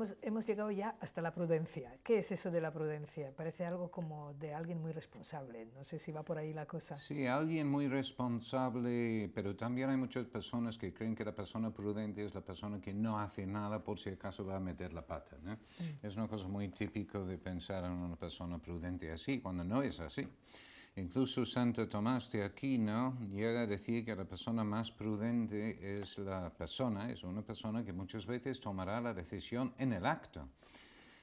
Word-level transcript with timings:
hemos, 0.00 0.16
hemos 0.22 0.46
llegado 0.46 0.70
ya 0.70 0.96
hasta 1.00 1.20
la 1.20 1.32
prudencia. 1.34 1.98
¿Qué 2.02 2.18
es 2.18 2.32
eso 2.32 2.50
de 2.50 2.60
la 2.60 2.72
prudencia? 2.72 3.32
Parece 3.36 3.66
algo 3.66 3.90
como 3.90 4.32
de 4.34 4.54
alguien 4.54 4.80
muy 4.80 4.92
responsable. 4.92 5.66
No 5.74 5.84
sé 5.84 5.98
si 5.98 6.10
va 6.10 6.22
por 6.22 6.38
ahí 6.38 6.54
la 6.54 6.66
cosa. 6.66 6.96
Sí, 6.96 7.26
alguien 7.26 7.68
muy 7.68 7.86
responsable, 7.86 9.30
pero 9.34 9.54
también 9.54 9.90
hay 9.90 9.98
muchas 9.98 10.24
personas 10.26 10.78
que 10.78 10.94
creen 10.94 11.14
que 11.14 11.24
la 11.24 11.34
persona 11.34 11.70
prudente 11.70 12.24
es 12.24 12.34
la 12.34 12.40
persona 12.40 12.80
que 12.80 12.94
no 12.94 13.18
hace 13.18 13.46
nada 13.46 13.84
por 13.84 13.98
si 13.98 14.10
acaso 14.10 14.44
va 14.44 14.56
a 14.56 14.60
meter 14.60 14.94
la 14.94 15.06
pata. 15.06 15.36
¿no? 15.42 15.52
Mm. 15.52 16.06
Es 16.06 16.16
una 16.16 16.28
cosa 16.28 16.48
muy 16.48 16.68
típica 16.68 17.18
de 17.20 17.36
pensar 17.36 17.84
en 17.84 17.92
una 17.92 18.16
persona 18.16 18.58
prudente 18.58 19.10
así, 19.12 19.40
cuando 19.40 19.64
no 19.64 19.82
es 19.82 20.00
así. 20.00 20.26
Incluso 20.96 21.46
Santo 21.46 21.88
Tomás 21.88 22.30
de 22.30 22.42
Aquino 22.42 23.16
llega 23.30 23.62
a 23.62 23.66
decir 23.66 24.04
que 24.04 24.16
la 24.16 24.24
persona 24.24 24.64
más 24.64 24.90
prudente 24.90 26.00
es 26.00 26.18
la 26.18 26.50
persona, 26.50 27.10
es 27.10 27.22
una 27.22 27.42
persona 27.42 27.84
que 27.84 27.92
muchas 27.92 28.26
veces 28.26 28.60
tomará 28.60 29.00
la 29.00 29.14
decisión 29.14 29.72
en 29.78 29.92
el 29.92 30.04
acto. 30.04 30.48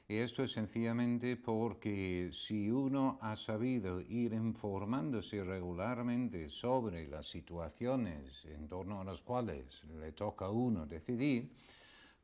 Y 0.09 0.15
esto 0.15 0.41
es 0.41 0.53
sencillamente 0.53 1.35
porque 1.35 2.29
si 2.31 2.71
uno 2.71 3.19
ha 3.21 3.35
sabido 3.35 3.99
ir 3.99 4.31
informándose 4.31 5.43
regularmente 5.43 6.47
sobre 6.47 7.05
las 7.09 7.27
situaciones 7.27 8.45
en 8.45 8.69
torno 8.69 9.01
a 9.01 9.03
las 9.03 9.21
cuales 9.21 9.83
le 9.99 10.13
toca 10.13 10.45
a 10.45 10.49
uno 10.49 10.85
decidir, 10.85 11.51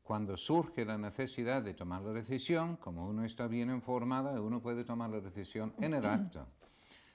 cuando 0.01 0.37
surge 0.37 0.85
la 0.85 0.97
necesidad 0.97 1.61
de 1.61 1.73
tomar 1.73 2.03
la 2.03 2.13
decisión, 2.13 2.77
como 2.77 3.05
uno 3.05 3.25
está 3.25 3.47
bien 3.47 3.69
informado, 3.69 4.41
uno 4.41 4.61
puede 4.61 4.85
tomar 4.85 5.09
la 5.09 5.19
decisión 5.19 5.73
en 5.79 5.93
el 5.93 6.05
acto. 6.05 6.47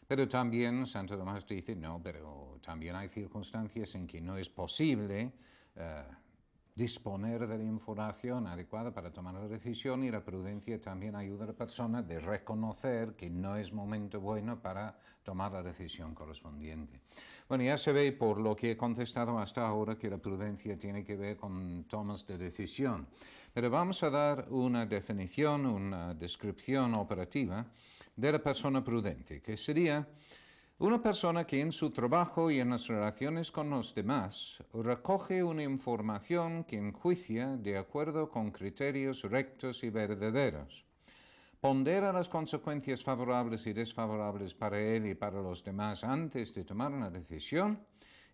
Pero 0.09 0.27
también 0.27 0.87
Santo 0.87 1.19
Tomás 1.19 1.47
dice, 1.47 1.77
no, 1.77 2.01
pero 2.03 2.59
también 2.62 2.97
hay 2.97 3.11
circunstancias 3.11 3.95
en 3.95 4.06
que 4.06 4.23
no 4.23 4.39
es 4.39 4.48
posible 4.48 5.31
eh, 5.77 6.03
disponer 6.75 7.47
de 7.47 7.59
la 7.59 7.65
información 7.65 8.47
adecuada 8.47 8.91
para 8.91 9.12
tomar 9.12 9.34
la 9.34 9.47
decisión 9.47 10.03
y 10.03 10.11
la 10.11 10.25
prudencia 10.25 10.81
también 10.81 11.15
ayuda 11.15 11.45
a 11.45 11.48
la 11.48 11.53
persona 11.53 12.00
de 12.00 12.20
reconocer 12.20 13.17
que 13.17 13.28
no 13.28 13.56
es 13.56 13.70
momento 13.70 14.19
bueno 14.19 14.62
para 14.62 14.98
tomar 15.23 15.53
la 15.53 15.62
decisión 15.62 16.15
correspondiente. 16.15 17.03
Bueno, 17.47 17.65
ya 17.65 17.77
se 17.77 17.93
ve 17.93 18.11
por 18.12 18.41
lo 18.41 18.56
que 18.56 18.70
he 18.70 18.77
contestado 18.78 19.39
hasta 19.39 19.67
ahora 19.67 19.98
que 19.98 20.09
la 20.09 20.17
prudencia 20.17 20.78
tiene 20.78 21.05
que 21.05 21.17
ver 21.17 21.37
con 21.37 21.84
tomas 21.84 22.27
de 22.27 22.39
decisión. 22.39 23.06
Pero 23.53 23.69
vamos 23.69 24.03
a 24.03 24.09
dar 24.09 24.47
una 24.48 24.87
definición, 24.87 25.67
una 25.67 26.15
descripción 26.15 26.95
operativa 26.95 27.67
de 28.19 28.33
la 28.33 28.42
persona 28.42 28.83
prudente, 28.83 29.41
que 29.41 29.56
sería 29.56 30.05
una 30.80 31.00
persona 31.00 31.47
que 31.47 31.61
en 31.61 31.70
su 31.70 31.91
trabajo 31.91 32.50
y 32.50 32.58
en 32.58 32.70
las 32.70 32.88
relaciones 32.88 33.52
con 33.52 33.70
los 33.70 33.94
demás 33.94 34.58
recoge 34.75 35.42
una 35.44 35.62
información 35.62 36.64
que 36.64 36.77
enjuicia 36.77 37.56
de 37.56 37.78
acuerdo 37.78 38.28
con 38.28 38.50
criterios 38.50 39.22
rectos 39.22 39.84
y 39.84 39.91
verdaderos. 39.91 40.84
Pondera 41.60 42.12
las 42.12 42.28
consecuencias 42.28 43.05
favorables 43.05 43.66
y 43.69 43.72
desfavorables 43.72 44.53
para 44.53 44.80
él 44.80 45.06
y 45.06 45.14
para 45.14 45.41
los 45.41 45.62
demás 45.62 46.03
antes 46.03 46.53
de 46.55 46.64
tomar 46.64 46.92
una 46.92 47.10
decisión 47.10 47.78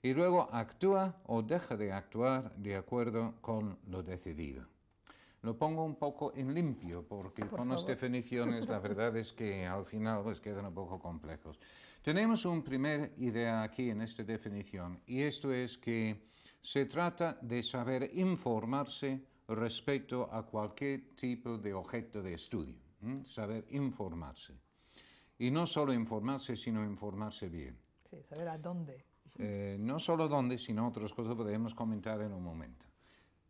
y 0.02 0.14
luego 0.14 0.48
actúa 0.50 1.16
o 1.26 1.42
deja 1.42 1.76
de 1.76 1.92
actuar 1.92 2.54
de 2.56 2.76
acuerdo 2.76 3.34
con 3.42 3.78
lo 3.88 4.02
decidido. 4.02 4.73
Lo 5.44 5.58
pongo 5.58 5.84
un 5.84 5.96
poco 5.96 6.32
en 6.34 6.54
limpio, 6.54 7.06
porque 7.06 7.46
con 7.46 7.68
las 7.68 7.86
definiciones 7.86 8.66
la 8.66 8.78
verdad 8.88 9.14
es 9.14 9.34
que 9.34 9.66
al 9.66 9.84
final 9.84 10.22
pues 10.22 10.40
quedan 10.40 10.64
un 10.64 10.72
poco 10.72 10.98
complejos. 10.98 11.60
Tenemos 12.00 12.46
una 12.46 12.64
primera 12.64 13.10
idea 13.18 13.62
aquí 13.62 13.90
en 13.90 14.00
esta 14.00 14.24
definición, 14.24 15.02
y 15.06 15.20
esto 15.20 15.52
es 15.52 15.76
que 15.76 16.30
se 16.62 16.86
trata 16.86 17.36
de 17.42 17.62
saber 17.62 18.10
informarse 18.14 19.20
respecto 19.48 20.32
a 20.32 20.46
cualquier 20.46 21.14
tipo 21.14 21.58
de 21.58 21.74
objeto 21.74 22.22
de 22.22 22.32
estudio, 22.32 22.80
saber 23.26 23.66
informarse. 23.68 24.54
Y 25.38 25.50
no 25.50 25.66
solo 25.66 25.92
informarse, 25.92 26.56
sino 26.56 26.82
informarse 26.82 27.50
bien. 27.50 27.76
Sí, 28.08 28.22
saber 28.22 28.48
a 28.48 28.56
dónde. 28.56 29.04
Eh, 29.36 29.76
no 29.78 29.98
solo 29.98 30.26
dónde, 30.26 30.56
sino 30.56 30.88
otras 30.88 31.12
cosas 31.12 31.34
podemos 31.34 31.74
comentar 31.74 32.22
en 32.22 32.32
un 32.32 32.42
momento. 32.42 32.86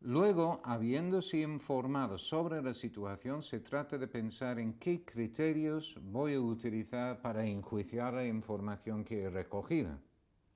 Luego, 0.07 0.61
habiéndose 0.65 1.39
informado 1.39 2.19
sobre 2.19 2.61
la 2.61 2.75
situación, 2.75 3.43
se 3.43 3.61
trata 3.61 3.97
de 3.97 4.07
pensar 4.07 4.59
en 4.59 4.75
qué 4.75 5.03
criterios 5.03 5.97
voy 6.03 6.35
a 6.35 6.41
utilizar 6.43 7.23
para 7.23 7.43
enjuiciar 7.47 8.13
la 8.13 8.27
información 8.27 9.03
que 9.03 9.23
he 9.23 9.31
recogido. 9.31 9.99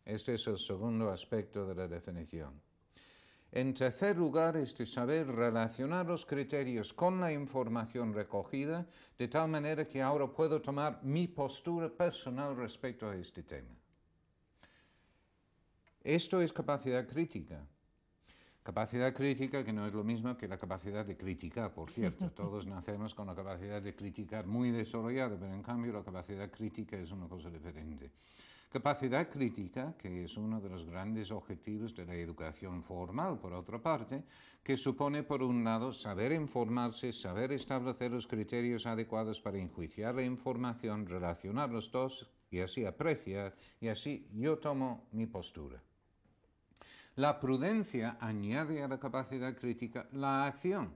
Este 0.05 0.35
es 0.35 0.47
el 0.49 0.59
segundo 0.59 1.11
aspecto 1.11 1.67
de 1.67 1.75
la 1.75 1.89
definición. 1.89 2.61
En 3.51 3.73
tercer 3.73 4.19
lugar, 4.19 4.59
es 4.59 4.77
de 4.77 4.85
saber 4.85 5.27
relacionar 5.27 6.05
los 6.05 6.27
criterios 6.27 6.93
con 6.93 7.19
la 7.19 7.33
información 7.33 8.13
recogida 8.13 8.87
de 9.17 9.29
tal 9.29 9.49
manera 9.49 9.89
que 9.89 10.03
ahora 10.03 10.27
puedo 10.27 10.61
tomar 10.61 11.03
mi 11.03 11.27
postura 11.27 11.89
personal 11.89 12.55
respecto 12.55 13.09
a 13.09 13.17
este 13.17 13.45
tema. 13.45 13.75
Esto 16.05 16.43
es 16.43 16.53
capacidad 16.53 17.09
crítica. 17.09 17.67
Capacidad 18.69 19.15
crítica 19.15 19.65
que 19.65 19.73
no 19.73 19.87
es 19.87 19.95
lo 19.95 20.05
mismo 20.05 20.37
que 20.37 20.47
la 20.47 20.59
capacidad 20.59 21.03
de 21.03 21.17
criticar, 21.17 21.73
por 21.73 21.91
cierto. 21.91 22.31
Todos 22.37 22.67
nacemos 22.67 23.15
con 23.15 23.27
la 23.27 23.35
capacidad 23.35 23.81
de 23.81 23.95
criticar 23.95 24.47
muy 24.47 24.71
desarrollada, 24.71 25.39
pero 25.41 25.55
en 25.55 25.63
cambio 25.63 25.91
la 25.91 26.03
capacidad 26.03 26.51
crítica 26.51 26.99
es 26.99 27.11
una 27.11 27.27
cosa 27.29 27.49
diferente. 27.49 28.11
Capacidad 28.71 29.27
crítica, 29.27 29.95
que 29.97 30.25
es 30.25 30.37
uno 30.37 30.61
de 30.61 30.69
los 30.69 30.85
grandes 30.85 31.31
objetivos 31.31 31.95
de 31.95 32.05
la 32.05 32.15
educación 32.15 32.83
formal, 32.83 33.39
por 33.39 33.55
otra 33.55 33.81
parte, 33.81 34.25
que 34.63 34.77
supone, 34.77 35.23
por 35.23 35.43
un 35.43 35.65
lado, 35.65 35.91
saber 35.91 36.33
informarse, 36.33 37.15
saber 37.15 37.53
establecer 37.53 38.11
los 38.11 38.27
criterios 38.27 38.85
adecuados 38.85 39.41
para 39.41 39.57
enjuiciar 39.57 40.15
la 40.15 40.25
información, 40.25 41.07
relacionar 41.07 41.71
los 41.71 41.91
dos 41.91 42.29
y 42.51 42.61
así 42.61 42.85
apreciar, 42.85 43.57
y 43.81 43.89
así 43.89 44.29
yo 44.35 44.59
tomo 44.59 45.09
mi 45.13 45.25
postura. 45.25 45.83
La 47.19 47.41
prudencia 47.41 48.17
añade 48.21 48.81
a 48.81 48.87
la 48.87 49.01
capacidad 49.01 49.53
crítica 49.57 50.07
la 50.13 50.47
acción. 50.47 50.95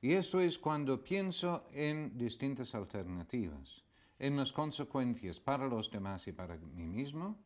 Y 0.00 0.12
esto 0.12 0.38
es 0.38 0.56
cuando 0.56 1.02
pienso 1.02 1.66
en 1.72 2.16
distintas 2.16 2.76
alternativas, 2.76 3.82
en 4.20 4.36
las 4.36 4.52
consecuencias 4.52 5.40
para 5.40 5.66
los 5.66 5.90
demás 5.90 6.28
y 6.28 6.32
para 6.32 6.56
mí 6.56 6.86
mismo, 6.86 7.36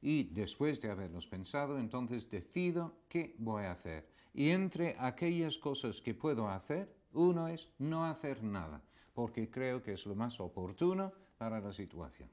y 0.00 0.24
después 0.34 0.80
de 0.80 0.90
haberlos 0.90 1.28
pensado, 1.28 1.78
entonces 1.78 2.28
decido 2.28 3.04
qué 3.08 3.36
voy 3.38 3.66
a 3.66 3.70
hacer. 3.70 4.08
Y 4.34 4.50
entre 4.50 4.96
aquellas 4.98 5.58
cosas 5.58 6.00
que 6.00 6.14
puedo 6.14 6.48
hacer, 6.48 6.92
uno 7.12 7.46
es 7.46 7.68
no 7.78 8.04
hacer 8.04 8.42
nada, 8.42 8.82
porque 9.14 9.48
creo 9.48 9.80
que 9.80 9.92
es 9.92 10.06
lo 10.06 10.16
más 10.16 10.40
oportuno 10.40 11.12
para 11.38 11.60
la 11.60 11.72
situación. 11.72 12.28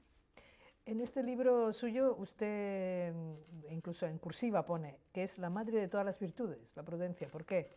En 0.90 1.00
este 1.00 1.22
libro 1.22 1.72
suyo, 1.72 2.16
usted 2.16 3.14
mm, 3.14 3.72
incluso 3.72 4.06
en 4.06 4.18
cursiva 4.18 4.66
pone 4.66 4.98
que 5.12 5.22
es 5.22 5.38
la 5.38 5.48
madre 5.48 5.78
de 5.78 5.86
todas 5.86 6.04
las 6.04 6.18
virtudes, 6.18 6.74
la 6.74 6.82
prudencia. 6.82 7.28
¿Por 7.28 7.44
qué? 7.44 7.76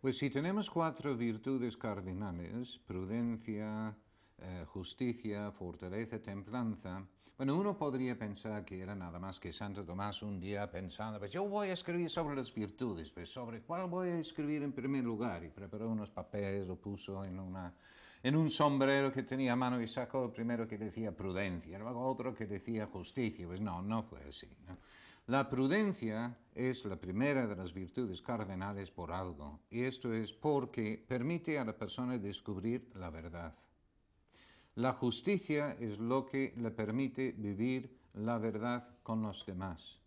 Pues 0.00 0.16
si 0.16 0.30
tenemos 0.30 0.70
cuatro 0.70 1.14
virtudes 1.14 1.76
cardinales, 1.76 2.78
prudencia, 2.78 3.94
eh, 4.38 4.64
justicia, 4.68 5.50
fortaleza, 5.50 6.18
templanza, 6.18 7.06
bueno, 7.36 7.58
uno 7.58 7.76
podría 7.76 8.16
pensar 8.16 8.64
que 8.64 8.80
era 8.80 8.94
nada 8.94 9.18
más 9.18 9.38
que 9.38 9.52
Santo 9.52 9.84
Tomás 9.84 10.22
un 10.22 10.40
día 10.40 10.70
pensando, 10.70 11.18
pues 11.18 11.32
yo 11.32 11.46
voy 11.46 11.68
a 11.68 11.74
escribir 11.74 12.08
sobre 12.08 12.36
las 12.36 12.54
virtudes, 12.54 13.10
pues 13.10 13.28
sobre 13.28 13.60
cuál 13.60 13.86
voy 13.90 14.08
a 14.08 14.18
escribir 14.18 14.62
en 14.62 14.72
primer 14.72 15.04
lugar, 15.04 15.44
y 15.44 15.50
preparó 15.50 15.90
unos 15.90 16.08
papeles, 16.08 16.66
lo 16.66 16.76
puso 16.76 17.22
en 17.22 17.38
una 17.38 17.74
en 18.26 18.34
un 18.34 18.50
sombrero 18.50 19.12
que 19.12 19.22
tenía 19.22 19.52
a 19.52 19.56
mano 19.56 19.80
y 19.80 19.86
sacó 19.86 20.24
el 20.24 20.32
primero 20.32 20.66
que 20.66 20.76
decía 20.76 21.16
prudencia, 21.16 21.78
luego 21.78 22.04
otro 22.04 22.34
que 22.34 22.44
decía 22.44 22.88
justicia. 22.88 23.46
Pues 23.46 23.60
no, 23.60 23.80
no 23.82 24.02
fue 24.02 24.18
así. 24.28 24.48
La 25.28 25.48
prudencia 25.48 26.36
es 26.52 26.84
la 26.86 26.96
primera 26.96 27.46
de 27.46 27.54
las 27.54 27.72
virtudes 27.72 28.20
cardenales 28.20 28.90
por 28.90 29.12
algo, 29.12 29.60
y 29.70 29.82
esto 29.82 30.12
es 30.12 30.32
porque 30.32 31.00
permite 31.06 31.56
a 31.56 31.64
la 31.64 31.78
persona 31.78 32.18
descubrir 32.18 32.90
la 32.94 33.10
verdad. 33.10 33.54
La 34.74 34.92
justicia 34.92 35.76
es 35.78 36.00
lo 36.00 36.26
que 36.26 36.52
le 36.56 36.72
permite 36.72 37.30
vivir 37.30 37.96
la 38.14 38.38
verdad 38.38 38.82
con 39.04 39.22
los 39.22 39.46
demás. 39.46 40.00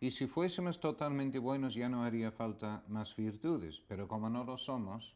Y 0.00 0.10
si 0.10 0.26
fuésemos 0.26 0.80
totalmente 0.80 1.38
buenos 1.38 1.74
ya 1.74 1.90
no 1.90 2.04
haría 2.04 2.30
falta 2.30 2.82
más 2.88 3.14
virtudes, 3.14 3.82
pero 3.86 4.08
como 4.08 4.30
no 4.30 4.44
lo 4.44 4.56
somos, 4.56 5.14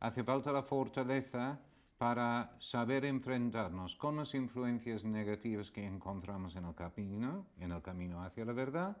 hace 0.00 0.24
falta 0.24 0.50
la 0.50 0.64
fortaleza 0.64 1.60
para 1.98 2.54
saber 2.58 3.04
enfrentarnos 3.04 3.96
con 3.96 4.16
las 4.16 4.34
influencias 4.34 5.04
negativas 5.04 5.70
que 5.70 5.86
encontramos 5.86 6.56
en 6.56 6.64
el 6.64 6.74
camino, 6.74 7.46
en 7.58 7.72
el 7.72 7.82
camino 7.82 8.22
hacia 8.22 8.44
la 8.44 8.52
verdad, 8.52 8.96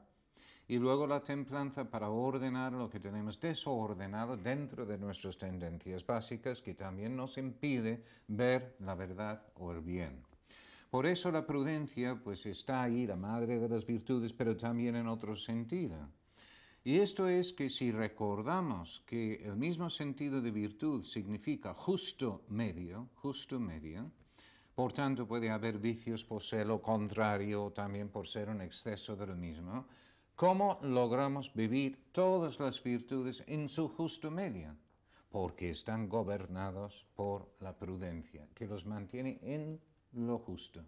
y 0.66 0.78
luego 0.78 1.06
la 1.06 1.22
templanza 1.22 1.90
para 1.90 2.08
ordenar 2.08 2.72
lo 2.72 2.88
que 2.88 3.00
tenemos 3.00 3.38
desordenado 3.38 4.36
dentro 4.36 4.86
de 4.86 4.96
nuestras 4.96 5.36
tendencias 5.36 6.06
básicas 6.06 6.62
que 6.62 6.74
también 6.74 7.14
nos 7.16 7.36
impide 7.36 8.02
ver 8.28 8.76
la 8.80 8.94
verdad 8.94 9.44
o 9.56 9.72
el 9.72 9.80
bien. 9.80 10.22
Por 10.88 11.06
eso 11.06 11.30
la 11.30 11.44
prudencia 11.44 12.18
pues 12.22 12.46
está 12.46 12.82
ahí, 12.82 13.06
la 13.06 13.16
madre 13.16 13.58
de 13.58 13.68
las 13.68 13.84
virtudes, 13.84 14.32
pero 14.32 14.56
también 14.56 14.96
en 14.96 15.08
otro 15.08 15.34
sentido. 15.34 16.08
Y 16.86 16.98
esto 16.98 17.28
es 17.28 17.54
que 17.54 17.70
si 17.70 17.90
recordamos 17.90 19.02
que 19.06 19.42
el 19.42 19.56
mismo 19.56 19.88
sentido 19.88 20.42
de 20.42 20.50
virtud 20.50 21.02
significa 21.02 21.72
justo 21.72 22.44
medio, 22.48 23.08
justo 23.14 23.58
medio, 23.58 24.10
por 24.74 24.92
tanto 24.92 25.26
puede 25.26 25.48
haber 25.48 25.78
vicios 25.78 26.26
por 26.26 26.42
ser 26.42 26.66
lo 26.66 26.82
contrario 26.82 27.64
o 27.64 27.72
también 27.72 28.10
por 28.10 28.26
ser 28.26 28.50
un 28.50 28.60
exceso 28.60 29.16
de 29.16 29.28
lo 29.28 29.34
mismo, 29.34 29.86
¿cómo 30.36 30.78
logramos 30.82 31.54
vivir 31.54 32.12
todas 32.12 32.60
las 32.60 32.82
virtudes 32.82 33.42
en 33.46 33.70
su 33.70 33.88
justo 33.88 34.30
medio? 34.30 34.76
Porque 35.30 35.70
están 35.70 36.06
gobernados 36.06 37.06
por 37.14 37.50
la 37.60 37.78
prudencia, 37.78 38.46
que 38.54 38.66
los 38.66 38.84
mantiene 38.84 39.38
en 39.40 39.80
lo 40.12 40.38
justo 40.38 40.84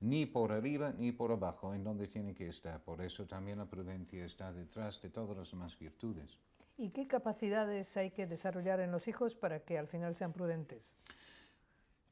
ni 0.00 0.26
por 0.26 0.52
arriba 0.52 0.92
ni 0.96 1.12
por 1.12 1.32
abajo, 1.32 1.74
en 1.74 1.84
donde 1.84 2.06
tiene 2.06 2.34
que 2.34 2.48
estar. 2.48 2.80
Por 2.82 3.02
eso 3.02 3.26
también 3.26 3.58
la 3.58 3.66
prudencia 3.66 4.24
está 4.24 4.52
detrás 4.52 5.00
de 5.02 5.10
todas 5.10 5.36
las 5.36 5.50
demás 5.50 5.78
virtudes. 5.78 6.38
¿Y 6.76 6.90
qué 6.90 7.08
capacidades 7.08 7.96
hay 7.96 8.10
que 8.10 8.26
desarrollar 8.26 8.80
en 8.80 8.92
los 8.92 9.08
hijos 9.08 9.34
para 9.34 9.60
que 9.60 9.78
al 9.78 9.88
final 9.88 10.14
sean 10.14 10.32
prudentes? 10.32 10.94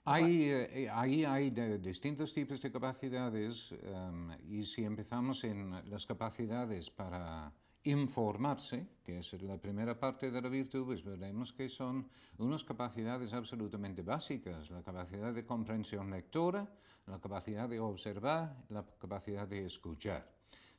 Hay, 0.05 0.51
eh, 0.51 0.89
ahí 0.93 1.25
hay 1.25 1.51
distintos 1.51 2.33
tipos 2.33 2.61
de 2.61 2.71
capacidades 2.71 3.73
em, 3.73 4.31
y 4.49 4.65
si 4.65 4.85
empezamos 4.85 5.43
en 5.43 5.73
las 5.91 6.07
capacidades 6.07 6.91
para 6.91 7.53
informarse, 7.87 8.87
que 9.05 9.19
es 9.19 9.33
la 9.43 9.59
primera 9.59 9.99
parte 9.99 10.31
de 10.31 10.43
la 10.43 10.49
virtud, 10.49 10.87
pues 10.87 11.05
veremos 11.05 11.53
que 11.53 11.69
son 11.69 12.09
unas 12.39 12.65
capacidades 12.65 13.33
absolutamente 13.33 14.03
básicas, 14.03 14.71
la 14.71 14.83
capacidad 14.83 15.33
de 15.33 15.47
comprensión 15.47 16.11
lectora, 16.11 16.67
la 17.07 17.21
capacidad 17.21 17.69
de 17.69 17.79
observar, 17.79 18.57
la 18.71 18.85
capacidad 18.99 19.47
de 19.47 19.67
escuchar. 19.67 20.29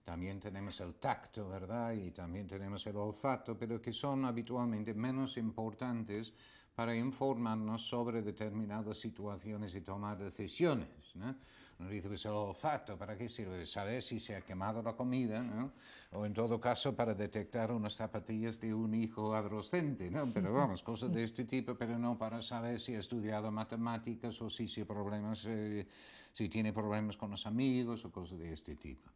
También 0.04 0.39
tenemos 0.39 0.80
el 0.81 0.95
tacto, 0.95 1.48
¿verdad? 1.50 1.94
Y 1.94 2.12
también 2.12 2.48
tenemos 2.48 2.86
el 2.88 2.98
olfato, 2.98 3.57
pero 3.57 3.81
que 3.81 3.94
son 3.94 4.25
habitualmente 4.25 4.94
menos 4.94 5.38
importantes 5.38 6.33
para 6.75 6.95
informarnos 6.95 7.88
sobre 7.89 8.21
determinadas 8.21 9.00
situaciones 9.00 9.74
y 9.74 9.81
tomar 9.81 10.18
decisiones. 10.18 11.15
¿no? 11.15 11.36
Uno 11.79 11.89
dice, 11.89 12.07
pues 12.07 12.25
el 12.25 12.31
olfato, 12.31 12.97
¿para 12.97 13.15
qué 13.15 13.29
sirve? 13.29 13.63
Saber 13.65 14.01
si 14.01 14.19
se 14.19 14.35
ha 14.35 14.41
quemado 14.41 14.81
la 14.81 14.94
comida, 14.94 15.44
¿no? 15.44 15.74
O 16.12 16.25
en 16.25 16.33
todo 16.33 16.59
caso 16.59 16.95
para 16.95 17.13
detectar 17.13 17.71
unas 17.71 17.95
zapatillas 17.95 18.59
de 18.59 18.74
un 18.74 18.95
hijo 18.95 19.35
adolescente, 19.35 20.09
¿no? 20.09 20.31
Pero 20.33 20.51
vamos, 20.51 20.81
cosas 20.81 21.13
de 21.13 21.24
este 21.24 21.45
tipo, 21.45 21.75
pero 21.75 22.00
no 22.00 22.18
para 22.18 22.41
saber 22.41 22.79
si 22.79 22.95
ha 22.95 23.00
estudiado 23.00 23.51
matemáticas 23.51 24.41
o 24.41 24.50
si, 24.50 24.68
si, 24.68 24.85
problemas, 24.85 25.45
eh, 25.45 25.88
si 26.33 26.50
tiene 26.50 26.74
problemas 26.74 27.15
con 27.15 27.29
los 27.29 27.45
amigos 27.45 28.03
o 28.06 28.12
cosas 28.12 28.39
de 28.39 28.53
este 28.53 28.75
tipo. 28.75 29.12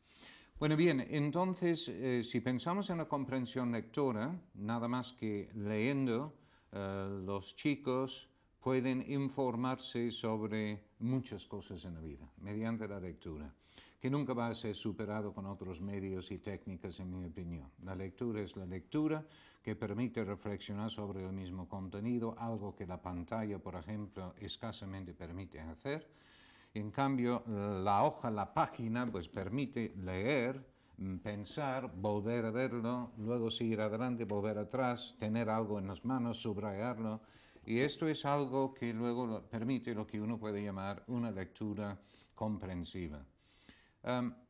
Bueno, 0.60 0.76
bien, 0.76 1.04
entonces, 1.10 1.88
eh, 1.88 2.22
si 2.24 2.42
pensamos 2.42 2.92
en 2.92 3.00
la 3.00 3.06
comprensión 3.06 3.72
lectora, 3.72 4.40
nada 4.54 4.88
más 4.88 5.14
que 5.14 5.50
leyendo, 5.56 6.36
eh, 6.72 7.22
los 7.26 7.56
chicos 7.56 8.30
pueden 8.62 9.04
informarse 9.12 10.12
sobre 10.12 10.80
muchas 11.00 11.48
cosas 11.48 11.84
en 11.86 11.96
la 11.96 12.02
vida 12.02 12.32
mediante 12.38 12.88
la 12.88 13.00
lectura, 13.00 13.52
que 14.00 14.10
nunca 14.10 14.34
va 14.34 14.48
a 14.48 14.56
ser 14.56 14.76
superado 14.76 15.34
con 15.34 15.48
otros 15.48 15.82
medios 15.82 16.30
y 16.30 16.38
técnicas, 16.38 17.00
en 17.00 17.10
mi 17.10 17.26
opinión. 17.26 17.72
La 17.84 17.96
lectura 17.96 18.42
es 18.42 18.56
la 18.56 18.68
lectura 18.68 19.26
que 19.64 19.76
permite 19.76 20.24
reflexionar 20.24 20.92
sobre 20.92 21.26
el 21.26 21.34
mismo 21.34 21.68
contenido, 21.68 22.36
algo 22.38 22.76
que 22.76 22.86
la 22.86 23.02
pantalla, 23.02 23.58
por 23.58 23.76
ejemplo, 23.76 24.36
escasamente 24.40 25.14
permite 25.16 25.60
hacer. 25.60 26.08
En 26.74 26.92
cambio, 26.92 27.44
la 27.48 28.04
hoja, 28.04 28.30
la 28.30 28.54
página, 28.54 29.12
pues 29.12 29.28
permite 29.28 29.94
leer, 29.98 30.64
mm, 30.98 31.18
pensar, 31.18 31.92
volver 31.96 32.46
a 32.46 32.52
verlo, 32.52 33.12
luego 33.18 33.50
seguir 33.50 33.82
adelante, 33.82 34.24
volver 34.24 34.60
atrás, 34.60 35.16
tener 35.18 35.50
algo 35.50 35.80
en 35.80 35.88
las 35.88 36.06
manos, 36.06 36.42
subrayarlo 36.42 37.22
y 37.66 37.80
esto 37.80 38.08
es 38.08 38.26
algo 38.26 38.74
que 38.74 38.94
luego 38.94 39.42
permite 39.50 39.94
lo 39.94 40.08
que 40.08 40.20
uno 40.20 40.38
puede 40.38 40.64
llamar 40.64 41.04
una 41.08 41.32
lectura 41.32 42.00
comprensiva. 42.36 43.24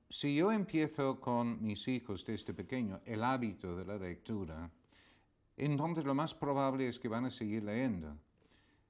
si 0.09 0.35
yo 0.35 0.51
empiezo 0.51 1.19
con 1.19 1.61
mis 1.61 1.87
hijos 1.87 2.25
desde 2.25 2.53
pequeño 2.53 3.01
el 3.05 3.23
hábito 3.23 3.75
de 3.75 3.85
la 3.85 3.97
lectura, 3.97 4.69
entonces 5.57 6.05
lo 6.05 6.15
más 6.15 6.33
probable 6.33 6.87
es 6.87 6.99
que 6.99 7.07
van 7.07 7.25
a 7.25 7.31
seguir 7.31 7.63
leyendo. 7.63 8.17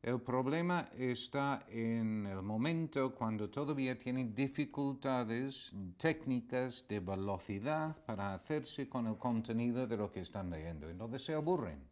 El 0.01 0.19
problema 0.19 0.89
está 0.97 1.63
en 1.69 2.25
el 2.25 2.41
momento 2.41 3.13
cuando 3.13 3.51
todavía 3.51 3.95
tienen 3.95 4.33
dificultades 4.33 5.71
técnicas 5.97 6.87
de 6.87 6.99
velocidad 6.99 7.95
para 8.03 8.33
hacerse 8.33 8.89
con 8.89 9.05
el 9.05 9.17
contenido 9.17 9.85
de 9.85 9.97
lo 9.97 10.11
que 10.11 10.21
están 10.21 10.49
leyendo. 10.49 10.89
Entonces 10.89 11.23
se 11.23 11.35
aburren. 11.35 11.90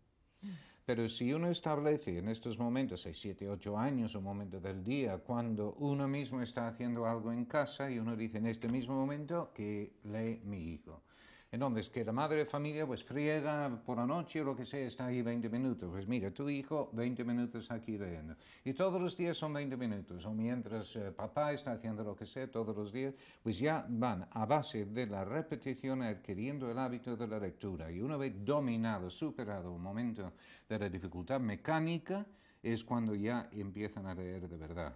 Pero 0.89 1.07
si 1.07 1.31
uno 1.31 1.49
establece 1.51 2.17
en 2.17 2.29
estos 2.29 2.57
momentos, 2.57 3.05
hay 3.05 3.13
7, 3.13 3.47
8 3.47 3.77
años, 3.77 4.15
un 4.15 4.23
momento 4.23 4.59
del 4.59 4.83
día, 4.83 5.19
cuando 5.19 5.75
uno 5.77 6.07
mismo 6.07 6.41
está 6.41 6.67
haciendo 6.67 7.05
algo 7.05 7.31
en 7.31 7.45
casa 7.45 7.91
y 7.91 7.99
uno 7.99 8.15
dice 8.15 8.39
en 8.39 8.47
este 8.47 8.67
mismo 8.67 8.95
momento 8.95 9.51
que 9.53 9.91
lee 10.05 10.41
mi 10.45 10.73
hijo. 10.73 11.03
Entonces, 11.51 11.89
que 11.89 12.05
la 12.05 12.11
madre 12.11 12.37
de 12.37 12.45
familia 12.45 12.85
pues 12.85 13.03
friega 13.03 13.81
por 13.83 13.97
la 13.97 14.05
noche 14.05 14.41
o 14.41 14.43
lo 14.43 14.55
que 14.55 14.65
sea, 14.65 14.85
está 14.85 15.07
ahí 15.07 15.23
20 15.23 15.49
minutos. 15.49 15.89
Pues 15.89 16.07
mira, 16.07 16.31
tu 16.31 16.47
hijo 16.47 16.91
20 16.93 17.23
minutos 17.23 17.71
aquí 17.71 17.97
leyendo. 17.97 18.35
Y 18.63 18.73
todos 18.73 19.01
los 19.01 19.17
días 19.17 19.35
son 19.35 19.53
20 19.53 19.75
minutos. 19.75 20.23
O 20.25 20.31
mientras 20.31 20.95
eh, 20.95 21.11
papá 21.11 21.51
está 21.51 21.71
haciendo 21.71 22.03
lo 22.03 22.15
que 22.15 22.27
sea 22.27 22.51
todos 22.51 22.75
los 22.75 22.93
días, 22.93 23.15
pues 23.41 23.57
ya 23.57 23.83
van 23.89 24.27
a 24.31 24.45
base 24.45 24.85
de 24.85 25.07
la 25.07 25.25
repetición 25.25 26.03
adquiriendo 26.03 26.69
el 26.69 26.77
hábito 26.77 27.17
de 27.17 27.27
la 27.27 27.39
lectura. 27.39 27.91
Y 27.91 27.99
una 27.99 28.17
vez 28.17 28.45
dominado, 28.45 29.09
superado 29.09 29.71
un 29.71 29.81
momento 29.81 30.31
de 30.67 30.77
la 30.77 30.87
dificultad 30.87 31.39
mecánica, 31.39 32.27
es 32.61 32.83
cuando 32.83 33.15
ya 33.15 33.49
empiezan 33.53 34.05
a 34.05 34.13
leer 34.13 34.47
de 34.47 34.57
verdad. 34.57 34.95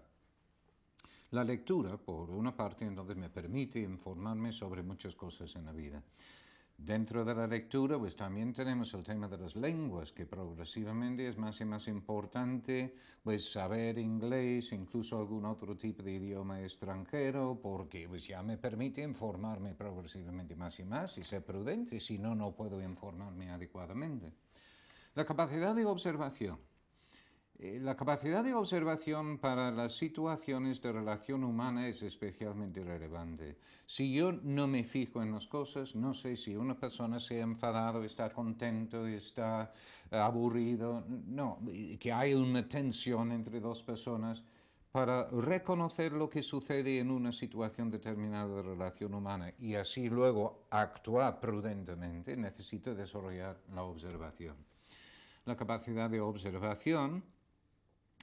La 1.31 1.43
lectura, 1.43 1.97
por 1.97 2.29
una 2.29 2.55
parte, 2.55 2.85
entonces 2.85 3.17
me 3.17 3.31
permite 3.31 3.79
informarme 3.79 4.51
sobre 4.51 4.83
muchas 4.83 5.15
cosas 5.15 5.55
en 5.55 5.65
la 5.65 5.71
vida. 5.71 6.03
Dentro 6.77 7.23
de 7.23 7.33
la 7.33 7.47
lectura, 7.47 7.97
pues 7.97 8.15
también 8.15 8.51
tenemos 8.51 8.93
el 8.93 9.03
tema 9.03 9.27
de 9.27 9.37
las 9.37 9.55
lenguas, 9.55 10.11
que 10.11 10.25
progresivamente 10.25 11.27
es 11.27 11.37
más 11.37 11.61
y 11.61 11.65
más 11.65 11.87
importante, 11.87 12.95
pues 13.23 13.51
saber 13.51 13.97
inglés, 13.97 14.73
incluso 14.73 15.17
algún 15.17 15.45
otro 15.45 15.77
tipo 15.77 16.03
de 16.03 16.13
idioma 16.13 16.61
extranjero, 16.61 17.59
porque 17.61 18.07
pues 18.09 18.27
ya 18.27 18.43
me 18.43 18.57
permite 18.57 19.01
informarme 19.01 19.75
progresivamente 19.75 20.55
más 20.55 20.79
y 20.79 20.83
más 20.83 21.17
y 21.17 21.23
ser 21.23 21.45
prudente, 21.45 21.99
si 21.99 22.17
no, 22.17 22.35
no 22.35 22.53
puedo 22.53 22.81
informarme 22.81 23.49
adecuadamente. 23.49 24.33
La 25.15 25.25
capacidad 25.25 25.75
de 25.75 25.85
observación. 25.85 26.59
Eh, 27.59 27.79
la 27.79 27.95
capacidad 27.95 28.43
de 28.43 28.53
observación 28.53 29.37
para 29.37 29.71
las 29.71 29.95
situaciones 29.95 30.81
de 30.81 30.91
relación 30.91 31.43
humana 31.43 31.87
es 31.87 32.01
especialmente 32.01 32.83
relevante. 32.83 33.57
Si 33.85 34.11
yo 34.11 34.31
no 34.31 34.67
me 34.67 34.83
fijo 34.83 35.21
en 35.21 35.31
las 35.31 35.45
cosas, 35.45 35.95
no 35.95 36.13
sé 36.13 36.35
si 36.35 36.55
una 36.55 36.75
persona 36.75 37.19
se 37.19 37.39
ha 37.39 37.43
enfadado, 37.43 38.03
está 38.03 38.31
contento, 38.33 39.05
está 39.05 39.71
aburrido, 40.11 41.05
no, 41.07 41.59
que 41.99 42.11
hay 42.11 42.33
una 42.33 42.67
tensión 42.67 43.31
entre 43.31 43.59
dos 43.59 43.83
personas. 43.83 44.43
Para 44.91 45.27
reconocer 45.29 46.13
lo 46.13 46.29
que 46.29 46.43
sucede 46.43 46.99
en 46.99 47.09
una 47.09 47.31
situación 47.31 47.89
determinada 47.89 48.57
de 48.57 48.61
relación 48.61 49.15
humana 49.15 49.51
y 49.57 49.73
así 49.73 50.07
luego 50.07 50.67
actuar 50.69 51.39
prudentemente, 51.39 52.37
necesito 52.37 52.93
desarrollar 52.93 53.59
la 53.73 53.81
observación. 53.83 54.55
La 55.45 55.57
capacidad 55.57 56.11
de 56.11 56.21
observación 56.21 57.23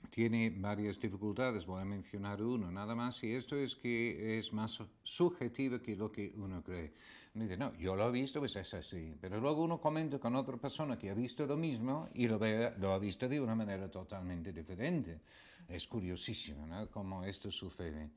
tiene 0.09 0.51
varias 0.51 0.99
dificultades, 0.99 1.67
voy 1.67 1.83
a 1.83 1.85
mencionar 1.85 2.43
uno 2.43 2.71
nada 2.71 2.95
más, 2.95 3.23
y 3.23 3.35
esto 3.35 3.57
es 3.57 3.77
que 3.77 4.39
es 4.39 4.53
más 4.53 4.83
subjetivo 5.03 5.81
que 5.81 5.97
lo 5.97 6.11
que 6.11 6.33
uno 6.37 6.63
cree. 6.63 6.93
Uno 7.35 7.45
dice, 7.45 7.57
no, 7.57 7.77
yo 7.77 7.95
lo 7.95 8.09
he 8.09 8.13
visto, 8.13 8.41
pues 8.41 8.57
es 8.57 8.75
así, 8.75 9.15
pero 9.21 9.41
luego 9.41 9.63
uno 9.63 9.81
comenta 9.81 10.19
con 10.19 10.35
otra 10.35 10.57
persona 10.57 10.99
que 10.99 11.11
ha 11.11 11.15
visto 11.15 11.47
lo 11.47 11.57
mismo 11.57 12.09
y 12.15 12.27
lo, 12.27 12.39
ve, 12.39 12.73
lo 12.79 12.93
ha 12.93 12.99
visto 12.99 13.29
de 13.29 13.41
una 13.41 13.55
manera 13.55 13.91
totalmente 13.91 14.53
diferente. 14.53 15.21
Es 15.69 15.87
curiosísimo, 15.87 16.67
¿no? 16.67 16.91
Cómo 16.91 17.23
esto 17.25 17.51
sucede. 17.53 18.11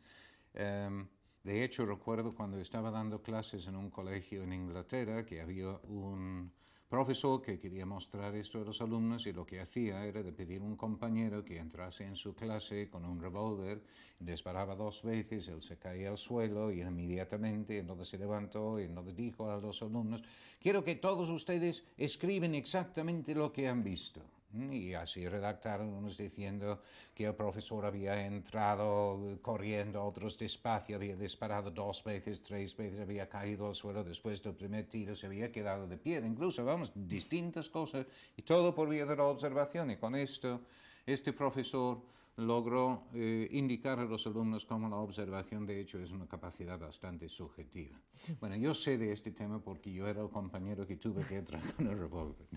Em, 0.53 1.07
de 1.43 1.63
hecho, 1.63 1.85
recuerdo 1.85 2.33
cuando 2.33 2.57
estaba 2.57 2.89
dando 2.89 3.21
clases 3.21 3.67
en 3.67 3.75
un 3.75 3.91
colegio 3.91 4.43
en 4.43 4.53
Inglaterra 4.53 5.25
que 5.25 5.41
había 5.41 5.77
un 5.83 6.51
profesor 6.93 7.41
que 7.41 7.57
quería 7.57 7.87
mostrar 7.87 8.35
esto 8.35 8.61
a 8.61 8.63
los 8.63 8.79
alumnos 8.79 9.25
y 9.25 9.33
lo 9.33 9.47
que 9.47 9.59
hacía 9.59 10.05
era 10.05 10.21
de 10.21 10.31
pedir 10.31 10.61
a 10.61 10.65
un 10.65 10.75
compañero 10.75 11.43
que 11.43 11.57
entrase 11.57 12.05
en 12.05 12.15
su 12.15 12.35
clase 12.35 12.87
con 12.87 13.03
un 13.03 13.19
revólver, 13.19 13.81
disparaba 14.19 14.75
dos 14.75 15.01
veces, 15.01 15.47
él 15.47 15.63
se 15.63 15.77
caía 15.77 16.09
al 16.11 16.19
suelo 16.19 16.71
y 16.71 16.81
inmediatamente 16.81 17.79
entonces 17.79 18.09
se 18.09 18.19
levantó 18.19 18.79
y 18.79 18.83
entonces 18.83 19.15
dijo 19.15 19.49
a 19.49 19.59
los 19.59 19.81
alumnos, 19.81 20.21
quiero 20.61 20.83
que 20.83 20.93
todos 20.93 21.31
ustedes 21.31 21.83
escriben 21.97 22.53
exactamente 22.53 23.33
lo 23.33 23.51
que 23.51 23.67
han 23.67 23.83
visto. 23.83 24.21
Y 24.53 24.93
así 24.93 25.27
redactaron 25.27 25.89
unos 25.89 26.15
diciendo 26.15 26.81
que 27.15 27.25
el 27.25 27.33
profesor 27.33 27.85
había 27.85 28.25
entrado 28.25 29.39
corriendo, 29.41 30.03
otros 30.03 30.37
despacio, 30.37 30.95
había 30.95 31.15
disparado 31.15 31.71
dos 31.71 32.03
veces, 32.03 32.43
tres 32.43 32.77
veces, 32.77 32.99
había 32.99 33.27
caído 33.27 33.67
al 33.67 33.75
suelo 33.75 34.03
después 34.03 34.43
del 34.43 34.53
primer 34.53 34.85
tiro, 34.85 35.15
se 35.15 35.25
había 35.25 35.51
quedado 35.51 35.87
de 35.87 35.97
pie, 35.97 36.19
incluso, 36.19 36.63
vamos, 36.63 36.91
distintas 36.93 37.67
cosas, 37.67 38.05
y 38.37 38.43
todo 38.43 38.75
por 38.75 38.89
vía 38.89 39.05
de 39.05 39.15
la 39.15 39.23
observación. 39.23 39.89
Y 39.89 39.97
con 39.97 40.15
esto, 40.15 40.61
este 41.05 41.33
profesor 41.33 41.97
logró 42.37 43.03
eh, 43.13 43.47
indicar 43.51 43.99
a 43.99 44.05
los 44.05 44.25
alumnos 44.25 44.65
cómo 44.65 44.89
la 44.89 44.95
observación 44.95 45.65
de 45.65 45.79
hecho 45.79 45.99
es 45.99 46.11
una 46.11 46.27
capacidad 46.27 46.79
bastante 46.79 47.29
subjetiva. 47.29 47.99
Bueno, 48.39 48.55
yo 48.55 48.73
sé 48.73 48.97
de 48.97 49.11
este 49.11 49.31
tema 49.31 49.59
porque 49.59 49.93
yo 49.93 50.07
era 50.07 50.21
el 50.21 50.29
compañero 50.29 50.87
que 50.87 50.95
tuve 50.95 51.23
que 51.25 51.37
entrar 51.37 51.61
con 51.75 51.87
el 51.87 51.97
revólver. 51.97 52.47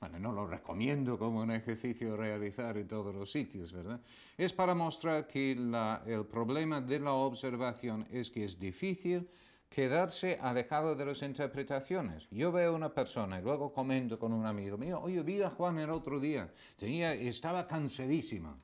bueno, 0.00 0.18
no 0.18 0.32
lo 0.32 0.46
recomiendo 0.46 1.18
como 1.18 1.40
un 1.40 1.50
ejercicio 1.50 2.14
a 2.14 2.16
realizar 2.16 2.78
en 2.78 2.88
todos 2.88 3.14
los 3.14 3.30
sitios, 3.30 3.72
¿verdad? 3.72 4.00
Es 4.38 4.52
para 4.52 4.74
mostrar 4.74 5.26
que 5.26 5.52
el 5.52 6.26
problema 6.26 6.80
de 6.80 7.00
la 7.00 7.12
observación 7.12 8.06
es 8.10 8.30
que 8.30 8.44
es 8.44 8.58
difícil 8.58 9.28
quedarse 9.68 10.38
alejado 10.40 10.94
de 10.94 11.06
las 11.06 11.22
interpretaciones. 11.22 12.28
Yo 12.30 12.52
veo 12.52 12.72
a 12.72 12.76
una 12.76 12.92
persona 12.92 13.38
y 13.38 13.42
luego 13.42 13.72
comento 13.72 14.18
con 14.18 14.32
un 14.32 14.46
amigo 14.46 14.76
mío, 14.76 15.00
oye, 15.00 15.22
vi 15.22 15.42
a 15.42 15.50
Juan 15.50 15.78
el 15.78 15.90
otro 15.90 16.20
día, 16.20 16.50
tenía, 16.76 17.14
estaba 17.14 17.66
cansadísimo. 17.66 18.58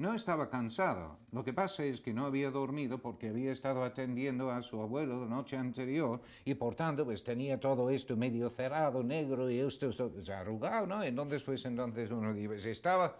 No 0.00 0.14
estaba 0.14 0.48
cansado. 0.48 1.18
Lo 1.30 1.44
que 1.44 1.52
pasa 1.52 1.84
es 1.84 2.00
que 2.00 2.14
no 2.14 2.24
había 2.24 2.50
dormido 2.50 3.02
porque 3.02 3.28
había 3.28 3.52
estado 3.52 3.84
atendiendo 3.84 4.50
a 4.50 4.62
su 4.62 4.80
abuelo 4.80 5.20
la 5.20 5.26
noche 5.26 5.58
anterior 5.58 6.22
y 6.42 6.54
por 6.54 6.74
tanto 6.74 7.04
pues 7.04 7.22
tenía 7.22 7.60
todo 7.60 7.90
esto 7.90 8.16
medio 8.16 8.48
cerrado, 8.48 9.02
negro 9.02 9.50
y 9.50 9.58
esto, 9.58 9.90
esto 9.90 10.10
arrugado, 10.34 10.86
¿no? 10.86 11.02
Entonces 11.02 11.42
pues 11.42 11.66
entonces 11.66 12.10
uno 12.10 12.32
dice, 12.32 12.48
pues, 12.48 12.64
estaba... 12.64 13.14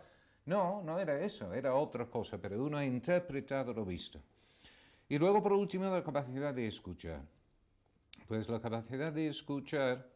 No, 0.47 0.83
no 0.83 0.99
era 0.99 1.21
eso, 1.21 1.53
era 1.53 1.75
otra 1.75 2.07
cosa, 2.07 2.39
pero 2.39 2.65
uno 2.65 2.79
ha 2.79 2.85
interpretado 2.87 3.75
lo 3.75 3.85
visto. 3.85 4.19
Y 5.07 5.19
luego 5.19 5.43
por 5.43 5.53
último 5.53 5.85
la 5.85 6.03
capacidad 6.03 6.55
de 6.55 6.67
escuchar. 6.67 7.21
Pues 8.27 8.49
la 8.49 8.59
capacidad 8.59 9.13
de 9.13 9.29
escuchar 9.29 10.09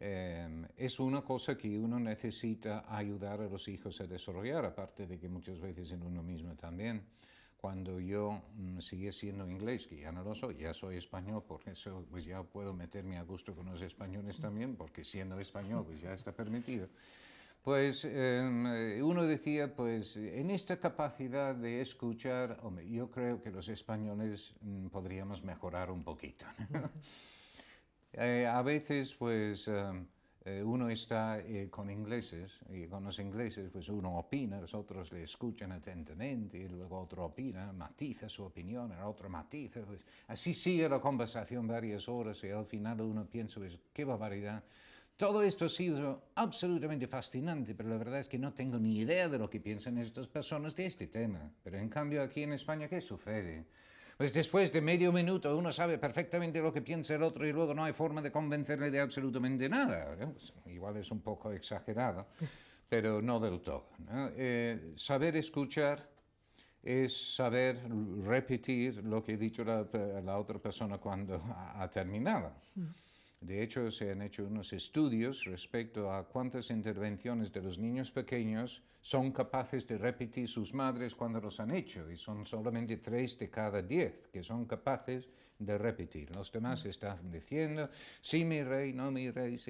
Em, 0.00 0.66
es 0.76 0.98
una 0.98 1.22
cosa 1.22 1.56
que 1.56 1.78
uno 1.78 2.00
necesita 2.00 2.84
ayudar 2.88 3.40
a 3.40 3.48
los 3.48 3.68
hijos 3.68 4.00
a 4.00 4.06
desarrollar, 4.06 4.64
aparte 4.64 5.06
de 5.06 5.18
que 5.18 5.28
muchas 5.28 5.60
veces 5.60 5.92
en 5.92 6.02
uno 6.02 6.22
mismo 6.22 6.56
también. 6.56 7.02
Cuando 7.56 7.98
yo 7.98 8.42
mm, 8.56 8.80
sigue 8.80 9.12
siendo 9.12 9.48
inglés, 9.48 9.86
que 9.86 9.96
ya 9.96 10.12
no 10.12 10.22
lo 10.22 10.34
soy, 10.34 10.56
ya 10.56 10.74
soy 10.74 10.96
español, 10.96 11.44
por 11.44 11.66
eso 11.66 12.04
pues 12.10 12.24
ya 12.24 12.42
puedo 12.42 12.74
meterme 12.74 13.16
a 13.16 13.22
gusto 13.22 13.54
con 13.54 13.66
los 13.66 13.80
españoles 13.80 14.38
también, 14.38 14.76
porque 14.76 15.04
siendo 15.04 15.38
español 15.38 15.84
pues 15.86 16.00
ya 16.02 16.12
está 16.12 16.32
permitido. 16.32 16.88
Pues 17.62 18.04
em, 18.04 18.66
eh, 18.66 19.02
uno 19.02 19.24
decía, 19.24 19.74
pues 19.74 20.18
en 20.18 20.50
esta 20.50 20.78
capacidad 20.78 21.54
de 21.54 21.80
escuchar, 21.80 22.60
yo 22.90 23.10
creo 23.10 23.40
que 23.40 23.50
los 23.50 23.68
españoles 23.68 24.52
mm, 24.60 24.88
podríamos 24.88 25.42
mejorar 25.42 25.90
un 25.90 26.04
poquito. 26.04 26.44
Eh, 28.16 28.46
a 28.46 28.62
veces, 28.62 29.14
pues, 29.16 29.66
em, 29.66 30.06
eh, 30.44 30.62
uno 30.62 30.88
está 30.88 31.40
eh, 31.40 31.68
con 31.68 31.90
ingleses 31.90 32.60
y 32.70 32.86
con 32.86 33.02
los 33.02 33.18
ingleses, 33.18 33.70
pues 33.72 33.88
uno 33.88 34.16
opina, 34.18 34.60
los 34.60 34.72
otros 34.74 35.12
le 35.12 35.24
escuchan 35.24 35.72
atentamente 35.72 36.58
y 36.58 36.68
luego 36.68 37.00
otro 37.00 37.24
opina, 37.24 37.72
matiza 37.72 38.28
su 38.28 38.44
opinión, 38.44 38.92
el 38.92 39.00
otro 39.00 39.28
matiza. 39.28 39.80
Pues, 39.82 40.00
así 40.28 40.54
sigue 40.54 40.88
la 40.88 41.00
conversación 41.00 41.66
varias 41.66 42.08
horas 42.08 42.44
y 42.44 42.50
al 42.50 42.66
final 42.66 43.00
uno 43.00 43.26
piensa, 43.26 43.58
pues, 43.58 43.78
qué 43.92 44.04
barbaridad. 44.04 44.62
Todo 45.16 45.42
esto 45.42 45.64
ha 45.64 45.68
sido 45.68 46.22
absolutamente 46.36 47.08
fascinante, 47.08 47.74
pero 47.74 47.88
la 47.88 47.96
verdad 47.96 48.20
es 48.20 48.28
que 48.28 48.38
no 48.38 48.52
tengo 48.52 48.78
ni 48.78 48.98
idea 48.98 49.28
de 49.28 49.38
lo 49.38 49.50
que 49.50 49.60
piensan 49.60 49.98
estas 49.98 50.28
personas 50.28 50.76
de 50.76 50.86
este 50.86 51.08
tema. 51.08 51.50
Pero 51.64 51.78
en 51.78 51.88
cambio 51.88 52.22
aquí 52.22 52.42
en 52.42 52.52
España, 52.52 52.88
¿qué 52.88 53.00
sucede? 53.00 53.64
Pues 54.16 54.32
después 54.32 54.72
de 54.72 54.80
medio 54.80 55.12
minuto 55.12 55.56
uno 55.56 55.72
sabe 55.72 55.98
perfectamente 55.98 56.60
lo 56.60 56.72
que 56.72 56.82
piensa 56.82 57.14
el 57.14 57.22
otro 57.22 57.46
y 57.46 57.52
luego 57.52 57.74
no 57.74 57.84
hay 57.84 57.92
forma 57.92 58.22
de 58.22 58.30
convencerle 58.30 58.90
de 58.90 59.00
absolutamente 59.00 59.68
nada. 59.68 60.16
Pues, 60.16 60.52
igual 60.66 60.96
es 60.96 61.10
un 61.10 61.20
poco 61.20 61.50
exagerado, 61.50 62.26
pero 62.88 63.20
no 63.20 63.40
del 63.40 63.60
todo. 63.60 63.88
Eh, 64.36 64.92
saber 64.96 65.36
escuchar 65.36 66.08
es 66.82 67.34
saber 67.34 67.80
repetir 68.24 69.02
lo 69.04 69.24
que 69.24 69.32
ha 69.32 69.36
dicho 69.36 69.64
la, 69.64 70.38
otra 70.38 70.58
persona 70.58 70.98
cuando 70.98 71.42
ha, 71.74 71.88
terminado. 71.90 72.52
Mm. 72.74 72.84
De 73.44 73.62
hecho, 73.62 73.90
se 73.90 74.10
han 74.10 74.22
hecho 74.22 74.46
unos 74.46 74.72
estudios 74.72 75.44
respecto 75.44 76.10
a 76.10 76.26
cuántas 76.26 76.70
intervenciones 76.70 77.52
de 77.52 77.60
los 77.60 77.78
niños 77.78 78.10
pequeños 78.10 78.82
son 79.02 79.32
capaces 79.32 79.86
de 79.86 79.98
repetir 79.98 80.48
sus 80.48 80.72
madres 80.72 81.14
cuando 81.14 81.42
los 81.42 81.60
han 81.60 81.70
hecho, 81.70 82.10
y 82.10 82.16
son 82.16 82.46
solamente 82.46 82.96
tres 82.96 83.38
de 83.38 83.50
cada 83.50 83.82
diez 83.82 84.28
que 84.28 84.42
son 84.42 84.64
capaces 84.64 85.28
de 85.58 85.76
repetir. 85.76 86.34
Los 86.34 86.50
demás 86.50 86.86
están 86.86 87.30
diciendo, 87.30 87.90
sí, 88.22 88.46
mi 88.46 88.62
rey, 88.62 88.94
no, 88.94 89.10
mi 89.10 89.30
rey, 89.30 89.60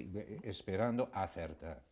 esperando 0.45 1.11
acertar. 1.12 1.83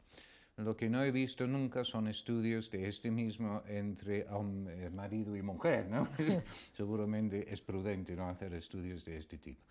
Lo 0.56 0.76
que 0.76 0.90
no 0.90 1.02
he 1.02 1.10
visto 1.10 1.46
nunca 1.46 1.82
son 1.82 2.08
estudios 2.08 2.70
de 2.70 2.86
este 2.86 3.10
mismo 3.10 3.62
entre 3.66 4.26
um, 4.30 4.66
marido 4.92 5.34
y 5.34 5.40
mujer, 5.40 5.88
¿no? 5.88 6.06
Seguramente 6.76 7.50
es 7.50 7.62
prudente 7.62 8.14
no 8.14 8.28
hacer 8.28 8.52
estudios 8.52 9.02
de 9.02 9.16
este 9.16 9.38
tipo. 9.38 9.62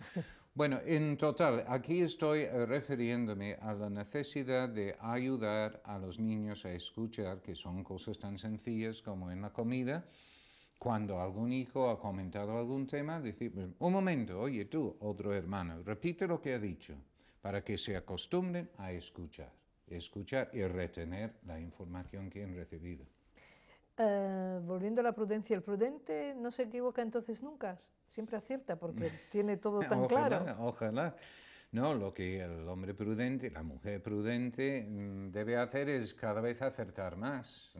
Bueno, 0.55 0.79
en 0.83 1.17
total, 1.17 1.63
aquí 1.67 2.01
estoy 2.01 2.39
eh, 2.41 2.65
refiriéndome 2.65 3.53
a 3.61 3.73
la 3.73 3.91
necesidad 3.91 4.69
de 4.69 4.97
ayudar 4.99 5.83
a 5.85 5.99
los 5.99 6.19
niños 6.19 6.65
a 6.65 6.73
escuchar, 6.73 7.41
que 7.41 7.55
son 7.55 7.83
cosas 7.83 8.17
tan 8.17 8.39
sencillas 8.39 9.03
como 9.03 9.29
en 9.29 9.43
la 9.43 9.53
comida, 9.53 10.03
cuando 10.79 11.21
algún 11.21 11.53
hijo 11.53 11.91
ha 11.91 11.99
comentado 11.99 12.57
algún 12.57 12.87
tema, 12.87 13.21
decir, 13.21 13.53
un 13.77 13.93
momento, 13.93 14.41
oye 14.41 14.65
tú, 14.65 14.97
otro 14.99 15.31
hermano, 15.31 15.83
repite 15.83 16.27
lo 16.27 16.41
que 16.41 16.55
ha 16.55 16.59
dicho, 16.59 16.95
para 17.39 17.63
que 17.63 17.77
se 17.77 17.95
acostumbren 17.95 18.71
a 18.77 18.91
escuchar 18.91 19.60
escuchar 19.91 20.49
y 20.53 20.63
retener 20.63 21.33
la 21.45 21.59
información 21.59 22.29
que 22.29 22.43
han 22.43 22.55
recibido. 22.55 23.05
Eh, 23.97 24.59
volviendo 24.63 25.01
a 25.01 25.03
la 25.03 25.13
prudencia, 25.13 25.55
el 25.55 25.61
prudente 25.61 26.33
no 26.35 26.51
se 26.51 26.63
equivoca 26.63 27.01
entonces 27.01 27.43
nunca, 27.43 27.79
siempre 28.07 28.37
acierta 28.37 28.77
porque 28.77 29.11
tiene 29.31 29.57
todo 29.57 29.79
tan 29.79 30.07
claro. 30.07 30.45
Ojalá. 30.59 31.15
No, 31.71 31.93
lo 31.93 32.13
que 32.13 32.41
el 32.41 32.67
hombre 32.67 32.93
prudente, 32.93 33.49
la 33.49 33.63
mujer 33.63 34.03
prudente 34.03 34.85
mm, 34.89 35.31
debe 35.31 35.55
hacer 35.55 35.87
es 35.87 36.13
cada 36.13 36.41
vez 36.41 36.61
acertar 36.61 37.15
más. 37.15 37.71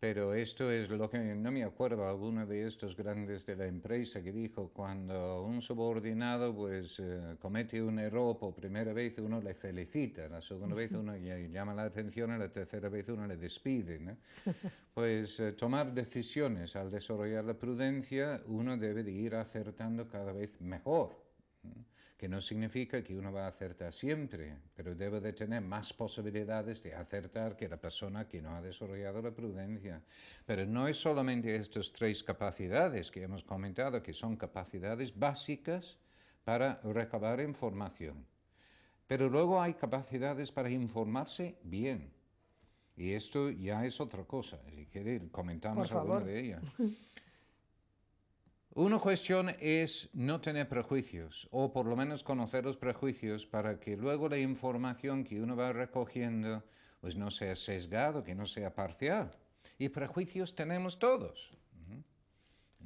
Pero 0.00 0.32
esto 0.32 0.70
es 0.70 0.88
lo 0.90 1.10
que 1.10 1.18
no 1.18 1.50
me 1.50 1.64
acuerdo 1.64 2.08
alguno 2.08 2.46
de 2.46 2.68
estos 2.68 2.96
grandes 2.96 3.44
de 3.44 3.56
la 3.56 3.66
empresa 3.66 4.22
que 4.22 4.30
dijo 4.30 4.70
cuando 4.72 5.42
un 5.42 5.60
subordinado 5.60 6.54
pues 6.54 7.00
eh, 7.00 7.34
comete 7.40 7.82
un 7.82 7.98
error 7.98 8.38
por 8.38 8.54
primera 8.54 8.92
vez 8.92 9.18
uno 9.18 9.40
le 9.40 9.54
felicita, 9.54 10.28
la 10.28 10.40
segunda 10.40 10.76
vez 10.76 10.92
uno 10.92 11.16
llama 11.16 11.74
la 11.74 11.82
atención 11.82 12.32
y 12.32 12.38
la 12.38 12.48
tercera 12.48 12.88
vez 12.88 13.08
uno 13.08 13.26
le 13.26 13.36
despide. 13.36 13.98
Pues 14.94 15.38
eh, 15.38 15.52
tomar 15.52 15.94
decisiones 15.94 16.74
al 16.74 16.90
desarrollar 16.90 17.44
la 17.44 17.54
prudencia 17.54 18.42
uno 18.46 18.76
debe 18.76 19.04
de 19.04 19.12
ir 19.12 19.36
acertando 19.36 20.08
cada 20.08 20.32
vez 20.32 20.60
mejor 20.60 21.14
que 22.18 22.28
no 22.28 22.40
significa 22.40 23.00
que 23.00 23.14
uno 23.14 23.32
va 23.32 23.44
a 23.44 23.48
acertar 23.48 23.92
siempre, 23.92 24.58
pero 24.74 24.92
debe 24.96 25.20
de 25.20 25.32
tener 25.32 25.62
más 25.62 25.92
posibilidades 25.92 26.82
de 26.82 26.92
acertar 26.92 27.56
que 27.56 27.68
la 27.68 27.76
persona 27.76 28.26
que 28.26 28.42
no 28.42 28.56
ha 28.56 28.60
desarrollado 28.60 29.22
la 29.22 29.30
prudencia. 29.30 30.02
Pero 30.44 30.66
no 30.66 30.88
es 30.88 30.98
solamente 30.98 31.54
estas 31.54 31.92
tres 31.92 32.24
capacidades 32.24 33.12
que 33.12 33.22
hemos 33.22 33.44
comentado, 33.44 34.02
que 34.02 34.12
son 34.12 34.36
capacidades 34.36 35.16
básicas 35.16 35.96
para 36.42 36.80
recabar 36.82 37.38
información. 37.40 38.26
Pero 39.06 39.28
luego 39.28 39.62
hay 39.62 39.74
capacidades 39.74 40.50
para 40.50 40.70
informarse 40.70 41.56
bien. 41.62 42.10
Y 42.96 43.12
esto 43.12 43.48
ya 43.48 43.86
es 43.86 44.00
otra 44.00 44.24
cosa. 44.24 44.58
Si 44.74 44.86
quiere, 44.86 45.28
comentamos 45.30 45.92
alguna 45.92 46.18
de 46.24 46.40
ellas. 46.40 46.62
Una 48.78 49.00
cuestión 49.00 49.56
es 49.58 50.08
no 50.12 50.40
tener 50.40 50.68
prejuicios, 50.68 51.48
o 51.50 51.72
por 51.72 51.84
lo 51.84 51.96
menos 51.96 52.22
conocer 52.22 52.64
los 52.64 52.76
prejuicios 52.76 53.44
para 53.44 53.80
que 53.80 53.96
luego 53.96 54.28
la 54.28 54.38
información 54.38 55.24
que 55.24 55.42
uno 55.42 55.56
va 55.56 55.72
recogiendo 55.72 56.62
pues 57.00 57.16
no 57.16 57.28
sea 57.32 57.56
sesgado, 57.56 58.22
que 58.22 58.36
no 58.36 58.46
sea 58.46 58.72
parcial. 58.76 59.32
Y 59.80 59.88
prejuicios 59.88 60.54
tenemos 60.54 61.00
todos. 61.00 61.50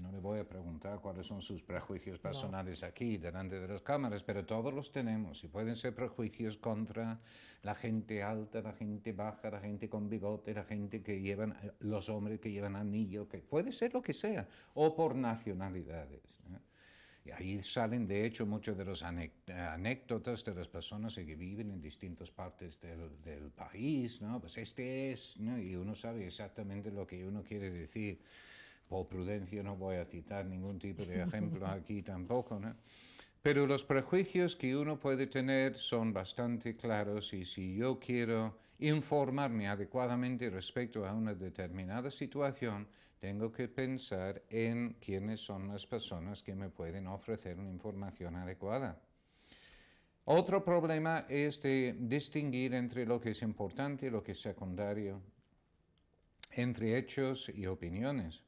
No 0.02 0.10
le 0.10 0.18
voy 0.18 0.40
a 0.40 0.48
preguntar 0.48 0.98
cuáles 1.00 1.28
son 1.28 1.40
sus 1.40 1.62
prejuicios 1.62 2.18
personales 2.18 2.82
aquí, 2.82 3.18
delante 3.18 3.60
de 3.60 3.68
las 3.68 3.82
cámaras, 3.82 4.24
pero 4.24 4.44
todos 4.44 4.74
los 4.74 4.90
tenemos 4.90 5.44
y 5.44 5.48
pueden 5.48 5.76
ser 5.76 5.94
prejuicios 5.94 6.56
contra 6.56 7.20
la 7.62 7.74
gente 7.76 8.20
alta, 8.20 8.60
la 8.62 8.72
gente 8.72 9.12
baja, 9.12 9.48
la 9.48 9.60
gente 9.60 9.88
con 9.88 10.08
bigote, 10.08 10.54
la 10.54 10.64
gente 10.64 11.02
que 11.02 11.20
llevan, 11.20 11.56
los 11.78 12.08
hombres 12.08 12.40
que 12.40 12.50
llevan 12.50 12.74
anillo, 12.74 13.28
que 13.28 13.38
puede 13.38 13.70
ser 13.70 13.94
lo 13.94 14.02
que 14.02 14.12
sea, 14.12 14.48
o 14.74 14.96
por 14.96 15.14
nacionalidades. 15.14 16.40
Y 17.24 17.30
ahí 17.30 17.62
salen, 17.62 18.08
de 18.08 18.26
hecho, 18.26 18.44
muchas 18.44 18.76
de 18.76 18.84
las 18.84 19.04
anécdotas 19.04 20.44
de 20.44 20.54
las 20.54 20.66
personas 20.66 21.14
que 21.14 21.36
viven 21.36 21.70
en 21.70 21.80
distintas 21.80 22.32
partes 22.32 22.80
del, 22.80 23.22
del 23.22 23.52
país, 23.52 24.20
¿no? 24.20 24.40
Pues 24.40 24.58
este 24.58 25.12
es, 25.12 25.38
¿no? 25.38 25.56
Y 25.56 25.76
uno 25.76 25.94
sabe 25.94 26.26
exactamente 26.26 26.90
lo 26.90 27.06
que 27.06 27.24
uno 27.24 27.44
quiere 27.44 27.70
decir. 27.70 28.20
Por 28.88 29.06
prudencia 29.06 29.62
no 29.62 29.76
voy 29.76 29.96
a 29.96 30.04
citar 30.04 30.44
ningún 30.46 30.78
tipo 30.78 31.04
de 31.04 31.22
ejemplo 31.22 31.66
aquí 31.66 32.02
tampoco, 32.02 32.58
¿no? 32.58 32.74
Pero 33.42 33.66
los 33.66 33.84
prejuicios 33.84 34.54
que 34.54 34.76
uno 34.76 35.00
puede 35.00 35.26
tener 35.26 35.76
son 35.76 36.12
bastante 36.12 36.76
claros 36.76 37.32
y 37.32 37.44
si 37.44 37.74
yo 37.74 37.98
quiero 37.98 38.56
informarme 38.78 39.68
adecuadamente 39.68 40.48
respecto 40.48 41.06
a 41.06 41.12
una 41.12 41.34
determinada 41.34 42.10
situación, 42.10 42.86
tengo 43.18 43.50
que 43.50 43.68
pensar 43.68 44.42
en 44.48 44.96
quiénes 45.00 45.40
son 45.40 45.68
las 45.68 45.86
personas 45.86 46.42
que 46.42 46.54
me 46.54 46.70
pueden 46.70 47.06
ofrecer 47.06 47.58
una 47.58 47.70
información 47.70 48.36
adecuada. 48.36 49.00
Otro 50.24 50.64
problema 50.64 51.26
es 51.28 51.60
distinguir 51.62 52.74
entre 52.74 53.06
lo 53.06 53.20
que 53.20 53.30
es 53.30 53.42
importante 53.42 54.06
y 54.06 54.10
lo 54.10 54.22
que 54.22 54.32
es 54.32 54.40
secundario, 54.40 55.20
entre 56.52 56.96
hechos 56.96 57.48
y 57.48 57.66
opiniones. 57.66 58.42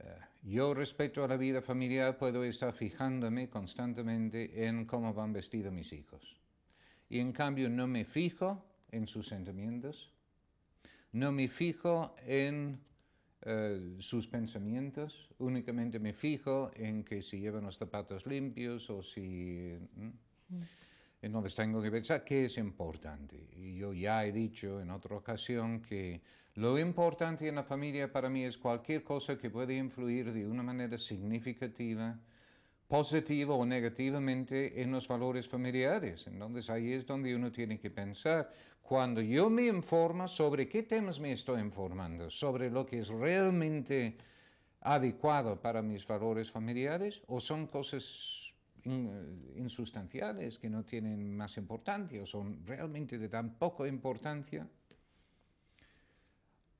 Eh, 0.00 0.18
yo 0.42 0.72
respecto 0.74 1.22
a 1.22 1.28
la 1.28 1.36
vida 1.36 1.60
familiar 1.60 2.16
puedo 2.16 2.42
estar 2.44 2.72
fijándome 2.72 3.48
constantemente 3.48 4.66
en 4.66 4.86
cómo 4.86 5.12
van 5.12 5.32
vestidos 5.32 5.72
mis 5.72 5.92
hijos. 5.92 6.36
Y 7.08 7.18
en 7.18 7.32
cambio 7.32 7.68
no 7.68 7.86
me 7.86 8.04
fijo 8.04 8.64
en 8.90 9.06
sus 9.06 9.28
sentimientos, 9.28 10.12
no 11.12 11.32
me 11.32 11.48
fijo 11.48 12.14
en 12.26 12.80
eh, 13.42 13.96
sus 13.98 14.26
pensamientos, 14.26 15.28
únicamente 15.38 15.98
me 15.98 16.12
fijo 16.12 16.70
en 16.74 17.04
que 17.04 17.20
si 17.20 17.40
llevan 17.40 17.64
los 17.64 17.76
zapatos 17.76 18.26
limpios 18.26 18.88
o 18.90 19.02
si... 19.02 19.76
Mm. 19.96 20.60
Entonces 21.22 21.54
tengo 21.54 21.82
que 21.82 21.90
pensar 21.90 22.24
qué 22.24 22.46
es 22.46 22.56
importante. 22.56 23.48
Y 23.56 23.76
yo 23.76 23.92
ya 23.92 24.24
he 24.24 24.32
dicho 24.32 24.80
en 24.80 24.90
otra 24.90 25.16
ocasión 25.16 25.82
que 25.82 26.22
lo 26.54 26.78
importante 26.78 27.46
en 27.46 27.56
la 27.56 27.62
familia 27.62 28.10
para 28.10 28.30
mí 28.30 28.44
es 28.44 28.56
cualquier 28.56 29.04
cosa 29.04 29.38
que 29.38 29.50
pueda 29.50 29.72
influir 29.72 30.32
de 30.32 30.46
una 30.46 30.62
manera 30.62 30.96
significativa, 30.96 32.18
positiva 32.88 33.54
o 33.54 33.66
negativamente 33.66 34.82
en 34.82 34.92
los 34.92 35.06
valores 35.06 35.46
familiares. 35.46 36.26
Entonces 36.26 36.70
ahí 36.70 36.92
es 36.92 37.06
donde 37.06 37.36
uno 37.36 37.52
tiene 37.52 37.78
que 37.78 37.90
pensar. 37.90 38.50
Cuando 38.80 39.20
yo 39.20 39.48
me 39.50 39.66
informo 39.66 40.26
sobre 40.26 40.66
qué 40.66 40.82
temas 40.82 41.20
me 41.20 41.32
estoy 41.32 41.60
informando, 41.60 42.30
sobre 42.30 42.70
lo 42.70 42.84
que 42.86 43.00
es 43.00 43.08
realmente 43.08 44.16
adecuado 44.80 45.60
para 45.60 45.82
mis 45.82 46.06
valores 46.06 46.50
familiares 46.50 47.22
o 47.26 47.38
son 47.38 47.66
cosas 47.66 48.39
insustanciales 48.84 50.58
que 50.58 50.70
no 50.70 50.84
tienen 50.84 51.36
más 51.36 51.56
importancia 51.56 52.22
o 52.22 52.26
son 52.26 52.64
realmente 52.64 53.18
de 53.18 53.28
tan 53.28 53.54
poca 53.54 53.86
importancia. 53.86 54.68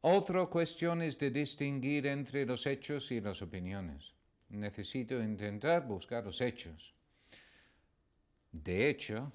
Otra 0.03 0.47
cuestión 0.47 1.03
es 1.03 1.19
de 1.19 1.31
distinguir 1.31 2.07
entre 2.07 2.47
los 2.47 2.67
hechos 2.67 3.11
y 3.13 3.21
las 3.21 3.43
opiniones. 3.43 4.15
Necesito 4.49 5.23
intentar 5.23 5.87
buscar 5.87 6.25
los 6.25 6.41
hechos. 6.41 6.95
De 8.51 8.89
hecho, 8.89 9.33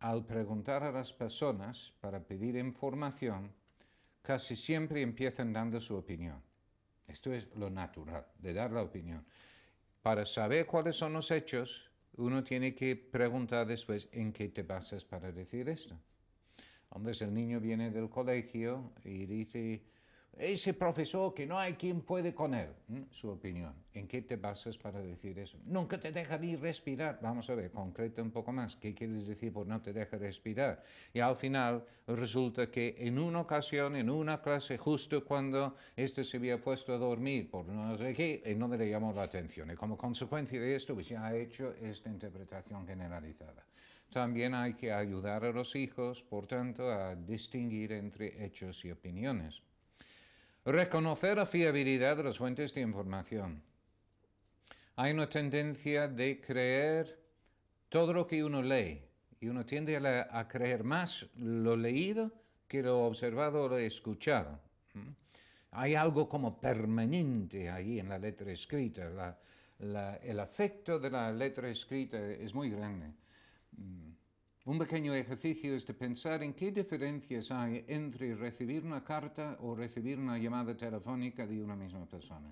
al 0.00 0.24
preguntar 0.26 0.82
a 0.82 0.92
las 0.92 1.12
personas 1.12 1.92
para 2.00 2.20
pedir 2.20 2.56
información, 2.56 3.52
casi 4.22 4.56
siempre 4.56 5.02
empiezan 5.02 5.52
dando 5.52 5.80
su 5.80 5.94
opinión. 5.94 6.42
Esto 7.06 7.32
es 7.32 7.46
lo 7.54 7.70
natural, 7.70 8.26
de 8.38 8.54
dar 8.54 8.72
la 8.72 8.82
opinión. 8.82 9.24
Para 10.04 10.26
saber 10.26 10.66
cuáles 10.66 10.96
son 10.96 11.14
los 11.14 11.30
hechos, 11.30 11.90
uno 12.18 12.44
tiene 12.44 12.74
que 12.74 12.94
preguntar 12.94 13.66
después 13.66 14.06
en 14.12 14.34
qué 14.34 14.50
te 14.50 14.62
basas 14.62 15.02
para 15.02 15.32
decir 15.32 15.66
esto. 15.70 15.98
Entonces 16.94 17.22
el 17.22 17.32
niño 17.32 17.58
viene 17.58 17.90
del 17.90 18.10
colegio 18.10 18.92
y 19.02 19.24
dice, 19.24 19.82
ese 20.38 20.74
profesor 20.74 21.32
que 21.32 21.46
no 21.46 21.58
hay 21.58 21.74
quien 21.74 22.00
puede 22.00 22.34
con 22.34 22.54
él, 22.54 22.68
su 23.10 23.30
opinión. 23.30 23.74
¿En 23.92 24.08
qué 24.08 24.22
te 24.22 24.36
basas 24.36 24.76
para 24.76 25.00
decir 25.00 25.38
eso? 25.38 25.58
Nunca 25.64 25.98
te 25.98 26.10
deja 26.10 26.36
ni 26.38 26.56
respirar. 26.56 27.18
Vamos 27.22 27.48
a 27.50 27.54
ver, 27.54 27.70
concreta 27.70 28.22
un 28.22 28.30
poco 28.30 28.52
más. 28.52 28.76
¿Qué 28.76 28.92
quieres 28.94 29.26
decir 29.26 29.52
por 29.52 29.66
no 29.66 29.80
te 29.80 29.92
deja 29.92 30.16
respirar? 30.16 30.82
Y 31.12 31.20
al 31.20 31.36
final 31.36 31.84
resulta 32.08 32.70
que 32.70 32.96
en 32.98 33.18
una 33.18 33.40
ocasión, 33.40 33.94
en 33.94 34.10
una 34.10 34.42
clase, 34.42 34.76
justo 34.78 35.24
cuando 35.24 35.76
este 35.94 36.24
se 36.24 36.38
había 36.38 36.60
puesto 36.60 36.92
a 36.92 36.98
dormir 36.98 37.50
por 37.50 37.66
no 37.66 37.96
sé 37.96 38.14
qué, 38.14 38.54
no 38.56 38.68
le 38.68 38.90
llamó 38.90 39.12
la 39.12 39.22
atención. 39.22 39.70
Y 39.70 39.76
como 39.76 39.96
consecuencia 39.96 40.60
de 40.60 40.74
esto, 40.74 40.94
pues 40.94 41.08
ya 41.08 41.24
ha 41.24 41.36
hecho 41.36 41.72
esta 41.74 42.10
interpretación 42.10 42.86
generalizada. 42.86 43.64
También 44.10 44.54
hay 44.54 44.74
que 44.74 44.92
ayudar 44.92 45.44
a 45.44 45.52
los 45.52 45.74
hijos, 45.76 46.22
por 46.22 46.46
tanto, 46.46 46.90
a 46.90 47.14
distinguir 47.14 47.92
entre 47.92 48.44
hechos 48.44 48.84
y 48.84 48.90
opiniones. 48.90 49.62
Reconocer 50.64 51.36
la 51.36 51.44
fiabilidad 51.44 52.16
de 52.16 52.24
las 52.24 52.38
fuentes 52.38 52.72
de 52.72 52.80
información. 52.80 53.62
Hay 54.96 55.12
una 55.12 55.28
tendencia 55.28 56.08
de 56.08 56.40
creer 56.40 57.18
todo 57.90 58.14
lo 58.14 58.26
que 58.26 58.42
uno 58.42 58.62
lee 58.62 59.02
y 59.40 59.48
uno 59.48 59.66
tiende 59.66 59.96
a, 59.96 60.48
creer 60.48 60.82
más 60.82 61.26
lo 61.36 61.76
leído 61.76 62.32
que 62.66 62.82
lo 62.82 63.04
observado 63.04 63.64
o 63.64 63.68
lo 63.68 63.76
escuchado. 63.76 64.58
Hay 65.72 65.96
algo 65.96 66.28
como 66.30 66.58
permanente 66.58 67.68
ahí 67.68 67.98
en 67.98 68.08
la 68.08 68.18
letra 68.18 68.50
escrita. 68.50 69.36
el 69.78 70.40
afecto 70.40 70.98
de 70.98 71.10
la 71.10 71.30
letra 71.30 71.68
escrita 71.68 72.18
es 72.18 72.54
muy 72.54 72.70
grande. 72.70 73.12
Un 74.66 74.78
pequeño 74.78 75.12
ejercicio 75.14 75.74
es 75.74 75.84
de 75.84 75.92
pensar 75.92 76.42
en 76.42 76.54
qué 76.54 76.72
diferencias 76.72 77.50
hay 77.50 77.84
entre 77.86 78.34
recibir 78.34 78.82
una 78.82 79.04
carta 79.04 79.58
o 79.60 79.74
recibir 79.74 80.18
una 80.18 80.38
llamada 80.38 80.74
telefónica 80.74 81.46
de 81.46 81.62
una 81.62 81.76
misma 81.76 82.06
persona, 82.06 82.48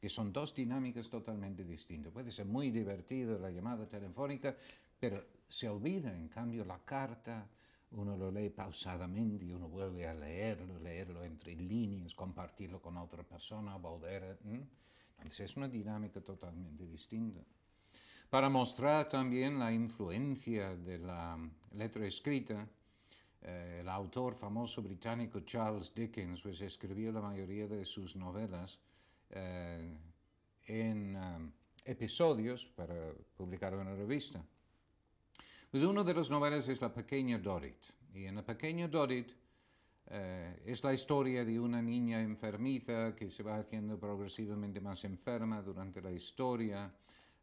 que 0.00 0.08
son 0.08 0.32
dos 0.32 0.54
dinámicas 0.54 1.10
totalmente 1.10 1.62
distintas. 1.62 2.14
Puede 2.14 2.30
ser 2.30 2.46
muy 2.46 2.70
divertido 2.70 3.38
la 3.38 3.50
llamada 3.50 3.86
telefónica, 3.86 4.56
pero 4.98 5.22
se 5.46 5.68
olvida, 5.68 6.16
en 6.16 6.28
cambio, 6.28 6.64
la 6.64 6.78
carta, 6.78 7.46
uno 7.90 8.16
lo 8.16 8.30
lee 8.30 8.48
pausadamente 8.48 9.44
y 9.44 9.52
uno 9.52 9.68
vuelve 9.68 10.08
a 10.08 10.14
leerlo, 10.14 10.78
leerlo 10.78 11.22
entre 11.24 11.54
líneas, 11.54 12.14
compartirlo 12.14 12.80
con 12.80 12.96
otra 12.96 13.22
persona, 13.22 13.76
volver. 13.76 14.38
Entonces 15.18 15.40
es 15.40 15.56
una 15.58 15.68
dinámica 15.68 16.22
totalmente 16.22 16.86
distinta 16.86 17.44
para 18.30 18.48
mostrar 18.48 19.08
también 19.08 19.58
la 19.58 19.72
influencia 19.72 20.76
de 20.76 20.98
la 20.98 21.36
letra 21.72 22.06
escrita. 22.06 22.66
Eh, 23.42 23.78
el 23.80 23.88
autor 23.88 24.34
famoso 24.34 24.82
británico 24.82 25.40
Charles 25.40 25.92
Dickens 25.92 26.42
pues, 26.42 26.60
escribió 26.60 27.10
la 27.10 27.20
mayoría 27.20 27.66
de 27.66 27.84
sus 27.84 28.14
novelas 28.14 28.78
eh, 29.30 29.96
en 30.66 31.16
um, 31.16 31.50
episodios 31.84 32.66
para 32.66 32.94
publicar 33.36 33.72
en 33.72 33.80
una 33.80 33.94
revista. 33.94 34.44
Pues 35.70 35.82
una 35.82 36.04
de 36.04 36.14
las 36.14 36.30
novelas 36.30 36.68
es 36.68 36.80
La 36.80 36.92
pequeña 36.92 37.38
Dorit. 37.38 37.82
Y 38.14 38.26
en 38.26 38.36
La 38.36 38.44
pequeña 38.44 38.86
Dorit 38.86 39.32
eh, 40.06 40.62
es 40.66 40.84
la 40.84 40.92
historia 40.92 41.44
de 41.44 41.58
una 41.58 41.80
niña 41.80 42.20
enfermiza 42.20 43.14
que 43.16 43.30
se 43.30 43.42
va 43.42 43.58
haciendo 43.58 43.98
progresivamente 43.98 44.80
más 44.80 45.04
enferma 45.04 45.62
durante 45.62 46.02
la 46.02 46.10
historia. 46.10 46.92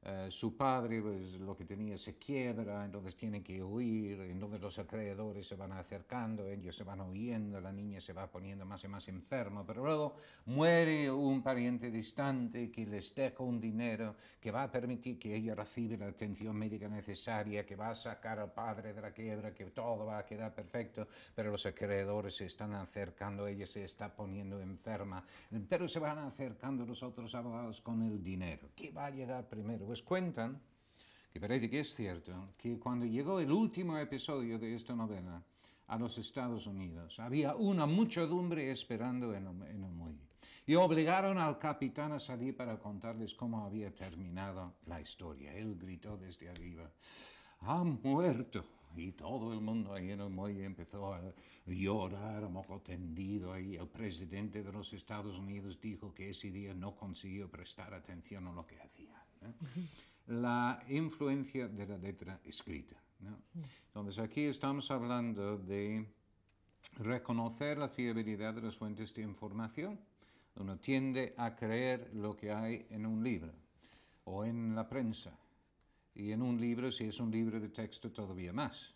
Eh, 0.10 0.28
su 0.32 0.56
padre 0.56 1.02
pues, 1.02 1.34
lo 1.34 1.54
que 1.58 1.66
tenía 1.66 1.98
se 1.98 2.16
quiebra, 2.16 2.86
entonces 2.86 3.14
tiene 3.18 3.44
que 3.44 3.62
huir, 3.62 4.22
entonces 4.22 4.62
los 4.62 4.80
acreedores 4.80 5.46
se 5.46 5.58
van 5.58 5.74
acercando, 5.74 6.48
ellos 6.48 6.78
se 6.78 6.86
van 6.86 7.02
huyendo, 7.02 7.60
la 7.60 7.74
niña 7.74 8.00
se 8.00 8.14
va 8.14 8.32
poniendo 8.32 8.66
más 8.66 8.82
y 8.86 8.88
más 8.88 9.10
enferma, 9.10 9.66
pero 9.66 9.84
luego 9.84 10.16
muere 10.46 11.12
un 11.12 11.44
pariente 11.44 11.92
distante 11.92 12.72
que 12.72 12.86
les 12.86 13.14
deja 13.14 13.44
un 13.44 13.60
dinero 13.60 14.16
que 14.40 14.50
va 14.50 14.64
a 14.64 14.72
permitir 14.72 15.20
que 15.20 15.36
ella 15.36 15.54
reciba 15.54 15.98
la 15.98 16.08
atención 16.08 16.56
médica 16.56 16.88
necesaria, 16.88 17.66
que 17.66 17.76
va 17.76 17.90
a 17.90 17.96
sacar 17.96 18.40
al 18.40 18.54
padre 18.54 18.94
de 18.94 19.02
la 19.02 19.12
quiebra, 19.12 19.54
que 19.54 19.66
todo 19.72 20.06
va 20.06 20.20
a 20.20 20.26
quedar 20.26 20.56
perfecto, 20.56 21.10
pero 21.36 21.52
los 21.52 21.66
acreedores 21.66 22.34
se 22.34 22.46
están 22.46 22.74
acercando, 22.76 23.46
ella 23.46 23.68
se 23.68 23.84
está 23.84 24.16
poniendo 24.16 24.62
enferma, 24.62 25.22
pero 25.68 25.86
se 25.86 26.00
van 26.00 26.20
acercando 26.20 26.86
los 26.86 27.04
otros 27.04 27.36
abogados 27.36 27.82
con 27.82 28.04
el 28.04 28.24
dinero. 28.24 28.70
¿Qué 28.74 28.90
va 28.90 29.08
a 29.08 29.10
llegar 29.10 29.50
primero? 29.50 29.97
Pues 29.98 30.06
cuentan, 30.06 30.62
que 31.34 31.40
parece 31.40 31.72
que 31.72 31.80
es 31.80 31.96
cierto, 31.96 32.54
que 32.56 32.78
cuando 32.78 33.04
llegó 33.04 33.40
el 33.40 33.52
último 33.52 33.98
episodio 33.98 34.60
de 34.60 34.76
esta 34.76 34.94
novela 34.94 35.44
a 35.88 35.98
los 35.98 36.20
Estados 36.20 36.68
Unidos, 36.68 37.20
había 37.20 37.56
una 37.56 37.88
muchedumbre 37.88 38.70
esperando 38.70 39.34
en 39.34 39.48
el, 39.48 39.80
muelle. 39.80 40.28
Y 40.68 40.76
obligaron 40.76 41.40
al 41.40 41.58
capitán 41.58 42.12
a 42.12 42.20
salir 42.20 42.56
para 42.56 42.78
contarles 42.78 43.34
cómo 43.34 43.66
había 43.66 43.92
terminado 43.92 44.76
la 44.86 45.02
historia. 45.02 45.52
Él 45.56 45.80
gritó 45.80 46.16
desde 46.16 46.48
arriba, 46.48 46.92
ha 47.62 47.84
muerto. 47.84 48.64
y 48.96 49.14
todo 49.14 49.52
el 49.52 49.62
mundo 49.62 49.96
ahí 49.96 50.12
en 50.12 50.22
el 50.22 50.30
muelle 50.30 50.64
empezó 50.64 51.12
a 51.12 51.22
llorar 51.66 52.44
a 52.44 52.50
moco 52.50 52.82
tendido. 52.82 53.52
Ahí 53.52 53.76
el 53.78 53.88
presidente 53.88 54.62
de 54.62 54.72
los 54.72 54.94
Estados 54.94 55.40
Unidos 55.40 55.82
dijo 55.82 56.14
que 56.14 56.30
ese 56.30 56.52
día 56.52 56.76
no 56.76 56.96
consiguió 56.96 57.50
prestar 57.50 57.96
atención 57.96 58.46
a 58.46 58.54
lo 58.54 58.68
que 58.68 58.80
hacía. 58.80 59.27
La 60.28 60.84
influencia 60.90 61.68
de 61.68 61.88
la 61.88 61.98
letra 61.98 62.40
escrita. 62.44 62.96
Entonces 63.88 64.24
aquí 64.24 64.44
estamos 64.46 64.92
hablando 64.92 65.58
de 65.58 66.06
reconocer 67.00 67.78
la 67.78 67.90
fiabilidad 67.90 68.54
de 68.54 68.62
las 68.62 68.76
fuentes 68.76 69.14
de 69.14 69.22
información. 69.22 70.00
Uno 70.56 70.78
tiende 70.78 71.34
a 71.38 71.56
creer 71.56 72.12
lo 72.14 72.36
que 72.36 72.52
hay 72.52 72.88
en 72.90 73.06
un 73.06 73.24
libro 73.24 73.54
o 74.26 74.44
en 74.44 74.76
la 74.76 74.88
prensa. 74.88 75.32
Y 76.16 76.32
en 76.32 76.42
un 76.42 76.60
libro, 76.60 76.92
si 76.92 77.06
es 77.06 77.20
un 77.20 77.32
libro 77.32 77.60
de 77.60 77.70
texto, 77.70 78.12
todavía 78.12 78.52
más. 78.52 78.94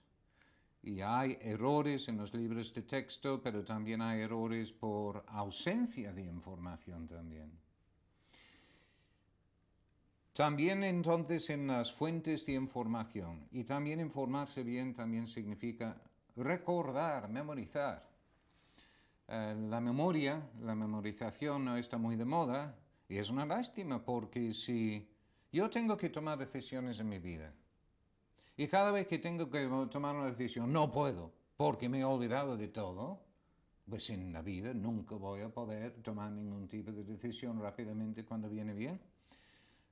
Y 0.84 1.02
hay 1.02 1.38
errores 1.42 2.08
en 2.08 2.18
los 2.18 2.34
libros 2.34 2.74
de 2.74 2.82
texto, 2.82 3.40
pero 3.42 3.64
también 3.64 4.02
hay 4.02 4.22
errores 4.22 4.74
por 4.74 5.24
ausencia 5.28 6.12
de 6.12 6.24
información 6.24 7.06
también. 7.06 7.52
También 10.34 10.84
entonces 10.84 11.50
en 11.50 11.68
las 11.68 11.92
fuentes 11.92 12.46
de 12.46 12.54
información. 12.54 13.48
Y 13.52 13.64
también 13.64 14.00
informarse 14.00 14.64
bien 14.64 14.94
también 14.94 15.28
significa 15.28 16.02
recordar, 16.36 17.30
memorizar. 17.30 18.10
Eh, 19.28 19.56
la 19.70 19.80
memoria, 19.80 20.42
la 20.62 20.76
memorización 20.76 21.66
no 21.66 21.78
está 21.78 21.98
muy 21.98 22.16
de 22.16 22.26
moda 22.26 22.76
y 23.08 23.18
es 23.18 23.30
una 23.30 23.46
lástima 23.46 24.04
porque 24.04 24.54
si 24.54 25.08
yo 25.52 25.70
tengo 25.70 25.96
que 25.98 26.10
tomar 26.10 26.38
decisiones 26.38 27.00
en 27.00 27.10
mi 27.10 27.20
vida 27.20 27.54
y 28.58 28.68
cada 28.68 28.92
vez 28.92 29.08
que 29.08 29.20
tengo 29.20 29.50
que 29.50 29.68
tomar 29.90 30.16
una 30.16 30.28
decisión 30.28 30.72
no 30.72 30.92
puedo 30.92 31.32
porque 31.56 31.88
me 31.88 32.00
he 32.00 32.04
olvidado 32.04 32.58
de 32.58 32.68
todo, 32.70 33.22
pues 33.90 34.10
en 34.10 34.34
la 34.34 34.42
vida 34.42 34.74
nunca 34.74 35.16
voy 35.16 35.42
a 35.42 35.50
poder 35.50 36.02
tomar 36.02 36.32
ningún 36.32 36.68
tipo 36.68 36.92
de 36.92 37.04
decisión 37.04 37.62
rápidamente 37.62 38.26
cuando 38.26 38.50
viene 38.50 38.74
bien. 38.74 39.00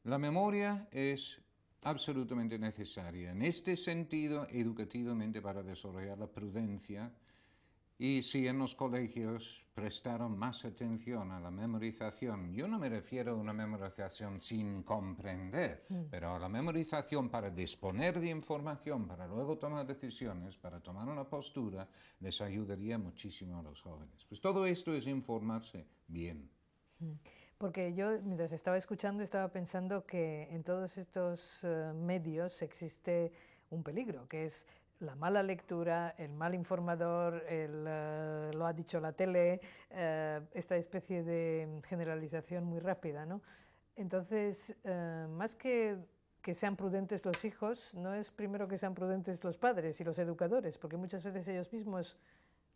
La 0.03 0.17
memoria 0.17 0.87
es 0.91 1.41
absolutamente 1.83 2.57
necesaria 2.57 3.31
en 3.31 3.41
este 3.41 3.75
sentido 3.77 4.47
educativamente 4.49 5.41
para 5.41 5.63
desarrollar 5.63 6.17
la 6.17 6.27
prudencia 6.27 7.11
y 7.97 8.21
si 8.21 8.47
en 8.47 8.59
los 8.59 8.75
colegios 8.75 9.61
prestaron 9.73 10.37
más 10.37 10.63
atención 10.63 11.31
a 11.31 11.39
la 11.41 11.51
memorización, 11.51 12.53
yo 12.53 12.65
no 12.65 12.79
me 12.79 12.87
refiero 12.87 13.31
a 13.31 13.35
una 13.35 13.51
memorización 13.51 14.39
sin 14.39 14.83
comprender, 14.83 15.85
mm. 15.89 16.03
pero 16.09 16.35
a 16.35 16.39
la 16.39 16.47
memorización 16.47 17.29
para 17.29 17.49
disponer 17.49 18.21
de 18.21 18.29
información, 18.29 19.05
para 19.05 19.27
luego 19.27 19.57
tomar 19.57 19.85
decisiones, 19.85 20.55
para 20.55 20.79
tomar 20.79 21.09
una 21.09 21.25
postura, 21.25 21.89
les 22.21 22.39
ayudaría 22.39 22.97
muchísimo 22.97 23.59
a 23.59 23.63
los 23.63 23.81
jóvenes. 23.81 24.25
Pues 24.29 24.39
todo 24.39 24.65
esto 24.65 24.93
es 24.93 25.05
informarse 25.05 25.85
bien. 26.07 26.49
Mm. 26.99 27.11
Porque 27.59 27.93
yo, 27.93 28.21
mientras 28.23 28.53
estaba 28.53 28.77
escuchando, 28.77 29.21
estaba 29.21 29.49
pensando 29.49 30.05
que 30.05 30.47
en 30.49 30.63
todos 30.63 30.97
estos 30.97 31.65
eh, 31.65 31.91
medios 31.93 32.61
existe 32.61 33.33
un 33.69 33.83
peligro, 33.83 34.29
que 34.29 34.45
es 34.45 34.65
la 35.01 35.13
mala 35.15 35.43
lectura, 35.43 36.15
el 36.17 36.31
mal 36.31 36.55
informador, 36.55 37.43
eh, 37.49 38.49
lo 38.55 38.65
ha 38.65 38.71
dicho 38.71 39.01
la 39.01 39.11
tele, 39.11 39.59
eh, 39.89 40.39
esta 40.53 40.77
especie 40.77 41.21
de 41.21 41.81
generalización 41.85 42.63
muy 42.63 42.79
rápida. 42.79 43.25
¿no? 43.25 43.41
Entonces, 43.97 44.77
más 45.29 45.53
que 45.53 45.97
que 46.41 46.53
sean 46.53 46.75
prudentes 46.75 47.25
los 47.25 47.43
hijos, 47.43 47.93
no 47.95 48.13
es 48.13 48.31
primero 48.31 48.67
que 48.67 48.77
sean 48.77 48.95
prudentes 48.95 49.43
los 49.43 49.57
padres 49.57 49.99
y 49.99 50.03
los 50.03 50.17
educadores, 50.19 50.77
porque 50.77 50.97
muchas 50.97 51.23
veces 51.23 51.47
ellos 51.47 51.71
mismos 51.73 52.17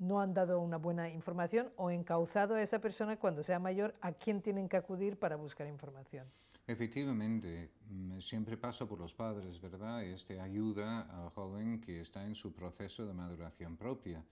no 0.04 0.22
han 0.22 0.34
dado 0.34 0.60
una 0.60 0.78
buena 0.78 1.10
información 1.10 1.72
o 1.78 1.89
encauzado 1.89 2.56
a 2.56 2.62
esa 2.62 2.80
persona 2.80 3.18
cuando 3.18 3.42
sea 3.44 3.60
mayor 3.60 3.96
a 4.02 4.12
quién 4.12 4.42
tienen 4.42 4.68
que 4.68 4.78
acudir 4.78 5.18
para 5.18 5.36
buscar 5.36 5.68
información. 5.68 6.28
Efectivamente, 6.66 7.72
mm, 7.89 8.20
siempre 8.20 8.56
pasa 8.58 8.86
por 8.86 9.00
los 9.00 9.13
padres, 9.13 9.60
¿verdad? 9.60 10.04
Este 10.04 10.39
ayuda 10.39 11.02
al 11.02 11.30
joven 11.30 11.82
que 11.82 12.02
está 12.02 12.26
en 12.26 12.36
su 12.36 12.54
proceso 12.54 13.06
de 13.06 13.13
maduración 13.13 13.76
propia. 13.76 14.24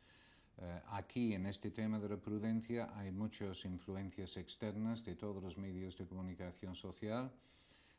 Eh, 0.58 0.82
aquí, 0.92 1.34
en 1.34 1.46
este 1.46 1.72
tema 1.72 2.00
de 2.00 2.08
la 2.08 2.18
prudencia, 2.18 2.90
hay 2.96 3.12
muchas 3.12 3.66
influencias 3.66 4.38
externas 4.38 5.04
de 5.04 5.16
todos 5.16 5.42
los 5.42 5.58
medios 5.58 5.98
de 5.98 6.06
comunicación 6.06 6.76
social. 6.76 7.32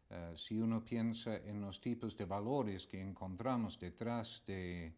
Eh, 0.09 0.33
si 0.37 0.59
uno 0.59 0.83
piensa 0.85 1.37
en 1.37 1.61
los 1.61 1.81
tipos 1.81 2.17
de 2.17 2.25
valores 2.25 2.87
que 2.87 3.01
encontramos 3.01 3.79
detrás 3.79 4.43
de 4.47 4.93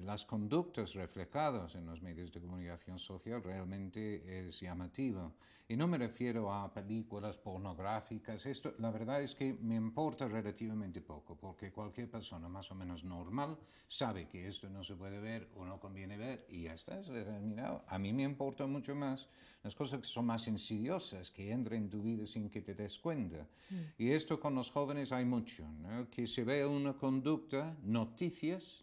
las 0.00 0.24
conductas 0.24 0.94
reflejadas 0.94 1.74
en 1.74 1.86
los 1.86 2.00
medios 2.00 2.32
de 2.32 2.40
comunicación 2.40 2.98
social 2.98 3.42
realmente 3.42 4.48
es 4.48 4.60
llamativo. 4.60 5.34
Y 5.68 5.76
no 5.76 5.86
me 5.86 5.96
refiero 5.96 6.52
a 6.52 6.72
películas 6.72 7.36
pornográficas, 7.36 8.44
esto 8.46 8.74
la 8.78 8.90
verdad 8.90 9.22
es 9.22 9.34
que 9.34 9.54
me 9.54 9.76
importa 9.76 10.28
relativamente 10.28 11.00
poco, 11.00 11.36
porque 11.36 11.70
cualquier 11.70 12.10
persona 12.10 12.48
más 12.48 12.70
o 12.70 12.74
menos 12.74 13.04
normal 13.04 13.56
sabe 13.88 14.28
que 14.28 14.48
esto 14.48 14.68
no 14.68 14.82
se 14.82 14.96
puede 14.96 15.20
ver 15.20 15.48
o 15.56 15.64
no 15.64 15.78
conviene 15.78 16.16
ver 16.16 16.44
y 16.48 16.64
ya 16.64 16.74
está, 16.74 17.00
es 17.00 17.08
determinado. 17.08 17.84
A 17.88 17.98
mí 17.98 18.12
me 18.12 18.22
importa 18.22 18.66
mucho 18.66 18.94
más 18.94 19.28
las 19.62 19.74
cosas 19.74 20.00
que 20.00 20.06
son 20.06 20.26
más 20.26 20.48
insidiosas, 20.48 21.30
que 21.30 21.50
entran 21.50 21.84
en 21.84 21.90
tu 21.90 22.02
vida 22.02 22.26
sin 22.26 22.50
que 22.50 22.60
te 22.60 22.74
des 22.74 22.98
cuenta. 22.98 23.46
Mm. 23.70 23.74
Y 24.02 24.10
esto 24.10 24.40
con 24.40 24.54
los 24.54 24.70
jóvenes 24.70 25.12
hay 25.12 25.24
mucho, 25.24 25.64
que 26.10 26.26
se 26.26 26.44
ve 26.44 26.66
una 26.66 26.94
conducta, 26.94 27.76
noticias, 27.82 28.81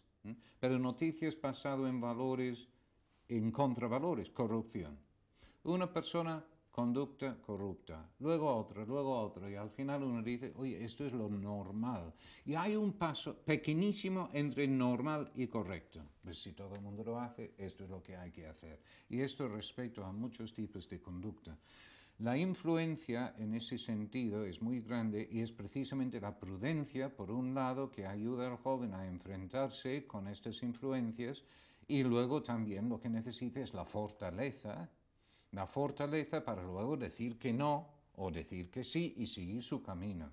pero 0.58 0.78
noticias 0.78 1.40
basado 1.40 1.86
en 1.86 2.00
valores, 2.00 2.68
en 3.28 3.50
contravalores, 3.50 4.30
corrupción. 4.30 4.98
Una 5.64 5.92
persona, 5.92 6.44
conducta 6.70 7.36
corrupta, 7.42 8.08
luego 8.20 8.54
otra, 8.54 8.84
luego 8.84 9.18
otra, 9.18 9.50
y 9.50 9.56
al 9.56 9.70
final 9.70 10.04
uno 10.04 10.22
dice, 10.22 10.52
oye, 10.56 10.82
esto 10.82 11.04
es 11.04 11.12
lo 11.12 11.28
normal. 11.28 12.12
Y 12.46 12.54
hay 12.54 12.76
un 12.76 12.92
paso 12.92 13.36
pequeñísimo 13.36 14.30
entre 14.32 14.66
normal 14.68 15.30
y 15.34 15.46
correcto. 15.48 16.00
Pues 16.22 16.40
si 16.40 16.52
todo 16.52 16.74
el 16.74 16.80
mundo 16.80 17.02
lo 17.04 17.18
hace, 17.18 17.54
esto 17.58 17.84
es 17.84 17.90
lo 17.90 18.02
que 18.02 18.16
hay 18.16 18.30
que 18.30 18.46
hacer. 18.46 18.80
Y 19.08 19.20
esto 19.20 19.48
respecto 19.48 20.04
a 20.04 20.12
muchos 20.12 20.54
tipos 20.54 20.88
de 20.88 21.00
conducta. 21.00 21.56
La 22.20 22.36
influencia 22.36 23.34
en 23.38 23.54
ese 23.54 23.78
sentido 23.78 24.44
es 24.44 24.60
muy 24.60 24.82
grande 24.82 25.26
y 25.32 25.40
es 25.40 25.52
precisamente 25.52 26.20
la 26.20 26.38
prudencia, 26.38 27.08
por 27.16 27.30
un 27.30 27.54
lado, 27.54 27.90
que 27.90 28.04
ayuda 28.04 28.46
al 28.46 28.58
joven 28.58 28.92
a 28.92 29.06
enfrentarse 29.06 30.06
con 30.06 30.28
estas 30.28 30.62
influencias 30.62 31.42
y 31.88 32.02
luego 32.02 32.42
también 32.42 32.90
lo 32.90 33.00
que 33.00 33.08
necesita 33.08 33.60
es 33.60 33.72
la 33.72 33.86
fortaleza, 33.86 34.90
la 35.52 35.66
fortaleza 35.66 36.44
para 36.44 36.62
luego 36.62 36.98
decir 36.98 37.38
que 37.38 37.54
no 37.54 37.88
o 38.16 38.30
decir 38.30 38.70
que 38.70 38.84
sí 38.84 39.14
y 39.16 39.26
seguir 39.26 39.62
su 39.62 39.82
camino. 39.82 40.30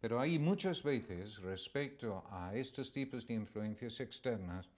Pero 0.00 0.18
hay 0.18 0.36
muchas 0.36 0.82
veces 0.82 1.36
respecto 1.36 2.24
a 2.28 2.56
estos 2.56 2.90
tipos 2.90 3.24
de 3.28 3.34
influencias 3.34 4.00
externas, 4.00 4.68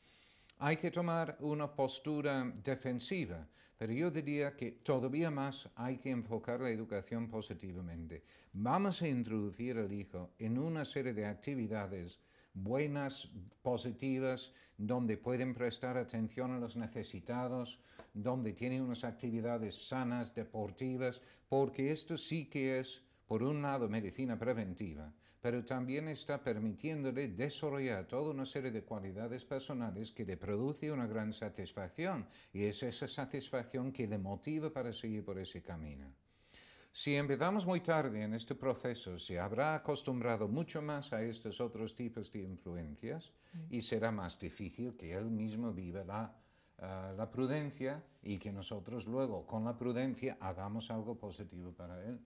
hay 0.64 0.76
que 0.76 0.92
tomar 0.92 1.36
una 1.40 1.74
postura 1.74 2.44
defensiva, 2.62 3.44
pero 3.76 3.92
yo 3.92 4.12
diría 4.12 4.54
que 4.54 4.70
todavía 4.70 5.28
más 5.28 5.68
hay 5.74 5.98
que 5.98 6.10
enfocar 6.10 6.60
la 6.60 6.70
educación 6.70 7.26
positivamente. 7.26 8.22
Vamos 8.52 9.02
a 9.02 9.08
introducir 9.08 9.76
al 9.76 9.92
hijo 9.92 10.30
en 10.38 10.58
una 10.58 10.84
serie 10.84 11.14
de 11.14 11.26
actividades 11.26 12.20
buenas, 12.54 13.28
positivas, 13.62 14.52
donde 14.78 15.16
pueden 15.16 15.52
prestar 15.52 15.96
atención 15.96 16.52
a 16.52 16.60
los 16.60 16.76
necesitados, 16.76 17.80
donde 18.14 18.52
tienen 18.52 18.82
unas 18.82 19.02
actividades 19.02 19.88
sanas, 19.88 20.32
deportivas, 20.32 21.20
porque 21.48 21.90
esto 21.90 22.16
sí 22.16 22.44
que 22.44 22.78
es, 22.78 23.02
por 23.26 23.42
un 23.42 23.62
lado, 23.62 23.88
medicina 23.88 24.38
preventiva, 24.38 25.12
pero 25.42 25.64
también 25.64 26.06
está 26.06 26.40
permitiéndole 26.40 27.26
desarrollar 27.26 28.06
toda 28.06 28.30
una 28.30 28.46
serie 28.46 28.70
de 28.70 28.84
cualidades 28.84 29.44
personales 29.44 30.12
que 30.12 30.24
le 30.24 30.36
produce 30.36 30.90
una 30.92 31.08
gran 31.08 31.32
satisfacción 31.32 32.28
y 32.52 32.62
es 32.62 32.82
esa 32.84 33.08
satisfacción 33.08 33.92
que 33.92 34.06
le 34.06 34.18
motiva 34.18 34.72
para 34.72 34.92
seguir 34.92 35.24
por 35.24 35.38
ese 35.40 35.60
camino. 35.60 36.06
Si 36.92 37.16
empezamos 37.16 37.66
muy 37.66 37.80
tarde 37.80 38.22
en 38.22 38.34
este 38.34 38.54
proceso, 38.54 39.18
se 39.18 39.40
habrá 39.40 39.74
acostumbrado 39.74 40.46
mucho 40.46 40.80
más 40.80 41.12
a 41.12 41.22
estos 41.24 41.60
otros 41.60 41.96
tipos 41.96 42.30
de 42.30 42.42
influencias 42.42 43.32
y 43.68 43.82
será 43.82 44.12
más 44.12 44.38
difícil 44.38 44.94
que 44.94 45.12
él 45.12 45.28
mismo 45.28 45.72
viva 45.72 46.04
la, 46.04 46.36
ah, 46.78 47.14
la 47.16 47.28
prudencia 47.28 48.00
y 48.22 48.38
que 48.38 48.52
nosotros 48.52 49.06
luego 49.06 49.44
con 49.44 49.64
la 49.64 49.76
prudencia 49.76 50.36
hagamos 50.38 50.90
algo 50.90 51.18
positivo 51.18 51.72
para 51.72 52.04
él. 52.04 52.20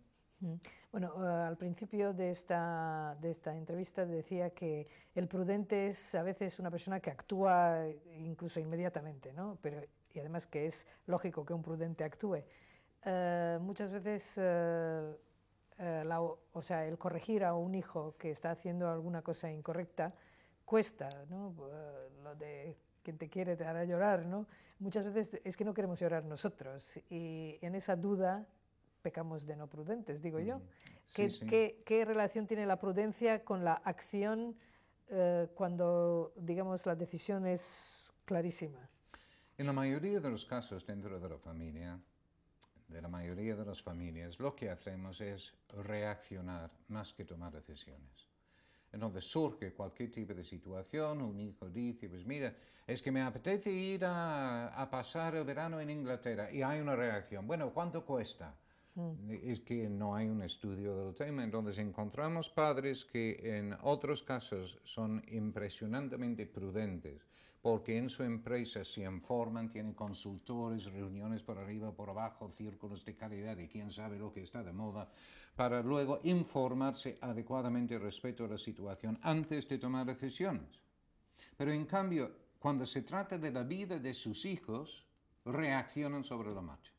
Bueno, 0.92 1.14
eh, 1.16 1.46
al 1.46 1.56
principio 1.56 2.12
de 2.12 2.30
esta, 2.30 3.16
de 3.20 3.30
esta 3.30 3.56
entrevista 3.56 4.04
decía 4.04 4.50
que 4.50 4.86
el 5.14 5.28
prudente 5.28 5.88
es 5.88 6.14
a 6.14 6.22
veces 6.22 6.58
una 6.58 6.70
persona 6.70 7.00
que 7.00 7.10
actúa 7.10 7.86
incluso 8.18 8.60
inmediatamente, 8.60 9.32
¿no? 9.32 9.58
Pero, 9.62 9.80
y 10.12 10.18
además 10.18 10.46
que 10.46 10.66
es 10.66 10.86
lógico 11.06 11.44
que 11.44 11.54
un 11.54 11.62
prudente 11.62 12.04
actúe. 12.04 12.42
Eh, 13.04 13.58
muchas 13.60 13.90
veces, 13.92 14.34
eh, 14.38 15.14
o 16.52 16.62
sea, 16.62 16.86
el 16.86 16.98
corregir 16.98 17.44
a 17.44 17.54
un 17.54 17.74
hijo 17.74 18.16
que 18.18 18.30
está 18.30 18.50
haciendo 18.50 18.90
alguna 18.90 19.22
cosa 19.22 19.50
incorrecta 19.50 20.14
cuesta, 20.64 21.08
¿no? 21.30 21.54
lo 22.22 22.34
de 22.34 22.76
quien 23.02 23.18
te 23.18 23.28
quiere 23.28 23.56
te 23.56 23.64
hará 23.64 23.84
llorar, 23.84 24.26
¿no? 24.26 24.46
Muchas 24.80 25.04
veces 25.04 25.40
es 25.44 25.56
que 25.56 25.64
no 25.64 25.72
queremos 25.72 26.00
llorar 26.00 26.24
nosotros 26.24 26.98
y 27.08 27.58
en 27.62 27.74
esa 27.76 27.94
duda 27.94 28.46
pecamos 29.06 29.46
de 29.46 29.54
no 29.54 29.68
prudentes, 29.68 30.20
digo 30.20 30.40
yo. 30.40 30.60
¿Qué, 31.14 31.80
¿Qué, 31.86 32.04
relación 32.04 32.44
tiene 32.48 32.66
la 32.66 32.76
prudencia 32.76 33.44
con 33.44 33.62
la 33.62 33.74
acción 33.74 34.56
eh, 35.06 35.46
cuando, 35.54 36.32
digamos, 36.34 36.84
la 36.86 36.96
decisión 36.96 37.46
es 37.46 38.10
clarísima? 38.24 38.90
En 39.58 39.66
la 39.66 39.72
mayoría 39.72 40.18
de 40.18 40.28
los 40.28 40.44
casos 40.44 40.84
dentro 40.84 41.20
de 41.20 41.28
la 41.28 41.38
familia, 41.38 42.00
de 42.88 43.00
la 43.00 43.06
mayoría 43.06 43.54
de 43.54 43.64
las 43.64 43.80
familias, 43.80 44.40
lo 44.40 44.56
que 44.56 44.70
hacemos 44.70 45.20
es 45.20 45.54
reaccionar 45.84 46.72
más 46.88 47.12
que 47.12 47.24
tomar 47.24 47.52
decisiones. 47.52 48.28
Entonces 48.90 49.24
surge 49.24 49.72
cualquier 49.72 50.10
tipo 50.10 50.34
de 50.34 50.42
situación, 50.42 51.22
un 51.22 51.38
hijo 51.38 51.70
dice, 51.70 52.08
pues 52.08 52.26
mira, 52.26 52.52
es 52.88 53.00
que 53.00 53.12
me 53.12 53.22
apetece 53.22 53.70
ir 53.70 54.04
a, 54.04 54.74
a 54.74 54.90
pasar 54.90 55.36
el 55.36 55.44
verano 55.44 55.80
en 55.80 55.90
Inglaterra 55.90 56.50
y 56.50 56.62
hay 56.62 56.80
una 56.80 56.96
reacción, 56.96 57.46
bueno, 57.46 57.72
¿cuánto 57.72 58.04
cuesta? 58.04 58.52
Mm. 58.96 59.30
Es 59.42 59.60
que 59.60 59.90
no 59.90 60.14
hay 60.14 60.26
un 60.26 60.42
estudio 60.42 60.96
del 60.96 61.14
tema, 61.14 61.44
entonces 61.44 61.76
encontramos 61.78 62.48
padres 62.48 63.04
que 63.04 63.58
en 63.58 63.76
otros 63.82 64.22
casos 64.22 64.78
son 64.84 65.22
impresionantemente 65.28 66.46
prudentes, 66.46 67.20
porque 67.60 67.98
en 67.98 68.08
su 68.08 68.22
empresa 68.22 68.84
se 68.84 69.02
informan, 69.02 69.68
tienen 69.68 69.92
consultores, 69.92 70.86
reuniones 70.86 71.42
por 71.42 71.58
arriba, 71.58 71.92
por 71.92 72.08
abajo, 72.08 72.48
círculos 72.48 73.04
de 73.04 73.14
calidad 73.14 73.58
y 73.58 73.68
quién 73.68 73.90
sabe 73.90 74.18
lo 74.18 74.32
que 74.32 74.42
está 74.42 74.62
de 74.62 74.72
moda, 74.72 75.10
para 75.54 75.82
luego 75.82 76.20
informarse 76.22 77.18
adecuadamente 77.20 77.98
respecto 77.98 78.46
a 78.46 78.48
la 78.48 78.58
situación 78.58 79.18
antes 79.20 79.68
de 79.68 79.76
tomar 79.76 80.06
decisiones. 80.06 80.80
Pero 81.54 81.70
en 81.70 81.84
cambio, 81.84 82.30
cuando 82.58 82.86
se 82.86 83.02
trata 83.02 83.36
de 83.36 83.50
la 83.50 83.62
vida 83.62 83.98
de 83.98 84.14
sus 84.14 84.46
hijos, 84.46 85.04
reaccionan 85.44 86.24
sobre 86.24 86.54
la 86.54 86.62
marcha. 86.62 86.95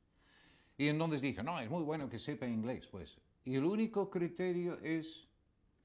Y 0.78 0.88
entonces 0.88 1.22
dicen, 1.22 1.46
no, 1.46 1.60
es 1.60 1.70
muy 1.70 1.84
bueno 1.84 2.10
que 2.10 2.20
sepa 2.20 2.48
inglés, 2.48 2.88
pues. 2.88 3.18
Y 3.44 3.56
el 3.56 3.66
único 3.66 4.10
criterio 4.10 4.80
es 4.82 5.27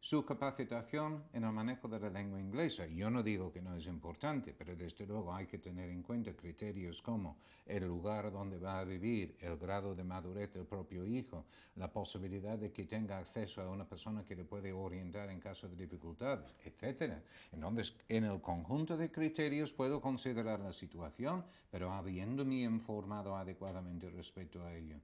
su 0.04 0.24
capacitación 0.24 1.22
en 1.32 1.44
el 1.44 1.52
manejo 1.52 1.86
de 1.86 2.00
la 2.00 2.10
lengua 2.10 2.40
inglesa. 2.40 2.86
Yo 2.88 3.08
no 3.08 3.22
digo 3.22 3.52
que 3.52 3.62
no 3.62 3.76
es 3.76 3.86
importante, 3.86 4.52
pero 4.52 4.74
desde 4.74 5.06
luego 5.06 5.32
hay 5.32 5.46
que 5.46 5.58
tener 5.58 5.90
en 5.90 6.02
cuenta 6.02 6.34
criterios 6.34 7.00
como 7.00 7.36
el 7.64 7.84
lugar 7.84 8.32
donde 8.32 8.58
va 8.58 8.80
a 8.80 8.84
vivir, 8.84 9.36
el 9.38 9.56
grado 9.56 9.94
de 9.94 10.02
madurez 10.02 10.52
del 10.52 10.66
propio 10.66 11.06
hijo, 11.06 11.44
la 11.76 11.92
posibilidad 11.92 12.58
de 12.58 12.72
que 12.72 12.84
tenga 12.84 13.18
acceso 13.18 13.62
a 13.62 13.70
una 13.70 13.88
persona 13.88 14.24
que 14.24 14.34
le 14.34 14.42
puede 14.42 14.72
orientar 14.72 15.30
en 15.30 15.38
caso 15.38 15.68
de 15.68 15.76
dificultades, 15.76 16.52
etc. 16.64 17.22
Entonces, 17.52 17.94
en 18.08 18.24
el 18.24 18.40
conjunto 18.40 18.96
de 18.96 19.12
criterios 19.12 19.72
puedo 19.72 20.00
considerar 20.00 20.58
la 20.58 20.72
situación, 20.72 21.44
pero 21.70 21.92
habiéndome 21.92 22.62
informado 22.62 23.36
adecuadamente 23.36 24.10
respecto 24.10 24.64
a 24.64 24.74
ello. 24.74 24.96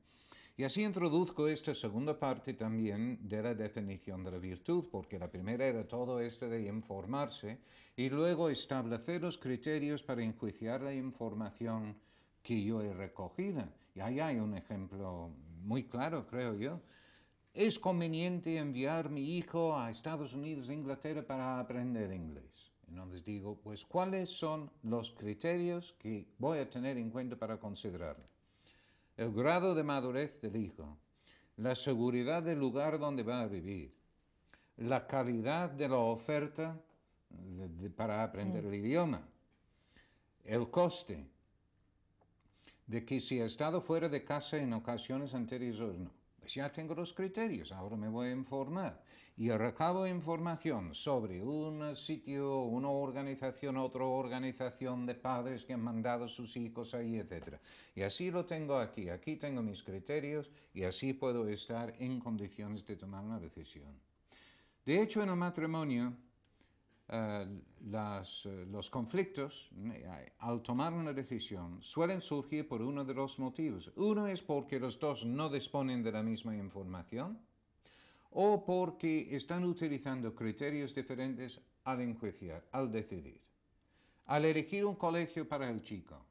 Y 0.58 0.64
así 0.64 0.82
introduzco 0.82 1.46
esta 1.46 1.72
segunda 1.72 2.18
parte 2.18 2.52
también 2.52 3.20
de 3.28 3.40
la 3.40 3.54
definición 3.54 4.24
de 4.24 4.32
la 4.32 4.38
virtud, 4.38 4.86
porque 4.90 5.16
la 5.16 5.30
primera 5.30 5.64
era 5.64 5.86
todo 5.86 6.18
esto 6.20 6.48
de 6.48 6.64
informarse 6.64 7.60
y 7.94 8.10
luego 8.10 8.50
establecer 8.50 9.22
los 9.22 9.38
criterios 9.38 10.02
para 10.02 10.24
enjuiciar 10.24 10.82
la 10.82 10.92
información 10.92 11.96
que 12.42 12.60
yo 12.60 12.82
he 12.82 12.92
recogido. 12.92 13.62
Y 13.94 14.00
ahí 14.00 14.18
hay 14.18 14.40
un 14.40 14.56
ejemplo 14.56 15.30
muy 15.62 15.84
claro, 15.84 16.26
creo 16.26 16.56
yo. 16.56 16.80
¿Es 17.54 17.78
conveniente 17.78 18.56
enviar 18.56 19.10
mi 19.10 19.38
hijo 19.38 19.78
a 19.78 19.92
Estados 19.92 20.32
Unidos 20.32 20.68
e 20.68 20.74
Inglaterra 20.74 21.22
para 21.24 21.60
aprender 21.60 22.12
inglés? 22.12 22.72
Entonces 22.88 23.24
digo, 23.24 23.60
pues, 23.62 23.84
¿cuáles 23.84 24.28
son 24.28 24.68
los 24.82 25.12
criterios 25.12 25.92
que 26.00 26.26
voy 26.36 26.58
a 26.58 26.68
tener 26.68 26.98
en 26.98 27.10
cuenta 27.10 27.36
para 27.36 27.60
considerarlo? 27.60 28.37
El 29.18 29.32
grado 29.32 29.74
de 29.74 29.82
madurez 29.82 30.40
del 30.40 30.56
hijo, 30.56 30.96
la 31.56 31.74
seguridad 31.74 32.40
del 32.42 32.60
lugar 32.60 33.00
donde 33.00 33.24
va 33.24 33.40
a 33.40 33.48
vivir, 33.48 33.92
la 34.76 35.08
calidad 35.08 35.72
de 35.72 35.88
la 35.88 35.96
oferta 35.96 36.80
para 37.96 38.22
aprender 38.22 38.64
el 38.64 38.74
idioma, 38.74 39.20
el 40.44 40.70
coste 40.70 41.28
de 42.86 43.04
que 43.04 43.20
si 43.20 43.40
ha 43.40 43.44
estado 43.44 43.80
fuera 43.80 44.08
de 44.08 44.24
casa 44.24 44.56
en 44.56 44.72
ocasiones 44.72 45.34
anteriores 45.34 45.80
o 45.80 45.92
no. 45.92 46.17
Pues 46.48 46.54
ya 46.54 46.72
tengo 46.72 46.94
los 46.94 47.12
criterios, 47.12 47.72
ahora 47.72 47.94
me 47.94 48.08
voy 48.08 48.28
a 48.28 48.32
informar. 48.32 49.02
Y 49.36 49.50
recabo 49.50 50.06
información 50.06 50.94
sobre 50.94 51.42
un 51.44 51.94
sitio, 51.94 52.62
una 52.62 52.88
organización, 52.88 53.76
otra 53.76 54.04
organización 54.04 55.04
de 55.04 55.14
padres 55.14 55.66
que 55.66 55.74
han 55.74 55.82
mandado 55.82 56.26
sus 56.26 56.56
hijos 56.56 56.94
ahí, 56.94 57.18
etc. 57.18 57.56
Y 57.94 58.00
así 58.00 58.30
lo 58.30 58.46
tengo 58.46 58.78
aquí, 58.78 59.10
aquí 59.10 59.36
tengo 59.36 59.62
mis 59.62 59.82
criterios 59.82 60.50
y 60.72 60.84
así 60.84 61.12
puedo 61.12 61.46
estar 61.50 61.94
en 61.98 62.18
condiciones 62.18 62.86
de 62.86 62.96
tomar 62.96 63.22
una 63.22 63.38
decisión. 63.38 64.00
De 64.86 65.02
hecho, 65.02 65.22
en 65.22 65.28
el 65.28 65.36
matrimonio, 65.36 66.14
eh, 67.10 67.46
eh, 67.80 68.66
los 68.70 68.90
conflictos 68.90 69.70
eh, 69.74 70.32
al 70.40 70.60
tomar 70.62 70.92
una 70.92 71.12
decisión 71.12 71.82
suelen 71.82 72.20
surgir 72.20 72.68
por 72.68 72.82
uno 72.82 73.04
de 73.04 73.14
dos 73.14 73.38
motivos. 73.38 73.90
Uno 73.96 74.26
es 74.26 74.42
porque 74.42 74.78
los 74.78 74.98
dos 74.98 75.24
no 75.24 75.48
disponen 75.48 76.02
de 76.02 76.12
la 76.12 76.22
misma 76.22 76.54
información 76.54 77.38
o 78.30 78.62
porque 78.64 79.34
están 79.34 79.64
utilizando 79.64 80.34
criterios 80.34 80.94
diferentes 80.94 81.60
al 81.84 82.02
enjuiciar, 82.02 82.68
al 82.72 82.92
decidir. 82.92 83.40
Al 84.26 84.44
elegir 84.44 84.84
un 84.84 84.96
colegio 84.96 85.48
para 85.48 85.70
el 85.70 85.82
chico, 85.82 86.22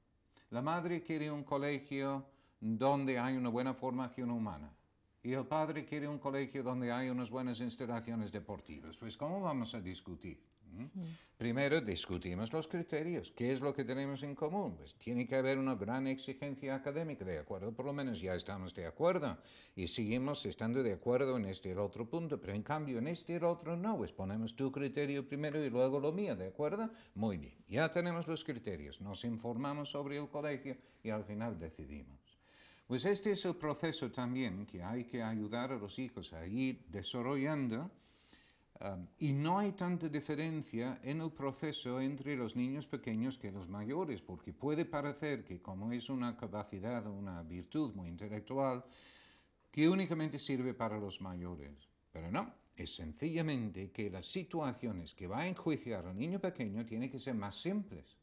la 0.52 0.62
madre 0.62 1.02
quiere 1.02 1.32
un 1.32 1.44
colegio 1.44 2.24
donde 2.60 3.18
hay 3.18 3.36
una 3.36 3.50
buena 3.50 3.74
formación 3.74 4.30
humana 4.30 4.72
y 5.24 5.34
el 5.34 5.46
padre 5.46 5.84
quiere 5.86 6.08
un 6.08 6.20
colegio 6.20 6.62
donde 6.62 6.92
hay 6.92 7.10
unas 7.10 7.32
buenas 7.32 7.60
instalaciones 7.60 8.32
deportivas. 8.32 8.96
Pues 8.96 9.18
¿cómo 9.18 9.42
vamos 9.42 9.74
a 9.74 9.82
discutir? 9.82 10.40
Primero 11.38 11.82
discutimos 11.82 12.51
los 12.51 12.67
criterios. 12.67 13.32
¿Qué 13.32 13.51
es 13.51 13.62
lo 13.62 13.73
que 13.73 13.84
tenemos 13.84 14.23
en 14.23 14.36
común? 14.36 14.75
Pues 14.75 14.95
tiene 14.95 15.27
que 15.27 15.36
haber 15.36 15.58
una 15.58 15.75
gran 15.75 16.08
exigencia 16.08 16.75
académica, 16.75 17.25
¿de 17.25 17.39
acuerdo? 17.39 17.71
Por 17.71 17.86
lo 17.86 17.93
menos 17.93 18.19
ya 18.19 18.34
estamos 18.34 18.73
de 18.73 18.86
acuerdo 18.86 19.38
y 19.75 19.88
seguimos 19.88 20.45
estando 20.45 20.82
de 20.82 20.93
acuerdo 20.93 21.38
en 21.38 21.45
este 21.45 21.69
y 21.69 21.71
el 21.73 21.80
otro 21.80 22.10
punto, 22.10 22.39
pero 22.39 22.53
en 22.53 22.63
cambio 22.63 22.97
en 22.97 23.08
este 23.08 23.34
y 23.34 23.36
el 23.36 23.43
otro 23.43 23.77
no, 23.77 23.97
pues 23.97 24.12
ponemos 24.12 24.56
tu 24.56 24.71
criterio 24.71 25.27
primero 25.27 25.63
y 25.63 25.69
luego 25.69 25.99
lo 25.99 26.12
mío, 26.12 26.36
¿de 26.36 26.47
acuerdo? 26.47 26.89
Muy 27.15 27.38
bien, 27.38 27.56
ya 27.67 27.91
tenemos 27.91 28.27
los 28.27 28.43
criterios, 28.43 29.01
nos 29.01 29.23
informamos 29.23 29.89
sobre 29.89 30.17
el 30.17 30.30
colegio 30.30 30.77
y 31.03 31.10
al 31.10 31.23
final 31.23 31.60
decidimos. 31.60 32.19
Pues 32.88 33.03
este 33.03 33.34
es 33.34 33.43
el 33.43 33.56
proceso 33.56 34.10
también 34.10 34.65
que 34.65 34.82
hay 34.82 35.03
que 35.03 35.21
ayudar 35.21 35.73
a 35.73 35.77
los 35.77 35.99
hijos 35.99 36.32
a 36.32 36.47
ir 36.47 36.86
desarrollando 36.88 37.91
y 39.18 39.34
no 39.34 39.58
hay 39.58 39.72
tanta 39.72 40.08
diferencia 40.08 41.00
en 41.04 41.22
el 41.22 41.32
proceso 41.32 42.00
entre 42.00 42.36
los 42.36 42.56
niños 42.56 42.86
pequeños 42.86 43.38
que 43.38 43.52
los 43.52 43.68
mayores, 43.68 44.22
porque 44.22 44.54
puede 44.54 44.86
parecer 44.86 45.44
que 45.44 45.62
como 45.62 45.92
es 45.92 46.10
una 46.10 46.38
capacidad 46.38 47.06
o 47.08 47.13
una 47.13 47.42
virtud 47.42 47.94
muy 47.96 48.08
intelectual, 48.08 48.84
que 49.72 49.90
únicamente 49.90 50.38
sirve 50.38 50.74
para 50.74 51.00
los 51.00 51.22
mayores. 51.22 51.90
Pero 52.12 52.32
no, 52.32 52.54
es 52.76 52.96
sencillamente 52.96 53.92
que 53.92 54.12
las 54.12 54.28
situaciones 54.28 55.13
que 55.16 55.28
va 55.28 55.40
a 55.40 55.48
enjuiciar 55.48 56.06
al 56.06 56.18
niño 56.18 56.40
pequeño 56.40 56.86
tienen 56.86 57.10
que 57.10 57.20
ser 57.20 57.34
más 57.34 57.56
simples. 57.60 58.18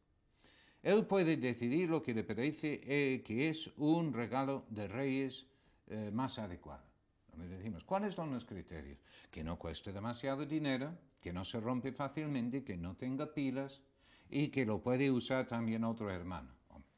Él 0.82 1.06
puede 1.06 1.36
decidir 1.36 1.88
lo 1.88 2.02
que 2.02 2.14
le 2.14 2.22
parece 2.22 2.80
eh, 2.84 3.22
que 3.24 3.48
es 3.48 3.70
un 3.76 4.12
regalo 4.12 4.66
de 4.68 4.86
reyes 4.86 5.46
eh, 5.88 6.10
más 6.12 6.38
adecuado 6.38 6.93
donde 7.36 7.56
decimos, 7.56 7.84
¿cuáles 7.84 8.14
son 8.14 8.32
los 8.32 8.44
criterios? 8.44 8.98
Que 9.30 9.44
no 9.44 9.58
cueste 9.58 9.92
demasiado 9.92 10.46
dinero, 10.46 10.96
que 11.20 11.32
no 11.32 11.44
se 11.44 11.60
rompe 11.60 11.92
fácilmente, 11.92 12.64
que 12.64 12.76
no 12.76 12.96
tenga 12.96 13.32
pilas 13.32 13.80
y 14.28 14.48
que 14.48 14.64
lo 14.64 14.80
puede 14.80 15.10
usar 15.10 15.46
también 15.46 15.84
otro 15.84 16.10
hermano. 16.10 16.50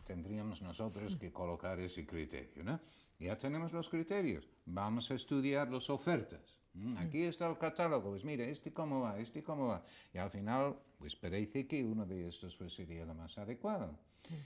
Tendríamos 0.05 0.63
nosotros 0.63 1.17
que 1.17 1.33
colocar 1.33 1.81
ese 1.81 2.07
criterio, 2.07 2.63
¿no? 2.63 2.79
Ya 3.19 3.37
tenemos 3.37 3.73
los 3.73 3.89
criterios, 3.89 4.49
vamos 4.67 5.11
a 5.11 5.15
estudiar 5.15 5.71
las 5.71 5.91
ofertas. 5.91 6.59
Mm, 6.75 6.97
aquí 6.99 7.23
está 7.23 7.49
el 7.49 7.57
catálogo, 7.57 8.11
pues 8.11 8.25
mire, 8.25 8.51
este 8.51 8.73
cómo 8.73 9.01
va, 9.01 9.19
este 9.19 9.43
cómo 9.43 9.69
va. 9.69 9.83
Y 10.13 10.19
al 10.19 10.31
final, 10.31 10.77
pues 10.99 11.17
parece 11.17 11.67
que 11.67 11.83
uno 11.83 12.05
de 12.05 12.29
estos 12.29 12.57
pues, 12.57 12.75
sería 12.75 13.03
el 13.03 13.15
más 13.15 13.39
adecuado. 13.39 13.99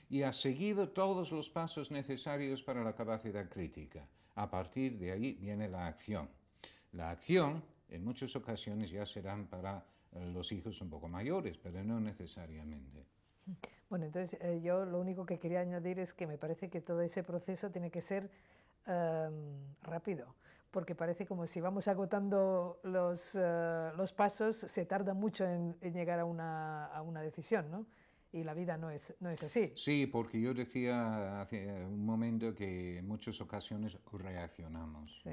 Y 0.08 0.22
ha 0.22 0.32
seguido 0.32 0.90
todos 0.90 1.32
los 1.32 1.50
pasos 1.50 1.90
necesarios 1.90 2.62
para 2.62 2.84
la 2.84 2.94
capacidad 2.94 3.48
crítica. 3.48 4.06
A 4.40 4.48
partir 4.48 4.98
de 4.98 5.12
ahí 5.12 5.34
viene 5.34 5.68
la 5.68 5.86
acción. 5.86 6.26
La 6.92 7.10
acción 7.10 7.62
en 7.90 8.02
muchas 8.02 8.34
ocasiones 8.36 8.88
ya 8.88 9.04
serán 9.04 9.46
para 9.46 9.84
eh, 10.12 10.30
los 10.32 10.50
hijos 10.50 10.80
un 10.80 10.88
poco 10.88 11.08
mayores, 11.08 11.58
pero 11.58 11.84
no 11.84 12.00
necesariamente. 12.00 13.04
Bueno, 13.90 14.06
entonces 14.06 14.40
eh, 14.40 14.62
yo 14.62 14.86
lo 14.86 14.98
único 14.98 15.26
que 15.26 15.38
quería 15.38 15.60
añadir 15.60 15.98
es 15.98 16.14
que 16.14 16.26
me 16.26 16.38
parece 16.38 16.70
que 16.70 16.80
todo 16.80 17.02
ese 17.02 17.22
proceso 17.22 17.70
tiene 17.70 17.90
que 17.90 18.00
ser 18.00 18.30
em, 18.86 19.76
rápido, 19.82 20.34
porque 20.70 20.94
parece 20.94 21.26
como 21.26 21.46
si 21.46 21.60
vamos 21.60 21.86
agotando 21.86 22.80
los, 22.82 23.36
eh, 23.38 23.90
los 23.94 24.14
pasos, 24.14 24.56
se 24.56 24.86
tarda 24.86 25.12
mucho 25.12 25.44
en, 25.44 25.78
llegar 25.82 26.18
a 26.18 26.24
una, 26.24 26.86
a 26.86 27.02
una, 27.02 27.20
decisión, 27.20 27.70
¿no? 27.70 27.84
Y 28.32 28.44
la 28.44 28.54
vida 28.54 28.76
no 28.76 28.90
es, 28.90 29.14
no 29.20 29.30
es 29.30 29.42
así. 29.42 29.72
Sí, 29.74 30.06
porque 30.06 30.40
yo 30.40 30.54
decía 30.54 31.40
hace 31.40 31.84
un 31.84 32.04
momento 32.04 32.54
que 32.54 32.98
en 32.98 33.08
muchas 33.08 33.40
ocasiones 33.40 33.98
reaccionamos. 34.12 35.26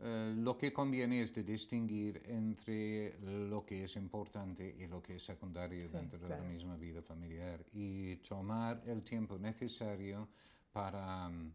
Eh, 0.00 0.34
lo 0.36 0.56
que 0.56 0.72
conviene 0.72 1.22
es 1.22 1.34
de 1.34 1.42
distinguir 1.42 2.22
entre 2.26 3.18
lo 3.20 3.64
que 3.64 3.84
es 3.84 3.96
importante 3.96 4.76
y 4.78 4.86
lo 4.86 5.02
que 5.02 5.16
es 5.16 5.24
secundario 5.24 5.88
dentro 5.88 6.18
de 6.20 6.28
la 6.28 6.40
misma 6.42 6.76
vida 6.76 7.02
familiar 7.02 7.64
y 7.72 8.16
tomar 8.16 8.80
el 8.86 9.02
tiempo 9.02 9.38
necesario 9.38 10.28
para 10.70 11.28
mm, 11.28 11.52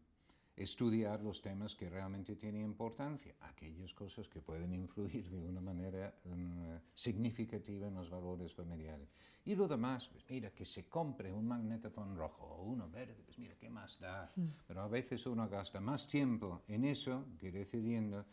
estudiar 0.56 1.22
los 1.22 1.42
temas 1.42 1.76
que 1.76 1.90
realmente 1.90 2.36
tienen 2.36 2.62
importancia, 2.62 3.36
aquellas 3.42 3.94
cosas 3.94 4.28
que 4.28 4.40
pueden 4.40 4.74
influir 4.74 5.28
de 5.30 5.40
una 5.40 5.62
manera 5.62 6.14
mm, 6.26 6.76
significativa 6.94 7.88
en 7.88 7.96
los 7.96 8.10
valores 8.10 8.54
familiares. 8.54 9.10
Y 9.46 9.56
lo 9.56 9.68
demás, 9.68 10.08
pues 10.08 10.24
mira, 10.30 10.52
que 10.52 10.64
se 10.66 10.88
compre 10.88 11.34
un 11.34 11.48
magnetofón 11.48 12.16
rojo 12.16 12.46
o 12.46 12.64
uno 12.64 12.90
verde, 12.90 13.24
pues 13.26 13.40
mira, 13.40 13.56
¿qué 13.56 13.70
más 13.70 14.00
da? 14.00 14.32
Mm. 14.36 14.48
Pero 14.68 14.82
a 14.82 14.88
veces 14.88 15.26
uno 15.26 15.50
gasta 15.50 15.80
más 15.80 16.08
tiempo 16.08 16.62
en 16.68 16.86
eso 16.86 17.26
que 17.40 17.52
decidiendo 17.52 18.26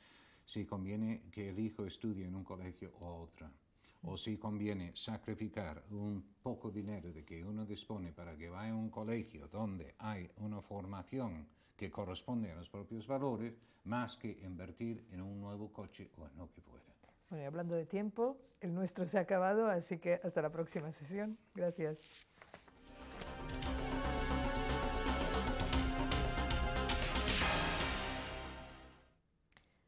si 0.44 0.66
conviene 0.66 1.22
que 1.30 1.50
el 1.50 1.58
hijo 1.58 1.86
estudie 1.86 2.26
en 2.26 2.34
un 2.34 2.44
colegio 2.44 2.92
o 3.00 3.22
otro 3.22 3.50
o 4.02 4.16
si 4.16 4.38
conviene 4.38 4.92
sacrificar 4.94 5.84
un 5.90 6.36
poco 6.42 6.70
dinero 6.70 7.12
de 7.12 7.24
que 7.24 7.44
uno 7.44 7.66
dispone 7.66 8.12
para 8.12 8.36
que 8.36 8.48
vaya 8.48 8.72
a 8.72 8.76
un 8.76 8.88
colegio 8.88 9.46
donde 9.48 9.94
hay 9.98 10.30
una 10.38 10.62
formación 10.62 11.46
que 11.80 11.90
corresponde 11.90 12.52
a 12.52 12.54
los 12.56 12.68
propios 12.68 13.08
valores, 13.08 13.54
más 13.84 14.18
que 14.18 14.28
invertir 14.42 15.02
en 15.12 15.22
un 15.22 15.40
nuevo 15.40 15.72
coche 15.72 16.10
o 16.18 16.26
en 16.26 16.36
lo 16.36 16.46
que 16.50 16.60
fuera. 16.60 16.84
Bueno, 17.30 17.42
y 17.42 17.46
hablando 17.46 17.74
de 17.74 17.86
tiempo, 17.86 18.36
el 18.60 18.74
nuestro 18.74 19.08
se 19.08 19.16
ha 19.16 19.22
acabado, 19.22 19.66
así 19.66 19.96
que 19.98 20.20
hasta 20.22 20.42
la 20.42 20.50
próxima 20.50 20.92
sesión. 20.92 21.38
Gracias. 21.54 22.12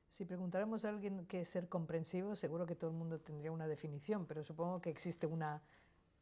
Si 0.08 0.24
preguntáramos 0.24 0.86
a 0.86 0.88
alguien 0.88 1.26
qué 1.26 1.40
es 1.40 1.48
ser 1.48 1.68
comprensivo, 1.68 2.34
seguro 2.36 2.64
que 2.64 2.74
todo 2.74 2.88
el 2.88 2.96
mundo 2.96 3.20
tendría 3.20 3.52
una 3.52 3.66
definición, 3.66 4.24
pero 4.24 4.42
supongo 4.42 4.80
que 4.80 4.88
existe 4.88 5.26
una 5.26 5.60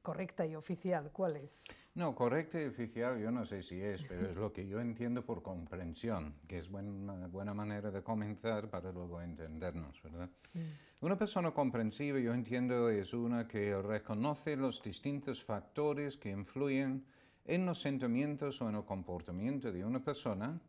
correcta 0.02 0.46
y 0.46 0.54
oficial. 0.54 1.10
¿Cuál 1.12 1.36
es? 1.36 1.66
No, 1.94 2.14
correcta 2.14 2.60
y 2.60 2.66
oficial 2.66 3.18
yo 3.20 3.30
no 3.30 3.44
sé 3.44 3.62
si 3.62 3.80
es, 3.80 4.02
pero 4.04 4.30
es 4.30 4.36
lo 4.36 4.52
que 4.52 4.66
yo 4.66 4.80
entiendo 4.80 5.24
por 5.24 5.42
comprensión, 5.42 6.34
que 6.46 6.58
es 6.58 6.70
buena, 6.70 7.26
buena 7.26 7.52
manera 7.52 7.90
de 7.90 8.02
comenzar 8.02 8.68
para 8.70 8.92
luego 8.92 9.20
entendernos, 9.20 10.02
¿verdad? 10.02 10.30
Mm. 10.54 10.60
Una 11.02 11.16
persona 11.16 11.50
comprensiva, 11.52 12.18
yo 12.18 12.32
entiendo, 12.32 12.88
es 12.90 13.12
una 13.12 13.48
que 13.48 13.80
reconoce 13.80 14.56
los 14.56 14.82
distintos 14.82 15.42
factores 15.42 16.16
que 16.16 16.30
influyen 16.30 17.04
en 17.44 17.66
los 17.66 17.80
sentimientos 17.80 18.60
o 18.62 18.68
en 18.68 18.76
el 18.76 18.84
comportamiento 18.84 19.72
de 19.72 19.84
una 19.84 20.02
persona 20.02 20.60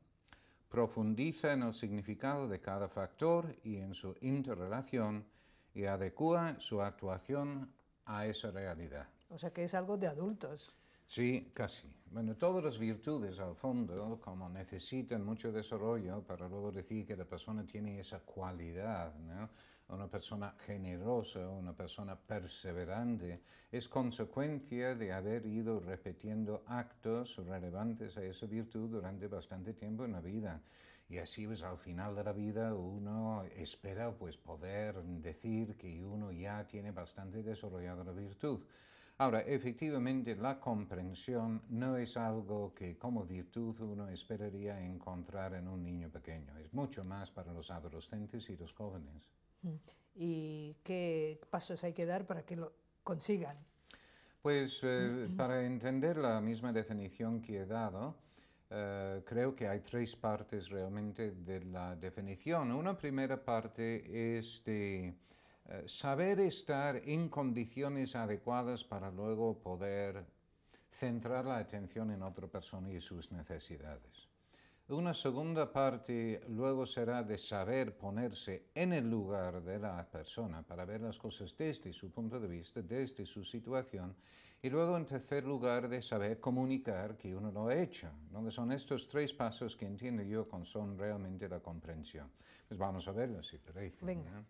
profundiza 0.69 1.51
en 1.51 1.63
el 1.63 1.73
significado 1.73 2.47
de 2.47 2.61
cada 2.61 2.87
factor 2.87 3.53
y 3.63 3.75
en 3.77 3.93
su 3.93 4.15
interrelación 4.21 5.25
y 5.73 5.83
adecua 5.83 6.55
su 6.59 6.81
actuación 6.81 7.69
a 8.05 8.25
esa 8.25 8.51
realidad. 8.51 9.07
O 9.31 9.37
sea 9.37 9.51
que 9.51 9.63
es 9.63 9.73
algo 9.73 9.97
de 9.97 10.07
adultos. 10.07 10.75
Sí, 11.07 11.51
casi. 11.53 11.87
Bueno, 12.11 12.35
todas 12.35 12.63
las 12.63 12.77
virtudes 12.77 13.39
al 13.39 13.55
fondo, 13.55 14.19
como 14.21 14.49
necesitan 14.49 15.25
mucho 15.25 15.51
desarrollo 15.51 16.21
para 16.21 16.47
luego 16.47 16.71
decir 16.71 17.05
que 17.05 17.15
la 17.15 17.25
persona 17.25 17.65
tiene 17.65 17.99
esa 17.99 18.19
cualidad, 18.19 19.15
¿no? 19.15 19.49
una 19.91 20.07
persona 20.07 20.55
generosa, 20.65 21.49
una 21.49 21.73
persona 21.73 22.15
perseverante, 22.15 23.41
es 23.71 23.89
consecuencia 23.89 24.95
de 24.95 25.11
haber 25.11 25.45
ido 25.45 25.79
repitiendo 25.79 26.63
actos 26.67 27.35
relevantes 27.37 28.17
a 28.17 28.23
esa 28.23 28.45
virtud 28.45 28.89
durante 28.89 29.27
bastante 29.27 29.73
tiempo 29.73 30.05
en 30.05 30.13
la 30.13 30.21
vida. 30.21 30.61
Y 31.09 31.17
así 31.17 31.45
pues 31.45 31.61
al 31.63 31.77
final 31.77 32.15
de 32.15 32.23
la 32.23 32.31
vida 32.31 32.73
uno 32.73 33.43
espera 33.55 34.11
pues 34.13 34.37
poder 34.37 35.03
decir 35.03 35.75
que 35.75 36.01
uno 36.01 36.31
ya 36.31 36.65
tiene 36.65 36.91
bastante 36.91 37.43
desarrollada 37.43 38.05
la 38.05 38.13
virtud. 38.13 38.61
Ahora, 39.21 39.41
efectivamente, 39.41 40.35
la 40.35 40.59
comprensión 40.59 41.61
no 41.69 41.95
es 41.95 42.17
algo 42.17 42.73
que 42.73 42.97
como 42.97 43.23
virtud 43.23 43.79
uno 43.81 44.07
esperaría 44.07 44.83
encontrar 44.83 45.53
en 45.53 45.67
un 45.67 45.83
niño 45.83 46.09
pequeño. 46.09 46.57
Es 46.57 46.73
mucho 46.73 47.03
más 47.03 47.29
para 47.29 47.53
los 47.53 47.69
adolescentes 47.69 48.49
y 48.49 48.57
los 48.57 48.73
jóvenes. 48.73 49.29
¿Y 50.15 50.75
qué 50.83 51.39
pasos 51.51 51.83
hay 51.83 51.93
que 51.93 52.07
dar 52.07 52.25
para 52.25 52.41
que 52.43 52.55
lo 52.55 52.73
consigan? 53.03 53.57
Pues 54.41 54.79
eh, 54.81 55.27
para 55.37 55.67
entender 55.67 56.17
la 56.17 56.41
misma 56.41 56.73
definición 56.73 57.43
que 57.43 57.59
he 57.59 57.65
dado, 57.67 58.15
eh, 58.71 59.21
creo 59.23 59.55
que 59.55 59.67
hay 59.67 59.81
tres 59.81 60.15
partes 60.15 60.69
realmente 60.69 61.29
de 61.29 61.63
la 61.65 61.95
definición. 61.95 62.71
Una 62.71 62.97
primera 62.97 63.39
parte 63.39 64.39
es 64.39 64.63
de 64.65 65.13
eh, 65.71 65.87
saber 65.87 66.41
estar 66.41 66.97
en 67.05 67.29
condiciones 67.29 68.13
adecuadas 68.15 68.83
para 68.83 69.09
luego 69.09 69.57
poder 69.57 70.25
centrar 70.91 71.45
la 71.45 71.59
atención 71.59 72.11
en 72.11 72.23
otra 72.23 72.47
persona 72.47 72.91
y 72.91 72.99
sus 72.99 73.31
necesidades. 73.31 74.27
Una 74.89 75.13
segunda 75.13 75.71
parte 75.71 76.41
luego 76.49 76.85
será 76.85 77.23
de 77.23 77.37
saber 77.37 77.97
ponerse 77.97 78.65
en 78.75 78.91
el 78.91 79.09
lugar 79.09 79.63
de 79.63 79.79
la 79.79 80.05
persona 80.05 80.61
para 80.61 80.83
ver 80.83 80.99
las 80.99 81.17
cosas 81.17 81.55
desde 81.57 81.93
su 81.93 82.11
punto 82.11 82.37
de 82.37 82.49
vista, 82.49 82.81
desde 82.81 83.25
su 83.25 83.45
situación. 83.45 84.13
Y 84.61 84.69
luego 84.69 84.97
en 84.97 85.05
tercer 85.05 85.45
lugar 85.45 85.87
de 85.87 86.01
saber 86.01 86.41
comunicar 86.41 87.15
que 87.15 87.33
uno 87.33 87.49
lo 87.49 87.67
ha 87.69 87.75
hecho. 87.75 88.09
Donde 88.29 88.51
son 88.51 88.73
estos 88.73 89.07
tres 89.07 89.33
pasos 89.33 89.77
que 89.77 89.85
entiendo 89.85 90.23
yo 90.23 90.49
con 90.49 90.65
son 90.65 90.97
realmente 90.97 91.47
la 91.47 91.61
comprensión. 91.61 92.29
Pues 92.67 92.77
vamos 92.77 93.07
a 93.07 93.13
verlo 93.13 93.41
si 93.41 93.57
parece. 93.57 94.05
Venga. 94.05 94.43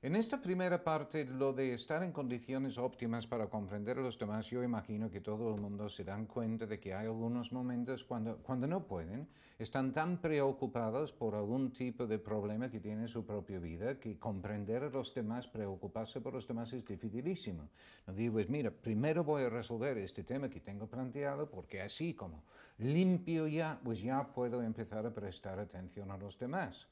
En 0.00 0.14
esta 0.14 0.40
primera 0.40 0.84
parte, 0.84 1.24
lo 1.24 1.52
de 1.52 1.74
estar 1.74 2.04
en 2.04 2.12
condiciones 2.12 2.78
óptimas 2.78 3.26
para 3.26 3.48
comprender 3.48 3.98
a 3.98 4.00
los 4.00 4.16
demás, 4.16 4.46
yo 4.48 4.62
imagino 4.62 5.10
que 5.10 5.20
todo 5.20 5.52
el 5.52 5.60
mundo 5.60 5.88
se 5.88 6.04
dan 6.04 6.26
cuenta 6.26 6.66
de 6.66 6.78
que 6.78 6.94
hay 6.94 7.06
algunos 7.06 7.50
momentos 7.50 8.04
cuando, 8.04 8.36
cuando 8.36 8.68
no 8.68 8.86
pueden, 8.86 9.26
están 9.58 9.92
tan 9.92 10.20
preocupados 10.20 11.10
por 11.10 11.34
algún 11.34 11.72
tipo 11.72 12.06
de 12.06 12.20
problema 12.20 12.70
que 12.70 12.78
tiene 12.78 13.02
en 13.02 13.08
su 13.08 13.26
propia 13.26 13.58
vida, 13.58 13.98
que 13.98 14.16
comprender 14.20 14.84
a 14.84 14.88
los 14.88 15.12
demás, 15.12 15.48
preocuparse 15.48 16.20
por 16.20 16.32
los 16.32 16.46
demás 16.46 16.72
es 16.72 16.84
dificilísimo. 16.86 17.68
No 18.06 18.12
digo, 18.12 18.34
pues 18.34 18.48
mira, 18.48 18.70
primero 18.70 19.24
voy 19.24 19.42
a 19.42 19.50
resolver 19.50 19.98
este 19.98 20.22
tema 20.22 20.48
que 20.48 20.60
tengo 20.60 20.86
planteado, 20.86 21.50
porque 21.50 21.82
así 21.82 22.14
como 22.14 22.44
limpio 22.78 23.48
ya, 23.48 23.80
pues 23.82 24.00
ya 24.00 24.32
puedo 24.32 24.62
empezar 24.62 25.04
a 25.04 25.12
prestar 25.12 25.58
atención 25.58 26.12
a 26.12 26.16
los 26.16 26.38
demás. 26.38 26.86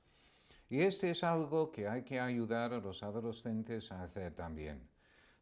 Y 0.69 0.81
este 0.81 1.11
es 1.11 1.23
algo 1.23 1.71
que 1.71 1.87
hay 1.87 2.03
que 2.03 2.19
ayudar 2.19 2.73
a 2.73 2.81
los 2.81 3.03
adolescentes 3.03 3.93
a 3.93 4.03
hacer 4.03 4.35
también, 4.35 4.81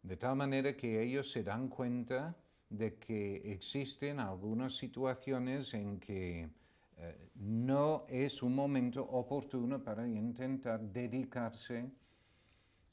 de 0.03 0.17
tal 0.17 0.37
manera 0.37 0.77
que 0.77 1.03
ellos 1.03 1.31
se 1.31 1.43
dan 1.43 1.69
cuenta 1.69 2.37
de 2.69 2.97
que 2.97 3.37
existen 3.53 4.21
algunas 4.21 4.77
situaciones 4.77 5.73
en 5.73 5.99
que 5.99 6.51
eh, 6.97 7.31
no 7.37 8.05
es 8.09 8.43
un 8.43 8.55
momento 8.55 9.03
oportuno 9.03 9.83
para 9.83 10.07
intentar 10.07 10.81
dedicarse 10.81 11.91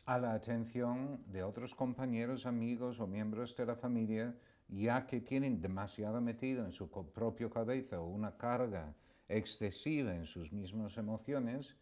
a 0.05 0.17
la 0.17 0.33
atención 0.33 1.23
de 1.27 1.43
otros 1.43 1.75
compañeros, 1.75 2.45
amigos 2.45 2.99
o 2.99 3.07
miembros 3.07 3.55
de 3.57 3.65
la 3.65 3.75
familia, 3.75 4.35
ya 4.69 5.05
que 5.05 5.19
tienen 5.19 5.61
demasiado 5.61 6.21
metido 6.21 6.65
en 6.65 6.71
su 6.71 6.89
propia 6.89 7.49
cabeza 7.49 7.99
una 7.99 8.37
carga 8.37 8.95
excesiva 9.27 10.15
en 10.15 10.25
sus 10.25 10.51
mismas 10.51 10.97
emociones 10.97 11.75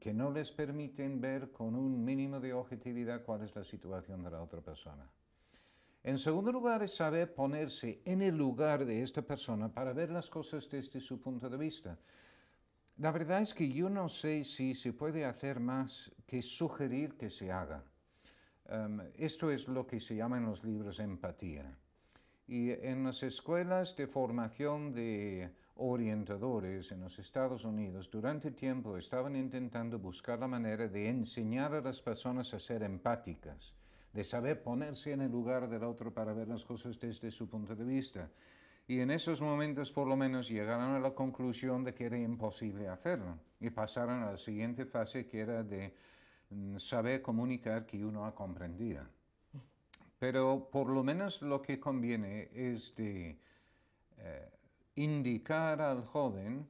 que 0.00 0.12
no 0.12 0.30
les 0.30 0.50
permiten 0.50 1.20
ver 1.20 1.52
con 1.52 1.74
un 1.74 2.04
mínimo 2.04 2.40
de 2.40 2.52
objetividad 2.52 3.24
cuál 3.24 3.42
es 3.42 3.54
la 3.54 3.64
situación 3.64 4.22
de 4.22 4.30
la 4.30 4.42
otra 4.42 4.60
persona. 4.60 5.08
En 6.02 6.18
segundo 6.18 6.52
lugar, 6.52 6.82
es 6.82 6.94
saber 6.94 7.34
ponerse 7.34 8.00
en 8.04 8.22
el 8.22 8.36
lugar 8.36 8.84
de 8.84 9.02
esta 9.02 9.22
persona 9.22 9.72
para 9.72 9.92
ver 9.92 10.10
las 10.10 10.30
cosas 10.30 10.68
desde 10.70 11.00
su 11.00 11.20
punto 11.20 11.48
de 11.48 11.56
vista. 11.56 11.98
La 12.98 13.10
verdad 13.10 13.42
es 13.42 13.52
que 13.52 13.68
yo 13.70 13.90
no 13.90 14.08
sé 14.08 14.44
si 14.44 14.74
se 14.74 14.92
puede 14.92 15.24
hacer 15.24 15.60
más 15.60 16.12
que 16.26 16.42
sugerir 16.42 17.16
que 17.16 17.28
se 17.28 17.50
haga. 17.50 17.82
Em, 18.68 19.00
esto 19.16 19.50
es 19.50 19.68
lo 19.68 19.86
que 19.86 20.00
se 20.00 20.16
llama 20.16 20.38
en 20.38 20.46
los 20.46 20.64
libros 20.64 20.98
empatía. 21.00 21.76
Y 22.46 22.70
en 22.70 23.04
las 23.04 23.22
escuelas 23.22 23.96
de 23.96 24.06
formación 24.06 24.92
de 24.92 25.50
orientadores 25.76 26.90
en 26.92 27.00
los 27.00 27.18
Estados 27.18 27.64
Unidos 27.64 28.10
durante 28.10 28.50
tiempo 28.50 28.96
estaban 28.96 29.36
intentando 29.36 29.98
buscar 29.98 30.38
la 30.38 30.48
manera 30.48 30.88
de 30.88 31.08
enseñar 31.08 31.74
a 31.74 31.80
las 31.80 32.00
personas 32.00 32.54
a 32.54 32.60
ser 32.60 32.82
empáticas, 32.82 33.74
de 34.12 34.24
saber 34.24 34.62
ponerse 34.62 35.12
en 35.12 35.20
el 35.20 35.30
lugar 35.30 35.68
del 35.68 35.84
otro 35.84 36.12
para 36.12 36.32
ver 36.32 36.48
las 36.48 36.64
cosas 36.64 36.98
desde 36.98 37.30
su 37.30 37.48
punto 37.48 37.76
de 37.76 37.84
vista. 37.84 38.30
Y 38.88 39.00
en 39.00 39.10
esos 39.10 39.40
momentos 39.42 39.90
por 39.90 40.06
lo 40.06 40.16
menos 40.16 40.48
llegaron 40.48 40.94
a 40.94 41.00
la 41.00 41.10
conclusión 41.10 41.84
de 41.84 41.92
que 41.92 42.06
era 42.06 42.18
imposible 42.18 42.88
hacerlo 42.88 43.38
y 43.60 43.70
pasaron 43.70 44.22
a 44.22 44.30
la 44.30 44.36
siguiente 44.36 44.86
fase 44.86 45.26
que 45.26 45.40
era 45.40 45.62
de 45.62 45.94
mm, 46.50 46.78
saber 46.78 47.20
comunicar 47.20 47.84
que 47.84 48.04
uno 48.04 48.24
ha 48.24 48.34
comprendido. 48.34 49.02
Pero 50.18 50.70
por 50.70 50.88
lo 50.88 51.02
menos 51.02 51.42
lo 51.42 51.60
que 51.60 51.78
conviene 51.78 52.48
es 52.54 52.94
de 52.94 53.38
eh, 54.18 54.55
indicar 54.96 55.80
al 55.80 56.04
joven, 56.04 56.66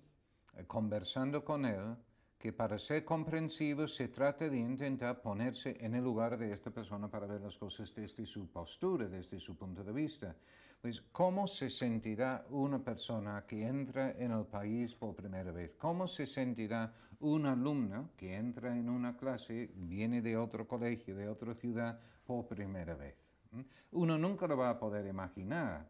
eh, 0.57 0.65
conversando 0.67 1.45
con 1.45 1.65
él, 1.65 1.97
que 2.39 2.53
para 2.53 2.79
ser 2.79 3.05
comprensivo 3.05 3.89
se 3.89 4.09
trata 4.09 4.49
de 4.49 4.59
intentar 4.59 5.23
ponerse 5.23 5.77
en 5.81 5.95
el 5.95 6.05
lugar 6.05 6.37
de 6.37 6.53
esta 6.53 6.71
persona 6.71 7.09
para 7.09 7.27
ver 7.27 7.41
las 7.41 7.57
cosas 7.57 7.95
desde 7.95 8.27
su 8.27 8.49
postura, 8.49 9.09
desde 9.09 9.41
su 9.41 9.57
punto 9.57 9.83
de 9.83 9.93
vista. 9.93 10.37
Pues, 10.81 11.01
¿cómo 11.13 11.47
se 11.47 11.71
sentirá 11.71 12.45
una 12.51 12.79
persona 12.79 13.45
que 13.47 13.67
entra 13.67 14.13
en 14.13 14.33
el 14.33 14.45
país 14.45 14.95
por 14.95 15.15
primera 15.15 15.51
vez? 15.51 15.75
¿Cómo 15.75 16.07
se 16.07 16.27
sentirá 16.27 16.93
un 17.21 17.47
alumno 17.47 18.11
que 18.17 18.37
entra 18.37 18.77
en 18.77 18.91
una 18.91 19.17
clase, 19.17 19.71
viene 19.75 20.21
de 20.21 20.37
otro 20.37 20.69
colegio, 20.69 21.17
de 21.17 21.29
otra 21.29 21.55
ciudad, 21.55 21.99
por 22.25 22.47
primera 22.47 22.95
vez? 22.95 23.17
¿Mm? 23.53 23.61
Uno 23.93 24.19
nunca 24.19 24.47
lo 24.47 24.57
va 24.57 24.71
a 24.71 24.79
poder 24.79 25.07
imaginar, 25.07 25.89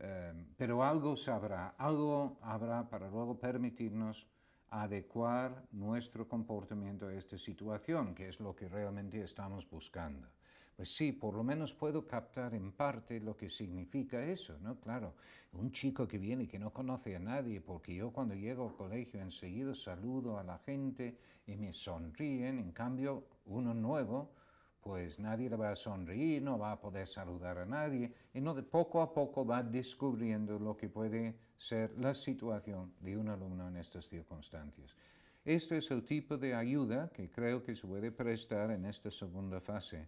eh, 0.00 0.32
pero 0.56 0.82
algo 0.82 1.14
sabrá, 1.14 1.74
algo 1.76 2.38
habrá 2.42 2.88
para 2.88 3.08
luego 3.10 3.38
permitirnos 3.38 4.26
adecuar 4.70 5.66
nuestro 5.72 6.26
comportamiento 6.26 7.08
a 7.08 7.14
esta 7.14 7.36
situación, 7.36 8.14
que 8.14 8.28
es 8.28 8.40
lo 8.40 8.54
que 8.54 8.68
realmente 8.68 9.20
estamos 9.22 9.68
buscando. 9.68 10.28
Pues 10.76 10.96
sí, 10.96 11.12
por 11.12 11.34
lo 11.34 11.44
menos 11.44 11.74
puedo 11.74 12.06
captar 12.06 12.54
en 12.54 12.72
parte 12.72 13.20
lo 13.20 13.36
que 13.36 13.50
significa 13.50 14.24
eso, 14.24 14.56
¿no? 14.62 14.80
Claro, 14.80 15.14
un 15.52 15.70
chico 15.72 16.08
que 16.08 16.16
viene 16.16 16.44
y 16.44 16.46
que 16.46 16.58
no 16.58 16.72
conoce 16.72 17.14
a 17.14 17.18
nadie, 17.18 17.60
porque 17.60 17.94
yo 17.94 18.10
cuando 18.10 18.34
llego 18.34 18.66
al 18.66 18.74
colegio 18.74 19.20
enseguida 19.20 19.74
saludo 19.74 20.38
a 20.38 20.42
la 20.42 20.58
gente 20.58 21.18
y 21.46 21.56
me 21.56 21.74
sonríen, 21.74 22.58
en 22.58 22.72
cambio 22.72 23.26
uno 23.44 23.74
nuevo, 23.74 24.30
pues 24.80 25.18
nadie 25.18 25.50
le 25.50 25.56
va 25.56 25.70
a 25.70 25.76
sonreír, 25.76 26.42
no 26.42 26.58
va 26.58 26.72
a 26.72 26.80
poder 26.80 27.06
saludar 27.06 27.58
a 27.58 27.66
nadie, 27.66 28.12
y 28.32 28.40
no, 28.40 28.54
poco 28.64 29.02
a 29.02 29.12
poco 29.12 29.44
va 29.44 29.62
descubriendo 29.62 30.58
lo 30.58 30.76
que 30.76 30.88
puede 30.88 31.34
ser 31.56 31.96
la 31.98 32.14
situación 32.14 32.94
de 33.00 33.16
un 33.16 33.28
alumno 33.28 33.68
en 33.68 33.76
estas 33.76 34.08
circunstancias. 34.08 34.96
Este 35.44 35.78
es 35.78 35.90
el 35.90 36.04
tipo 36.04 36.36
de 36.36 36.54
ayuda 36.54 37.10
que 37.10 37.30
creo 37.30 37.62
que 37.62 37.74
se 37.74 37.86
puede 37.86 38.10
prestar 38.10 38.70
en 38.70 38.84
esta 38.84 39.10
segunda 39.10 39.60
fase. 39.60 40.06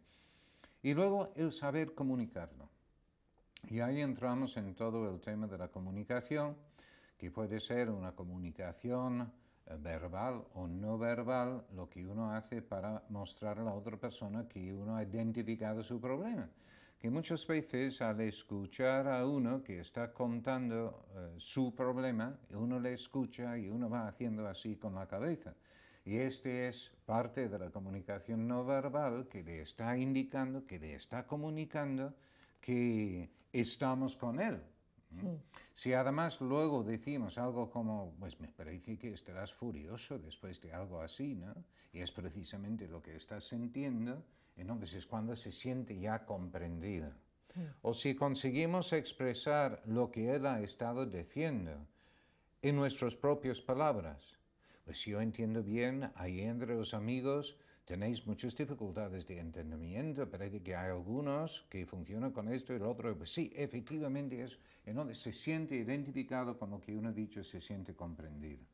Y 0.82 0.94
luego 0.94 1.32
el 1.36 1.52
saber 1.52 1.94
comunicarlo. 1.94 2.68
Y 3.68 3.80
ahí 3.80 4.00
entramos 4.00 4.56
en 4.56 4.74
todo 4.74 5.08
el 5.08 5.20
tema 5.20 5.46
de 5.46 5.56
la 5.56 5.68
comunicación, 5.68 6.56
que 7.16 7.30
puede 7.30 7.60
ser 7.60 7.90
una 7.90 8.12
comunicación 8.12 9.32
verbal 9.78 10.44
o 10.54 10.66
no 10.66 10.98
verbal, 10.98 11.64
lo 11.74 11.88
que 11.88 12.06
uno 12.06 12.32
hace 12.32 12.62
para 12.62 13.02
mostrar 13.08 13.58
a 13.58 13.64
la 13.64 13.74
otra 13.74 13.96
persona 13.96 14.48
que 14.48 14.72
uno 14.72 14.96
ha 14.96 15.02
identificado 15.02 15.82
su 15.82 16.00
problema. 16.00 16.48
Que 16.98 17.10
muchas 17.10 17.46
veces 17.46 18.00
al 18.00 18.20
escuchar 18.20 19.08
a 19.08 19.26
uno 19.26 19.62
que 19.62 19.80
está 19.80 20.12
contando 20.12 21.06
eh, 21.14 21.34
su 21.38 21.74
problema, 21.74 22.38
uno 22.50 22.78
le 22.78 22.94
escucha 22.94 23.58
y 23.58 23.68
uno 23.68 23.90
va 23.90 24.06
haciendo 24.06 24.46
así 24.46 24.76
con 24.76 24.94
la 24.94 25.06
cabeza. 25.06 25.54
Y 26.04 26.16
este 26.16 26.68
es 26.68 26.92
parte 27.06 27.48
de 27.48 27.58
la 27.58 27.70
comunicación 27.70 28.46
no 28.46 28.64
verbal 28.64 29.28
que 29.28 29.42
le 29.42 29.62
está 29.62 29.96
indicando, 29.96 30.66
que 30.66 30.78
le 30.78 30.94
está 30.94 31.26
comunicando 31.26 32.14
que 32.60 33.30
estamos 33.52 34.16
con 34.16 34.40
él. 34.40 34.60
Si 35.74 35.92
además 35.92 36.40
luego 36.40 36.82
decimos 36.82 37.38
algo 37.38 37.70
como, 37.70 38.14
pues 38.18 38.38
me 38.40 38.48
parece 38.48 38.98
que 38.98 39.12
estarás 39.12 39.52
furioso 39.52 40.18
después 40.18 40.60
de 40.60 40.72
algo 40.72 41.00
así, 41.00 41.34
¿no? 41.34 41.54
Y 41.92 42.00
es 42.00 42.12
precisamente 42.12 42.88
lo 42.88 43.02
que 43.02 43.16
estás 43.16 43.44
sintiendo, 43.44 44.22
entonces 44.56 44.94
es 44.94 45.06
cuando 45.06 45.34
se 45.36 45.52
siente 45.52 45.98
ya 45.98 46.24
comprendido. 46.24 47.12
O 47.82 47.92
si 47.92 48.14
conseguimos 48.14 48.92
expresar 48.92 49.82
lo 49.86 50.10
que 50.10 50.34
él 50.34 50.46
ha 50.46 50.60
estado 50.60 51.04
diciendo 51.04 51.72
en 52.62 52.76
nuestras 52.76 53.16
propias 53.16 53.60
palabras, 53.60 54.38
pues 54.84 55.00
si 55.00 55.10
yo 55.10 55.20
entiendo 55.20 55.62
bien, 55.62 56.10
ahí 56.14 56.40
entre 56.40 56.74
los 56.74 56.94
amigos 56.94 57.56
tenéis 57.84 58.26
muchas 58.26 58.54
dificultades 58.56 59.26
de 59.26 59.38
entendimiento, 59.38 60.28
parece 60.30 60.62
que 60.62 60.74
hay 60.74 60.90
algunos 60.90 61.66
que 61.68 61.84
funcionan 61.84 62.32
con 62.32 62.48
esto 62.48 62.72
y 62.72 62.76
el 62.76 62.82
otro, 62.82 63.16
pues 63.16 63.32
sí, 63.32 63.52
efectivamente 63.54 64.42
es, 64.42 64.58
en 64.86 64.96
donde 64.96 65.14
se 65.14 65.32
siente 65.32 65.74
identificado 65.74 66.58
con 66.58 66.70
lo 66.70 66.80
que 66.80 66.96
uno 66.96 67.08
ha 67.08 67.12
dicho, 67.12 67.42
se 67.42 67.60
siente 67.60 67.94
comprendido. 67.94 68.64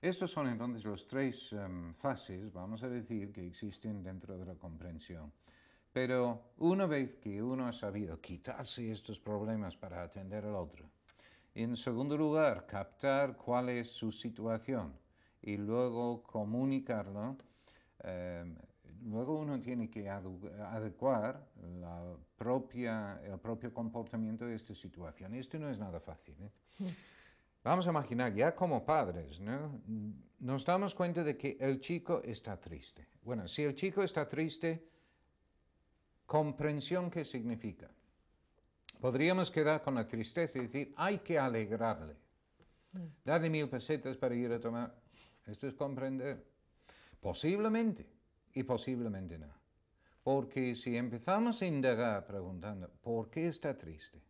Estos 0.00 0.30
son 0.30 0.46
entonces 0.46 0.84
las 0.84 1.06
tres 1.06 1.52
em, 1.52 1.92
fases, 1.92 2.52
vamos 2.52 2.84
a 2.84 2.88
decir, 2.88 3.32
que 3.32 3.44
existen 3.44 4.02
dentro 4.02 4.38
de 4.38 4.46
la 4.46 4.54
comprensión. 4.54 5.32
Pero 5.92 6.52
una 6.58 6.86
vez 6.86 7.16
que 7.16 7.42
uno 7.42 7.66
ha 7.66 7.72
sabido 7.72 8.20
quitarse 8.20 8.92
estos 8.92 9.18
problemas 9.18 9.76
para 9.76 10.02
atender 10.02 10.44
al 10.44 10.54
otro, 10.54 10.88
en 11.54 11.74
segundo 11.76 12.16
lugar, 12.16 12.66
captar 12.66 13.36
cuál 13.36 13.70
es 13.70 13.90
su 13.90 14.12
situación, 14.12 14.92
y 15.42 15.56
luego 15.56 16.22
comunicarlo, 16.22 17.36
em, 18.04 18.56
luego 19.04 19.38
uno 19.38 19.60
tiene 19.60 19.88
que 19.88 20.08
adecuar 20.08 21.46
la 21.80 22.16
propia, 22.36 23.20
el 23.24 23.38
propio 23.38 23.72
comportamiento 23.72 24.46
de 24.46 24.54
esta 24.54 24.74
situación. 24.74 25.34
Esto 25.34 25.58
no 25.58 25.70
es 25.70 25.78
nada 25.78 26.00
fácil. 26.00 26.34
¿eh? 26.40 26.50
Hmm. 26.78 26.86
Vamos 27.64 27.86
a 27.86 27.90
imaginar, 27.90 28.32
ya 28.32 28.54
como 28.54 28.84
padres, 28.84 29.40
¿no? 29.40 29.80
nos 30.40 30.64
damos 30.64 30.94
cuenta 30.94 31.24
de 31.24 31.36
que 31.36 31.56
el 31.60 31.80
chico 31.80 32.22
está 32.22 32.58
triste. 32.58 33.08
Bueno, 33.22 33.48
si 33.48 33.64
el 33.64 33.74
chico 33.74 34.02
está 34.02 34.28
triste, 34.28 34.88
comprensión, 36.24 37.10
¿qué 37.10 37.24
significa? 37.24 37.90
Podríamos 39.00 39.50
quedar 39.50 39.82
con 39.82 39.96
la 39.96 40.06
tristeza 40.06 40.58
y 40.58 40.62
decir, 40.62 40.94
hay 40.96 41.18
que 41.18 41.38
alegrarle. 41.38 42.16
Hmm. 42.92 43.06
Darle 43.24 43.50
mil 43.50 43.68
pesetas 43.68 44.16
para 44.16 44.34
ir 44.34 44.52
a 44.52 44.60
tomar 44.60 44.94
esto 45.48 45.66
es 45.66 45.74
comprender. 45.74 46.44
Posiblemente 47.20 48.06
y 48.54 48.62
posiblemente 48.62 49.38
no. 49.38 49.52
Porque 50.22 50.74
si 50.74 50.96
empezamos 50.96 51.62
a 51.62 51.66
indagar 51.66 52.26
preguntando, 52.26 52.90
¿por 53.00 53.30
qué 53.30 53.48
está 53.48 53.76
triste? 53.76 54.22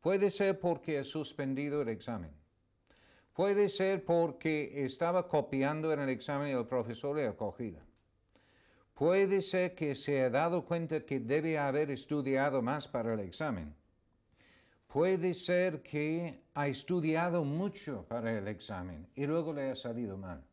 Puede 0.00 0.30
ser 0.30 0.58
porque 0.60 0.98
ha 0.98 1.04
suspendido 1.04 1.82
el 1.82 1.88
examen. 1.88 2.30
Puede 3.34 3.68
ser 3.68 4.04
porque 4.04 4.84
estaba 4.84 5.28
copiando 5.28 5.92
en 5.92 6.00
el 6.00 6.08
examen 6.08 6.48
y 6.48 6.52
el 6.52 6.66
profesor 6.66 7.16
le 7.16 7.26
ha 7.26 7.36
cogido. 7.36 7.80
Puede 8.94 9.40
ser 9.40 9.74
que 9.74 9.94
se 9.94 10.22
ha 10.22 10.30
dado 10.30 10.64
cuenta 10.64 11.04
que 11.06 11.20
debe 11.20 11.58
haber 11.58 11.90
estudiado 11.90 12.60
más 12.60 12.86
para 12.86 13.14
el 13.14 13.20
examen. 13.20 13.74
Puede 14.86 15.34
ser 15.34 15.82
que 15.82 16.42
ha 16.52 16.68
estudiado 16.68 17.44
mucho 17.44 18.04
para 18.08 18.36
el 18.36 18.48
examen 18.48 19.08
y 19.14 19.24
luego 19.26 19.52
le 19.52 19.70
ha 19.70 19.76
salido 19.76 20.18
mal. 20.18 20.44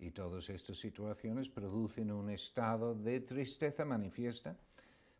Y 0.00 0.12
todas 0.12 0.48
estas 0.48 0.78
situaciones 0.78 1.50
producen 1.50 2.10
un 2.10 2.30
estado 2.30 2.94
de 2.94 3.20
tristeza 3.20 3.84
manifiesta, 3.84 4.56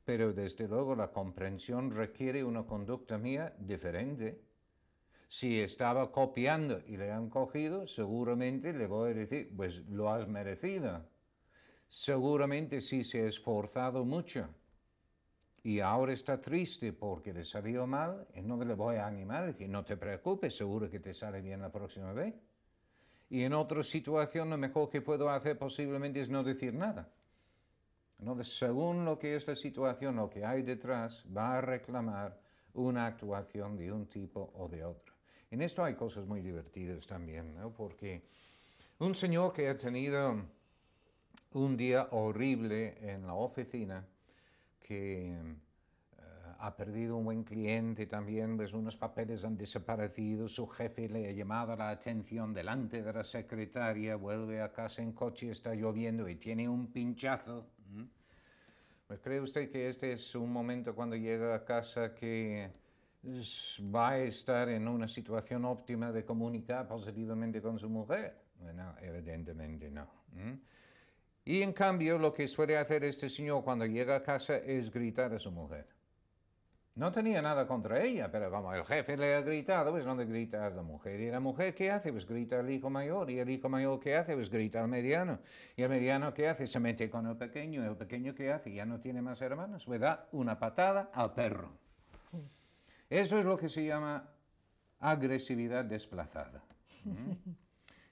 pero 0.07 0.33
desde 0.33 0.67
luego 0.67 0.97
la 0.97 1.13
comprensión 1.13 1.91
requiere 1.91 2.43
una 2.43 2.65
conducta 2.65 3.19
mía 3.19 3.55
diferente. 3.59 4.41
Si 5.29 5.61
estaba 5.61 6.11
copiando 6.11 6.81
y 6.87 6.97
le 6.97 7.13
han 7.13 7.29
cogido, 7.29 7.87
seguramente 7.87 8.73
le 8.73 8.87
voy 8.87 9.11
a 9.11 9.15
decir, 9.15 9.53
pues 9.55 9.87
lo 9.87 10.09
has 10.09 10.27
merecido. 10.27 11.05
Seguramente 11.89 12.81
si 12.81 13.05
se 13.05 13.23
ha 13.23 13.29
esforzado 13.29 14.05
mucho 14.07 14.49
y 15.63 15.81
ahora 15.81 16.15
está 16.15 16.41
triste 16.41 16.95
porque 16.95 17.35
le 17.35 17.45
salió 17.45 17.87
mal, 17.87 18.27
no 18.43 18.57
le 18.65 18.75
voy 18.75 18.97
a 18.97 19.07
animar, 19.07 19.45
decir, 19.47 19.69
no 19.69 19.85
te 19.85 19.99
preocupes, 19.99 20.57
seguro 20.57 20.91
que 20.91 21.01
te 21.01 21.13
sale 21.13 21.43
bien 21.43 21.61
la 21.61 21.71
próxima 21.71 22.15
vez. 22.15 22.35
Y 23.31 23.45
en 23.45 23.55
otra 23.55 23.83
situación 23.83 24.51
lo 24.51 24.59
mejor 24.59 24.91
que 24.91 25.01
puedo 25.01 25.31
hacer 25.31 25.57
posiblemente 25.57 26.21
es 26.21 26.29
no 26.29 26.43
decir 26.43 26.75
nada. 26.75 27.09
Entonces, 28.19 28.59
según 28.59 29.05
lo 29.05 29.19
que 29.19 29.37
es 29.37 29.47
la 29.47 29.55
situación, 29.55 30.17
lo 30.17 30.29
que 30.29 30.45
hay 30.45 30.63
detrás, 30.63 31.25
va 31.35 31.57
a 31.57 31.61
reclamar 31.61 32.39
una 32.75 33.07
actuación 33.07 33.77
de 33.77 33.91
un 33.91 34.07
tipo 34.07 34.53
o 34.57 34.69
de 34.69 34.85
otro. 34.85 35.15
En 35.51 35.63
esto 35.63 35.83
hay 35.83 35.95
cosas 35.95 36.27
muy 36.27 36.41
divertidas 36.41 37.07
también, 37.07 37.55
¿no? 37.55 37.73
porque 37.73 38.23
un 38.99 39.15
señor 39.15 39.53
que 39.53 39.69
ha 39.69 39.77
tenido 39.77 40.45
un 41.55 41.77
día 41.77 42.09
horrible 42.11 42.99
en 43.01 43.27
la 43.27 43.35
oficina, 43.35 44.07
que 44.81 45.37
ha 46.63 46.77
perdido 46.77 47.17
un 47.17 47.25
buen 47.25 47.43
cliente 47.43 48.07
también, 48.07 48.57
pues 48.57 48.75
unos 48.75 48.97
papeles 48.97 49.45
han 49.45 49.57
desaparecido, 49.57 50.47
su 50.47 50.67
jefe 50.67 51.09
le 51.09 51.29
ha 51.29 51.33
llamado 51.33 51.75
la 51.75 51.89
atención 51.89 52.53
delante 52.53 53.03
de 53.03 53.13
la 53.13 53.25
secretaria, 53.25 54.17
vuelve 54.17 54.61
a 54.61 54.71
casa 54.71 55.01
en 55.01 55.13
coche, 55.13 55.51
está 55.51 55.75
lloviendo 55.75 56.29
y 56.29 56.37
tiene 56.37 56.69
un 56.69 56.89
pinchazo. 56.89 57.67
Pues 59.07 59.21
cree 59.21 59.41
usted 59.41 59.71
que 59.71 59.89
este 59.89 60.13
es 60.13 60.35
un 60.35 60.53
momento 60.53 60.95
cuando 60.95 61.17
llega 61.17 61.55
a 61.55 61.65
casa 61.65 62.15
que 62.15 62.71
va 63.95 64.11
a 64.11 64.19
estar 64.19 64.69
en 64.69 64.87
una 64.87 65.09
situación 65.09 65.65
óptima 65.65 66.13
de 66.13 66.25
comunicar 66.25 66.87
positivamente 66.87 67.63
con 67.63 67.79
su 67.79 67.89
mujer. 67.89 68.37
Bueno, 68.61 68.95
evidentemente 69.01 69.91
no. 69.91 70.07
Y 71.43 71.63
en 71.63 71.73
cambio, 71.73 72.19
lo 72.19 72.35
que 72.35 72.47
suele 72.47 72.77
hacer 72.77 73.03
este 73.05 73.31
señor 73.31 73.65
cuando 73.65 73.87
llega 73.87 74.17
a 74.17 74.23
casa 74.23 74.59
es 74.59 74.91
gritar 74.91 75.33
a 75.33 75.39
su 75.39 75.51
mujer. 75.51 76.00
No 76.97 77.13
tenía 77.13 77.41
nada 77.41 77.67
contra 77.67 78.03
ella, 78.03 78.31
pero 78.31 78.51
como 78.51 78.75
el 78.75 78.85
jefe 78.85 79.17
le 79.17 79.35
ha 79.35 79.41
gritado, 79.43 79.93
pues 79.93 80.05
le 80.05 80.25
grita 80.25 80.67
a 80.67 80.71
la 80.71 80.83
mujer. 80.83 81.21
Y 81.21 81.31
la 81.31 81.41
mujer, 81.41 81.75
¿qué 81.75 81.91
hace? 81.91 82.13
Pues 82.13 82.27
grita 82.27 82.59
al 82.59 82.69
hijo 82.69 82.91
mayor. 82.91 83.31
Y 83.31 83.39
el 83.39 83.49
hijo 83.49 83.69
mayor, 83.69 84.01
¿qué 84.01 84.17
hace? 84.17 84.35
Pues 84.35 84.51
grita 84.51 84.83
al 84.83 84.89
mediano. 84.89 85.39
Y 85.77 85.83
el 85.83 85.89
mediano, 85.89 86.35
¿qué 86.35 86.49
hace? 86.49 86.67
Se 86.67 86.81
mete 86.81 87.09
con 87.09 87.27
el 87.27 87.37
pequeño. 87.37 87.85
El 87.85 87.97
pequeño, 87.97 88.35
¿qué 88.35 88.53
hace? 88.53 88.73
Ya 88.73 88.85
no 88.85 89.01
tiene 89.01 89.23
más 89.23 89.41
hermanos. 89.41 89.87
Le 89.87 89.99
da 89.99 90.29
una 90.33 90.59
patada 90.59 91.11
al 91.15 91.33
perro. 91.33 91.71
Eso 93.09 93.39
es 93.39 93.45
lo 93.45 93.57
que 93.57 93.69
se 93.69 93.85
llama 93.85 94.29
agresividad 94.99 95.85
desplazada. 95.85 96.63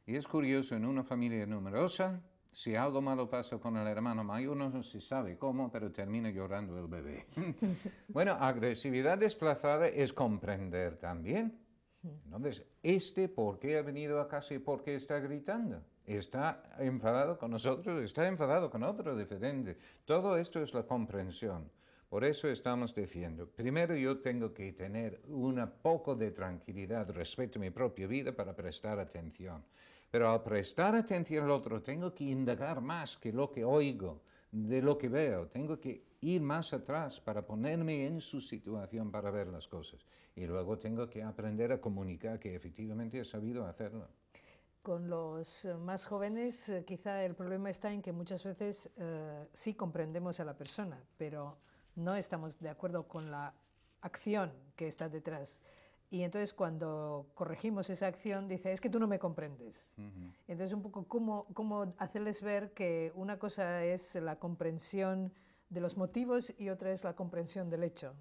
y 0.06 0.16
es 0.16 0.26
curioso, 0.26 0.76
en 0.76 0.86
una 0.86 1.04
familia 1.04 1.46
numerosa, 1.46 2.20
si 2.58 2.74
algo 2.74 3.00
malo 3.00 3.30
pasa 3.30 3.56
con 3.58 3.76
el 3.76 3.86
hermano 3.86 4.24
mayor, 4.24 4.56
no 4.56 4.82
se 4.82 5.00
sabe 5.00 5.38
cómo, 5.38 5.70
pero 5.70 5.92
termina 5.92 6.28
llorando 6.28 6.76
el 6.76 6.88
bebé. 6.88 7.24
bueno, 8.08 8.32
agresividad 8.32 9.16
desplazada 9.16 9.86
es 9.86 10.12
comprender 10.12 10.96
también. 10.96 11.56
Entonces, 12.02 12.64
¿este 12.82 13.28
por 13.28 13.60
qué 13.60 13.78
ha 13.78 13.82
venido 13.82 14.20
a 14.20 14.26
casa 14.26 14.54
y 14.54 14.58
por 14.58 14.82
qué 14.82 14.96
está 14.96 15.20
gritando? 15.20 15.80
Está 16.04 16.64
enfadado 16.80 17.38
con 17.38 17.52
nosotros, 17.52 18.02
está 18.02 18.26
enfadado 18.26 18.68
con 18.70 18.82
otro 18.82 19.16
diferente. 19.16 19.76
Todo 20.04 20.36
esto 20.36 20.60
es 20.60 20.74
la 20.74 20.82
comprensión. 20.82 21.70
Por 22.08 22.24
eso 22.24 22.48
estamos 22.48 22.92
diciendo, 22.92 23.46
primero 23.46 23.94
yo 23.94 24.18
tengo 24.18 24.52
que 24.52 24.72
tener 24.72 25.20
un 25.28 25.64
poco 25.80 26.16
de 26.16 26.32
tranquilidad 26.32 27.08
respecto 27.10 27.60
a 27.60 27.62
mi 27.62 27.70
propia 27.70 28.08
vida 28.08 28.32
para 28.32 28.56
prestar 28.56 28.98
atención. 28.98 29.62
Pero 30.10 30.30
al 30.30 30.42
prestar 30.42 30.94
atención 30.94 31.44
al 31.44 31.50
otro, 31.50 31.82
tengo 31.82 32.14
que 32.14 32.24
indagar 32.24 32.80
más 32.80 33.16
que 33.16 33.32
lo 33.32 33.50
que 33.50 33.64
oigo, 33.64 34.22
de 34.50 34.80
lo 34.80 34.96
que 34.96 35.08
veo. 35.08 35.48
Tengo 35.48 35.78
que 35.78 36.08
ir 36.20 36.40
más 36.40 36.72
atrás 36.72 37.20
para 37.20 37.46
ponerme 37.46 38.06
en 38.06 38.20
su 38.20 38.40
situación 38.40 39.10
para 39.10 39.30
ver 39.30 39.48
las 39.48 39.68
cosas. 39.68 40.04
Y 40.34 40.46
luego 40.46 40.78
tengo 40.78 41.08
que 41.08 41.22
aprender 41.22 41.72
a 41.72 41.80
comunicar 41.80 42.38
que 42.38 42.54
efectivamente 42.54 43.20
he 43.20 43.24
sabido 43.24 43.66
hacerlo. 43.66 44.08
Con 44.82 45.10
los 45.10 45.64
eh, 45.64 45.74
más 45.74 46.06
jóvenes 46.06 46.68
eh, 46.68 46.84
quizá 46.84 47.24
el 47.24 47.34
problema 47.34 47.68
está 47.68 47.92
en 47.92 48.00
que 48.00 48.12
muchas 48.12 48.42
veces 48.44 48.90
eh, 48.96 49.46
sí 49.52 49.74
comprendemos 49.74 50.40
a 50.40 50.44
la 50.44 50.56
persona, 50.56 51.02
pero 51.18 51.58
no 51.96 52.14
estamos 52.14 52.58
de 52.58 52.70
acuerdo 52.70 53.06
con 53.06 53.30
la 53.30 53.52
acción 54.00 54.52
que 54.76 54.86
está 54.86 55.08
detrás. 55.08 55.60
Y 56.10 56.22
entonces 56.22 56.54
cuando 56.54 57.30
corregimos 57.34 57.90
esa 57.90 58.06
acción, 58.06 58.48
dice, 58.48 58.72
es 58.72 58.80
que 58.80 58.88
tú 58.88 58.98
no 58.98 59.06
me 59.06 59.18
comprendes. 59.18 59.92
Entonces 60.46 60.72
un 60.72 60.82
poco 60.82 61.06
cómo, 61.06 61.46
cómo 61.52 61.94
hacerles 61.98 62.42
ver 62.42 62.72
que 62.72 63.12
una 63.14 63.38
cosa 63.38 63.84
es 63.84 64.14
la 64.14 64.36
comprensión 64.38 65.32
de 65.68 65.80
los 65.80 65.98
motivos 65.98 66.54
y 66.58 66.70
otra 66.70 66.92
es 66.92 67.04
la 67.04 67.14
comprensión 67.14 67.68
del 67.68 67.84
hecho. 67.84 68.14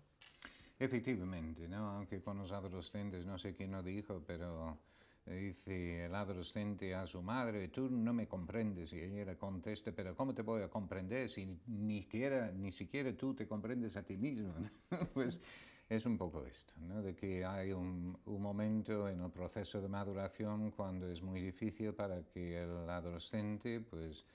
Efectivamente, 0.80 1.68
¿no? 1.68 1.90
aunque 1.92 2.22
con 2.22 2.38
los 2.38 2.52
adolescentes, 2.52 3.26
no 3.26 3.40
sé 3.40 3.56
quién 3.56 3.72
lo 3.72 3.82
dijo, 3.82 4.22
pero 4.28 4.78
dice 5.26 6.06
el 6.06 6.16
adolescente 6.16 6.94
a 6.94 7.08
su 7.08 7.22
madre, 7.22 7.68
tú 7.70 7.90
no 7.90 8.14
me 8.14 8.28
comprendes, 8.28 8.94
y 8.94 9.00
ella 9.00 9.26
le 9.26 9.38
contesta, 9.38 9.92
pero 9.92 10.16
¿cómo 10.16 10.34
te 10.34 10.42
voy 10.42 10.62
a 10.62 10.70
comprender 10.70 11.30
si 11.30 11.58
ni 11.68 12.02
siquiera, 12.04 12.52
ni 12.52 12.72
siquiera 12.72 13.12
tú 13.16 13.34
te 13.34 13.48
comprendes 13.48 13.98
a 13.98 14.04
ti 14.04 14.18
mismo? 14.18 14.54
pues 15.14 15.42
es 15.90 16.06
un 16.06 16.18
poco 16.18 16.46
esto, 16.46 16.74
¿no? 16.82 17.02
de 17.02 17.16
que 17.16 17.46
hay 17.46 17.72
un, 17.72 18.18
momento 18.26 19.08
en 19.08 19.22
el 19.22 19.32
proceso 19.32 19.82
de 19.82 19.88
maduración 19.88 20.72
cuando 20.72 21.10
es 21.10 21.22
muy 21.22 21.42
difícil 21.42 21.94
para 21.94 22.24
que 22.24 22.62
el 22.64 22.90
adolescente 22.90 23.80
pues 23.80 24.26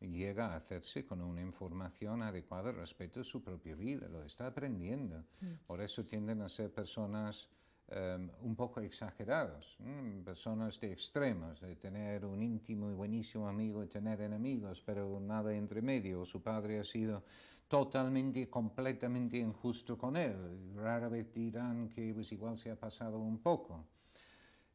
llega 0.00 0.52
a 0.52 0.56
hacerse 0.56 1.04
con 1.04 1.20
una 1.20 1.42
información 1.42 2.22
adecuada 2.22 2.72
respecto 2.72 3.20
a 3.20 3.24
su 3.24 3.42
propia 3.42 3.74
vida, 3.74 4.08
lo 4.08 4.24
está 4.24 4.46
aprendiendo. 4.46 5.22
Mm. 5.40 5.66
Por 5.66 5.80
eso 5.80 6.04
tienden 6.04 6.40
a 6.42 6.48
ser 6.48 6.72
personas 6.72 7.48
em, 7.88 8.28
un 8.40 8.56
poco 8.56 8.80
exageradas, 8.80 9.76
personas 10.24 10.80
de 10.80 10.92
extremos, 10.92 11.60
de 11.60 11.76
tener 11.76 12.24
un 12.24 12.42
íntimo 12.42 12.90
y 12.90 12.94
buenísimo 12.94 13.46
amigo 13.46 13.84
y 13.84 13.86
tener 13.86 14.22
enemigos, 14.22 14.82
pero 14.84 15.20
nada 15.20 15.54
entre 15.54 15.82
medio. 15.82 16.24
Su 16.24 16.42
padre 16.42 16.80
ha 16.80 16.84
sido 16.84 17.22
totalmente 17.72 18.50
completamente 18.50 19.38
injusto 19.38 19.96
con 19.96 20.14
él. 20.14 20.36
Rara 20.76 21.08
vez 21.08 21.32
dirán 21.32 21.88
que 21.88 22.12
pues, 22.12 22.30
igual 22.30 22.58
se 22.58 22.70
ha 22.70 22.76
pasado 22.76 23.18
un 23.18 23.38
poco. 23.38 23.86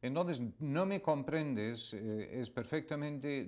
Entonces, 0.02 0.42
no 0.58 0.84
me 0.84 1.00
comprendes, 1.00 1.94
eh, 1.94 2.40
es 2.40 2.50
perfectamente, 2.50 3.46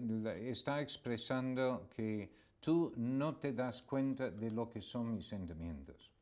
está 0.48 0.80
expresando 0.80 1.88
que 1.96 2.30
tú 2.60 2.92
no 2.94 3.38
te 3.38 3.52
das 3.52 3.82
cuenta 3.82 4.30
de 4.30 4.52
lo 4.52 4.70
que 4.70 4.80
son 4.80 5.14
mis 5.14 5.26
sentimientos. 5.26 6.12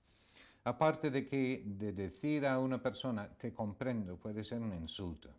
Aparte 0.68 1.10
de 1.10 1.26
que 1.26 1.62
de 1.64 1.94
decir 1.94 2.44
a 2.46 2.58
una 2.58 2.76
persona 2.76 3.26
te 3.26 3.54
comprendo 3.54 4.18
puede 4.18 4.44
ser 4.44 4.60
un 4.60 4.74
insulto, 4.74 5.30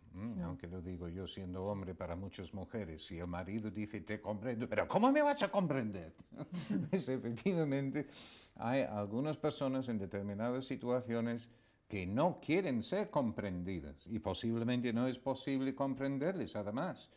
aunque 0.44 0.66
lo 0.66 0.82
digo 0.82 1.08
yo 1.08 1.28
siendo 1.28 1.66
hombre 1.66 1.94
para 1.94 2.16
muchas 2.16 2.52
mujeres, 2.52 3.06
si 3.06 3.20
el 3.20 3.28
marido 3.28 3.70
dice 3.70 4.02
te 4.02 4.20
comprendo, 4.20 4.68
pero 4.68 4.88
¿cómo 4.88 5.12
me 5.12 5.22
vas 5.22 5.44
a 5.44 5.52
comprender? 5.52 6.16
pues 6.90 7.08
efectivamente 7.10 8.08
hay 8.56 8.82
algunas 8.82 9.38
personas 9.38 9.88
en 9.90 10.00
determinadas 10.00 10.66
situaciones 10.66 11.52
que 11.88 12.08
no 12.08 12.40
quieren 12.44 12.82
ser 12.82 13.12
comprendidas 13.12 14.08
y 14.08 14.18
posiblemente 14.18 14.92
no 14.92 15.08
es 15.08 15.20
posible 15.20 15.76
comprenderles 15.76 16.56
además. 16.56 17.08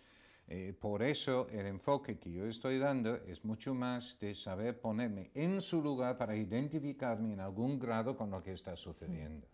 Eh, 0.55 0.75
por 0.79 1.03
eso 1.03 1.49
el 1.49 1.65
enfoque 1.65 2.19
que 2.19 2.31
yo 2.31 2.45
estoy 2.45 2.79
dando 2.79 3.17
es 3.27 3.43
mucho 3.43 3.73
más 3.75 4.19
de 4.19 4.35
saber 4.35 4.79
ponerme 4.79 5.31
en 5.33 5.63
su 5.63 5.81
lugar 5.81 6.19
para 6.19 6.37
identificarme 6.37 7.33
en 7.33 7.41
algún 7.41 7.79
grado 7.79 8.15
con 8.15 8.31
lo 8.31 8.43
que 8.43 8.53
está 8.53 8.77
sucediendo. 8.77 9.47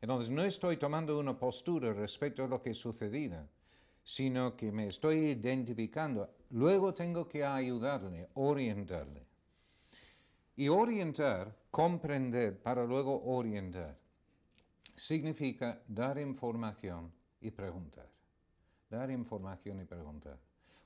Entonces 0.00 0.30
no 0.30 0.42
estoy 0.42 0.78
tomando 0.78 1.18
una 1.20 1.38
postura 1.38 1.92
respecto 1.92 2.44
a 2.44 2.48
lo 2.48 2.62
que 2.62 2.70
ha 2.70 2.74
sucedido, 2.74 3.46
sino 4.02 4.56
que 4.56 4.72
me 4.72 4.86
estoy 4.86 5.18
identificando. 5.32 6.30
Luego 6.48 6.94
tengo 6.94 7.28
que 7.28 7.44
ayudarle, 7.44 8.30
orientarle. 8.32 9.26
Y 10.56 10.68
orientar, 10.68 11.54
comprender 11.70 12.58
para 12.58 12.86
luego 12.86 13.22
orientar, 13.22 13.98
significa 14.96 15.82
dar 15.86 16.18
información 16.18 17.12
y 17.38 17.50
preguntar 17.50 18.11
dar 18.96 19.10
información 19.10 19.80
y 19.80 19.84
preguntar. 19.84 20.38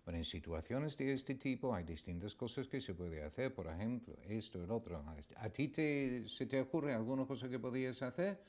Bueno, 0.05 0.19
en 0.19 0.25
situaciones 0.25 0.97
de 0.97 1.13
este 1.13 1.35
tipo 1.35 1.75
hay 1.75 1.85
distintas 1.85 2.35
cosas 2.37 2.69
que 2.69 2.81
se 2.81 2.95
puede 2.95 3.25
hacer, 3.25 3.53
por 3.53 3.67
ejemplo, 3.67 4.15
esto, 4.29 4.63
el 4.63 4.71
otro. 4.71 5.03
¿A 5.37 5.51
ti 5.51 5.69
te, 5.69 6.29
se 6.29 6.47
te 6.47 6.61
ocurre 6.61 6.95
alguna 6.95 7.27
cosa 7.27 7.49
que 7.49 7.59
podías 7.59 8.03
hacer? 8.03 8.41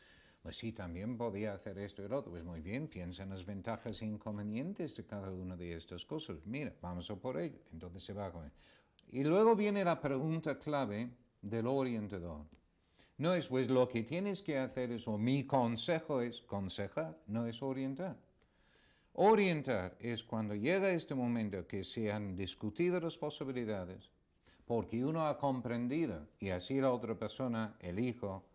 Pues 0.44 0.56
sí, 0.56 0.72
también 0.72 1.18
podía 1.18 1.56
hacer 1.56 1.80
esto 1.80 2.04
y 2.04 2.06
el 2.06 2.14
otro. 2.14 2.32
Pues 2.32 2.44
muy 2.44 2.62
bien, 2.62 2.88
piensa 2.88 3.24
en 3.24 3.32
las 3.32 3.46
ventajas 3.46 4.02
e 4.02 4.06
inconvenientes 4.06 4.96
de 4.96 5.06
cada 5.06 5.32
una 5.32 5.56
de 5.56 5.74
estas 5.74 6.06
cosas. 6.06 6.38
Mira, 6.46 6.74
vamos 6.80 7.10
a 7.10 7.16
por 7.16 7.40
ello. 7.40 7.60
Entonces 7.74 8.04
se 8.04 8.14
va 8.14 8.32
con 8.32 8.52
Y 9.12 9.24
luego 9.24 9.56
viene 9.56 9.84
la 9.84 10.00
pregunta 10.00 10.60
clave 10.60 11.10
del 11.42 11.66
orientador. 11.66 12.46
No 13.18 13.34
es, 13.34 13.48
pues 13.48 13.68
lo 13.68 13.88
que 13.88 14.04
tienes 14.04 14.44
que 14.44 14.60
hacer 14.60 14.92
es, 14.92 15.08
o 15.08 15.18
mi 15.18 15.44
consejo 15.48 16.22
es 16.22 16.42
consejar, 16.42 17.18
no 17.26 17.48
es 17.48 17.64
orientar. 17.64 18.27
Orientar 19.20 19.98
es 20.00 20.24
cuando 20.24 20.54
llega 20.54 20.92
este 20.92 21.16
momento 21.16 21.66
que 21.66 21.84
se 21.84 22.12
han 22.12 22.36
discutido 22.36 23.00
las 23.00 23.18
posibilidades, 23.18 24.12
porque 24.64 25.04
uno 25.04 25.26
ha 25.26 25.40
comprendido 25.40 26.28
y 26.40 26.50
así 26.50 26.80
la 26.80 26.92
otra 26.92 27.18
persona, 27.18 27.76
el 27.80 27.98
hijo, 27.98 28.46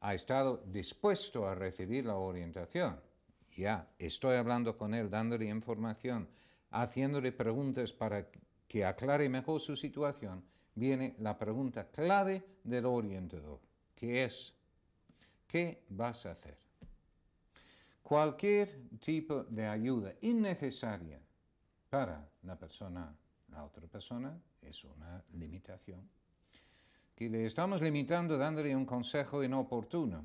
ha 0.00 0.14
estado 0.14 0.62
dispuesto 0.68 1.46
a 1.46 1.54
recibir 1.54 2.06
la 2.06 2.16
orientación. 2.16 2.98
Ya, 3.54 3.86
estoy 3.98 4.36
hablando 4.36 4.78
con 4.78 4.94
él, 4.94 5.10
dándole 5.10 5.50
información, 5.50 6.30
haciéndole 6.70 7.30
preguntas 7.32 7.92
para 7.92 8.26
que 8.66 8.86
aclare 8.86 9.28
mejor 9.28 9.60
su 9.60 9.76
situación, 9.76 10.42
viene 10.74 11.14
la 11.18 11.36
pregunta 11.36 11.90
clave 11.90 12.42
del 12.64 12.86
orientador, 12.86 13.60
que 13.94 14.24
es, 14.24 14.54
¿qué 15.46 15.84
vas 15.90 16.24
a 16.24 16.30
hacer? 16.30 16.63
Cualquier 18.04 18.82
tipo 19.00 19.44
de 19.44 19.66
ayuda 19.66 20.12
innecesaria 20.20 21.18
para 21.88 22.28
la 22.42 22.54
persona, 22.54 23.16
la 23.48 23.64
otra 23.64 23.86
persona, 23.86 24.38
es 24.60 24.84
una 24.84 25.24
limitación. 25.32 26.06
Que 27.16 27.30
le 27.30 27.46
estamos 27.46 27.80
limitando 27.80 28.36
dándole 28.36 28.76
un 28.76 28.84
consejo 28.84 29.42
inoportuno 29.42 30.22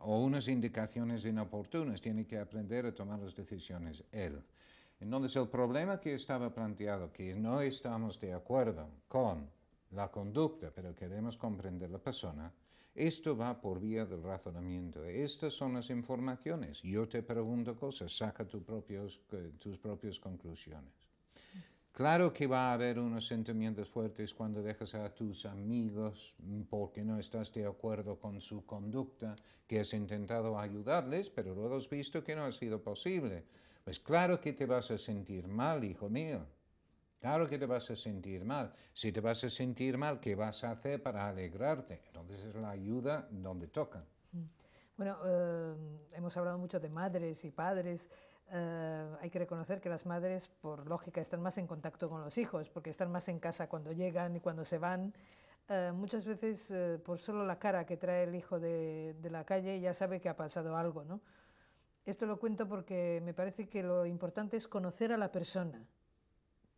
o 0.00 0.20
unas 0.20 0.48
indicaciones 0.48 1.24
inoportunas. 1.24 2.02
Tiene 2.02 2.26
que 2.26 2.38
aprender 2.38 2.84
a 2.84 2.94
tomar 2.94 3.20
las 3.20 3.34
decisiones 3.34 4.04
él. 4.12 4.44
Entonces 5.00 5.34
el 5.36 5.48
problema 5.48 5.98
que 5.98 6.12
estaba 6.12 6.52
planteado, 6.52 7.10
que 7.10 7.34
no 7.34 7.62
estamos 7.62 8.20
de 8.20 8.34
acuerdo 8.34 8.86
con 9.08 9.48
la 9.92 10.10
conducta, 10.10 10.70
pero 10.74 10.94
queremos 10.94 11.38
comprender 11.38 11.88
la 11.88 11.98
persona, 11.98 12.52
esto 12.98 13.36
va 13.36 13.60
por 13.60 13.80
vía 13.80 14.04
del 14.04 14.22
razonamiento. 14.22 15.04
Estas 15.04 15.54
son 15.54 15.74
las 15.74 15.88
informaciones. 15.90 16.82
Yo 16.82 17.08
te 17.08 17.22
pregunto 17.22 17.76
cosas, 17.76 18.16
saca 18.16 18.44
tus 18.44 18.62
propias 19.78 20.18
conclusiones. 20.18 20.92
Claro 21.92 22.32
que 22.32 22.46
va 22.46 22.70
a 22.70 22.74
haber 22.74 22.98
unos 22.98 23.26
sentimientos 23.26 23.88
fuertes 23.88 24.32
cuando 24.34 24.62
dejas 24.62 24.94
a 24.94 25.12
tus 25.12 25.46
amigos 25.46 26.36
porque 26.68 27.02
no 27.02 27.18
estás 27.18 27.52
de 27.52 27.66
acuerdo 27.66 28.18
con 28.18 28.40
su 28.40 28.64
conducta, 28.64 29.34
que 29.66 29.80
has 29.80 29.92
intentado 29.94 30.58
ayudarles, 30.58 31.28
pero 31.30 31.54
luego 31.54 31.76
has 31.76 31.88
visto 31.88 32.22
que 32.22 32.36
no 32.36 32.44
ha 32.44 32.52
sido 32.52 32.82
posible. 32.82 33.44
Pues 33.84 33.98
claro 33.98 34.40
que 34.40 34.52
te 34.52 34.66
vas 34.66 34.90
a 34.90 34.98
sentir 34.98 35.48
mal, 35.48 35.82
hijo 35.82 36.08
mío. 36.08 36.46
Claro 37.20 37.48
que 37.48 37.58
te 37.58 37.66
vas 37.66 37.90
a 37.90 37.96
sentir 37.96 38.44
mal. 38.44 38.72
Si 38.92 39.10
te 39.10 39.20
vas 39.20 39.42
a 39.42 39.50
sentir 39.50 39.98
mal, 39.98 40.20
¿qué 40.20 40.36
vas 40.36 40.62
a 40.62 40.70
hacer 40.70 41.02
para 41.02 41.28
alegrarte? 41.28 42.00
Entonces 42.06 42.44
es 42.44 42.54
la 42.54 42.70
ayuda 42.70 43.26
donde 43.30 43.66
toca. 43.66 44.04
Bueno, 44.96 45.16
eh, 45.24 45.74
hemos 46.12 46.36
hablado 46.36 46.58
mucho 46.58 46.78
de 46.78 46.88
madres 46.88 47.44
y 47.44 47.50
padres. 47.50 48.08
Eh, 48.50 49.16
hay 49.20 49.30
que 49.30 49.38
reconocer 49.40 49.80
que 49.80 49.88
las 49.88 50.06
madres, 50.06 50.48
por 50.48 50.86
lógica, 50.86 51.20
están 51.20 51.42
más 51.42 51.58
en 51.58 51.66
contacto 51.66 52.08
con 52.08 52.20
los 52.20 52.38
hijos, 52.38 52.70
porque 52.70 52.90
están 52.90 53.10
más 53.10 53.28
en 53.28 53.40
casa 53.40 53.68
cuando 53.68 53.90
llegan 53.90 54.36
y 54.36 54.40
cuando 54.40 54.64
se 54.64 54.78
van. 54.78 55.12
Eh, 55.68 55.90
muchas 55.92 56.24
veces, 56.24 56.72
por 57.04 57.18
solo 57.18 57.44
la 57.44 57.58
cara 57.58 57.84
que 57.84 57.96
trae 57.96 58.24
el 58.24 58.34
hijo 58.36 58.60
de, 58.60 59.16
de, 59.20 59.30
la 59.30 59.44
calle, 59.44 59.80
ya 59.80 59.92
sabe 59.92 60.20
que 60.20 60.28
ha 60.28 60.36
pasado 60.36 60.76
algo. 60.76 61.04
¿no? 61.04 61.20
Esto 62.06 62.26
lo 62.26 62.38
cuento 62.38 62.68
porque 62.68 63.20
me 63.24 63.34
parece 63.34 63.66
que 63.66 63.82
lo 63.82 64.06
importante 64.06 64.56
es 64.56 64.68
conocer 64.68 65.12
a 65.12 65.18
la 65.18 65.32
persona 65.32 65.84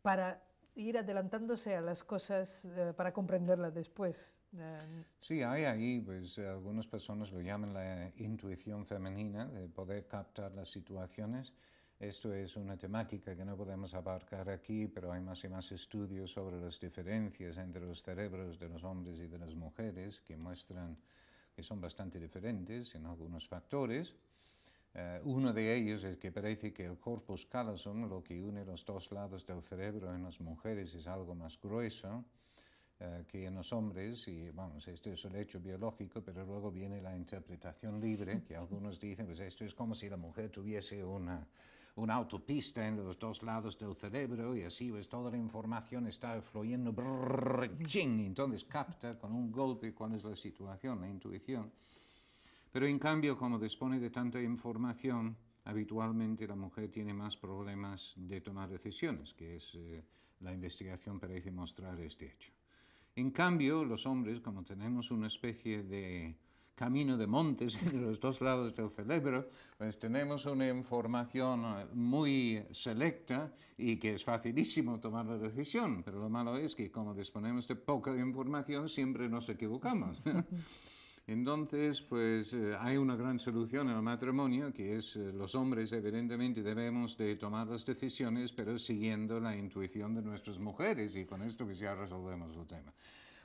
para 0.03 0.43
ir 0.75 0.97
adelantándose 0.97 1.77
a 1.77 1.81
las 1.81 2.05
cosas 2.05 2.65
eh, 2.65 2.93
para 2.97 3.13
comprenderlas 3.13 3.75
después. 3.75 4.41
Eh, 4.57 5.05
sí, 5.21 5.43
hay 5.43 5.65
ahí, 5.65 6.01
pues 6.01 6.39
algunas 6.39 6.87
personas 6.87 7.33
lo 7.33 7.41
llaman 7.41 7.75
la 7.75 8.11
intuición 8.17 8.87
femenina, 8.87 9.47
de 9.47 9.69
poder 9.69 10.07
captar 10.07 10.53
las 10.53 10.71
situaciones. 10.71 11.53
Esto 11.99 12.33
es 12.33 12.57
una 12.57 12.79
temática 12.79 13.37
que 13.37 13.45
no 13.45 13.57
podemos 13.57 13.93
abarcar 13.93 14.49
aquí, 14.49 14.87
pero 14.87 15.13
hay 15.13 15.21
más 15.21 15.45
y 15.45 15.49
más 15.49 15.71
estudios 15.71 16.33
sobre 16.33 16.59
las 16.59 16.81
diferencias 16.81 17.59
entre 17.59 17.83
los 17.83 18.03
cerebros 18.03 18.59
de 18.59 18.69
los 18.71 18.83
hombres 18.85 19.19
y 19.19 19.27
de 19.27 19.39
las 19.39 19.55
mujeres 19.55 20.21
que 20.23 20.37
muestran 20.37 20.97
que 21.55 21.63
son 21.63 21.79
bastante 21.79 22.19
diferentes 22.19 22.95
en 22.95 23.05
algunos 23.05 23.47
factores. 23.47 24.15
Uh, 24.93 25.23
uno 25.23 25.53
de 25.53 25.77
ellos 25.77 26.03
es 26.03 26.17
que 26.17 26.33
parece 26.33 26.73
que 26.73 26.85
el 26.85 26.99
corpus 26.99 27.47
callosum, 27.47 28.09
lo 28.09 28.25
que 28.25 28.43
une 28.43 28.65
los 28.65 28.85
dos 28.85 29.13
lados 29.13 29.47
del 29.47 29.63
cerebro 29.63 30.13
en 30.13 30.25
las 30.25 30.41
mujeres, 30.41 30.93
es 30.95 31.07
algo 31.07 31.33
más 31.33 31.61
grueso 31.61 32.25
uh, 32.99 33.25
que 33.29 33.47
en 33.47 33.55
los 33.55 33.73
hombres. 33.73 34.27
Y 34.27 34.51
vamos, 34.51 34.89
esto 34.89 35.11
es 35.11 35.25
el 35.27 35.37
hecho 35.37 35.61
biológico, 35.61 36.23
pero 36.23 36.45
luego 36.45 36.73
viene 36.73 37.01
la 37.01 37.17
interpretación 37.17 38.01
libre, 38.01 38.43
que 38.43 38.57
algunos 38.57 38.99
dicen, 38.99 39.27
pues 39.27 39.39
esto 39.39 39.65
es 39.65 39.75
como 39.75 39.95
si 39.95 40.09
la 40.09 40.17
mujer 40.17 40.51
tuviese 40.51 41.05
una, 41.05 41.47
una 41.95 42.15
autopista 42.15 42.85
en 42.87 42.97
los 42.97 43.17
dos 43.17 43.45
lados 43.45 43.79
del 43.79 43.95
cerebro 43.95 44.57
y 44.57 44.65
así 44.65 44.91
pues 44.91 45.09
toda 45.09 45.31
la 45.31 45.37
información 45.37 46.09
está 46.09 46.41
fluyendo, 46.43 46.93
ching, 47.85 48.21
entonces 48.27 48.65
capta 48.65 49.17
con 49.17 49.33
un 49.33 49.53
golpe 49.53 49.95
cuál 49.95 50.15
es 50.15 50.25
la 50.25 50.35
situación, 50.35 51.01
la 51.01 51.09
intuición. 51.09 51.71
Pero 52.71 52.87
en 52.87 52.99
cambio, 52.99 53.37
como 53.37 53.59
dispone 53.59 53.99
de 53.99 54.11
tanta 54.11 54.41
información, 54.41 55.37
habitualmente 55.65 56.47
la 56.47 56.55
mujer 56.55 56.89
tiene 56.91 57.13
más 57.13 57.37
problemas 57.37 58.15
de 58.17 58.41
tomar 58.41 58.69
decisiones, 58.69 59.35
que 59.35 59.57
es 59.57 59.75
eh, 59.75 60.05
la 60.41 60.53
investigación 60.53 61.19
parece 61.19 61.51
mostrar 61.51 62.01
este 62.01 62.27
hecho. 62.27 62.53
En 63.17 63.31
cambio, 63.31 63.85
los 63.85 64.07
hombres, 64.07 64.41
como 64.41 64.63
tenemos 64.65 65.11
una 65.11 65.27
especie 65.27 65.83
de 65.83 66.37
camino 66.75 67.19
de 67.19 67.27
montes 67.27 67.77
entre 67.83 68.01
los 68.01 68.19
dos 68.21 68.41
lados 68.41 68.75
del 68.75 68.89
cerebro, 68.89 69.51
pues 69.77 69.99
tenemos 69.99 70.47
una 70.47 70.69
información 70.69 71.65
eh, 71.65 71.87
muy 71.93 72.65
selecta 72.71 73.53
y 73.77 73.97
que 73.97 74.15
es 74.15 74.25
facilísimo 74.25 74.99
tomar 74.99 75.27
la 75.27 75.37
decisión, 75.37 76.03
pero 76.03 76.19
lo 76.19 76.31
malo 76.31 76.57
es 76.57 76.75
que 76.75 76.91
como 76.91 77.15
disponemos 77.15 77.69
de 77.69 77.77
poca 77.77 78.17
información 78.17 78.89
siempre 78.89 79.29
nos 79.29 79.49
equivocamos. 79.49 80.23
Entonces, 81.31 82.03
pues 82.03 82.53
eh, 82.55 82.75
hay 82.81 82.97
una 82.97 83.15
gran 83.15 83.39
solución 83.39 83.89
en 83.89 83.95
el 83.95 84.03
matrimonio, 84.03 84.73
que 84.73 84.97
es 84.97 85.15
eh, 85.15 85.33
los 85.33 85.55
hombres 85.55 85.93
evidentemente 85.93 86.61
debemos 86.61 87.17
de 87.17 87.37
tomar 87.37 87.69
las 87.69 87.87
decisiones, 87.87 88.51
pero 88.51 88.77
siguiendo 88.81 89.39
la 89.39 89.55
intuición 89.55 90.13
de 90.17 90.23
nuestras 90.23 90.59
mujeres, 90.59 91.15
y 91.15 91.25
con 91.25 91.41
esto 91.43 91.65
pues 91.65 91.79
ya 91.79 91.95
resolvemos 91.95 92.57
el 92.57 92.67
tema. 92.67 92.93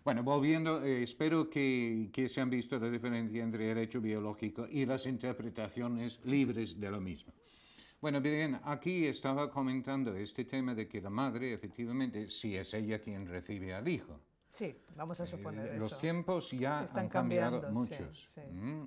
Bueno, 0.03 0.23
volviendo, 0.23 0.83
eh, 0.83 1.03
espero 1.03 1.47
que, 1.47 2.09
que, 2.11 2.27
se 2.27 2.41
han 2.41 2.49
visto 2.49 2.79
la 2.79 2.89
diferencia 2.89 3.43
entre 3.43 3.71
el 3.71 3.77
hecho 3.77 4.01
biológico 4.01 4.65
y 4.67 4.87
las 4.87 5.05
interpretaciones 5.05 6.19
libres 6.23 6.79
de 6.79 6.89
lo 6.89 6.99
mismo. 6.99 7.33
Bueno, 8.01 8.19
bien, 8.19 8.59
aquí 8.63 9.05
estaba 9.05 9.51
comentando 9.51 10.15
este 10.15 10.45
tema 10.45 10.73
de 10.73 10.87
que 10.87 11.01
la 11.01 11.11
madre, 11.11 11.53
efectivamente, 11.53 12.31
si 12.31 12.55
es 12.55 12.73
ella 12.73 12.97
quien 12.97 13.27
recibe 13.27 13.75
al 13.75 13.87
hijo, 13.87 14.19
Sí, 14.55 14.73
vamos 14.95 15.19
a 15.19 15.25
suponer 15.25 15.67
eh, 15.67 15.77
Los 15.77 15.97
tiempos 15.97 16.51
ya 16.51 16.85
han 16.93 17.09
cambiado 17.09 17.69
muchos, 17.73 18.39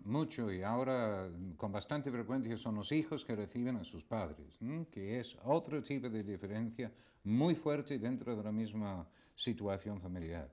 mucho, 0.03 0.51
y 0.51 0.62
ahora 0.62 1.29
con 1.59 1.71
bastante 1.71 2.11
frecuencia 2.11 2.57
son 2.57 2.77
los 2.77 2.91
hijos 2.91 3.23
que 3.23 3.37
reciben 3.37 3.77
a 3.77 3.85
sus 3.85 4.03
padres, 4.03 4.59
que 4.91 5.21
es 5.21 5.37
otro 5.45 5.83
tipo 5.83 6.09
de 6.09 6.23
diferencia 6.23 6.91
muy 7.25 7.55
fuerte 7.55 7.99
dentro 7.99 8.35
de 8.35 8.43
la 8.43 8.51
misma 8.51 9.07
situación 9.35 10.01
familiar. 10.01 10.51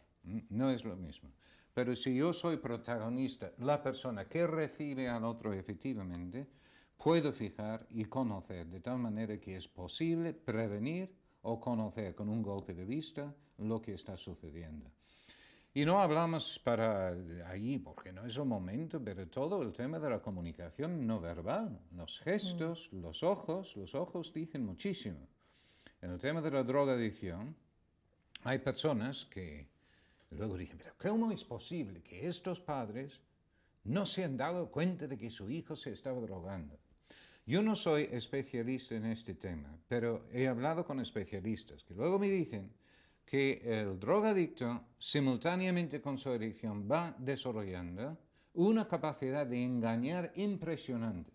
No 0.49 0.69
es 0.69 0.83
lo 0.83 0.97
mismo. 0.97 1.31
Pero 1.73 1.95
si 1.95 2.13
yo 2.13 2.33
soy 2.33 2.57
protagonista, 2.57 3.53
la 3.59 3.81
persona 3.81 4.27
que 4.27 4.45
recibe 4.45 5.07
al 5.07 5.23
otro 5.23 5.53
efectivamente, 5.53 6.45
puedo 6.97 7.31
fijar 7.31 7.87
y 7.91 8.03
conocer 8.03 8.67
de 8.67 8.81
tal 8.81 8.99
manera 8.99 9.39
que 9.39 9.55
es 9.55 9.69
posible 9.69 10.33
prevenir 10.33 11.15
o 11.43 11.57
conocer 11.57 12.13
con 12.15 12.27
un 12.27 12.41
golpe 12.41 12.73
de 12.73 12.83
vista 12.83 13.33
lo 13.59 13.81
que 13.81 13.93
está 13.93 14.17
sucediendo. 14.17 14.91
Y 15.77 15.83
no 15.83 15.99
hablamos 15.99 16.57
para 16.59 17.09
allí, 17.47 17.79
porque 17.79 18.13
no 18.13 18.25
es 18.25 18.37
el 18.37 18.45
momento, 18.45 19.03
pero 19.03 19.27
todo 19.27 19.61
el 19.61 19.73
tema 19.73 19.99
de 19.99 20.09
la 20.09 20.21
comunicación 20.21 21.05
no 21.05 21.19
verbal, 21.19 21.77
los 21.91 22.21
gestos, 22.21 22.87
mm. 22.93 23.01
los 23.01 23.23
ojos, 23.23 23.75
los 23.75 23.93
ojos 23.93 24.31
dicen 24.31 24.65
muchísimo. 24.65 25.27
En 26.01 26.11
el 26.11 26.17
tema 26.17 26.41
de 26.41 26.51
la 26.51 26.63
drogadicción, 26.63 27.53
hay 28.45 28.59
personas 28.59 29.25
que 29.25 29.67
luego 30.31 30.55
dicen, 30.55 30.77
pero 30.77 30.95
¿cómo 30.97 31.29
es 31.33 31.43
posible 31.43 32.01
que 32.01 32.25
estos 32.25 32.61
padres 32.61 33.19
no 33.83 34.05
se 34.05 34.23
han 34.23 34.37
dado 34.37 34.71
cuenta 34.71 35.07
de 35.07 35.17
que 35.17 35.29
su 35.29 35.49
hijo 35.49 35.75
se 35.75 35.91
estaba 35.91 36.21
drogando? 36.21 36.79
Yo 37.45 37.61
no 37.61 37.75
soy 37.75 38.07
especialista 38.13 38.95
en 38.95 39.07
este 39.07 39.33
tema, 39.33 39.77
pero 39.89 40.25
he 40.31 40.47
hablado 40.47 40.85
con 40.85 41.01
especialistas 41.01 41.83
que 41.83 41.93
luego 41.93 42.17
me 42.17 42.29
dicen 42.29 42.71
que 43.25 43.61
el 43.63 43.99
drogadicto, 43.99 44.83
simultáneamente 44.99 45.99
con 45.99 46.17
su 46.17 46.29
adicción, 46.29 46.87
va 46.89 47.15
desarrollando 47.17 48.17
una 48.53 48.87
capacidad 48.87 49.45
de 49.45 49.63
engañar 49.63 50.31
impresionante. 50.35 51.33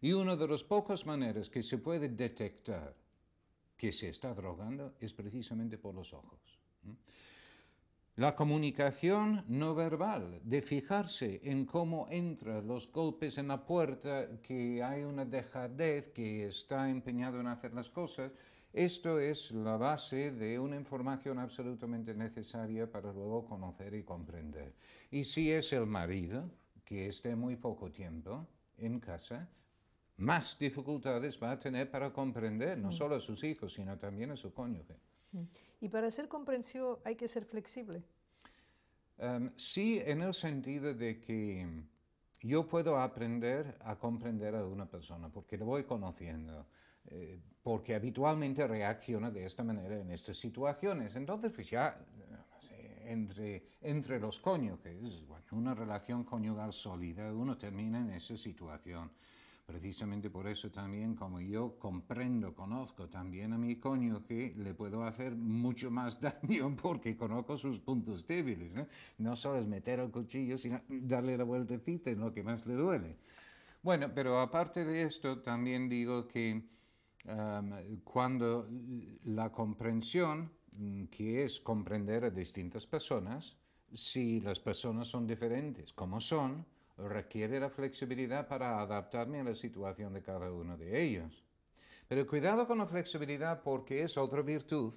Y 0.00 0.12
una 0.12 0.36
de 0.36 0.48
las 0.48 0.62
pocas 0.62 1.04
maneras 1.04 1.48
que 1.48 1.62
se 1.62 1.78
puede 1.78 2.08
detectar 2.08 2.94
que 3.76 3.92
se 3.92 4.08
está 4.08 4.32
drogando 4.32 4.94
es 5.00 5.12
precisamente 5.12 5.78
por 5.78 5.94
los 5.94 6.12
ojos. 6.12 6.60
La 8.16 8.36
comunicación 8.36 9.44
no 9.48 9.74
verbal, 9.74 10.40
de 10.44 10.62
fijarse 10.62 11.40
en 11.42 11.66
cómo 11.66 12.06
entran 12.10 12.64
los 12.64 12.90
golpes 12.92 13.38
en 13.38 13.48
la 13.48 13.66
puerta, 13.66 14.40
que 14.40 14.80
hay 14.84 15.02
una 15.02 15.24
dejadez, 15.24 16.08
que 16.08 16.46
está 16.46 16.88
empeñado 16.88 17.40
en 17.40 17.48
hacer 17.48 17.74
las 17.74 17.90
cosas, 17.90 18.30
esto 18.74 19.20
es 19.20 19.52
la 19.52 19.76
base 19.76 20.32
de 20.32 20.58
una 20.58 20.74
información 20.74 21.38
absolutamente 21.38 22.12
necesaria 22.12 22.90
para 22.90 23.12
luego 23.12 23.46
conocer 23.46 23.94
y 23.94 24.02
comprender. 24.02 24.74
Y 25.12 25.22
si 25.22 25.52
es 25.52 25.72
el 25.72 25.86
marido, 25.86 26.50
que 26.84 27.06
esté 27.06 27.36
muy 27.36 27.54
poco 27.54 27.92
tiempo 27.92 28.46
en 28.76 28.98
casa, 28.98 29.48
más 30.16 30.58
dificultades 30.58 31.40
va 31.40 31.52
a 31.52 31.58
tener 31.58 31.88
para 31.88 32.12
comprender 32.12 32.76
no 32.76 32.88
mm. 32.88 32.92
solo 32.92 33.14
a 33.14 33.20
sus 33.20 33.44
hijos, 33.44 33.72
sino 33.74 33.96
también 33.96 34.32
a 34.32 34.36
su 34.36 34.52
cónyuge. 34.52 34.96
Mm. 35.30 35.42
¿Y 35.80 35.88
para 35.88 36.10
ser 36.10 36.28
comprensivo 36.28 37.00
hay 37.04 37.14
que 37.14 37.28
ser 37.28 37.44
flexible? 37.44 38.02
Em, 39.18 39.52
sí, 39.56 40.00
en 40.04 40.22
el 40.22 40.34
sentido 40.34 40.92
de 40.94 41.20
que 41.20 41.66
yo 42.42 42.66
puedo 42.66 42.98
aprender 42.98 43.78
a 43.80 43.96
comprender 43.96 44.56
a 44.56 44.66
una 44.66 44.86
persona 44.86 45.28
porque 45.28 45.56
lo 45.56 45.64
voy 45.64 45.84
conociendo. 45.84 46.66
Eh, 47.10 47.38
porque 47.62 47.94
habitualmente 47.94 48.66
reacciona 48.66 49.30
de 49.30 49.46
esta 49.46 49.64
manera 49.64 49.98
en 49.98 50.10
estas 50.10 50.36
situaciones. 50.36 51.16
Entonces, 51.16 51.50
pues 51.50 51.70
ya 51.70 51.98
entre, 53.06 53.64
entre 53.80 54.20
los 54.20 54.40
cónyuges, 54.40 55.26
bueno, 55.26 55.44
una 55.52 55.74
relación 55.74 56.24
conyugal 56.24 56.72
sólida, 56.72 57.32
uno 57.32 57.56
termina 57.56 58.00
en 58.00 58.10
esa 58.10 58.36
situación. 58.36 59.10
Precisamente 59.66 60.28
por 60.28 60.46
eso 60.46 60.70
también, 60.70 61.14
como 61.14 61.40
yo 61.40 61.78
comprendo, 61.78 62.54
conozco 62.54 63.08
también 63.08 63.54
a 63.54 63.58
mi 63.58 63.76
cónyuge, 63.76 64.52
le 64.58 64.74
puedo 64.74 65.02
hacer 65.04 65.34
mucho 65.34 65.90
más 65.90 66.20
daño 66.42 66.76
porque 66.76 67.16
conozco 67.16 67.56
sus 67.56 67.80
puntos 67.80 68.26
débiles. 68.26 68.74
¿no? 68.74 68.86
no 69.18 69.36
solo 69.36 69.58
es 69.58 69.66
meter 69.66 70.00
el 70.00 70.10
cuchillo, 70.10 70.58
sino 70.58 70.82
darle 70.86 71.38
la 71.38 71.44
vueltecita 71.44 72.10
en 72.10 72.20
lo 72.20 72.32
que 72.32 72.42
más 72.42 72.66
le 72.66 72.74
duele. 72.74 73.16
Bueno, 73.82 74.10
pero 74.14 74.38
aparte 74.40 74.84
de 74.84 75.02
esto, 75.02 75.40
también 75.40 75.88
digo 75.88 76.28
que 76.28 76.62
um, 77.24 78.00
cuando 78.04 78.68
la 79.24 79.50
comprensión, 79.50 80.50
mm, 80.78 81.04
que 81.06 81.44
es 81.44 81.60
comprender 81.60 82.24
a 82.24 82.30
distintas 82.30 82.86
personas, 82.86 83.56
si 83.92 84.40
las 84.40 84.58
personas 84.58 85.08
son 85.08 85.26
diferentes 85.26 85.92
como 85.92 86.20
son, 86.20 86.66
requiere 86.96 87.58
la 87.58 87.70
flexibilidad 87.70 88.46
para 88.46 88.80
adaptarme 88.80 89.40
a 89.40 89.44
la 89.44 89.54
situación 89.54 90.12
de 90.12 90.22
cada 90.22 90.52
uno 90.52 90.76
de 90.76 91.02
ellos. 91.02 91.44
Pero 92.08 92.26
cuidado 92.26 92.66
con 92.66 92.78
la 92.78 92.86
flexibilidad 92.86 93.62
porque 93.62 94.02
es 94.02 94.16
otra 94.16 94.42
virtud 94.42 94.94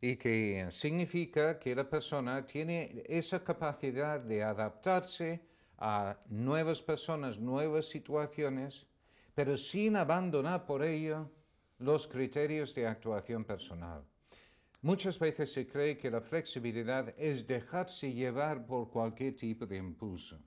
y 0.00 0.16
que 0.16 0.66
significa 0.70 1.58
que 1.58 1.74
la 1.74 1.88
persona 1.88 2.46
tiene 2.46 3.02
esa 3.06 3.44
capacidad 3.44 4.22
de 4.22 4.42
adaptarse 4.42 5.42
a 5.78 6.16
nuevas 6.28 6.80
personas, 6.80 7.38
nuevas 7.38 7.86
situaciones, 7.86 8.86
pero 9.34 9.56
sin 9.56 9.96
abandonar 9.96 10.64
por 10.64 10.82
ello 10.82 11.30
los 11.80 12.06
criterios 12.06 12.74
de 12.74 12.86
actuación 12.86 13.44
personal. 13.44 14.04
Muchas 14.82 15.18
veces 15.18 15.52
se 15.52 15.66
cree 15.66 15.96
que 15.96 16.10
la 16.10 16.20
flexibilidad 16.20 17.14
es 17.18 17.46
dejarse 17.46 18.12
llevar 18.12 18.64
por 18.66 18.90
cualquier 18.90 19.36
tipo 19.36 19.66
de 19.66 19.76
impulso. 19.76 20.38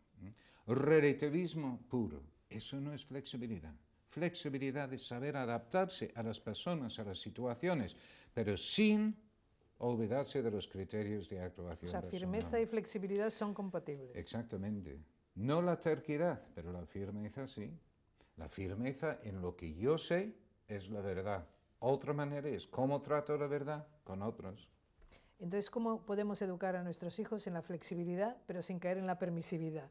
Relativismo 0.66 1.82
puro. 1.90 2.24
Eso 2.50 2.80
no 2.80 2.94
es 2.94 3.06
flexibilidad. 3.06 3.74
Flexibilidad 4.10 4.92
es 4.94 5.06
saber 5.06 5.36
adaptarse 5.36 6.12
a 6.16 6.24
las 6.24 6.40
personas, 6.40 7.00
a 7.00 7.04
las 7.04 7.20
situaciones, 7.20 7.96
pero 8.34 8.56
sin 8.56 9.16
olvidarse 9.80 10.42
de 10.42 10.52
los 10.52 10.68
criterios 10.68 11.28
de 11.30 11.42
actuación. 11.42 11.90
O 11.90 11.92
sea, 11.92 12.02
firmeza 12.04 12.60
y 12.62 12.66
flexibilidad 12.66 13.30
son 13.32 13.54
compatibles. 13.54 14.16
Exactamente. 14.16 15.00
No 15.36 15.62
la 15.62 15.80
terquedad, 15.80 16.42
pero 16.54 16.72
la 16.72 16.86
firmeza 16.86 17.48
sí. 17.48 17.72
La 18.38 18.48
firmeza 18.50 19.20
en 19.24 19.42
lo 19.42 19.56
que 19.56 19.74
yo 19.74 19.98
sé 19.98 20.43
es 20.68 20.90
la 20.90 21.02
verdad. 21.02 21.46
Otra 21.80 22.14
manera 22.14 22.48
es 22.48 22.68
cómo 22.68 23.02
trato 23.02 23.38
la 23.38 23.48
verdad 23.48 23.86
con 24.04 24.22
otros. 24.22 24.68
Entonces, 25.40 25.70
¿cómo 25.70 26.06
podemos 26.06 26.42
educar 26.42 26.76
a 26.76 26.84
nuestros 26.84 27.20
hijos 27.20 27.48
en 27.48 27.54
la 27.54 27.62
flexibilidad, 27.62 28.38
pero 28.48 28.62
sin 28.62 28.80
caer 28.80 28.98
en 28.98 29.08
la 29.08 29.20
permisividad? 29.20 29.90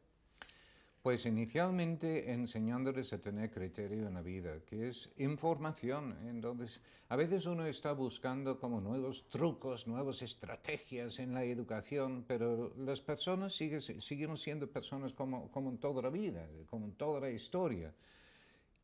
Pues 1.03 1.25
inicialmente 1.25 2.31
enseñándoles 2.31 3.11
a 3.11 3.19
tener 3.19 3.51
criterio 3.51 4.07
en 4.07 4.13
la 4.13 4.21
vida, 4.21 4.61
que 4.65 4.87
es 4.87 5.11
información. 5.17 6.17
Entonces, 6.27 6.79
a 7.09 7.17
veces 7.17 7.45
uno 7.45 7.65
está 7.65 7.91
buscando 7.91 8.57
como 8.57 8.79
nuevos 8.79 9.27
trucos, 9.27 9.85
nuevas 9.85 10.21
estrategias 10.21 11.19
en 11.19 11.33
la 11.33 11.43
educación, 11.43 12.23
pero 12.25 12.73
las 12.77 13.01
personas 13.01 13.53
siguen, 13.53 13.81
siguen 13.81 14.37
siendo 14.37 14.65
personas 14.67 15.11
como, 15.11 15.51
como 15.51 15.69
en 15.71 15.77
toda 15.77 16.01
la 16.01 16.09
vida, 16.09 16.47
como 16.67 16.85
en 16.85 16.93
toda 16.93 17.19
la 17.19 17.29
historia. 17.29 17.93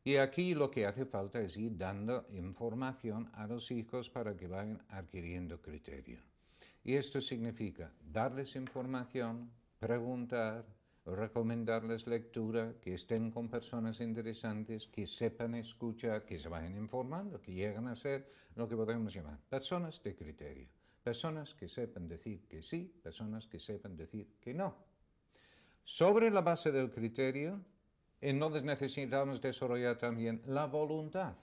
Y 0.02 0.16
aquí 0.16 0.54
lo 0.54 0.70
que 0.70 0.86
hace 0.86 1.04
falta 1.04 1.40
es 1.40 1.56
ir 1.58 1.76
dando 1.76 2.26
información 2.30 3.30
a 3.34 3.46
los 3.46 3.70
hijos 3.70 4.08
para 4.08 4.34
que 4.36 4.46
vayan 4.46 4.82
adquiriendo 4.88 5.60
criterio. 5.60 6.20
Y 6.82 6.94
esto 6.94 7.20
significa 7.20 7.92
darles 8.00 8.56
información, 8.56 9.50
preguntar, 9.78 10.64
recomendarles 11.04 12.06
lectura, 12.06 12.74
que 12.80 12.94
estén 12.94 13.30
con 13.30 13.48
personas 13.48 14.00
interesantes, 14.00 14.88
que 14.88 15.06
sepan 15.06 15.54
escuchar, 15.54 16.24
que 16.24 16.38
se 16.38 16.48
vayan 16.48 16.76
informando, 16.76 17.40
que 17.40 17.52
lleguen 17.52 17.88
a 17.88 17.96
ser 17.96 18.26
lo 18.54 18.66
que 18.68 18.76
podemos 18.76 19.12
llamar 19.12 19.38
personas 19.48 20.02
de 20.02 20.16
criterio. 20.16 20.68
Personas 21.02 21.54
que 21.54 21.68
sepan 21.68 22.08
decir 22.08 22.46
que 22.46 22.62
sí, 22.62 22.92
personas 23.02 23.46
que 23.46 23.58
sepan 23.58 23.96
decir 23.96 24.36
que 24.40 24.52
no. 24.52 24.76
Sobre 25.84 26.30
la 26.30 26.42
base 26.42 26.70
del 26.70 26.90
criterio, 26.90 27.60
entonces 28.20 28.62
necesitamos 28.62 29.40
desarrollar 29.40 29.96
también 29.96 30.42
la 30.46 30.66
voluntad. 30.66 31.34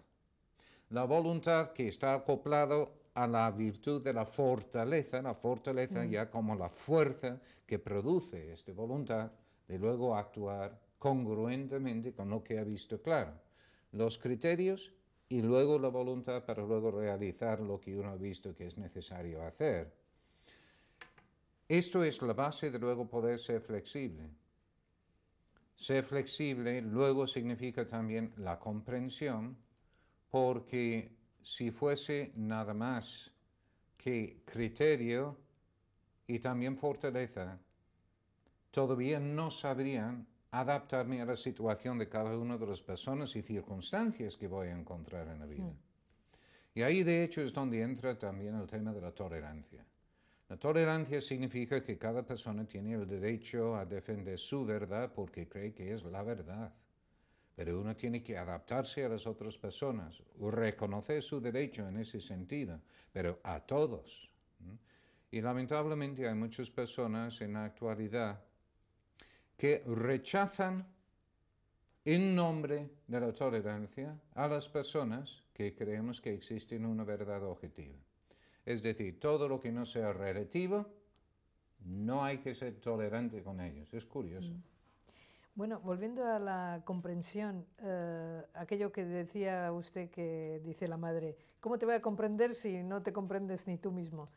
La 0.89 1.03
voluntad 1.03 1.73
que 1.73 1.87
está 1.87 2.13
acoplado 2.13 2.93
a 3.13 3.27
la 3.27 3.49
virtud 3.51 4.03
de 4.03 4.13
la 4.13 4.25
fortaleza, 4.25 5.21
la 5.21 5.33
fortaleza 5.33 6.03
mm. 6.03 6.09
ya 6.09 6.29
como 6.29 6.55
la 6.55 6.69
fuerza 6.69 7.39
que 7.65 7.79
produce 7.79 8.53
esta 8.53 8.71
voluntad, 8.73 9.31
de 9.67 9.79
luego 9.79 10.15
actuar 10.15 10.79
congruentemente 10.97 12.13
con 12.13 12.29
lo 12.29 12.43
que 12.43 12.59
ha 12.59 12.63
visto 12.63 13.01
claro. 13.01 13.33
Los 13.91 14.17
criterios 14.17 14.93
y 15.29 15.41
luego 15.41 15.77
la 15.79 15.89
voluntad 15.89 16.45
para 16.45 16.63
luego 16.63 16.91
realizar 16.91 17.59
lo 17.59 17.79
que 17.79 17.97
uno 17.97 18.09
ha 18.09 18.15
visto 18.15 18.55
que 18.55 18.67
es 18.67 18.77
necesario 18.77 19.43
hacer. 19.43 19.91
Esto 21.67 22.03
es 22.03 22.21
la 22.21 22.33
base 22.33 22.71
de 22.71 22.79
luego 22.79 23.09
poder 23.09 23.39
ser 23.39 23.61
flexible. 23.61 24.29
Ser 25.77 26.03
flexible 26.03 26.81
luego 26.81 27.27
significa 27.27 27.85
también 27.85 28.33
la 28.37 28.57
comprensión, 28.57 29.55
porque 30.31 31.11
si 31.43 31.69
fuese 31.69 32.31
nada 32.35 32.73
más 32.73 33.31
que 33.95 34.41
criterio 34.43 35.37
y 36.25 36.39
también 36.39 36.75
fortaleza, 36.77 37.59
todavía 38.71 39.19
no 39.19 39.51
sabrían 39.51 40.25
adaptarme 40.49 41.21
a 41.21 41.25
la 41.25 41.35
situación 41.35 41.99
de 41.99 42.09
cada 42.09 42.35
una 42.35 42.57
de 42.57 42.65
las 42.65 42.81
personas 42.81 43.35
y 43.35 43.43
circunstancias 43.43 44.35
que 44.35 44.47
voy 44.47 44.69
a 44.69 44.77
encontrar 44.77 45.27
en 45.27 45.39
la 45.39 45.45
vida. 45.45 45.63
Hmm. 45.63 45.77
Y 46.73 46.81
ahí 46.81 47.03
de 47.03 47.23
hecho 47.23 47.41
es 47.43 47.53
donde 47.53 47.83
entra 47.83 48.17
también 48.17 48.55
el 48.55 48.65
tema 48.65 48.93
de 48.93 49.01
la 49.01 49.11
tolerancia. 49.11 49.85
La 50.49 50.57
tolerancia 50.57 51.19
significa 51.19 51.83
que 51.83 51.97
cada 51.97 52.25
persona 52.25 52.65
tiene 52.65 52.93
el 52.93 53.05
derecho 53.05 53.75
a 53.75 53.85
defender 53.85 54.39
su 54.39 54.65
verdad 54.65 55.11
porque 55.13 55.47
cree 55.47 55.73
que 55.73 55.93
es 55.93 56.03
la 56.03 56.23
verdad. 56.23 56.73
Pero 57.53 57.81
uno 57.81 57.95
tiene 57.95 58.23
que 58.23 58.37
adaptarse 58.37 59.03
a 59.03 59.09
las 59.09 59.27
otras 59.27 59.57
personas, 59.57 60.23
reconocer 60.39 61.21
su 61.21 61.41
derecho 61.41 61.87
en 61.87 61.97
ese 61.97 62.21
sentido, 62.21 62.79
pero 63.11 63.39
a 63.43 63.59
todos. 63.59 64.31
Y 65.31 65.41
lamentablemente 65.41 66.27
hay 66.27 66.35
muchas 66.35 66.69
personas 66.69 67.41
en 67.41 67.53
la 67.53 67.65
actualidad 67.65 68.41
que 69.57 69.83
rechazan 69.85 70.87
en 72.05 72.35
nombre 72.35 72.89
de 73.05 73.19
la 73.19 73.33
tolerancia 73.33 74.17
a 74.35 74.47
las 74.47 74.69
personas 74.69 75.43
que 75.53 75.75
creemos 75.75 76.21
que 76.21 76.33
existen 76.33 76.85
una 76.85 77.03
verdad 77.03 77.43
objetiva. 77.43 78.06
Es 78.67 78.83
decir, 78.83 79.17
todo 79.17 79.47
lo 79.47 79.61
que 79.61 79.71
no 79.71 79.85
sea 79.85 80.11
relativo, 80.11 80.85
no 81.85 82.25
hay 82.25 82.39
que 82.39 82.53
ser 82.53 82.81
tolerante 82.81 83.41
con 83.41 83.61
ellos. 83.61 83.93
Es 83.93 84.05
curioso. 84.05 84.51
Mm. 84.51 84.63
Bueno, 85.55 85.79
volviendo 85.79 86.25
a 86.25 86.37
la 86.37 86.81
comprensión, 86.83 87.65
eh, 87.79 88.43
aquello 88.55 88.91
que 88.91 89.05
decía 89.05 89.71
usted 89.71 90.09
que 90.09 90.59
dice 90.65 90.85
la 90.89 90.97
madre, 90.97 91.37
¿cómo 91.61 91.77
te 91.77 91.85
voy 91.85 91.95
a 91.95 92.01
comprender 92.01 92.53
si 92.53 92.83
no 92.83 93.01
te 93.01 93.13
comprendes 93.13 93.69
ni 93.69 93.77
tú 93.77 93.93
mismo? 93.93 94.27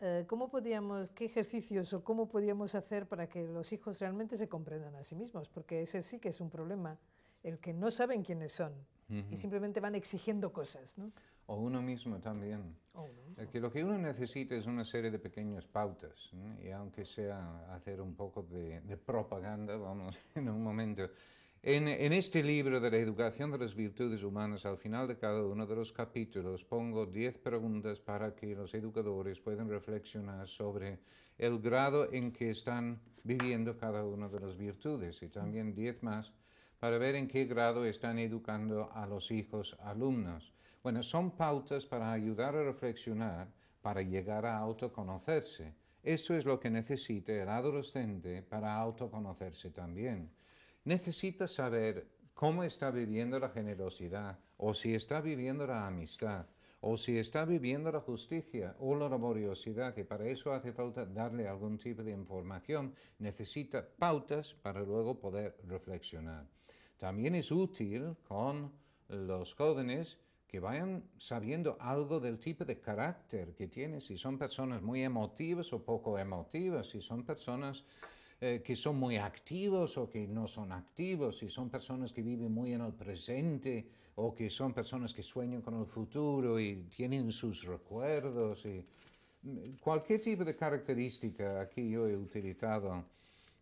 Eh, 0.00 0.24
¿cómo 0.26 0.48
podíamos, 0.48 1.10
qué 1.12 1.26
ejercicios 1.26 1.92
o 1.92 2.02
cómo 2.02 2.26
podíamos 2.26 2.74
hacer 2.74 3.06
para 3.06 3.28
que 3.28 3.46
los 3.46 3.70
hijos 3.74 4.00
realmente 4.00 4.38
se 4.38 4.48
comprendan 4.48 4.96
a 4.96 5.04
sí 5.04 5.14
mismos? 5.14 5.50
Porque 5.50 5.82
ese 5.82 6.00
sí 6.00 6.18
que 6.18 6.30
es 6.30 6.40
un 6.40 6.48
problema, 6.48 6.98
el 7.42 7.58
que 7.58 7.74
no 7.74 7.90
saben 7.90 8.22
quiénes 8.22 8.52
son 8.52 8.72
y 9.30 9.36
simplemente 9.36 9.80
van 9.80 9.94
exigiendo 9.94 10.50
cosas, 10.54 10.96
¿no? 10.96 11.12
O 11.46 11.56
uno 11.56 11.82
mismo 11.82 12.18
también. 12.20 12.76
Que 13.50 13.60
lo 13.60 13.70
que 13.70 13.84
uno 13.84 13.98
necesita 13.98 14.54
es 14.54 14.66
una 14.66 14.84
serie 14.84 15.10
de 15.10 15.18
pequeñas 15.18 15.66
pautas, 15.66 16.30
y 16.62 16.70
aunque 16.70 17.04
sea 17.04 17.74
hacer 17.74 18.00
un 18.00 18.14
poco 18.14 18.42
de, 18.42 18.80
de 18.80 18.96
propaganda, 18.96 19.76
vamos, 19.76 20.16
en 20.34 20.48
un 20.48 20.62
momento, 20.62 21.10
en, 21.66 22.12
este 22.12 22.42
libro 22.42 22.78
de 22.78 22.90
la 22.90 22.98
educación 22.98 23.50
de 23.50 23.56
las 23.56 23.74
virtudes 23.74 24.22
humanas, 24.22 24.66
al 24.66 24.76
final 24.76 25.08
de 25.08 25.16
cada 25.16 25.42
uno 25.42 25.66
de 25.66 25.74
los 25.74 25.92
capítulos, 25.92 26.62
pongo 26.62 27.06
10 27.06 27.38
preguntas 27.38 28.00
para 28.00 28.34
que 28.34 28.54
los 28.54 28.74
educadores 28.74 29.40
puedan 29.40 29.70
reflexionar 29.70 30.46
sobre 30.46 30.98
el 31.38 31.58
grado 31.60 32.12
en 32.12 32.32
que 32.32 32.50
están 32.50 33.00
viviendo 33.22 33.78
cada 33.78 34.04
una 34.04 34.28
de 34.28 34.40
las 34.40 34.58
virtudes 34.58 35.22
y 35.22 35.28
también 35.30 35.74
10 35.74 36.02
más 36.02 36.34
para 36.78 36.98
ver 36.98 37.14
en 37.14 37.26
qué 37.26 37.46
grado 37.46 37.86
están 37.86 38.18
educando 38.18 38.92
a 38.92 39.06
los 39.06 39.30
hijos 39.30 39.74
alumnos. 39.80 40.52
Bueno, 40.84 41.02
son 41.02 41.32
pautas 41.32 41.84
para 41.84 42.12
ayudar 42.12 42.54
a 42.54 42.62
reflexionar, 42.62 43.48
para 43.82 44.02
llegar 44.02 44.46
a 44.46 44.58
autoconocerse. 44.58 45.74
Esto 46.04 46.34
es 46.36 46.44
lo 46.44 46.60
que 46.60 46.70
necesita 46.70 47.32
el 47.32 47.48
adolescente 47.48 48.42
para 48.42 48.76
autoconocerse 48.76 49.70
también 49.70 50.30
necesita 50.84 51.46
saber 51.46 52.06
cómo 52.34 52.62
está 52.62 52.90
viviendo 52.90 53.38
la 53.38 53.48
generosidad, 53.48 54.38
o 54.58 54.74
si 54.74 54.94
está 54.94 55.20
viviendo 55.20 55.66
la 55.66 55.86
amistad, 55.86 56.46
o 56.80 56.96
si 56.96 57.16
está 57.16 57.44
viviendo 57.44 57.90
la 57.90 58.00
justicia 58.00 58.76
o 58.78 58.94
la 58.94 59.08
laboriosidad, 59.08 59.96
y 59.96 60.04
para 60.04 60.26
eso 60.26 60.52
hace 60.52 60.72
falta 60.72 61.06
darle 61.06 61.48
algún 61.48 61.78
tipo 61.78 62.02
de 62.02 62.12
información, 62.12 62.94
necesita 63.18 63.86
pautas 63.98 64.54
para 64.54 64.82
luego 64.82 65.18
poder 65.18 65.56
reflexionar. 65.66 66.46
También 66.98 67.34
es 67.34 67.50
útil 67.50 68.16
con 68.22 68.70
los 69.08 69.54
jóvenes 69.54 70.18
que 70.54 70.60
vayan 70.60 71.02
sabiendo 71.18 71.76
algo 71.80 72.20
del 72.20 72.38
tipo 72.38 72.64
de 72.64 72.78
carácter 72.78 73.56
que 73.56 73.66
tienen, 73.66 74.00
si 74.00 74.16
son 74.16 74.38
personas 74.38 74.80
muy 74.82 75.02
emotivas 75.02 75.72
o 75.72 75.82
poco 75.82 76.16
emotivas, 76.16 76.90
si 76.90 77.00
son 77.00 77.24
personas 77.24 77.82
eh, 78.40 78.62
que 78.64 78.76
son 78.76 78.94
muy 78.94 79.16
activos 79.16 79.98
o 79.98 80.08
que 80.08 80.28
no 80.28 80.46
son 80.46 80.70
activos, 80.70 81.38
si 81.38 81.50
son 81.50 81.70
personas 81.70 82.12
que 82.12 82.22
viven 82.22 82.52
muy 82.52 82.72
en 82.72 82.82
el 82.82 82.92
presente 82.92 83.84
o 84.14 84.32
que 84.32 84.48
son 84.48 84.72
personas 84.72 85.12
que 85.12 85.24
sueñan 85.24 85.60
con 85.60 85.74
el 85.74 85.86
futuro 85.86 86.60
y 86.60 86.84
tienen 86.84 87.32
sus 87.32 87.64
recuerdos. 87.64 88.64
Y, 88.64 88.86
mm, 89.42 89.78
cualquier 89.80 90.20
tipo 90.20 90.44
de 90.44 90.54
característica, 90.54 91.60
aquí 91.62 91.90
yo 91.90 92.06
he 92.06 92.16
utilizado 92.16 93.04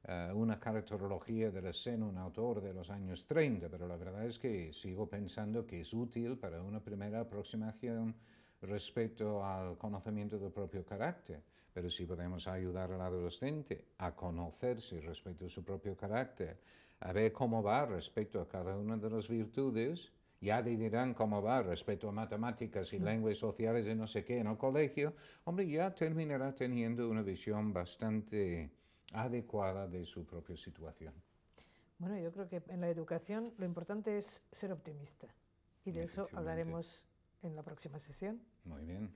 eh, 0.05 0.33
una 0.35 0.59
caracterología 0.59 1.51
de 1.51 1.63
la 1.63 1.73
SEN, 1.73 2.03
un 2.03 2.19
autor 2.19 2.61
de 2.61 2.75
los 2.75 2.91
años 2.91 3.25
30, 3.25 3.69
pero 3.69 3.87
la 3.87 3.97
verdad 3.97 4.25
es 4.27 4.39
que 4.39 4.73
sigo 4.73 5.09
pensando 5.09 5.65
que 5.65 5.83
es 5.83 5.95
útil 5.95 6.37
para 6.37 6.61
una 6.61 6.81
primera 6.81 7.21
aproximación 7.21 8.15
respecto 8.63 9.45
al 9.45 9.79
conocimiento 9.79 10.39
del 10.39 10.51
propio 10.51 10.85
carácter. 10.85 11.43
Pero 11.73 11.89
si 11.89 12.05
podemos 12.05 12.49
ayudar 12.49 12.91
al 12.93 13.01
adolescente 13.01 13.87
a 13.99 14.15
conocerse 14.15 15.01
respecto 15.01 15.47
a 15.47 15.49
su 15.49 15.65
propio 15.65 15.97
carácter, 15.97 16.59
a 17.01 17.13
ver 17.13 17.33
cómo 17.33 17.63
va 17.63 17.87
respecto 17.87 18.41
a 18.41 18.49
cada 18.49 18.77
una 18.77 18.97
de 18.97 19.09
las 19.09 19.29
virtudes, 19.29 20.13
ya 20.41 20.61
le 20.61 20.77
dirán 20.77 21.15
cómo 21.15 21.41
va 21.41 21.63
respecto 21.63 22.09
a 22.09 22.13
matemáticas 22.13 22.93
y 22.93 22.99
lenguas 22.99 23.39
sociales 23.39 23.87
y 23.87 23.95
no 23.95 24.09
sé 24.09 24.25
qué 24.25 24.39
en 24.39 24.49
el 24.49 24.57
colegio, 24.57 25.15
hombre, 25.45 25.69
ya 25.69 25.95
terminará 25.95 26.53
teniendo 26.53 27.09
una 27.09 27.23
visión 27.23 27.73
bastante 27.73 28.71
adecuada 29.13 29.87
de 29.87 30.05
su 30.05 30.25
propia 30.25 30.57
situación. 30.57 31.15
Bueno, 31.99 32.19
yo 32.19 32.33
creo 32.33 32.49
que 32.49 32.63
en 32.69 32.81
la 32.81 32.89
educación 32.89 33.55
lo 33.59 33.65
importante 33.65 34.17
es 34.17 34.43
ser 34.51 34.73
optimista 34.73 35.29
y 35.85 35.93
de 35.93 36.01
eso 36.01 36.29
hablaremos 36.33 37.07
en 37.43 37.55
la 37.55 37.63
próxima 37.63 37.99
sesión. 37.99 38.41
Muy 38.65 38.85
bien. 38.85 39.13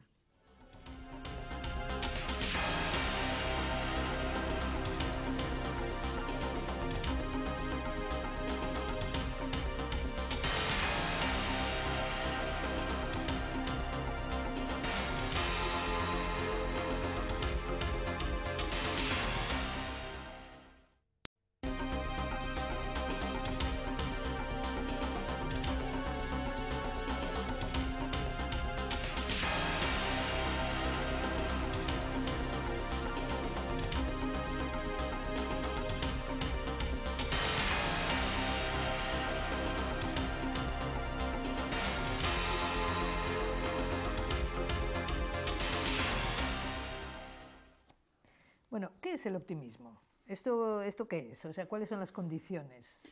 Es 49.26 49.30
el 49.30 49.36
optimismo? 49.36 50.00
¿Esto, 50.26 50.82
¿Esto 50.82 51.08
qué 51.08 51.32
es? 51.32 51.44
O 51.44 51.52
sea, 51.52 51.66
¿cuáles 51.66 51.88
son 51.88 51.98
las 51.98 52.12
condiciones? 52.12 53.02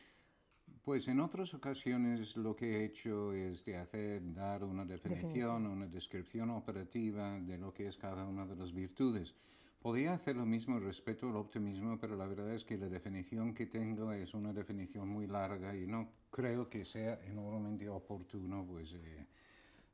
Pues 0.81 1.07
en 1.07 1.19
otras 1.19 1.53
ocasiones 1.53 2.37
lo 2.37 2.55
que 2.55 2.77
he 2.77 2.85
hecho 2.85 3.33
es 3.33 3.65
de 3.65 3.77
hacer, 3.77 4.21
dar 4.33 4.63
una 4.63 4.85
definición, 4.85 5.65
una 5.65 5.87
descripción 5.87 6.51
operativa 6.51 7.39
de 7.39 7.57
lo 7.57 7.73
que 7.73 7.87
es 7.87 7.97
cada 7.97 8.25
una 8.25 8.45
de 8.45 8.55
las 8.55 8.71
virtudes. 8.71 9.35
Podría 9.81 10.13
hacer 10.13 10.35
lo 10.37 10.45
mismo 10.45 10.79
respecto 10.79 11.27
al 11.27 11.35
optimismo, 11.35 11.99
pero 11.99 12.15
la 12.15 12.27
verdad 12.27 12.53
es 12.53 12.63
que 12.63 12.77
la 12.77 12.87
definición 12.87 13.53
que 13.53 13.65
tengo 13.65 14.11
es 14.13 14.33
una 14.33 14.53
definición 14.53 15.09
muy 15.09 15.27
larga 15.27 15.75
y 15.75 15.85
no 15.85 16.09
creo 16.29 16.69
que 16.69 16.85
sea 16.85 17.19
enormemente 17.25 17.89
oportuno 17.89 18.65
pues, 18.65 18.93
eh, 18.93 19.27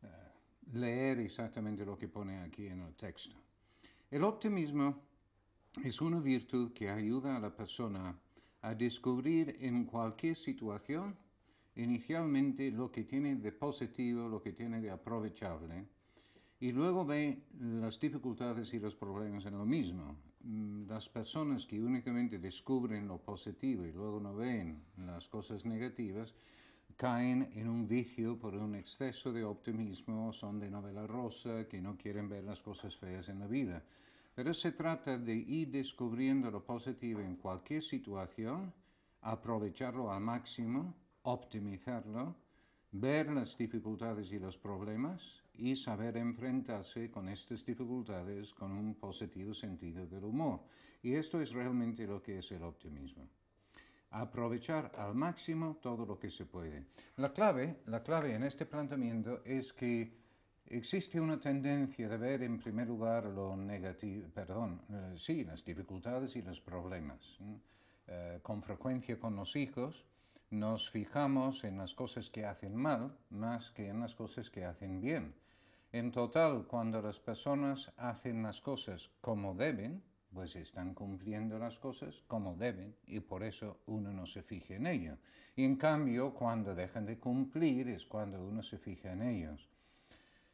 eh, 0.04 0.08
leer 0.74 1.20
exactamente 1.20 1.86
lo 1.86 1.98
que 1.98 2.08
pone 2.08 2.40
aquí 2.42 2.68
en 2.68 2.82
el 2.82 2.94
texto. 2.96 3.36
El 4.10 4.24
optimismo 4.24 5.11
es 5.84 6.02
una 6.02 6.20
virtud 6.20 6.74
que 6.74 6.90
ayuda 6.90 7.38
a 7.38 7.40
la 7.40 7.56
persona 7.56 8.16
a 8.62 8.76
descubrir 8.76 9.56
en 9.62 9.86
cualquier 9.86 10.36
situación 10.36 11.16
inicialmente 11.76 12.70
lo 12.72 12.92
que 12.92 13.06
tiene 13.06 13.36
de 13.36 13.52
positivo, 13.54 14.28
lo 14.28 14.42
que 14.42 14.52
tiene 14.52 14.82
de 14.82 14.92
aprovechable, 14.92 15.88
y 16.60 16.72
luego 16.72 17.06
ve 17.06 17.44
las 17.60 18.00
dificultades 18.00 18.74
y 18.74 18.80
los 18.80 18.96
problemas 18.96 19.46
en 19.46 19.58
lo 19.58 19.66
mismo. 19.66 20.18
Mm, 20.44 20.88
las 20.88 21.08
personas 21.08 21.66
que 21.66 21.82
únicamente 21.82 22.38
descubren 22.38 23.08
lo 23.08 23.18
positivo 23.18 23.86
y 23.86 23.92
luego 23.92 24.20
no 24.20 24.36
ven 24.36 24.84
las 24.98 25.28
cosas 25.28 25.66
negativas, 25.66 26.36
caen 26.98 27.50
en 27.56 27.68
un 27.68 27.88
vicio 27.88 28.38
por 28.38 28.54
un 28.56 28.76
exceso 28.76 29.32
de 29.32 29.44
optimismo, 29.44 30.34
son 30.34 30.60
de 30.60 30.70
novela 30.70 31.08
rosa, 31.08 31.68
que 31.68 31.82
no 31.82 31.98
quieren 31.98 32.28
ver 32.28 32.44
las 32.44 32.62
cosas 32.62 32.96
feas 32.96 33.30
en 33.30 33.40
la 33.40 33.48
vida. 33.48 33.84
Pero 34.34 34.54
se 34.54 34.72
trata 34.72 35.18
de 35.18 35.36
ir 35.36 35.70
descubriendo 35.70 36.50
lo 36.50 36.64
positivo 36.64 37.20
en 37.20 37.36
cualquier 37.36 37.84
situación, 37.84 38.74
aprovecharlo 39.22 40.12
al 40.12 40.22
máximo, 40.22 40.96
optimizarlo, 41.24 42.36
ver 42.92 43.32
las 43.32 43.58
dificultades 43.58 44.32
y 44.32 44.40
los 44.40 44.58
problemas 44.58 45.44
y 45.54 45.76
saber 45.76 46.18
enfrentarse 46.18 47.12
con 47.12 47.30
estas 47.30 47.66
dificultades 47.66 48.54
con 48.54 48.72
un 48.72 48.96
positivo 48.96 49.54
sentido 49.54 50.08
del 50.08 50.24
humor. 50.24 50.62
Y 51.04 51.14
esto 51.14 51.42
es 51.42 51.52
realmente 51.52 52.08
lo 52.08 52.22
que 52.22 52.40
es 52.40 52.52
el 52.52 52.64
optimismo. 52.64 53.28
Aprovechar 54.12 54.92
al 54.98 55.16
máximo 55.16 55.78
todo 55.82 56.06
lo 56.06 56.20
que 56.20 56.30
se 56.30 56.46
puede. 56.46 56.86
La 57.18 57.32
clave, 57.32 57.82
la 57.86 58.04
clave 58.04 58.36
en 58.36 58.44
este 58.44 58.66
planteamiento 58.66 59.42
es 59.46 59.72
que 59.72 60.21
Existe 60.74 61.20
una 61.20 61.38
tendencia 61.38 62.08
de 62.08 62.16
ver 62.16 62.44
en 62.44 62.58
primer 62.58 62.88
lugar 62.88 63.26
lo 63.26 63.58
negativo, 63.58 64.30
perdón, 64.34 64.82
eh, 64.90 65.18
sí, 65.18 65.44
las 65.44 65.66
dificultades 65.66 66.38
y 66.38 66.42
los 66.42 66.62
problemas. 66.62 67.38
Eh, 68.08 68.40
con 68.42 68.64
frecuencia 68.64 69.20
con 69.20 69.36
los 69.36 69.58
hijos 69.58 70.06
nos 70.50 70.90
fijamos 70.90 71.66
en 71.66 71.78
las 71.78 71.94
cosas 71.94 72.30
que 72.30 72.46
hacen 72.46 72.74
mal 72.74 73.18
más 73.30 73.72
que 73.72 73.90
en 73.90 74.00
las 74.00 74.16
cosas 74.16 74.50
que 74.50 74.64
hacen 74.64 75.02
bien. 75.02 75.36
En 75.92 76.10
total, 76.10 76.66
cuando 76.68 77.02
las 77.02 77.20
personas 77.20 77.92
hacen 77.98 78.42
las 78.42 78.62
cosas 78.62 79.12
como 79.20 79.54
deben, 79.54 80.02
pues 80.34 80.56
están 80.56 80.94
cumpliendo 80.94 81.60
las 81.60 81.80
cosas 81.80 82.24
como 82.28 82.56
deben 82.56 82.96
y 83.08 83.20
por 83.20 83.44
eso 83.44 83.82
uno 83.88 84.14
no 84.14 84.26
se 84.26 84.42
fija 84.42 84.76
en 84.76 84.88
ello. 84.88 85.18
Y 85.54 85.66
en 85.66 85.76
cambio, 85.76 86.34
cuando 86.34 86.74
dejan 86.74 87.06
de 87.06 87.20
cumplir 87.20 87.90
es 87.90 88.06
cuando 88.06 88.42
uno 88.42 88.64
se 88.64 88.78
fija 88.78 89.12
en 89.12 89.24
ellos. 89.24 89.68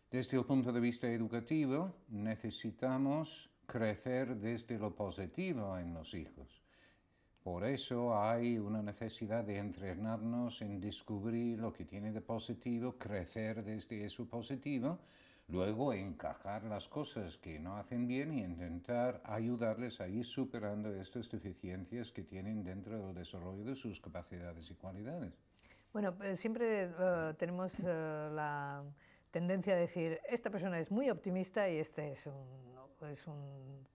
Desde 0.09 0.37
el 0.37 0.45
punto 0.45 0.71
de 0.71 0.79
vista 0.79 1.11
educativo, 1.11 1.93
necesitamos 2.07 3.49
crecer 3.65 4.37
desde 4.37 4.79
lo 4.79 4.95
positivo 4.95 5.77
en 5.77 5.93
los 5.93 6.13
hijos. 6.13 6.61
Por 7.43 7.65
eso 7.65 8.17
hay 8.17 8.57
una 8.57 8.81
necesidad 8.81 9.43
de 9.43 9.57
entrenarnos 9.57 10.61
en 10.61 10.79
descubrir 10.79 11.59
lo 11.59 11.73
que 11.73 11.83
tiene 11.83 12.13
de 12.13 12.21
positivo, 12.21 12.97
crecer 12.97 13.65
desde 13.65 14.05
eso 14.05 14.25
positivo, 14.25 14.97
luego 15.49 15.91
encajar 15.91 16.63
las 16.63 16.87
cosas 16.87 17.37
que 17.37 17.59
no 17.59 17.75
hacen 17.75 18.07
bien 18.07 18.33
y 18.33 18.43
intentar 18.43 19.21
ayudarles 19.25 19.99
a 19.99 20.07
ir 20.07 20.23
superando 20.23 20.89
estas 20.95 21.29
deficiencias 21.29 22.13
que 22.13 22.23
tienen 22.23 22.63
dentro 22.63 22.97
del 22.97 23.13
desarrollo 23.13 23.65
de 23.65 23.75
sus 23.75 23.99
capacidades 23.99 24.71
y 24.71 24.75
cualidades. 24.75 25.33
Bueno, 25.91 26.15
eh, 26.23 26.37
siempre 26.37 26.91
eh, 26.97 27.33
tenemos 27.37 27.73
eh, 27.79 28.29
la 28.33 28.83
tendencia 29.31 29.73
a 29.73 29.77
decir, 29.77 30.19
esta 30.29 30.49
persona 30.49 30.79
es 30.79 30.91
muy 30.91 31.09
optimista 31.09 31.69
y 31.69 31.77
este 31.77 32.11
es 32.13 32.25
un, 32.25 33.07
es 33.07 33.27
un 33.27 33.87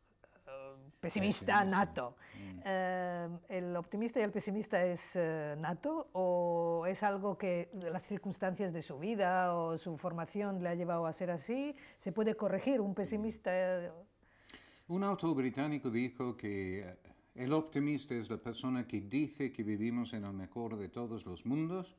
eh, 0.46 0.74
pesimista, 1.00 1.64
nato. 1.64 2.16
Mm. 2.34 2.60
Eh, 2.64 3.28
¿El 3.48 3.76
optimista 3.76 4.20
y 4.20 4.22
el 4.22 4.30
pesimista 4.30 4.84
es 4.84 5.16
eh, 5.16 5.54
nato 5.58 6.08
o 6.12 6.84
es 6.86 7.02
algo 7.02 7.36
que 7.36 7.70
las 7.90 8.04
circunstancias 8.04 8.72
de 8.72 8.82
su 8.82 8.98
vida 8.98 9.54
o 9.54 9.78
su 9.78 9.96
formación 9.96 10.62
le 10.62 10.68
ha 10.68 10.74
llevado 10.74 11.06
a 11.06 11.12
ser 11.12 11.30
así? 11.30 11.74
¿Se 11.98 12.12
puede 12.12 12.34
corregir 12.34 12.80
un 12.80 12.94
pesimista? 12.94 13.52
Un 14.88 15.04
autor 15.04 15.34
británico 15.36 15.90
dijo 15.90 16.36
que 16.36 16.96
el 17.34 17.52
optimista 17.52 18.14
es 18.14 18.28
la 18.28 18.36
persona 18.36 18.86
que 18.86 19.00
dice 19.00 19.50
que 19.52 19.62
vivimos 19.62 20.12
en 20.12 20.24
el 20.24 20.34
mejor 20.34 20.76
de 20.76 20.88
todos 20.88 21.24
los 21.24 21.46
mundos 21.46 21.96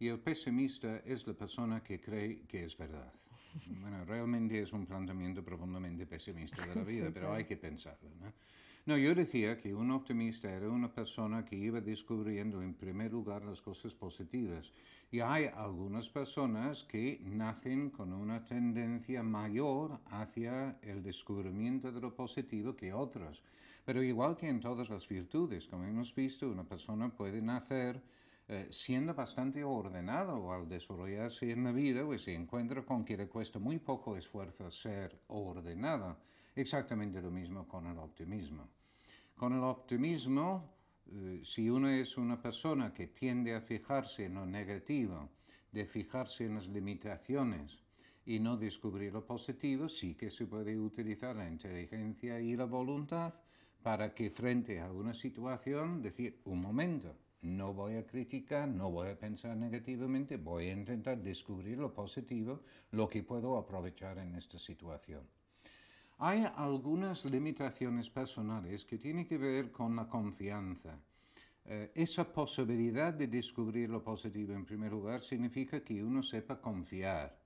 y 0.00 0.08
el 0.08 0.18
pesimista 0.18 1.02
es 1.04 1.26
la 1.26 1.34
persona 1.34 1.82
que 1.82 2.00
cree 2.00 2.42
que 2.48 2.64
es 2.64 2.76
verdad. 2.76 3.12
Bueno, 3.66 4.02
realmente 4.06 4.60
es 4.60 4.72
un 4.72 4.86
planteamiento 4.86 5.44
profundamente 5.44 6.06
pesimista 6.06 6.66
de 6.66 6.74
la 6.74 6.84
vida, 6.92 7.10
pero 7.12 7.34
hay 7.34 7.44
que 7.44 7.58
pensarlo. 7.58 8.08
No, 8.86 8.96
yo 8.96 9.14
decía 9.14 9.58
que 9.58 9.74
un 9.74 9.90
optimista 9.90 10.50
era 10.50 10.70
una 10.70 10.90
persona 10.90 11.44
que 11.44 11.54
iba 11.54 11.82
descubriendo 11.82 12.62
en 12.62 12.72
primer 12.72 13.12
lugar 13.12 13.44
las 13.44 13.60
cosas 13.60 13.94
positivas. 13.94 14.72
Y 15.12 15.20
hay 15.20 15.46
algunas 15.54 16.08
personas 16.08 16.82
que 16.84 17.20
nacen 17.22 17.90
con 17.90 18.14
una 18.14 18.42
tendencia 18.42 19.22
mayor 19.22 20.00
hacia 20.06 20.78
el 20.80 21.02
descubrimiento 21.02 21.92
de 21.92 22.00
lo 22.00 22.14
positivo 22.14 22.74
que 22.74 22.94
otras. 22.94 23.42
Pero 23.84 24.02
igual 24.02 24.36
que 24.36 24.48
en 24.48 24.60
todas 24.60 24.88
las 24.88 25.06
virtudes, 25.06 25.66
como 25.66 25.84
hemos 25.84 26.14
visto, 26.14 26.48
una 26.48 26.64
persona 26.64 27.10
puede 27.10 27.42
nacer 27.42 28.00
eh, 28.52 28.66
siendo 28.72 29.14
bastante 29.14 29.62
ordenado 29.62 30.52
al 30.52 30.68
desarrollarse 30.68 31.52
en 31.52 31.62
la 31.62 31.70
vida, 31.70 32.04
pues 32.04 32.24
se 32.24 32.34
encuentra 32.34 32.84
con 32.84 33.04
que 33.04 33.16
le 33.16 33.28
cuesta 33.28 33.60
muy 33.60 33.78
poco 33.78 34.16
esfuerzo 34.16 34.68
ser 34.72 35.20
ordenado. 35.28 36.16
Exactamente 36.56 37.22
lo 37.22 37.30
mismo 37.30 37.68
con 37.68 37.86
el 37.86 37.96
optimismo. 37.98 38.68
Con 39.36 39.52
el 39.52 39.62
optimismo, 39.62 40.68
eh, 41.12 41.42
si 41.44 41.70
uno 41.70 41.90
es 41.90 42.16
una 42.16 42.42
persona 42.42 42.92
que 42.92 43.06
tiende 43.06 43.54
a 43.54 43.60
fijarse 43.60 44.24
en 44.24 44.34
lo 44.34 44.44
negativo, 44.44 45.28
de 45.70 45.86
fijarse 45.86 46.46
en 46.46 46.56
las 46.56 46.66
limitaciones 46.66 47.78
y 48.26 48.40
no 48.40 48.56
descubrir 48.56 49.12
lo 49.12 49.24
positivo, 49.24 49.88
sí 49.88 50.16
que 50.16 50.28
se 50.28 50.48
puede 50.48 50.76
utilizar 50.76 51.36
la 51.36 51.48
inteligencia 51.48 52.40
y 52.40 52.56
la 52.56 52.64
voluntad 52.64 53.32
para 53.80 54.12
que 54.12 54.28
frente 54.28 54.80
a 54.80 54.90
una 54.90 55.14
situación 55.14 56.02
decir, 56.02 56.40
un 56.46 56.60
momento, 56.60 57.14
no 57.42 57.72
voy 57.72 57.96
a 57.96 58.06
criticar, 58.06 58.68
no 58.68 58.90
voy 58.90 59.08
a 59.08 59.18
pensar 59.18 59.56
negativamente, 59.56 60.36
voy 60.36 60.68
a 60.68 60.72
intentar 60.72 61.18
descubrir 61.18 61.78
lo 61.78 61.92
positivo, 61.92 62.60
lo 62.92 63.08
que 63.08 63.22
puedo 63.22 63.56
aprovechar 63.56 64.18
en 64.18 64.34
esta 64.34 64.58
situación. 64.58 65.22
Hay 66.18 66.44
algunas 66.56 67.24
limitaciones 67.24 68.10
personales 68.10 68.84
que 68.84 68.98
tienen 68.98 69.26
que 69.26 69.38
ver 69.38 69.72
con 69.72 69.96
la 69.96 70.06
confianza. 70.06 70.98
Eh, 71.64 71.92
esa 71.94 72.30
posibilidad 72.30 73.14
de 73.14 73.26
descubrir 73.26 73.88
lo 73.88 74.02
positivo 74.02 74.52
en 74.52 74.66
primer 74.66 74.92
lugar 74.92 75.22
significa 75.22 75.82
que 75.82 76.04
uno 76.04 76.22
sepa 76.22 76.60
confiar. 76.60 77.39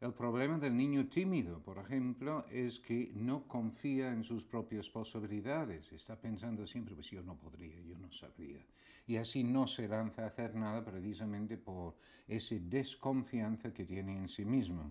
El 0.00 0.14
problema 0.14 0.58
del 0.58 0.74
niño 0.74 1.08
tímido, 1.08 1.60
por 1.60 1.76
ejemplo, 1.76 2.46
es 2.50 2.80
que 2.80 3.12
no 3.14 3.46
confía 3.46 4.10
en 4.10 4.24
sus 4.24 4.42
propias 4.44 4.88
posibilidades. 4.88 5.92
Está 5.92 6.18
pensando 6.18 6.66
siempre, 6.66 6.94
pues 6.94 7.10
yo 7.10 7.22
no 7.22 7.36
podría, 7.36 7.78
yo 7.82 7.98
no 7.98 8.10
sabría. 8.10 8.64
Y 9.06 9.18
así 9.18 9.44
no 9.44 9.66
se 9.66 9.86
lanza 9.88 10.22
a 10.22 10.28
hacer 10.28 10.54
nada 10.54 10.82
precisamente 10.82 11.58
por 11.58 11.96
esa 12.26 12.54
desconfianza 12.58 13.74
que 13.74 13.84
tiene 13.84 14.16
en 14.16 14.28
sí 14.28 14.46
mismo. 14.46 14.90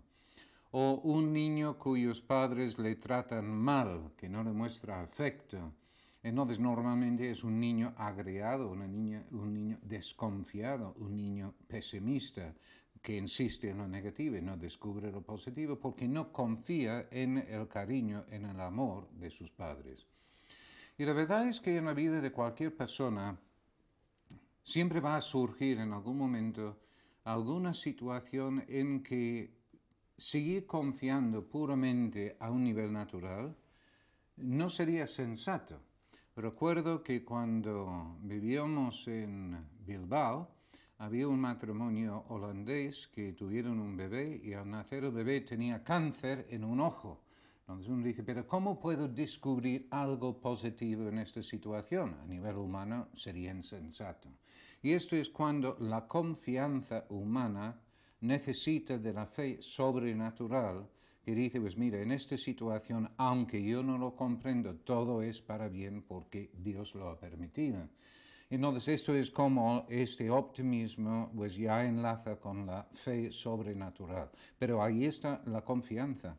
O 0.69 1.01
un 1.03 1.33
niño 1.33 1.79
cuyos 1.79 2.21
padres 2.21 2.77
le 2.77 2.95
tratan 2.95 3.49
mal, 3.49 4.11
que 4.15 4.29
no 4.29 4.43
le 4.43 4.51
muestra 4.51 5.01
afecto. 5.01 5.73
Entonces 6.21 6.59
normalmente 6.59 7.31
es 7.31 7.43
un 7.43 7.59
niño 7.59 7.95
agriado, 7.97 8.69
una 8.69 8.85
niña, 8.85 9.25
un 9.31 9.55
niño 9.55 9.79
desconfiado, 9.81 10.93
un 10.99 11.15
niño 11.15 11.55
pesimista, 11.67 12.53
que 13.01 13.17
insiste 13.17 13.69
en 13.69 13.77
lo 13.77 13.87
negativo 13.87 14.35
y 14.35 14.41
no 14.41 14.57
descubre 14.57 15.11
lo 15.11 15.21
positivo 15.21 15.77
porque 15.77 16.07
no 16.07 16.31
confía 16.31 17.07
en 17.11 17.37
el 17.37 17.67
cariño, 17.67 18.25
en 18.29 18.45
el 18.45 18.59
amor 18.59 19.09
de 19.11 19.29
sus 19.29 19.51
padres. 19.51 20.05
Y 20.97 21.05
la 21.05 21.13
verdad 21.13 21.47
es 21.47 21.61
que 21.61 21.77
en 21.77 21.85
la 21.85 21.93
vida 21.93 22.19
de 22.19 22.31
cualquier 22.31 22.75
persona 22.75 23.39
siempre 24.63 24.99
va 24.99 25.15
a 25.15 25.21
surgir 25.21 25.79
en 25.79 25.93
algún 25.93 26.17
momento 26.17 26.77
alguna 27.23 27.73
situación 27.73 28.65
en 28.67 29.01
que 29.01 29.57
seguir 30.17 30.65
confiando 30.65 31.47
puramente 31.47 32.35
a 32.39 32.51
un 32.51 32.63
nivel 32.63 32.91
natural 32.91 33.55
no 34.37 34.69
sería 34.69 35.07
sensato. 35.07 35.79
Recuerdo 36.35 37.03
que 37.03 37.23
cuando 37.23 38.17
vivíamos 38.21 39.07
en 39.07 39.57
Bilbao, 39.85 40.58
había 40.99 41.29
un 41.29 41.39
matrimonio 41.39 42.25
holandés 42.27 43.07
que 43.07 43.31
tuvieron 43.31 43.79
un 43.79 43.95
bebé 43.95 44.41
y 44.43 44.53
al 44.53 44.69
nacer 44.69 45.05
el 45.05 45.11
bebé 45.11 45.41
tenía 45.41 45.81
cáncer 45.81 46.45
en 46.49 46.65
un 46.65 46.81
ojo. 46.81 47.21
Entonces 47.61 47.89
uno 47.89 48.03
dice, 48.03 48.23
pero 48.23 48.45
¿cómo 48.45 48.79
puedo 48.79 49.07
descubrir 49.07 49.87
algo 49.91 50.41
positivo 50.41 51.07
en 51.07 51.19
esta 51.19 51.41
situación? 51.41 52.17
A 52.21 52.25
nivel 52.25 52.57
humano 52.57 53.07
sería 53.15 53.51
insensato. 53.51 54.29
Y 54.81 54.91
esto 54.91 55.15
es 55.15 55.29
cuando 55.29 55.77
la 55.79 56.05
confianza 56.05 57.05
humana 57.09 57.79
necesita 58.21 58.97
de 58.97 59.13
la 59.13 59.25
fe 59.25 59.57
sobrenatural 59.61 60.85
que 61.23 61.33
dice, 61.33 61.61
pues 61.61 61.77
mira, 61.77 62.01
en 62.01 62.11
esta 62.11 62.35
situación, 62.35 63.09
aunque 63.15 63.63
yo 63.63 63.83
no 63.83 63.97
lo 63.97 64.15
comprendo, 64.15 64.75
todo 64.75 65.21
es 65.21 65.41
para 65.41 65.69
bien 65.69 66.01
porque 66.01 66.51
Dios 66.57 66.93
lo 66.95 67.07
ha 67.07 67.17
permitido. 67.17 67.87
Entonces, 68.51 68.87
esto 68.87 69.13
es 69.13 69.29
como 69.29 69.85
este 69.89 70.29
optimismo 70.31 71.31
pues 71.35 71.55
ya 71.55 71.85
enlaza 71.85 72.37
con 72.37 72.65
la 72.65 72.83
fe 72.93 73.31
sobrenatural. 73.31 74.31
Pero 74.57 74.81
ahí 74.81 75.05
está 75.05 75.41
la 75.45 75.61
confianza. 75.61 76.35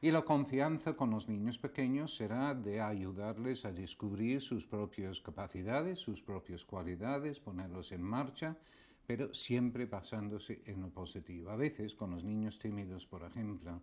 Y 0.00 0.10
la 0.10 0.22
confianza 0.22 0.92
con 0.92 1.10
los 1.10 1.28
niños 1.28 1.56
pequeños 1.56 2.14
será 2.14 2.54
de 2.54 2.80
ayudarles 2.80 3.64
a 3.64 3.72
descubrir 3.72 4.42
sus 4.42 4.66
propias 4.66 5.20
capacidades, 5.20 5.98
sus 6.00 6.20
propias 6.20 6.64
cualidades, 6.64 7.40
ponerlos 7.40 7.90
en 7.92 8.02
marcha, 8.02 8.56
pero 9.06 9.32
siempre 9.32 9.86
basándose 9.86 10.60
en 10.66 10.82
lo 10.82 10.90
positivo. 10.90 11.50
A 11.50 11.56
veces 11.56 11.94
con 11.94 12.10
los 12.10 12.24
niños 12.24 12.58
tímidos, 12.58 13.06
por 13.06 13.22
ejemplo, 13.22 13.80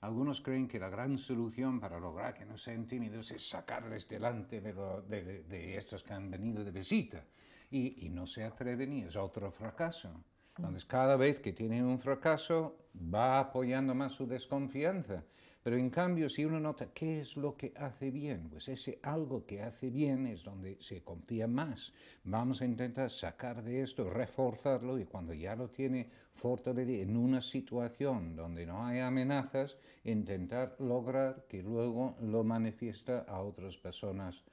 algunos 0.00 0.40
creen 0.40 0.66
que 0.66 0.78
la 0.78 0.88
gran 0.88 1.18
solución 1.18 1.78
para 1.78 2.00
lograr 2.00 2.34
que 2.34 2.46
no 2.46 2.56
sean 2.56 2.86
tímidos 2.86 3.30
es 3.32 3.48
sacarles 3.48 4.08
delante 4.08 4.60
de, 4.60 5.76
estos 5.76 6.02
que 6.02 6.14
han 6.14 6.30
venido 6.30 6.64
de 6.64 6.70
visita. 6.70 7.22
Y, 7.70 8.06
y, 8.06 8.08
no 8.08 8.26
se 8.26 8.42
atreven 8.44 8.92
y 8.92 9.02
es 9.02 9.14
otro 9.14 9.50
fracaso. 9.52 10.24
Entonces, 10.56 10.84
cada 10.84 11.16
vez 11.16 11.38
que 11.38 11.52
tienen 11.52 11.84
un 11.84 11.98
fracaso, 11.98 12.76
va 12.94 13.38
apoyando 13.38 13.94
más 13.94 14.12
su 14.12 14.26
desconfianza. 14.26 15.22
Pero 15.62 15.76
en 15.76 15.90
cambio, 15.90 16.28
si 16.30 16.44
uno 16.44 16.58
nota 16.58 16.90
qué 16.92 17.20
es 17.20 17.36
lo 17.36 17.54
que 17.54 17.74
hace 17.76 18.10
bien, 18.10 18.48
pues 18.48 18.68
ese 18.68 18.98
algo 19.02 19.44
que 19.44 19.60
hace 19.62 19.90
bien 19.90 20.26
es 20.26 20.42
donde 20.42 20.78
se 20.80 21.02
confía 21.02 21.46
más. 21.46 21.92
Vamos 22.24 22.62
a 22.62 22.64
intentar 22.64 23.10
sacar 23.10 23.62
de 23.62 23.82
esto, 23.82 24.08
reforzarlo 24.08 24.98
y 24.98 25.04
cuando 25.04 25.34
ya 25.34 25.54
lo 25.54 25.68
tiene 25.68 26.08
fortalecido 26.32 27.02
en 27.02 27.16
una 27.16 27.42
situación 27.42 28.36
donde 28.36 28.64
no 28.64 28.86
hay 28.86 29.00
amenazas, 29.00 29.76
intentar 30.04 30.76
lograr 30.78 31.44
que 31.46 31.62
luego 31.62 32.16
lo 32.22 32.42
manifiesta 32.42 33.20
a 33.28 33.42
otras 33.42 33.76
personas 33.76 34.44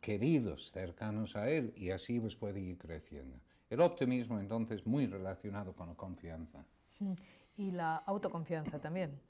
queridos, 0.00 0.72
cercanos 0.72 1.36
a 1.36 1.48
él, 1.48 1.72
y 1.76 1.90
así 1.90 2.18
pues 2.18 2.34
puede 2.34 2.60
ir 2.60 2.76
creciendo. 2.78 3.38
El 3.70 3.80
optimismo 3.80 4.38
entonces 4.38 4.86
muy 4.86 5.06
relacionado 5.06 5.74
con 5.74 5.88
la 5.88 5.94
confianza. 5.94 6.64
Y 7.56 7.70
la 7.70 7.96
autoconfianza 7.96 8.80
también. 8.80 9.20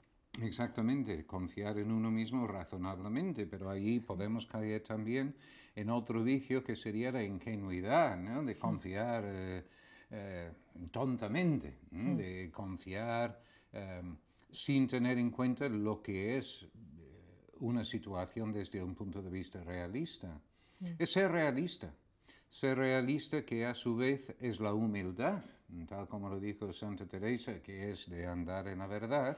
Exactamente, 0.41 1.25
confiar 1.25 1.79
en 1.79 1.91
uno 1.91 2.11
mismo 2.11 2.45
razonablemente, 2.45 3.47
pero 3.47 3.69
ahí 3.69 3.99
podemos 3.99 4.45
caer 4.45 4.81
también 4.83 5.35
en 5.75 5.89
otro 5.89 6.23
vicio 6.23 6.63
que 6.63 6.75
sería 6.75 7.11
la 7.11 7.23
ingenuidad, 7.23 8.17
¿no? 8.17 8.43
de 8.43 8.57
confiar 8.57 9.23
eh, 9.25 9.63
eh, 10.11 10.51
tontamente, 10.91 11.77
de 11.91 12.51
confiar 12.53 13.41
em, 13.73 14.15
sin 14.51 14.87
tener 14.87 15.17
en 15.17 15.31
cuenta 15.31 15.67
lo 15.67 16.01
que 16.01 16.37
es 16.37 16.63
eh, 16.63 16.67
una 17.59 17.83
situación 17.83 18.51
desde 18.51 18.83
un 18.83 18.95
punto 18.95 19.21
de 19.21 19.29
vista 19.29 19.63
realista. 19.63 20.39
Es 20.99 21.11
ser 21.11 21.31
realista, 21.31 21.91
ser 22.49 22.77
realista 22.77 23.43
que 23.43 23.65
a 23.65 23.73
su 23.73 23.95
vez 23.95 24.35
es 24.39 24.59
la 24.59 24.73
humildad, 24.73 25.43
tal 25.87 26.07
como 26.07 26.29
lo 26.29 26.39
dijo 26.39 26.71
Santa 26.71 27.07
Teresa, 27.07 27.61
que 27.61 27.91
es 27.91 28.07
de 28.09 28.27
andar 28.27 28.67
en 28.67 28.79
la 28.79 28.87
verdad. 28.87 29.35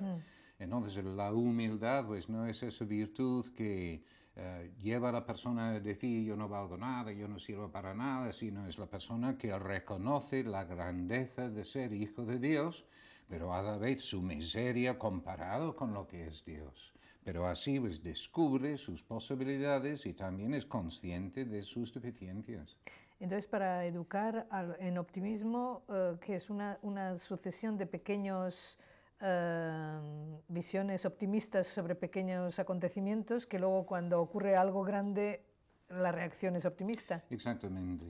Entonces 0.59 1.03
la 1.05 1.33
humildad 1.33 2.05
pues 2.05 2.27
no 2.27 2.45
es 2.45 2.61
esa 2.63 2.83
virtud 2.83 3.45
que 3.55 4.03
eh, 4.35 4.71
lleva 4.81 5.07
a 5.09 5.13
la 5.13 5.25
persona 5.25 5.69
a 5.69 5.79
decir 5.79 6.25
yo 6.25 6.35
no 6.35 6.49
valgo 6.49 6.77
nada, 6.77 7.13
yo 7.13 7.29
no 7.29 7.39
sirvo 7.39 7.71
para 7.71 7.93
nada, 7.93 8.33
sino 8.33 8.67
es 8.67 8.77
la 8.77 8.85
persona 8.85 9.37
que 9.37 9.57
reconoce 9.57 10.43
la 10.43 10.65
grandeza 10.65 11.49
de 11.49 11.63
ser 11.63 11.93
hijo 11.93 12.25
de 12.25 12.39
Dios, 12.39 12.85
pero 13.29 13.53
a 13.53 13.61
la 13.61 13.77
vez 13.77 14.03
su 14.03 14.21
miseria 14.21 14.99
comparado 14.99 15.77
con 15.77 15.93
lo 15.93 16.05
que 16.05 16.27
es 16.27 16.43
Dios. 16.43 16.93
Pero 17.23 17.47
así 17.47 17.79
pues 17.79 18.03
descubre 18.03 18.77
sus 18.77 19.01
posibilidades 19.01 20.05
y 20.05 20.13
también 20.13 20.53
es 20.53 20.65
consciente 20.65 21.45
de 21.45 21.63
sus 21.63 21.93
deficiencias. 21.93 22.75
Entonces, 23.21 23.47
para 23.47 23.85
educar 23.85 24.47
en 24.79 24.97
optimismo, 24.97 25.83
eh, 25.89 26.15
que 26.21 26.35
es 26.35 26.49
una 26.49 27.19
sucesión 27.19 27.77
de 27.77 27.85
pequeños 27.85 28.77
Em, 29.21 30.39
visiones 30.47 31.05
optimistas 31.05 31.67
sobre 31.67 31.93
pequeños 31.93 32.57
acontecimientos 32.57 33.45
que 33.45 33.59
luego 33.59 33.85
cuando 33.85 34.21
ocurre 34.21 34.55
algo 34.55 34.83
grande 34.83 35.43
la 35.89 36.13
reacción 36.13 36.55
es 36.55 36.65
optimista. 36.65 37.25
Exactamente. 37.29 38.05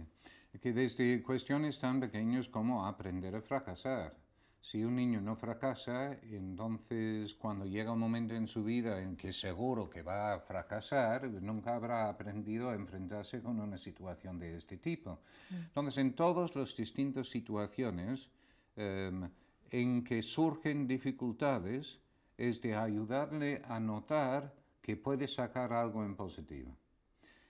Que 0.61 0.71
desde 0.71 1.23
cuestiones 1.23 1.79
tan 1.79 1.99
pequeñas 1.99 2.47
como 2.47 2.85
aprender 2.85 3.35
a 3.35 3.41
fracasar. 3.41 4.15
Si 4.61 4.83
un 4.83 4.95
niño 4.97 5.21
no 5.21 5.35
fracasa, 5.35 6.19
entonces 6.21 7.33
cuando 7.33 7.65
llega 7.65 7.93
un 7.93 7.99
momento 7.99 8.35
en 8.35 8.45
su 8.45 8.63
vida 8.63 9.01
en 9.01 9.15
que 9.15 9.31
seguro 9.31 9.89
que 9.89 10.03
va 10.03 10.33
a 10.33 10.39
fracasar, 10.39 11.29
nunca 11.29 11.75
habrá 11.75 12.09
aprendido 12.09 12.69
a 12.69 12.75
enfrentarse 12.75 13.41
con 13.41 13.59
una 13.59 13.77
situación 13.77 14.37
de 14.37 14.57
este 14.57 14.77
tipo. 14.77 15.21
Mm. 15.49 15.55
Entonces, 15.55 15.97
en 15.99 16.13
todas 16.13 16.55
las 16.55 16.75
distintas 16.75 17.29
situaciones 17.29 18.29
em, 18.75 19.29
en 19.71 20.03
que 20.03 20.21
surgen 20.21 20.87
dificultades, 20.87 21.99
es 22.37 22.61
de 22.61 22.75
ayudarle 22.75 23.61
a 23.65 23.79
notar 23.79 24.55
que 24.81 24.95
puede 24.95 25.27
sacar 25.27 25.73
algo 25.73 26.03
en 26.03 26.15
positivo. 26.15 26.75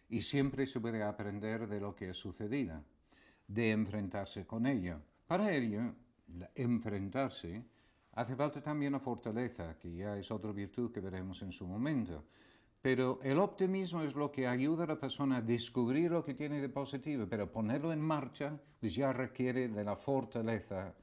Y 0.10 0.22
siempre 0.22 0.66
se 0.66 0.80
puede 0.80 1.04
aprender 1.04 1.68
de 1.68 1.80
lo 1.80 1.96
que 1.96 2.10
ha 2.10 2.14
sucedido, 2.14 2.84
de 3.48 3.72
enfrentarse 3.72 4.46
con 4.46 4.66
ello. 4.66 5.00
Para 5.28 5.54
ello, 5.54 5.94
enfrentarse, 6.56 7.64
hace 8.14 8.36
falta 8.36 8.62
también 8.62 8.94
la 8.94 9.00
fortaleza, 9.00 9.78
que 9.78 9.96
ya 9.96 10.18
es 10.18 10.32
otra 10.32 10.52
virtud 10.52 10.92
que 10.92 11.00
veremos 11.00 11.42
en 11.44 11.52
su 11.52 11.68
momento. 11.68 12.26
Pero 12.82 13.20
el 13.22 13.38
optimismo 13.40 14.02
es 14.02 14.16
lo 14.16 14.32
que 14.32 14.48
ayuda 14.48 14.86
a 14.86 14.88
la 14.88 15.00
persona 15.00 15.38
a 15.38 15.42
descubrir 15.42 16.12
lo 16.12 16.24
que 16.24 16.34
tiene 16.34 16.62
de 16.62 16.70
positivo, 16.70 17.28
pero 17.30 17.52
ponerlo 17.52 17.92
en 17.92 18.02
marcha 18.02 18.58
pues 18.80 18.96
ya 18.96 19.12
requiere 19.12 19.68
de 19.68 19.84
la 19.84 19.96
fortaleza 19.96 20.96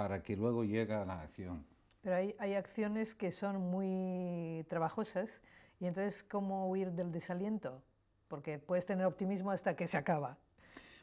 para 0.00 0.22
que 0.22 0.34
luego 0.34 0.64
llegue 0.64 0.94
a 0.94 1.04
la 1.04 1.20
acción. 1.20 1.62
Pero 2.00 2.16
hay, 2.16 2.34
hay 2.38 2.54
acciones 2.54 3.14
que 3.14 3.32
son 3.32 3.60
muy 3.60 4.64
trabajosas 4.66 5.42
y 5.78 5.84
entonces, 5.84 6.22
¿cómo 6.22 6.70
huir 6.70 6.90
del 6.92 7.12
desaliento? 7.12 7.82
Porque 8.26 8.58
puedes 8.58 8.86
tener 8.86 9.04
optimismo 9.04 9.50
hasta 9.50 9.76
que 9.76 9.86
se 9.86 9.98
acaba. 9.98 10.38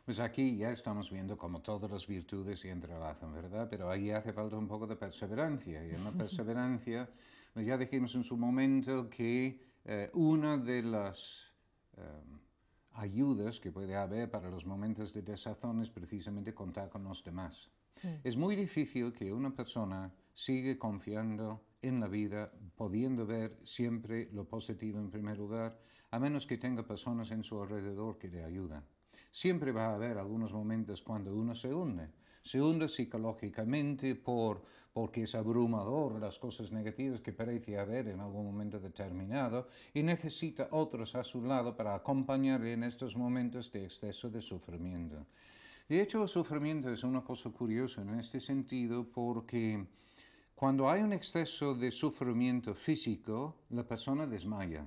Pues 0.04 0.20
aquí 0.20 0.58
ya 0.58 0.72
estamos 0.72 1.12
viendo 1.12 1.38
como 1.38 1.62
todas 1.62 1.92
las 1.92 2.08
virtudes 2.08 2.62
se 2.62 2.72
entrelazan, 2.72 3.32
¿verdad? 3.34 3.68
Pero 3.70 3.88
ahí 3.92 4.10
hace 4.10 4.34
falta 4.34 4.58
un 4.58 4.68
poco 4.68 4.88
de 4.88 4.96
perseverancia. 4.96 5.86
Y 5.86 5.92
en 5.92 6.04
la 6.04 6.12
perseverancia, 6.24 7.08
pues 7.54 7.68
ya 7.68 7.78
dijimos 7.78 8.16
en 8.16 8.24
su 8.24 8.36
momento 8.36 9.08
que 9.12 9.62
eh, 9.86 10.10
una 10.16 10.58
de 10.58 10.82
las 10.82 11.54
eh, 11.98 12.02
ayudas 12.94 13.60
que 13.60 13.72
puede 13.72 13.96
haber 13.96 14.32
para 14.32 14.50
los 14.50 14.66
momentos 14.66 15.14
de 15.14 15.22
desazón 15.22 15.84
es 15.84 15.92
precisamente 15.92 16.56
contar 16.56 16.90
con 16.90 17.04
los 17.04 17.24
demás. 17.24 17.70
Es 18.24 18.36
muy 18.36 18.56
difícil 18.56 19.14
que 19.14 19.32
una 19.32 19.56
persona 19.56 20.12
siga 20.34 20.78
confiando 20.78 21.64
en 21.82 22.00
la 22.00 22.08
vida, 22.08 22.52
pudiendo 22.76 23.26
ver 23.26 23.60
siempre 23.64 24.30
lo 24.32 24.46
positivo 24.46 25.00
en 25.00 25.10
primer 25.10 25.38
lugar, 25.38 25.80
a 26.12 26.20
menos 26.20 26.46
que 26.46 26.58
tenga 26.58 26.84
personas 26.84 27.32
en 27.32 27.44
su 27.44 27.62
alrededor 27.62 28.18
que 28.18 28.30
le 28.30 28.44
ayuden. 28.44 28.84
Siempre 29.32 29.72
va 29.72 29.88
a 29.88 29.96
haber 29.96 30.18
algunos 30.18 30.54
momentos 30.54 31.02
cuando 31.02 31.36
uno 31.36 31.54
se 31.54 31.74
hunde. 31.74 32.10
Se 32.42 32.62
hunde 32.62 32.88
psicológicamente 32.88 34.16
por, 34.16 34.64
porque 34.94 35.24
es 35.24 35.36
abrumador 35.36 36.20
las 36.20 36.40
cosas 36.40 36.72
negativas 36.72 37.20
que 37.20 37.34
parece 37.34 37.78
haber 37.78 38.08
en 38.08 38.22
algún 38.22 38.46
momento 38.46 38.80
determinado 38.80 39.68
y 39.94 40.02
necesita 40.02 40.70
otros 40.72 41.14
a 41.16 41.24
su 41.24 41.44
lado 41.44 41.76
para 41.76 41.94
acompañarle 41.94 42.74
en 42.74 42.84
estos 42.84 43.18
momentos 43.18 43.72
de 43.72 43.84
exceso 43.84 44.30
de 44.30 44.42
sufrimiento. 44.42 45.26
De 45.88 46.02
hecho, 46.02 46.22
el 46.22 46.28
sufrimiento 46.28 46.92
es 46.92 47.04
una 47.06 47.24
cosa 47.24 47.50
curiosa 47.50 48.02
en 48.02 48.20
este 48.20 48.42
sentido 48.42 49.06
porque 49.10 49.88
cuando 50.54 50.90
hay 50.90 51.02
un 51.02 51.14
exceso 51.14 51.74
de 51.76 51.92
sufrimiento 51.92 52.76
físico, 52.76 53.56
la 53.70 53.88
persona 53.88 54.28
desmaya. 54.28 54.86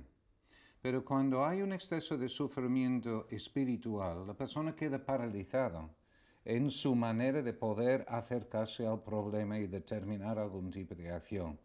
Pero 0.79 1.03
cuando 1.03 1.43
hay 1.43 1.63
un 1.63 1.73
exceso 1.73 2.17
de 2.19 2.29
sufrimiento 2.29 3.25
espiritual, 3.29 4.27
la 4.27 4.35
persona 4.35 4.75
queda 4.75 5.03
paralizada 5.03 5.89
en 6.45 6.69
su 6.69 6.95
manera 6.95 7.41
de 7.41 7.53
poder 7.53 8.05
acercarse 8.07 8.85
al 8.85 9.01
problema 9.01 9.57
y 9.57 9.65
determinar 9.65 10.37
algún 10.37 10.69
tipo 10.69 10.93
de 10.93 11.11
acción. 11.11 11.57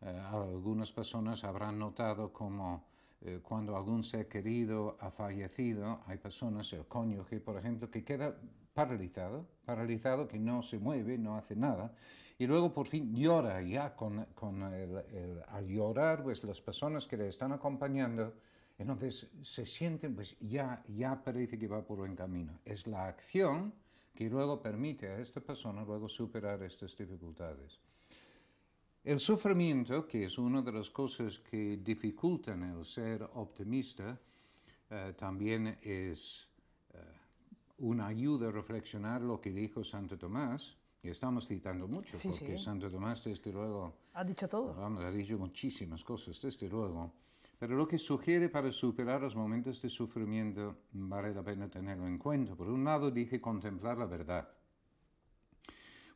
Eh, 0.00 0.22
algunas 0.30 0.90
personas 0.90 1.44
habrán 1.44 1.78
notado 1.78 2.32
como 2.32 2.93
eh, 3.24 3.40
cuando 3.42 3.76
algún 3.76 4.04
ser 4.04 4.28
querido 4.28 4.96
ha 5.00 5.10
fallecido, 5.10 6.00
hay 6.06 6.18
personas, 6.18 6.72
el 6.72 6.86
cónyuge, 6.86 7.40
por 7.40 7.56
ejemplo, 7.56 7.90
que 7.90 8.04
queda 8.04 8.36
paralizado, 8.74 9.46
paralizado, 9.64 10.28
que 10.28 10.38
no 10.38 10.62
se 10.62 10.78
mueve, 10.78 11.16
no 11.16 11.36
hace 11.36 11.56
nada, 11.56 11.94
y 12.38 12.46
luego 12.46 12.72
por 12.72 12.86
fin 12.86 13.14
llora 13.14 13.62
ya 13.62 13.94
con, 13.94 14.26
con 14.34 14.62
el, 14.74 15.42
al 15.48 15.66
llorar, 15.66 16.22
pues 16.22 16.44
las 16.44 16.60
personas 16.60 17.06
que 17.06 17.16
le 17.16 17.28
están 17.28 17.52
acompañando, 17.52 18.34
entonces 18.76 19.30
se 19.42 19.64
sienten, 19.64 20.14
pues 20.14 20.36
ya, 20.40 20.82
ya 20.88 21.22
parece 21.22 21.58
que 21.58 21.68
va 21.68 21.82
por 21.82 21.98
buen 21.98 22.16
camino. 22.16 22.58
Es 22.64 22.86
la 22.86 23.06
acción 23.06 23.72
que 24.14 24.28
luego 24.28 24.60
permite 24.60 25.08
a 25.08 25.18
esta 25.18 25.40
persona 25.40 25.84
luego 25.84 26.08
superar 26.08 26.62
estas 26.62 26.96
dificultades. 26.96 27.80
El 29.04 29.20
sufrimiento, 29.20 30.08
que 30.08 30.24
es 30.24 30.38
una 30.38 30.62
de 30.62 30.72
las 30.72 30.88
cosas 30.88 31.38
que 31.38 31.76
dificultan 31.76 32.62
el 32.62 32.86
ser 32.86 33.22
optimista, 33.34 34.18
eh, 34.88 35.12
también 35.14 35.76
es 35.82 36.48
eh, 36.94 36.96
una 37.80 38.06
ayuda 38.06 38.48
a 38.48 38.50
reflexionar 38.50 39.20
lo 39.20 39.42
que 39.42 39.52
dijo 39.52 39.84
Santo 39.84 40.16
Tomás, 40.16 40.78
y 41.02 41.10
estamos 41.10 41.46
citando 41.46 41.86
mucho, 41.86 42.16
porque 42.22 42.56
Santo 42.56 42.88
Tomás, 42.88 43.22
desde 43.22 43.52
luego... 43.52 43.94
Ha 44.14 44.24
dicho 44.24 44.48
todo. 44.48 44.72
Vamos, 44.74 45.04
ha 45.04 45.10
dicho 45.10 45.36
muchísimas 45.36 46.02
cosas, 46.02 46.40
desde 46.40 46.66
luego. 46.66 47.12
Pero 47.58 47.76
lo 47.76 47.86
que 47.86 47.98
sugiere 47.98 48.48
para 48.48 48.72
superar 48.72 49.20
los 49.20 49.36
momentos 49.36 49.82
de 49.82 49.90
sufrimiento 49.90 50.78
vale 50.92 51.34
la 51.34 51.42
pena 51.42 51.68
tenerlo 51.68 52.06
en 52.06 52.16
cuenta. 52.16 52.54
Por 52.56 52.70
un 52.70 52.82
lado 52.84 53.10
dice 53.10 53.38
contemplar 53.38 53.98
la 53.98 54.06
verdad. 54.06 54.48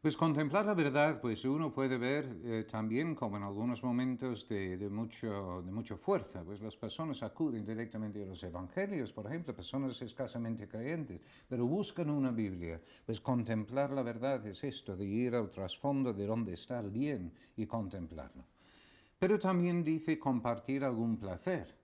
Pues 0.00 0.16
contemplar 0.16 0.64
la 0.64 0.74
verdad, 0.74 1.20
pues 1.20 1.44
uno 1.44 1.72
puede 1.72 1.98
ver 1.98 2.40
eh, 2.44 2.64
también 2.70 3.16
como 3.16 3.36
en 3.36 3.42
algunos 3.42 3.82
momentos 3.82 4.48
de, 4.48 4.88
mucho, 4.88 5.60
de 5.62 5.72
mucha 5.72 5.96
fuerza, 5.96 6.44
pues 6.44 6.60
las 6.60 6.76
personas 6.76 7.24
acuden 7.24 7.66
directamente 7.66 8.22
a 8.22 8.26
los 8.26 8.40
evangelios, 8.44 9.12
por 9.12 9.26
ejemplo, 9.26 9.52
personas 9.52 10.00
escasamente 10.00 10.68
creyentes, 10.68 11.20
pero 11.48 11.66
buscan 11.66 12.10
una 12.10 12.30
Biblia. 12.30 12.80
Pues 13.04 13.20
contemplar 13.20 13.90
la 13.90 14.04
verdad 14.04 14.46
es 14.46 14.62
esto, 14.62 14.96
de 14.96 15.04
ir 15.04 15.34
al 15.34 15.50
trasfondo 15.50 16.12
de 16.12 16.26
dónde 16.26 16.52
está 16.54 16.78
el 16.78 16.90
bien 16.90 17.32
y 17.56 17.66
contemplarlo. 17.66 18.44
Pero 19.18 19.36
también 19.36 19.82
dice 19.82 20.16
compartir 20.16 20.84
algún 20.84 21.16
placer 21.16 21.77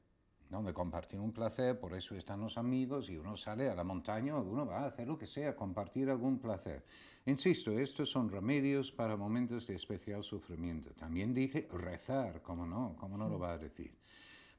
donde 0.54 0.72
compartir 0.72 1.20
un 1.20 1.32
placer, 1.32 1.78
por 1.78 1.94
eso 1.94 2.14
están 2.14 2.40
los 2.40 2.56
amigos 2.56 3.10
y 3.10 3.16
uno 3.16 3.36
sale 3.36 3.68
a 3.68 3.74
la 3.74 3.84
montaña, 3.84 4.36
uno 4.36 4.64
va 4.64 4.80
a 4.80 4.86
hacer 4.86 5.06
lo 5.06 5.18
que 5.18 5.26
sea, 5.26 5.54
compartir 5.54 6.08
algún 6.08 6.38
placer. 6.38 6.84
Insisto, 7.26 7.72
estos 7.72 8.10
son 8.10 8.30
remedios 8.30 8.92
para 8.92 9.16
momentos 9.16 9.66
de 9.66 9.74
especial 9.74 10.22
sufrimiento. 10.22 10.90
También 10.94 11.34
dice 11.34 11.68
rezar, 11.72 12.40
¿cómo 12.42 12.66
no? 12.66 12.96
¿Cómo 12.98 13.16
no 13.16 13.28
lo 13.28 13.38
va 13.38 13.52
a 13.52 13.58
decir? 13.58 13.96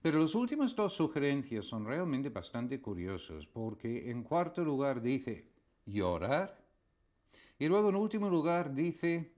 Pero 0.01 0.19
las 0.19 0.35
últimas 0.35 0.75
dos 0.75 0.93
sugerencias 0.93 1.65
son 1.65 1.85
realmente 1.85 2.29
bastante 2.29 2.79
curiosas, 2.79 3.47
porque 3.47 4.11
en 4.11 4.23
cuarto 4.23 4.63
lugar 4.63 5.01
dice 5.01 5.47
llorar, 5.85 6.63
y 7.57 7.67
luego 7.67 7.89
en 7.89 7.95
último 7.95 8.29
lugar 8.29 8.73
dice 8.73 9.34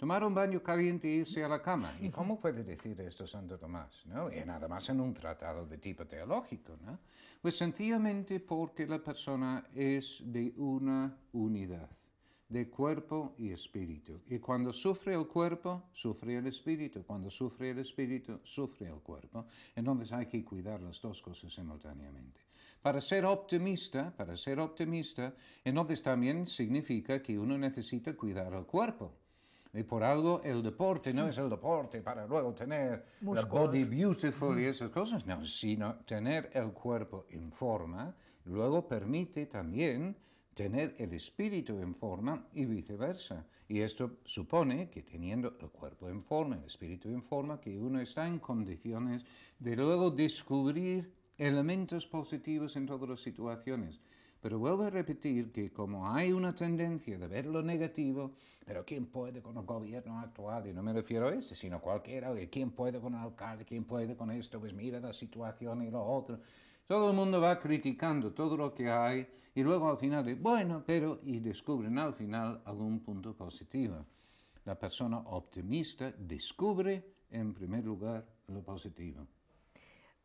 tomar 0.00 0.24
un 0.24 0.32
baño 0.32 0.62
caliente 0.62 1.06
e 1.08 1.20
irse 1.20 1.44
a 1.44 1.48
la 1.48 1.60
cama. 1.60 1.92
¿Y 2.00 2.08
cómo 2.08 2.40
puede 2.40 2.64
decir 2.64 2.98
esto 3.02 3.26
Santo 3.26 3.58
Tomás? 3.58 4.06
¿no? 4.06 4.32
Y 4.32 4.40
nada 4.46 4.66
más 4.66 4.88
en 4.88 4.98
un 4.98 5.12
tratado 5.12 5.66
de 5.66 5.76
tipo 5.76 6.06
teológico. 6.06 6.78
¿no? 6.80 7.00
Pues 7.42 7.58
sencillamente 7.58 8.40
porque 8.40 8.86
la 8.86 8.98
persona 8.98 9.62
es 9.74 10.22
de 10.24 10.54
una 10.56 11.14
unidad, 11.32 11.90
de 12.48 12.70
cuerpo 12.70 13.34
y 13.36 13.50
espíritu. 13.50 14.22
Y 14.30 14.38
cuando 14.38 14.72
sufre 14.72 15.12
el 15.12 15.26
cuerpo, 15.26 15.90
sufre 15.92 16.38
el 16.38 16.46
espíritu. 16.46 17.04
Cuando 17.04 17.28
sufre 17.28 17.68
el 17.68 17.80
espíritu, 17.80 18.40
sufre 18.42 18.88
el 18.88 19.00
cuerpo. 19.00 19.44
Entonces 19.76 20.12
hay 20.12 20.24
que 20.24 20.42
cuidar 20.42 20.80
las 20.80 20.98
dos 21.02 21.20
cosas 21.20 21.52
simultáneamente. 21.52 22.40
Para 22.80 23.02
ser 23.02 23.26
optimista, 23.26 24.16
para 24.16 24.34
ser 24.34 24.60
optimista, 24.60 25.34
entonces 25.62 26.02
también 26.02 26.46
significa 26.46 27.22
que 27.22 27.38
uno 27.38 27.58
necesita 27.58 28.16
cuidar 28.16 28.54
el 28.54 28.64
cuerpo. 28.64 29.19
Y 29.72 29.84
por 29.84 30.02
algo 30.02 30.40
el 30.42 30.62
deporte 30.62 31.12
no 31.12 31.28
es 31.28 31.38
el 31.38 31.48
deporte 31.48 32.02
para 32.02 32.26
luego 32.26 32.52
tener 32.52 33.04
la 33.20 33.44
body 33.44 33.84
beautiful 33.84 34.58
y 34.58 34.64
esas 34.64 34.90
cosas, 34.90 35.24
no, 35.26 35.44
sino 35.44 35.96
tener 36.04 36.50
el 36.54 36.72
cuerpo 36.72 37.26
en 37.30 37.52
forma, 37.52 38.14
luego 38.46 38.88
permite 38.88 39.46
también 39.46 40.16
tener 40.54 40.94
el 40.98 41.12
espíritu 41.14 41.78
en 41.78 41.94
forma 41.94 42.48
y 42.52 42.64
viceversa. 42.64 43.46
Y 43.68 43.80
esto 43.80 44.18
supone 44.24 44.90
que 44.90 45.02
teniendo 45.02 45.56
el 45.60 45.70
cuerpo 45.70 46.08
en 46.08 46.24
forma, 46.24 46.56
el 46.56 46.64
espíritu 46.64 47.08
en 47.08 47.22
forma, 47.22 47.60
que 47.60 47.78
uno 47.78 48.00
está 48.00 48.26
en 48.26 48.40
condiciones 48.40 49.24
de 49.60 49.76
luego 49.76 50.10
descubrir 50.10 51.12
elementos 51.38 52.06
positivos 52.06 52.74
en 52.74 52.86
todas 52.86 53.08
las 53.08 53.20
situaciones. 53.20 54.00
Pero 54.40 54.58
vuelvo 54.58 54.84
a 54.84 54.90
repetir 54.90 55.52
que 55.52 55.70
como 55.70 56.10
hay 56.10 56.32
una 56.32 56.54
tendencia 56.54 57.18
de 57.18 57.28
ver 57.28 57.46
lo 57.46 57.62
negativo, 57.62 58.32
pero 58.64 58.84
¿quién 58.86 59.06
puede 59.06 59.42
con 59.42 59.56
el 59.58 59.64
gobierno 59.64 60.18
actual? 60.18 60.66
Y 60.66 60.72
no 60.72 60.82
me 60.82 60.92
refiero 60.92 61.28
a 61.28 61.34
este, 61.34 61.54
sino 61.54 61.80
cualquiera, 61.80 62.32
de 62.32 62.48
quién 62.48 62.70
puede 62.70 63.00
con 63.00 63.14
el 63.14 63.20
alcalde, 63.20 63.66
quién 63.66 63.84
puede 63.84 64.16
con 64.16 64.30
esto, 64.30 64.58
pues 64.58 64.72
mira 64.72 64.98
la 64.98 65.12
situación 65.12 65.82
y 65.82 65.90
lo 65.90 66.02
otro. 66.02 66.40
Todo 66.86 67.10
el 67.10 67.16
mundo 67.16 67.40
va 67.40 67.58
criticando 67.60 68.32
todo 68.32 68.56
lo 68.56 68.74
que 68.74 68.90
hay 68.90 69.28
y 69.54 69.62
luego 69.62 69.90
al 69.90 69.98
final, 69.98 70.34
bueno, 70.36 70.82
pero, 70.86 71.20
y 71.22 71.40
descubren 71.40 71.98
al 71.98 72.14
final 72.14 72.62
algún 72.64 73.00
punto 73.00 73.34
positivo. 73.36 74.06
La 74.64 74.78
persona 74.78 75.18
optimista 75.18 76.12
descubre, 76.12 77.04
en 77.30 77.52
primer 77.52 77.84
lugar, 77.84 78.26
lo 78.48 78.62
positivo. 78.62 79.26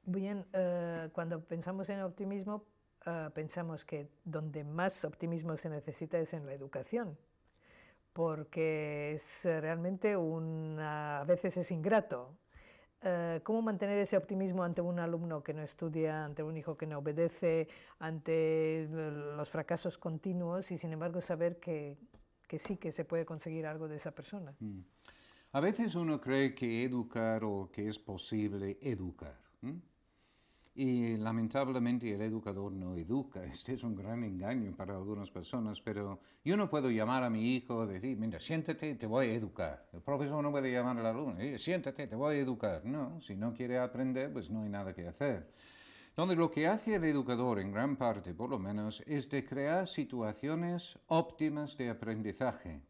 Bien, 0.03 0.45
eh, 0.53 1.09
cuando 1.13 1.43
pensamos 1.43 1.89
en 1.89 2.01
optimismo, 2.01 2.63
uh, 3.06 3.32
pensamos 3.32 3.86
que 3.86 4.07
donde 4.23 4.64
más 4.64 5.06
optimismo 5.06 5.57
se 5.57 5.69
necesita 5.69 6.19
es 6.19 6.34
en 6.34 6.45
la 6.45 6.53
educación, 6.53 7.18
porque 8.14 9.14
es 9.14 9.45
realmente 9.45 10.15
un, 10.15 10.77
a 10.80 11.23
veces 11.26 11.57
es 11.57 11.72
ingrato. 11.72 12.36
Uh, 13.02 13.40
¿Cómo 13.44 13.61
mantener 13.61 13.99
ese 13.99 14.18
optimismo 14.18 14.64
ante 14.64 14.82
un 14.82 14.99
alumno 14.99 15.44
que 15.44 15.53
no 15.53 15.61
estudia, 15.61 16.26
ante 16.26 16.41
un 16.41 16.57
hijo 16.57 16.76
que 16.76 16.88
no 16.88 16.99
obedece, 16.99 17.68
ante 17.99 18.88
los 18.90 19.49
fracasos 19.49 19.98
continuos 19.98 20.72
y 20.72 20.77
sin 20.77 20.91
embargo 20.91 21.22
saber 21.22 21.60
que, 21.60 21.98
que 22.48 22.57
sí 22.57 22.77
que 22.77 22.91
se 22.91 23.06
puede 23.06 23.26
conseguir 23.26 23.68
algo 23.68 23.88
de 23.88 23.98
esa 23.98 24.11
persona? 24.11 24.56
Mm. 24.60 24.80
A 25.52 25.60
veces 25.61 25.95
uno 25.95 26.19
cree 26.19 26.53
que 26.53 26.84
educar 26.84 27.44
o 27.44 27.69
que 27.72 27.88
es 27.88 27.98
posible 27.98 28.77
educar. 28.82 29.40
¿Mm? 29.61 29.77
Y 30.77 31.15
lamentablemente 31.15 32.14
el 32.14 32.22
educador 32.22 32.73
no 32.73 32.97
educa. 32.97 33.43
Este 33.52 33.73
es 33.73 33.84
un 33.84 33.95
gran 33.95 34.23
engaño 34.26 34.76
para 34.76 34.93
algunas 34.95 35.31
personas, 35.31 35.80
pero 35.80 36.19
yo 36.43 36.57
no 36.57 36.69
puedo 36.69 36.91
llamar 36.91 37.23
a 37.23 37.30
mi 37.30 37.56
hijo 37.56 37.85
y 37.85 37.93
decir, 37.93 38.18
mira, 38.18 38.41
siéntate, 38.41 38.95
te 38.95 39.07
voy 39.07 39.27
a 39.27 39.34
educar. 39.34 39.88
El 39.93 40.02
profesor 40.02 40.43
no 40.43 40.52
puede 40.52 40.72
llamar 40.72 40.99
al 40.99 41.06
alumno, 41.06 41.38
siéntate, 41.57 42.07
te 42.07 42.15
voy 42.15 42.35
a 42.35 42.39
educar. 42.39 42.84
No, 42.84 43.22
si 43.22 43.35
no 43.35 43.53
quiere 43.53 43.80
aprender, 43.80 44.34
pues 44.34 44.49
no 44.49 44.64
hay 44.64 44.69
nada 44.69 44.93
que 44.93 45.07
hacer. 45.07 45.49
Donde 46.14 46.35
lo 46.35 46.52
que 46.52 46.68
hace 46.68 46.95
el 46.95 47.06
educador, 47.06 47.60
en 47.60 47.72
gran 47.72 47.95
parte 47.95 48.34
por 48.34 48.49
lo 48.49 48.60
menos, 48.60 49.02
es 49.06 49.30
de 49.30 49.45
crear 49.45 49.88
situaciones 49.88 50.99
óptimas 51.07 51.77
de 51.77 51.89
aprendizaje 51.89 52.81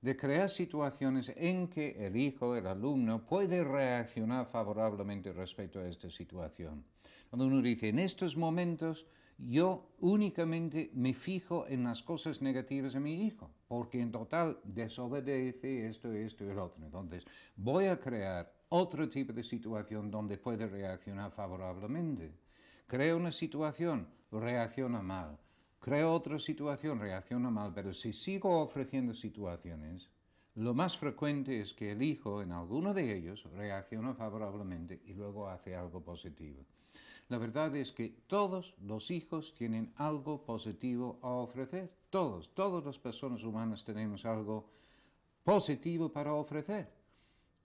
de 0.00 0.16
crear 0.16 0.48
situaciones 0.48 1.32
en 1.36 1.68
que 1.68 2.06
el 2.06 2.16
hijo, 2.16 2.56
el 2.56 2.66
alumno, 2.66 3.26
puede 3.26 3.62
reaccionar 3.62 4.46
favorablemente 4.46 5.32
respecto 5.32 5.80
a 5.80 5.88
esta 5.88 6.08
situación. 6.10 6.84
Cuando 7.28 7.46
uno 7.46 7.60
dice, 7.60 7.88
en 7.88 7.98
estos 7.98 8.36
momentos 8.36 9.06
yo 9.38 9.94
únicamente 10.00 10.90
me 10.94 11.14
fijo 11.14 11.66
en 11.66 11.84
las 11.84 12.02
cosas 12.02 12.42
negativas 12.42 12.92
de 12.92 13.00
mi 13.00 13.24
hijo, 13.24 13.50
porque 13.68 14.00
en 14.00 14.12
total 14.12 14.58
desobedece 14.64 15.88
esto, 15.88 16.12
esto 16.12 16.44
y 16.44 16.48
el 16.48 16.58
otro. 16.58 16.84
Entonces, 16.84 17.24
voy 17.56 17.86
a 17.86 17.98
crear 17.98 18.52
otro 18.68 19.08
tipo 19.08 19.32
de 19.32 19.42
situación 19.42 20.10
donde 20.10 20.36
puede 20.36 20.66
reaccionar 20.66 21.30
favorablemente. 21.30 22.32
Creo 22.86 23.16
una 23.16 23.32
situación, 23.32 24.08
reacciona 24.30 25.00
mal 25.00 25.38
creo 25.80 26.12
otra 26.12 26.38
situación, 26.38 27.00
reacciona 27.00 27.50
mal, 27.50 27.72
pero 27.74 27.92
si 27.92 28.12
sigo 28.12 28.60
ofreciendo 28.60 29.14
situaciones, 29.14 30.08
lo 30.56 30.74
más 30.74 30.98
frecuente 30.98 31.60
es 31.60 31.74
que 31.74 31.92
el 31.92 32.02
hijo 32.02 32.42
en 32.42 32.52
alguno 32.52 32.92
de 32.92 33.16
ellos 33.16 33.44
reacciona 33.52 34.14
favorablemente 34.14 35.00
y 35.06 35.14
luego 35.14 35.48
hace 35.48 35.74
algo 35.74 36.02
positivo. 36.02 36.64
La 37.28 37.38
verdad 37.38 37.74
es 37.76 37.92
que 37.92 38.08
todos 38.26 38.74
los 38.80 39.10
hijos 39.10 39.54
tienen 39.54 39.92
algo 39.96 40.44
positivo 40.44 41.18
a 41.22 41.28
ofrecer. 41.28 41.92
Todos, 42.10 42.52
todas 42.54 42.84
las 42.84 42.98
personas 42.98 43.44
humanas 43.44 43.84
tenemos 43.84 44.24
algo 44.24 44.68
positivo 45.44 46.12
para 46.12 46.34
ofrecer. 46.34 46.92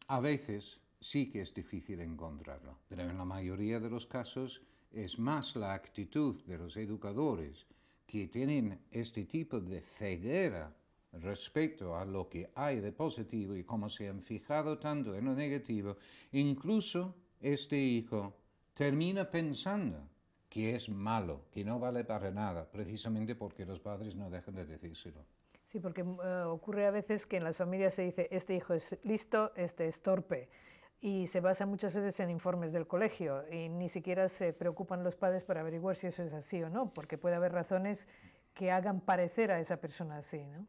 A 0.08 0.20
veces 0.20 0.80
sí 1.00 1.30
que 1.32 1.42
es 1.42 1.54
difícil 1.54 2.00
encontrarlo, 2.00 2.78
pero 2.88 3.02
en 3.02 3.18
la 3.18 3.26
mayoría 3.26 3.80
de 3.80 3.90
los 3.90 4.06
casos 4.06 4.62
es 4.92 5.18
más 5.18 5.56
la 5.56 5.74
actitud 5.74 6.44
de 6.44 6.60
los 6.60 6.78
educadores 6.78 7.66
que 8.06 8.28
tienen 8.28 8.80
este 8.92 9.26
tipo 9.26 9.60
de 9.60 9.82
ceguera 9.82 10.74
respecto 11.14 11.96
a 11.96 12.06
lo 12.06 12.28
que 12.28 12.50
hay 12.56 12.80
de 12.80 12.92
positivo 12.92 13.56
y 13.56 13.64
como 13.64 13.90
se 13.90 14.10
han 14.10 14.22
fijado 14.22 14.78
tanto 14.78 15.16
en 15.16 15.26
lo 15.26 15.34
negativo, 15.34 15.98
incluso 16.32 17.16
este 17.40 17.78
hijo 17.78 18.36
termina 18.74 19.30
pensando 19.30 20.10
que 20.50 20.76
es 20.76 20.90
malo, 20.90 21.46
que 21.52 21.64
no 21.64 21.80
vale 21.80 22.04
para 22.04 22.32
nada, 22.32 22.70
precisamente 22.70 23.36
porque 23.36 23.66
los 23.66 23.80
padres 23.80 24.16
no 24.16 24.30
dejan 24.30 24.56
de 24.56 24.66
decírselo. 24.66 25.26
Sí, 25.66 25.80
porque 25.80 26.02
eh, 26.02 26.44
ocurre 26.46 26.86
a 26.86 26.92
veces 26.92 27.26
que 27.26 27.38
en 27.38 27.44
las 27.44 27.58
familias 27.58 27.96
se 27.96 28.04
dice, 28.04 28.28
este 28.32 28.56
hijo 28.56 28.74
es 28.74 28.98
listo, 29.04 29.52
este 29.56 29.88
es 29.88 30.02
torpe 30.02 30.48
y 31.02 31.28
se 31.28 31.40
basa 31.40 31.66
muchas 31.66 31.94
veces 31.94 32.20
en 32.20 32.30
informes 32.30 32.74
del 32.74 32.88
colegio 32.88 33.44
y 33.52 33.70
ni 33.70 33.90
siquiera 33.90 34.30
se 34.30 34.54
preocupan 34.54 35.04
los 35.04 35.16
padres 35.16 35.44
para 35.44 35.62
averiguar 35.62 35.96
si 35.96 36.08
eso 36.08 36.24
es 36.24 36.34
así 36.34 36.64
o 36.64 36.70
no, 36.70 36.94
porque 36.94 37.18
puede 37.18 37.36
haber 37.36 37.52
razones 37.52 38.08
que 38.56 38.72
hagan 38.72 39.02
parecer 39.02 39.52
a 39.52 39.60
esa 39.60 39.78
persona 39.78 40.18
así. 40.18 40.42
¿no? 40.46 40.66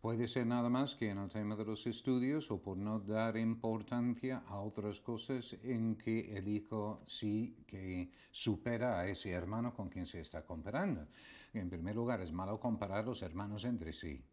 Puede 0.00 0.26
ser 0.26 0.46
nada 0.46 0.68
más 0.68 0.96
que 0.96 1.10
en 1.10 1.18
el 1.18 1.30
tema 1.30 1.54
de 1.56 1.64
los 1.64 1.86
estudios 1.86 2.50
o 2.50 2.60
por 2.60 2.76
no 2.76 2.98
dar 2.98 3.36
importancia 3.36 4.42
a 4.48 4.60
otras 4.60 5.00
cosas 5.00 5.56
en 5.62 5.96
que 5.96 6.36
el 6.36 6.48
hijo 6.48 7.00
sí 7.06 7.56
que 7.66 8.10
supera 8.32 8.98
a 8.98 9.06
ese 9.06 9.30
hermano 9.30 9.72
con 9.72 9.88
quien 9.88 10.06
se 10.06 10.20
está 10.20 10.44
comparando. 10.44 11.06
En 11.54 11.70
primer 11.70 11.94
lugar, 11.94 12.20
es 12.20 12.32
malo 12.32 12.58
comparar 12.58 13.06
los 13.06 13.22
hermanos 13.22 13.64
entre 13.64 13.92
sí. 13.92 14.24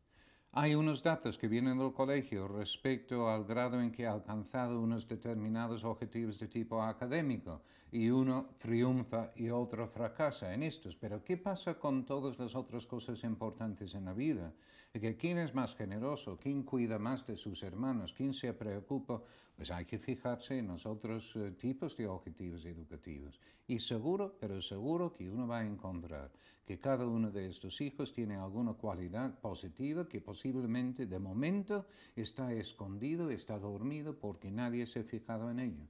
Hay 0.54 0.76
unos 0.76 1.02
datos 1.02 1.38
que 1.38 1.48
vienen 1.48 1.78
del 1.78 1.94
colegio 1.94 2.46
respecto 2.46 3.30
al 3.30 3.46
grado 3.46 3.80
en 3.80 3.90
que 3.90 4.06
ha 4.06 4.12
alcanzado 4.12 4.82
unos 4.82 5.08
determinados 5.08 5.86
objetivos 5.86 6.38
de 6.40 6.50
tipo 6.50 6.84
académico 6.84 7.62
y 7.92 8.10
uno 8.10 8.56
triunfa 8.58 9.32
y 9.36 9.50
otro 9.50 9.88
fracasa 9.88 10.54
en 10.54 10.64
estos. 10.64 10.96
Pero 10.96 11.24
¿qué 11.24 11.38
pasa 11.38 11.78
con 11.78 12.06
todas 12.06 12.40
las 12.40 12.56
otras 12.56 12.88
cosas 12.88 13.24
importantes 13.24 13.94
en 13.96 14.06
la 14.06 14.14
vida? 14.14 14.54
que 15.00 15.16
¿Quién 15.16 15.38
es 15.38 15.54
más 15.54 15.76
generoso? 15.76 16.38
¿Quién 16.38 16.64
cuida 16.64 17.00
más 17.00 17.26
de 17.26 17.38
sus 17.38 17.64
hermanos? 17.64 18.14
¿Quién 18.14 18.34
se 18.34 18.54
preocupa? 18.54 19.22
Pues 19.56 19.72
hay 19.72 19.86
que 19.86 19.98
fijarse 19.98 20.58
en 20.58 20.68
los 20.68 20.86
otros 20.86 21.36
eh, 21.38 21.52
tipos 21.52 21.96
de 21.96 22.08
objetivos 22.08 22.66
educativos. 22.66 23.40
Y 23.68 23.80
seguro, 23.80 24.38
pero 24.40 24.62
seguro 24.62 25.14
que 25.14 25.30
uno 25.30 25.48
va 25.48 25.60
a 25.60 25.66
encontrar 25.66 26.32
que 26.66 26.80
cada 26.80 27.06
uno 27.06 27.32
de 27.32 27.48
estos 27.48 27.80
hijos 27.80 28.12
tiene 28.12 28.36
alguna 28.36 28.74
cualidad 28.74 29.40
positiva 29.40 30.08
que 30.08 30.20
posiblemente 30.20 31.06
de 31.06 31.20
momento 31.20 31.86
está 32.16 32.52
escondido, 32.54 33.30
está 33.30 33.60
dormido 33.60 34.18
porque 34.18 34.52
nadie 34.52 34.86
se 34.88 35.00
ha 35.00 35.04
fijado 35.04 35.50
en 35.52 35.60
ello. 35.60 35.88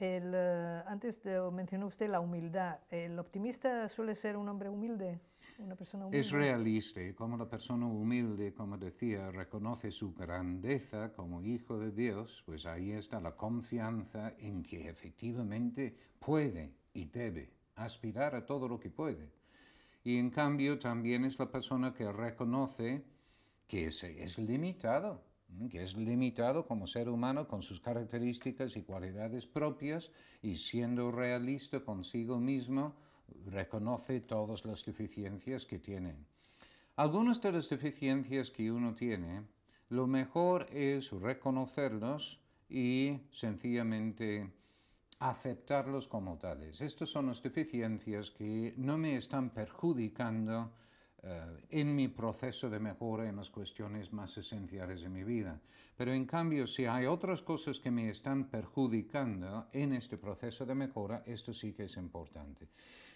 El, 0.00 0.34
uh, 0.34 0.88
antes 0.88 1.22
de, 1.22 1.38
mencionó 1.52 1.86
usted 1.86 2.08
la 2.08 2.20
humildad. 2.20 2.78
¿El 2.90 3.18
optimista 3.18 3.88
suele 3.88 4.14
ser 4.14 4.36
un 4.36 4.48
hombre 4.48 4.70
humilde? 4.70 5.20
Una 5.58 5.76
persona 5.76 6.06
humilde? 6.06 6.20
Es 6.20 6.32
realista 6.32 7.02
y 7.02 7.12
como 7.12 7.36
la 7.36 7.48
persona 7.48 7.86
humilde, 7.86 8.54
como 8.54 8.78
decía, 8.78 9.30
reconoce 9.30 9.90
su 9.90 10.14
grandeza 10.14 11.12
como 11.12 11.42
hijo 11.42 11.78
de 11.78 11.90
Dios, 11.90 12.42
pues 12.46 12.64
ahí 12.64 12.92
está 12.92 13.20
la 13.20 13.36
confianza 13.36 14.32
en 14.38 14.62
que 14.62 14.88
efectivamente 14.88 15.94
puede 16.18 16.72
y 16.94 17.04
debe 17.04 17.52
aspirar 17.76 18.34
a 18.34 18.46
todo 18.46 18.68
lo 18.68 18.80
que 18.80 18.88
puede. 18.88 19.30
Y 20.02 20.16
en 20.16 20.30
cambio 20.30 20.78
también 20.78 21.26
es 21.26 21.38
la 21.38 21.50
persona 21.50 21.92
que 21.92 22.10
reconoce 22.10 23.04
que 23.68 23.86
es, 23.86 24.02
es 24.02 24.38
limitado 24.38 25.29
que 25.70 25.82
es 25.82 25.96
limitado 25.96 26.66
como 26.66 26.86
ser 26.86 27.08
humano 27.08 27.46
con 27.46 27.62
sus 27.62 27.80
características 27.80 28.76
y 28.76 28.82
cualidades 28.82 29.46
propias 29.46 30.10
y 30.42 30.56
siendo 30.56 31.10
realista 31.10 31.80
consigo 31.80 32.38
mismo, 32.38 32.94
reconoce 33.46 34.20
todas 34.20 34.64
las 34.64 34.84
deficiencias 34.84 35.66
que 35.66 35.78
tiene. 35.78 36.14
Algunas 36.96 37.40
de 37.40 37.52
las 37.52 37.68
deficiencias 37.68 38.50
que 38.50 38.70
uno 38.70 38.94
tiene, 38.94 39.42
lo 39.88 40.06
mejor 40.06 40.66
es 40.72 41.10
reconocerlos 41.10 42.40
y 42.68 43.18
sencillamente 43.30 44.50
aceptarlos 45.18 46.08
como 46.08 46.38
tales. 46.38 46.80
Estas 46.80 47.10
son 47.10 47.26
las 47.26 47.42
deficiencias 47.42 48.30
que 48.30 48.74
no 48.76 48.96
me 48.96 49.16
están 49.16 49.50
perjudicando 49.50 50.72
eh, 51.22 51.66
en 51.70 51.94
mi 51.94 52.08
proceso 52.08 52.70
de 52.70 52.78
mejora 52.78 53.28
en 53.28 53.36
las 53.36 53.50
cuestiones 53.50 54.12
más 54.12 54.36
esenciales 54.38 55.02
de 55.02 55.08
mi 55.08 55.22
vida. 55.22 55.60
Pero 55.96 56.12
en 56.12 56.24
cambio, 56.24 56.66
si 56.66 56.86
hay 56.86 57.04
otras 57.04 57.42
cosas 57.42 57.78
que 57.78 57.90
me 57.90 58.08
están 58.08 58.44
perjudicando 58.48 59.68
en 59.72 59.92
este 59.92 60.16
proceso 60.16 60.64
de 60.64 60.74
mejora, 60.74 61.22
esto 61.26 61.52
sí 61.52 61.72
que 61.72 61.84
es 61.84 61.96
importante. 61.96 62.68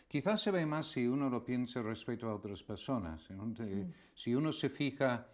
Quizás 0.06 0.42
se 0.42 0.50
ve 0.50 0.66
más 0.66 0.88
si 0.88 1.06
uno 1.06 1.30
lo 1.30 1.42
piensa 1.42 1.82
respecto 1.82 2.28
a 2.28 2.34
otras 2.34 2.62
personas. 2.62 3.28
Mm. 3.30 3.90
Si 4.14 4.34
uno 4.34 4.52
se 4.52 4.68
fija 4.68 5.26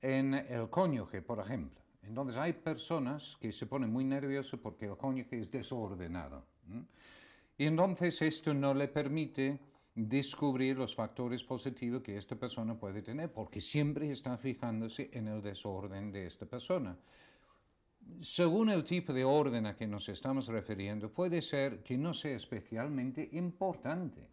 en 0.00 0.34
el 0.34 0.68
cónyuge, 0.68 1.22
por 1.22 1.40
ejemplo. 1.40 1.80
Entonces 2.02 2.36
hay 2.36 2.52
personas 2.52 3.36
que 3.40 3.52
se 3.52 3.66
ponen 3.66 3.90
muy 3.90 4.04
nerviosas 4.04 4.60
porque 4.60 4.86
el 4.86 4.96
cónyuge 4.96 5.40
es 5.40 5.50
desordenado. 5.50 6.44
Y 7.56 7.64
entonces 7.64 8.22
esto 8.22 8.54
no 8.54 8.74
le 8.74 8.88
permite 8.88 9.58
descubrir 10.06 10.76
los 10.76 10.94
factores 10.94 11.42
positivos 11.42 12.02
que 12.02 12.16
esta 12.16 12.36
persona 12.36 12.78
puede 12.78 13.02
tener, 13.02 13.32
porque 13.32 13.60
siempre 13.60 14.10
está 14.12 14.36
fijándose 14.38 15.10
en 15.12 15.26
el 15.26 15.42
desorden 15.42 16.12
de 16.12 16.26
esta 16.26 16.46
persona. 16.46 16.96
Según 18.20 18.70
el 18.70 18.84
tipo 18.84 19.12
de 19.12 19.24
orden 19.24 19.66
a 19.66 19.74
que 19.74 19.88
nos 19.88 20.08
estamos 20.08 20.46
refiriendo, 20.46 21.12
puede 21.12 21.42
ser 21.42 21.82
que 21.82 21.98
no 21.98 22.14
sea 22.14 22.36
especialmente 22.36 23.28
importante. 23.32 24.28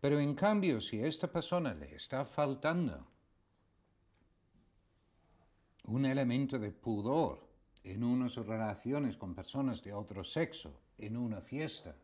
Pero 0.00 0.18
en 0.18 0.34
cambio, 0.34 0.80
si 0.80 0.98
a 1.00 1.06
esta 1.06 1.30
persona 1.30 1.74
le 1.74 1.94
está 1.94 2.24
faltando 2.24 3.06
un 5.84 6.06
elemento 6.06 6.58
de 6.58 6.72
pudor 6.72 7.46
en 7.84 8.02
unas 8.02 8.36
relaciones 8.36 9.18
con 9.18 9.34
personas 9.34 9.82
de 9.82 9.92
otro 9.92 10.24
sexo, 10.24 10.80
en 10.96 11.18
una 11.18 11.42
fiesta, 11.42 11.94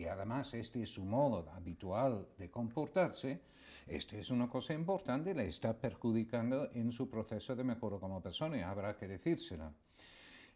y 0.00 0.06
además 0.06 0.54
este 0.54 0.82
es 0.82 0.94
su 0.94 1.04
modo 1.04 1.46
habitual 1.52 2.26
de 2.38 2.50
comportarse, 2.50 3.42
esto 3.86 4.16
es 4.16 4.30
una 4.30 4.48
cosa 4.48 4.72
importante, 4.72 5.34
le 5.34 5.46
está 5.46 5.76
perjudicando 5.76 6.70
en 6.72 6.90
su 6.90 7.10
proceso 7.10 7.54
de 7.54 7.64
mejora 7.64 7.98
como 7.98 8.22
persona 8.22 8.56
y 8.56 8.62
habrá 8.62 8.96
que 8.96 9.06
decírsela. 9.06 9.70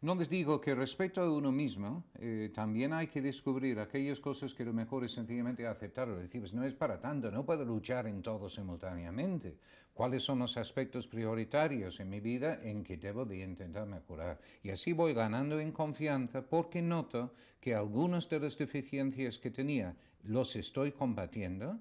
No 0.05 0.15
les 0.15 0.29
digo 0.29 0.61
que 0.61 0.75
respecto 0.75 1.23
a 1.23 1.33
uno 1.33 1.51
mismo, 1.51 2.05
eh, 2.19 2.51
también 2.53 2.93
hay 2.93 3.07
que 3.07 3.23
descubrir 3.23 3.81
aquellas 3.81 4.21
cosas 4.21 4.53
que 4.53 4.63
lo 4.63 4.75
mejor 4.75 5.03
es 5.03 5.13
sencillamente 5.13 5.67
aceptarlo. 5.67 6.19
Decir, 6.19 6.43
pues 6.43 6.53
no 6.53 6.63
es 6.63 6.75
para 6.75 7.01
tanto, 7.01 7.31
no 7.31 7.47
puedo 7.47 7.65
luchar 7.65 8.07
en 8.07 8.21
todo 8.21 8.51
simultáneamente. 8.51 9.57
¿Cuáles 9.95 10.23
son 10.23 10.41
los 10.41 10.59
aspectos 10.59 11.07
prioritarios 11.07 12.01
en 12.01 12.11
mi 12.11 12.21
vida 12.21 12.61
en 12.63 12.85
que 12.85 12.99
debo 12.99 13.25
de 13.25 13.39
intentar 13.39 13.87
mejorar? 13.87 14.39
Y 14.63 14.69
así 14.69 14.93
voy 14.93 15.15
ganando 15.15 15.59
en 15.59 15.73
confianza 15.73 16.43
porque 16.43 16.83
noto 16.83 17.33
que 17.59 17.75
algunas 17.75 18.29
de 18.29 18.41
las 18.41 18.59
deficiencias 18.59 19.39
que 19.39 19.51
tenía 19.51 19.97
los 20.23 20.55
estoy 20.55 20.93
combatiendo 20.93 21.79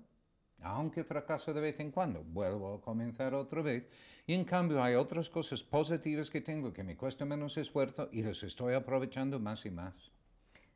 aunque 0.64 1.04
fracaso 1.04 1.54
de 1.54 1.62
vez 1.62 1.80
en 1.80 1.92
cuando, 1.92 2.24
vuelvo 2.24 2.76
a 2.76 2.82
comenzar 2.82 3.34
otra 3.34 3.62
vez. 3.62 3.88
Y 4.26 4.34
en 4.34 4.46
cambio 4.46 4.82
hay 4.82 4.96
otras 4.96 5.30
cosas 5.30 5.62
positivas 5.62 6.30
que 6.30 6.42
tengo 6.42 6.74
que 6.74 6.84
me 6.84 6.96
cuesta 6.96 7.26
menos 7.26 7.58
esfuerzo 7.58 8.10
y 8.12 8.24
las 8.24 8.42
estoy 8.44 8.74
aprovechando 8.74 9.40
más 9.40 9.66
y 9.66 9.72
más. 9.72 10.12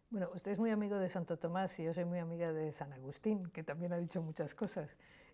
Bueno, 0.10 0.30
usted 0.34 0.52
es 0.52 0.60
muy 0.60 0.72
amigo 0.72 0.98
de 0.98 1.10
Santo 1.10 1.38
Tomás 1.38 1.80
y 1.80 1.84
yo 1.84 1.94
soy 1.94 2.06
muy 2.06 2.20
amiga 2.20 2.54
de 2.54 2.72
San 2.72 2.94
Agustín, 2.94 3.48
que 3.48 3.64
también 3.64 3.94
ha 3.94 3.98
dicho 3.98 4.22
muchas 4.22 4.54
cosas. 4.54 4.90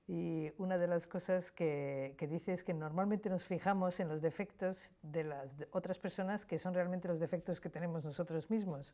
Y 0.08 0.52
una 0.58 0.78
de 0.78 0.88
las 0.88 1.08
cosas 1.08 1.52
que, 1.52 2.16
que 2.18 2.28
dice 2.28 2.54
es 2.54 2.64
que 2.64 2.74
normalmente 2.74 3.30
nos 3.30 3.44
fijamos 3.44 4.00
en 4.00 4.10
los 4.10 4.22
defectos 4.22 4.92
de 5.02 5.24
las 5.24 5.50
otras 5.72 5.98
personas 5.98 6.46
que 6.46 6.60
son 6.60 6.74
realmente 6.74 7.08
los 7.08 7.20
defectos 7.20 7.62
que 7.62 7.70
tenemos 7.70 8.04
nosotros 8.04 8.50
mismos 8.50 8.94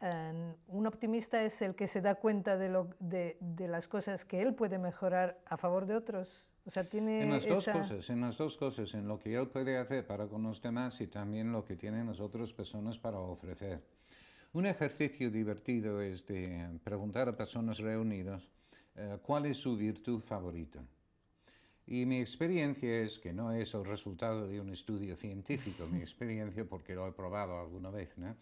un 0.00 0.86
optimista 0.86 1.42
es 1.42 1.60
el 1.60 1.74
que 1.74 1.88
se 1.88 2.00
da 2.00 2.14
cuenta 2.14 2.56
de, 2.56 2.68
lo, 2.68 2.88
de, 3.00 3.36
de, 3.40 3.66
las 3.66 3.88
cosas 3.88 4.24
que 4.24 4.40
él 4.40 4.54
puede 4.54 4.78
mejorar 4.78 5.40
a 5.46 5.56
favor 5.56 5.86
de 5.86 5.96
otros. 5.96 6.48
O 6.64 6.70
sea, 6.70 6.84
tiene 6.84 7.22
en 7.22 7.30
las 7.30 7.48
dos 7.48 7.66
cosas, 7.66 8.10
en 8.10 8.20
las 8.20 8.36
dos 8.36 8.56
cosas, 8.56 8.94
en 8.94 9.08
lo 9.08 9.18
que 9.18 9.34
él 9.34 9.48
puede 9.48 9.78
hacer 9.78 10.06
para 10.06 10.26
con 10.26 10.42
los 10.42 10.60
demás 10.60 11.00
y 11.00 11.06
también 11.06 11.50
lo 11.50 11.64
que 11.64 11.76
tienen 11.76 12.06
las 12.06 12.20
otras 12.20 12.52
personas 12.52 12.98
para 12.98 13.18
ofrecer. 13.18 13.82
Un 14.52 14.66
ejercicio 14.66 15.30
divertido 15.30 16.00
es 16.00 16.26
de 16.26 16.78
preguntar 16.84 17.28
a 17.28 17.36
personas 17.36 17.78
reunidas 17.78 18.48
eh, 18.96 19.18
cuál 19.22 19.46
es 19.46 19.56
su 19.56 19.76
virtud 19.76 20.20
favorita. 20.20 20.80
Y 21.86 22.04
mi 22.04 22.20
experiencia 22.20 23.00
es 23.00 23.18
que 23.18 23.32
no 23.32 23.50
es 23.52 23.72
el 23.72 23.84
resultado 23.84 24.46
de 24.46 24.60
un 24.60 24.68
estudio 24.70 25.16
científico, 25.16 25.86
mi 25.86 26.00
experiencia 26.02 26.66
porque 26.66 26.94
lo 26.94 27.08
he 27.08 27.12
probado 27.12 27.58
alguna 27.58 27.90
vez, 27.90 28.16
¿no? 28.18 28.36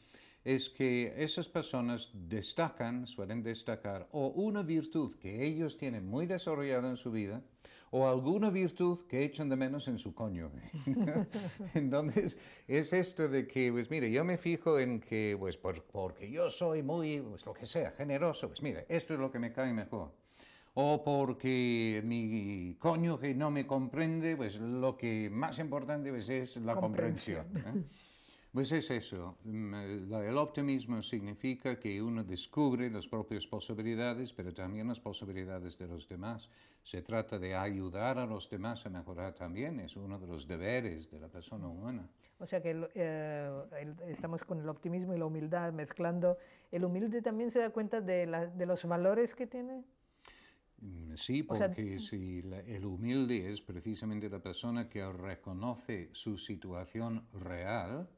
Es 0.47 0.71
que 0.71 1.13
esas 1.17 1.49
personas 1.49 2.09
destacan, 2.15 3.09
suelen 3.09 3.43
destacar, 3.43 4.07
o 4.13 4.29
una 4.29 4.63
virtud 4.63 5.17
que 5.17 5.45
ellos 5.45 5.77
tienen 5.77 6.07
muy 6.07 6.27
desarrollada 6.27 6.89
en 6.89 6.97
su 6.97 7.11
vida, 7.11 7.43
o 7.91 8.07
alguna 8.07 8.49
virtud 8.51 9.07
que 9.09 9.25
echan 9.25 9.49
de 9.49 9.57
menos 9.57 9.89
en 9.89 9.99
su 9.99 10.15
cónyuge. 10.15 10.71
Entonces, 11.75 12.39
es 12.69 12.93
esto 12.93 13.29
de 13.29 13.49
que, 13.49 13.73
pues 13.73 13.91
mire, 13.91 14.09
yo 14.13 14.25
me 14.25 14.39
fijo 14.39 14.79
en 14.79 15.01
que, 15.01 15.35
pues 15.37 15.57
porque 15.57 16.31
yo 16.31 16.49
soy 16.49 16.81
muy, 16.81 17.21
pues 17.23 17.45
lo 17.45 17.53
que 17.53 17.67
sea, 17.67 17.91
generoso, 17.91 18.47
pues 18.47 18.63
mire, 18.63 18.87
esto 18.89 19.15
es 19.15 19.19
lo 19.19 19.33
que 19.33 19.41
me 19.41 19.53
cae 19.53 19.73
mejor. 19.73 20.13
O 20.75 21.03
porque 21.03 22.03
mi 22.05 22.77
cónyuge 22.79 23.35
no 23.35 23.51
me 23.51 23.67
comprende, 23.67 24.37
pues 24.37 24.61
lo 24.61 24.97
que 24.97 25.29
más 25.29 25.59
importante 25.59 26.11
pues, 26.11 26.29
es 26.29 26.59
la 26.59 26.77
comprensión. 26.77 27.47
¿eh? 27.57 27.83
Pues 28.57 28.73
es 28.73 28.91
eso, 28.91 29.37
mm, 29.45 29.75
el 29.75 30.39
optimismo 30.39 31.03
significa 31.03 31.79
que 31.79 32.01
uno 32.01 32.25
descubre 32.25 32.89
las 32.89 33.07
propias 33.07 33.47
posibilidades, 33.47 34.33
pero 34.33 34.55
también 34.55 34.89
las 34.89 34.99
posibilidades 34.99 35.77
de 35.77 35.87
los 35.87 36.09
demás. 36.09 36.49
Se 36.83 37.03
trata 37.03 37.39
de 37.39 37.55
ayudar 37.55 38.19
a 38.19 38.25
los 38.25 38.49
demás 38.49 38.87
a 38.87 38.89
mejorar 38.89 39.35
también, 39.35 39.79
es 39.81 39.95
uno 39.95 40.19
de 40.19 40.27
los 40.27 40.49
deberes 40.49 41.11
de 41.11 41.21
la 41.21 41.29
persona 41.29 41.69
humana. 41.69 42.09
O 42.39 42.47
sea 42.47 42.63
que 42.63 42.89
eh, 42.95 43.95
estamos 44.07 44.43
con 44.43 44.59
el 44.59 44.69
optimismo 44.71 45.13
y 45.13 45.19
la 45.19 45.27
humildad 45.27 45.75
mezclando. 45.75 46.39
¿El 46.73 46.87
humilde 46.87 47.21
también 47.21 47.51
se 47.51 47.59
da 47.59 47.69
cuenta 47.69 48.01
de, 48.01 48.25
los 48.27 48.87
valores 48.87 49.35
que 49.35 49.47
tiene? 49.47 49.85
Mm, 50.81 51.15
sí, 51.17 51.43
porque 51.43 51.99
si 51.99 52.43
el 52.69 52.87
humilde 52.87 53.53
es 53.53 53.61
precisamente 53.61 54.31
la 54.31 54.41
persona 54.41 54.89
que 54.89 55.07
reconoce 55.13 56.09
su 56.13 56.39
situación 56.39 57.27
real, 57.35 58.09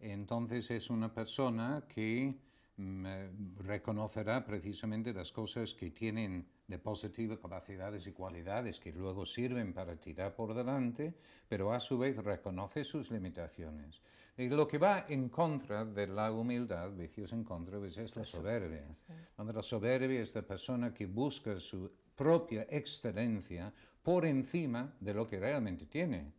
entonces 0.00 0.70
es 0.70 0.90
una 0.90 1.12
persona 1.12 1.84
que 1.88 2.34
mm, 2.76 3.06
eh, 3.06 3.30
reconocerá 3.58 4.44
precisamente 4.44 5.12
las 5.12 5.32
cosas 5.32 5.74
que 5.74 5.90
tienen 5.90 6.46
de 6.66 6.78
positiva 6.78 7.38
capacidades 7.38 8.06
y 8.06 8.12
cualidades 8.12 8.80
que 8.80 8.92
luego 8.92 9.24
sirven 9.24 9.72
para 9.72 9.96
tirar 9.96 10.34
por 10.34 10.54
delante, 10.54 11.14
pero 11.48 11.72
a 11.72 11.80
su 11.80 11.98
vez 11.98 12.16
reconoce 12.16 12.84
sus 12.84 13.10
limitaciones. 13.10 14.02
Y 14.36 14.48
lo 14.48 14.68
que 14.68 14.76
va 14.76 15.06
en 15.08 15.30
contra 15.30 15.84
de 15.84 16.06
la 16.08 16.30
humildad, 16.30 16.90
vicios 16.90 17.32
en 17.32 17.42
contra, 17.42 17.78
pues 17.78 17.96
es 17.96 18.14
la 18.16 18.24
soberbia. 18.24 18.84
Donde 19.36 19.54
la 19.54 19.62
soberbia 19.62 20.20
es 20.20 20.34
la 20.34 20.42
persona 20.42 20.92
que 20.92 21.06
busca 21.06 21.58
su 21.58 21.90
propia 22.14 22.66
excelencia 22.68 23.72
por 24.02 24.26
encima 24.26 24.94
de 25.00 25.14
lo 25.14 25.26
que 25.26 25.40
realmente 25.40 25.86
tiene. 25.86 26.32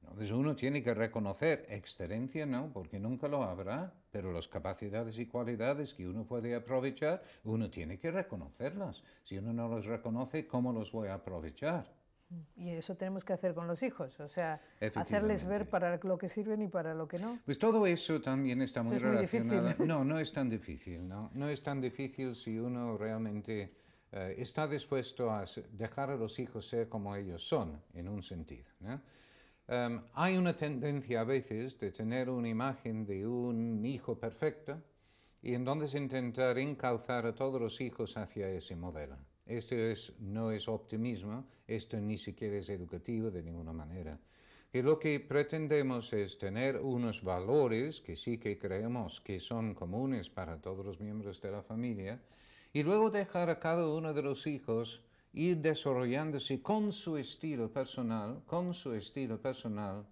Entonces 0.00 0.30
uno 0.30 0.54
tiene 0.54 0.82
que 0.82 0.94
reconocer 0.94 1.66
excelencia, 1.68 2.44
no, 2.44 2.70
porque 2.72 2.98
nunca 2.98 3.28
lo 3.28 3.42
habrá, 3.42 3.92
pero 4.10 4.32
las 4.32 4.48
capacidades 4.48 5.18
y 5.18 5.26
cualidades 5.26 5.94
que 5.94 6.06
uno 6.06 6.24
puede 6.24 6.54
aprovechar, 6.54 7.22
uno 7.44 7.70
tiene 7.70 7.98
que 7.98 8.10
reconocerlas. 8.10 9.02
Si 9.24 9.38
uno 9.38 9.52
no 9.52 9.68
los 9.68 9.86
reconoce, 9.86 10.46
¿cómo 10.46 10.72
los 10.72 10.92
voy 10.92 11.08
a 11.08 11.14
aprovechar? 11.14 11.86
Y 12.56 12.70
eso 12.70 12.94
tenemos 12.94 13.24
que 13.24 13.34
hacer 13.34 13.54
con 13.54 13.66
los 13.66 13.82
hijos, 13.82 14.18
o 14.20 14.28
sea, 14.28 14.60
hacerles 14.94 15.44
ver 15.44 15.68
para 15.68 15.98
lo 16.02 16.16
que 16.16 16.28
sirven 16.28 16.62
y 16.62 16.68
para 16.68 16.94
lo 16.94 17.06
que 17.06 17.18
no. 17.18 17.38
Pues 17.44 17.58
todo 17.58 17.86
eso 17.86 18.20
también 18.22 18.62
está 18.62 18.82
muy 18.82 18.96
relacionado. 18.96 19.74
no, 19.84 20.02
no 20.04 20.18
es 20.18 20.32
tan 20.32 20.48
difícil, 20.48 21.06
¿no? 21.06 21.30
No 21.34 21.48
es 21.48 21.62
tan 21.62 21.80
difícil 21.80 22.34
si 22.34 22.58
uno 22.58 22.96
realmente 22.96 23.74
eh, 24.12 24.34
está 24.36 24.68
dispuesto 24.68 25.30
a 25.30 25.46
dejar 25.72 26.10
a 26.10 26.16
los 26.16 26.38
hijos 26.38 26.68
ser 26.68 26.88
como 26.88 27.16
ellos 27.16 27.46
son, 27.46 27.80
en 27.94 28.08
un 28.08 28.22
sentido. 28.22 28.66
¿no? 28.80 29.00
Em, 29.68 30.02
hay 30.14 30.36
una 30.36 30.56
tendencia 30.56 31.20
a 31.20 31.24
veces 31.24 31.78
de 31.78 31.92
tener 31.92 32.28
una 32.28 32.48
imagen 32.48 33.06
de 33.06 33.26
un 33.26 33.84
hijo 33.86 34.18
perfecto 34.18 34.82
y 35.40 35.54
entonces 35.54 35.94
intentar 35.94 36.58
encauzar 36.58 37.26
a 37.26 37.34
todos 37.34 37.60
los 37.60 37.80
hijos 37.80 38.16
hacia 38.16 38.48
ese 38.48 38.76
modelo. 38.76 39.16
Esto 39.46 39.74
es, 39.74 40.12
no 40.20 40.50
es 40.50 40.68
optimismo, 40.68 41.46
esto 41.66 42.00
ni 42.00 42.16
siquiera 42.16 42.56
es 42.56 42.68
educativo 42.68 43.30
de 43.30 43.42
ninguna 43.42 43.72
manera. 43.72 44.18
Que 44.70 44.82
lo 44.82 44.98
que 44.98 45.20
pretendemos 45.20 46.12
es 46.12 46.38
tener 46.38 46.78
unos 46.78 47.22
valores 47.22 48.00
que 48.00 48.16
sí 48.16 48.38
que 48.38 48.58
creemos 48.58 49.20
que 49.20 49.38
son 49.38 49.74
comunes 49.74 50.30
para 50.30 50.60
todos 50.60 50.84
los 50.84 51.00
miembros 51.00 51.40
de 51.40 51.50
la 51.50 51.62
familia 51.62 52.20
y 52.72 52.82
luego 52.82 53.10
dejar 53.10 53.50
a 53.50 53.58
cada 53.58 53.88
uno 53.88 54.14
de 54.14 54.22
los 54.22 54.46
hijos 54.46 55.04
ir 55.32 55.58
desarrollándose 55.58 56.60
con 56.60 56.92
su 56.92 57.16
estilo 57.16 57.72
personal, 57.72 58.42
con 58.46 58.74
su 58.74 58.92
estilo 58.92 59.40
personal, 59.40 60.06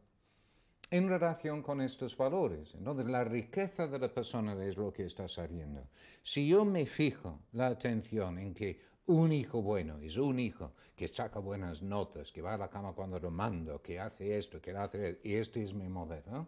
en 0.90 1.08
relación 1.08 1.62
con 1.62 1.80
estos 1.80 2.16
valores. 2.16 2.74
Entonces, 2.74 3.06
la 3.06 3.22
riqueza 3.22 3.86
de 3.86 3.98
la 3.98 4.08
persona 4.08 4.52
es 4.64 4.76
lo 4.76 4.92
que 4.92 5.04
está 5.04 5.28
saliendo. 5.28 5.86
Si 6.22 6.48
yo 6.48 6.64
me 6.64 6.84
fijo 6.86 7.40
la 7.52 7.68
atención 7.68 8.38
en 8.38 8.54
que 8.54 8.80
un 9.06 9.32
hijo 9.32 9.62
bueno 9.62 9.98
es 9.98 10.16
un 10.18 10.38
hijo 10.38 10.72
que 10.94 11.08
saca 11.08 11.40
buenas 11.40 11.82
notas, 11.82 12.30
que 12.30 12.42
va 12.42 12.54
a 12.54 12.58
la 12.58 12.68
cama 12.68 12.92
cuando 12.92 13.18
lo 13.18 13.30
mando, 13.30 13.82
que 13.82 13.98
hace 13.98 14.36
esto, 14.36 14.60
que 14.60 14.70
hace 14.72 15.10
esto, 15.10 15.28
y 15.28 15.34
este 15.34 15.62
es 15.62 15.74
mi 15.74 15.88
modelo, 15.88 16.46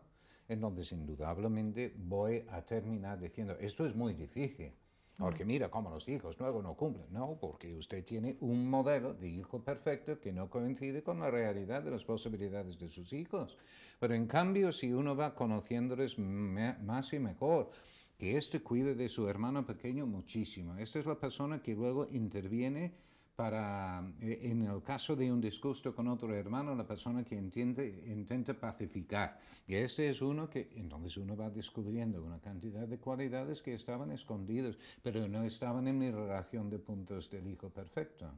entonces 0.48 0.92
indudablemente 0.92 1.92
voy 1.96 2.44
a 2.50 2.62
terminar 2.62 3.18
diciendo, 3.18 3.56
esto 3.58 3.86
es 3.86 3.94
muy 3.94 4.14
difícil. 4.14 4.72
Porque 5.18 5.44
mira 5.44 5.70
cómo 5.70 5.90
los 5.90 6.08
hijos 6.08 6.38
luego 6.40 6.62
no 6.62 6.74
cumplen. 6.74 7.06
No, 7.10 7.36
porque 7.40 7.74
usted 7.74 8.04
tiene 8.04 8.36
un 8.40 8.68
modelo 8.68 9.14
de 9.14 9.28
hijo 9.28 9.62
perfecto 9.62 10.18
que 10.18 10.32
no 10.32 10.48
coincide 10.48 11.02
con 11.02 11.20
la 11.20 11.30
realidad 11.30 11.82
de 11.82 11.90
las 11.90 12.04
posibilidades 12.04 12.78
de 12.78 12.88
sus 12.88 13.12
hijos. 13.12 13.56
Pero 14.00 14.14
en 14.14 14.26
cambio, 14.26 14.72
si 14.72 14.92
uno 14.92 15.14
va 15.14 15.34
conociéndoles 15.34 16.18
más 16.18 17.12
y 17.12 17.18
mejor, 17.18 17.70
que 18.18 18.36
este 18.36 18.62
cuide 18.62 18.94
de 18.94 19.08
su 19.08 19.28
hermano 19.28 19.66
pequeño 19.66 20.06
muchísimo. 20.06 20.76
Esta 20.76 20.98
es 20.98 21.06
la 21.06 21.18
persona 21.18 21.60
que 21.60 21.74
luego 21.74 22.08
interviene 22.10 22.92
para, 23.42 24.00
eh, 24.20 24.38
en 24.52 24.62
el 24.62 24.80
caso 24.84 25.16
de 25.16 25.32
un 25.32 25.40
disgusto 25.40 25.92
con 25.92 26.06
otro 26.06 26.32
hermano, 26.32 26.76
la 26.76 26.86
persona 26.86 27.24
que 27.24 27.36
entiende, 27.36 28.04
intenta 28.06 28.54
pacificar. 28.54 29.36
Y 29.66 29.74
este 29.74 30.08
es 30.08 30.22
uno 30.22 30.48
que, 30.48 30.70
entonces 30.76 31.16
uno 31.16 31.36
va 31.36 31.50
descubriendo 31.50 32.22
una 32.22 32.38
cantidad 32.38 32.86
de 32.86 32.98
cualidades 32.98 33.60
que 33.60 33.74
estaban 33.74 34.12
escondidas, 34.12 34.76
pero 35.02 35.26
no 35.26 35.42
estaban 35.42 35.88
en 35.88 35.98
mi 35.98 36.08
relación 36.12 36.70
de 36.70 36.78
puntos 36.78 37.28
del 37.30 37.48
hijo 37.48 37.68
perfecto. 37.68 38.30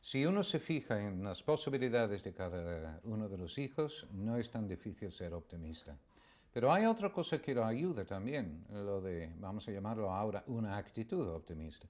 Si 0.00 0.24
uno 0.24 0.42
se 0.42 0.60
fija 0.60 1.04
en 1.06 1.22
las 1.22 1.42
posibilidades 1.42 2.22
de 2.22 2.32
cada 2.32 3.00
uno 3.04 3.28
de 3.28 3.36
los 3.36 3.58
hijos, 3.58 4.06
no 4.14 4.38
es 4.38 4.50
tan 4.50 4.66
difícil 4.66 5.12
ser 5.12 5.34
optimista. 5.34 5.94
Pero 6.54 6.72
hay 6.72 6.86
otra 6.86 7.12
cosa 7.12 7.38
que 7.42 7.54
lo 7.54 7.66
ayuda 7.66 8.06
también, 8.06 8.64
lo 8.70 9.02
de, 9.02 9.30
vamos 9.38 9.68
a 9.68 9.72
llamarlo 9.72 10.10
ahora, 10.10 10.42
una 10.46 10.78
actitud 10.78 11.28
optimista. 11.28 11.86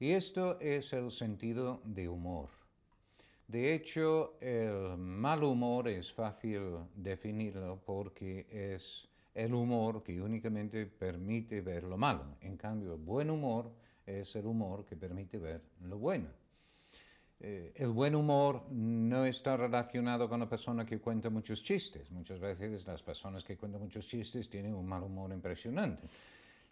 Y 0.00 0.12
esto 0.12 0.58
es 0.60 0.94
el 0.94 1.10
sentido 1.10 1.82
de 1.84 2.08
humor. 2.08 2.48
De 3.46 3.74
hecho, 3.74 4.38
el 4.40 4.96
mal 4.96 5.44
humor 5.44 5.88
es 5.88 6.10
fácil 6.10 6.78
definirlo 6.94 7.82
porque 7.84 8.46
es 8.50 9.06
el 9.34 9.52
humor 9.52 10.02
que 10.02 10.22
únicamente 10.22 10.86
permite 10.86 11.60
ver 11.60 11.84
lo 11.84 11.98
malo. 11.98 12.38
En 12.40 12.56
cambio, 12.56 12.94
el 12.94 13.00
buen 13.00 13.28
humor 13.28 13.70
es 14.06 14.34
el 14.36 14.46
humor 14.46 14.86
que 14.86 14.96
permite 14.96 15.36
ver 15.36 15.60
lo 15.82 15.98
bueno. 15.98 16.28
Eh, 17.38 17.72
el 17.74 17.88
buen 17.88 18.14
humor 18.14 18.70
no 18.70 19.26
está 19.26 19.54
relacionado 19.58 20.30
con 20.30 20.40
la 20.40 20.48
persona 20.48 20.86
que 20.86 20.98
cuenta 20.98 21.28
muchos 21.28 21.62
chistes. 21.62 22.10
Muchas 22.10 22.40
veces 22.40 22.86
las 22.86 23.02
personas 23.02 23.44
que 23.44 23.58
cuentan 23.58 23.82
muchos 23.82 24.06
chistes 24.06 24.48
tienen 24.48 24.74
un 24.74 24.86
mal 24.86 25.02
humor 25.02 25.30
impresionante. 25.30 26.08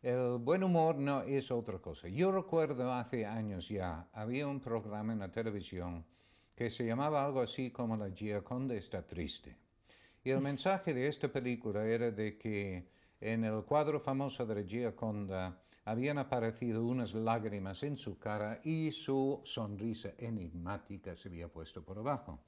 El 0.00 0.38
buen 0.38 0.62
humor 0.62 0.94
no 0.94 1.22
es 1.22 1.50
otra 1.50 1.80
cosa. 1.80 2.06
Yo 2.06 2.30
recuerdo 2.30 2.92
hace 2.92 3.26
años 3.26 3.68
ya, 3.68 4.08
había 4.12 4.46
un 4.46 4.60
programa 4.60 5.12
en 5.12 5.18
la 5.18 5.32
televisión 5.32 6.04
que 6.54 6.70
se 6.70 6.86
llamaba 6.86 7.24
algo 7.24 7.40
así 7.40 7.72
como 7.72 7.96
La 7.96 8.08
Gioconda 8.12 8.76
está 8.76 9.04
triste. 9.04 9.56
Y 10.22 10.30
el 10.30 10.40
mensaje 10.50 10.94
de 10.94 11.08
esta 11.08 11.26
película 11.26 11.84
era 11.84 12.12
de 12.12 12.38
que 12.38 12.88
en 13.20 13.42
el 13.42 13.64
cuadro 13.64 13.98
famoso 13.98 14.46
de 14.46 14.54
la 14.54 14.62
Gioconda 14.62 15.60
habían 15.84 16.18
aparecido 16.18 16.86
unas 16.86 17.12
lágrimas 17.14 17.82
en 17.82 17.96
su 17.96 18.20
cara 18.20 18.60
y 18.62 18.92
su 18.92 19.40
sonrisa 19.44 20.12
enigmática 20.16 21.16
se 21.16 21.28
había 21.28 21.48
puesto 21.48 21.82
por 21.82 21.98
abajo. 21.98 22.38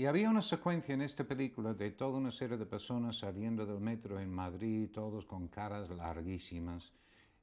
Y 0.00 0.06
había 0.06 0.30
una 0.30 0.40
secuencia 0.40 0.94
en 0.94 1.02
esta 1.02 1.24
película 1.24 1.74
de 1.74 1.90
toda 1.90 2.16
una 2.16 2.32
serie 2.32 2.56
de 2.56 2.64
personas 2.64 3.18
saliendo 3.18 3.66
del 3.66 3.80
metro 3.80 4.18
en 4.18 4.32
Madrid, 4.32 4.88
todos 4.90 5.26
con 5.26 5.48
caras 5.48 5.90
larguísimas. 5.90 6.94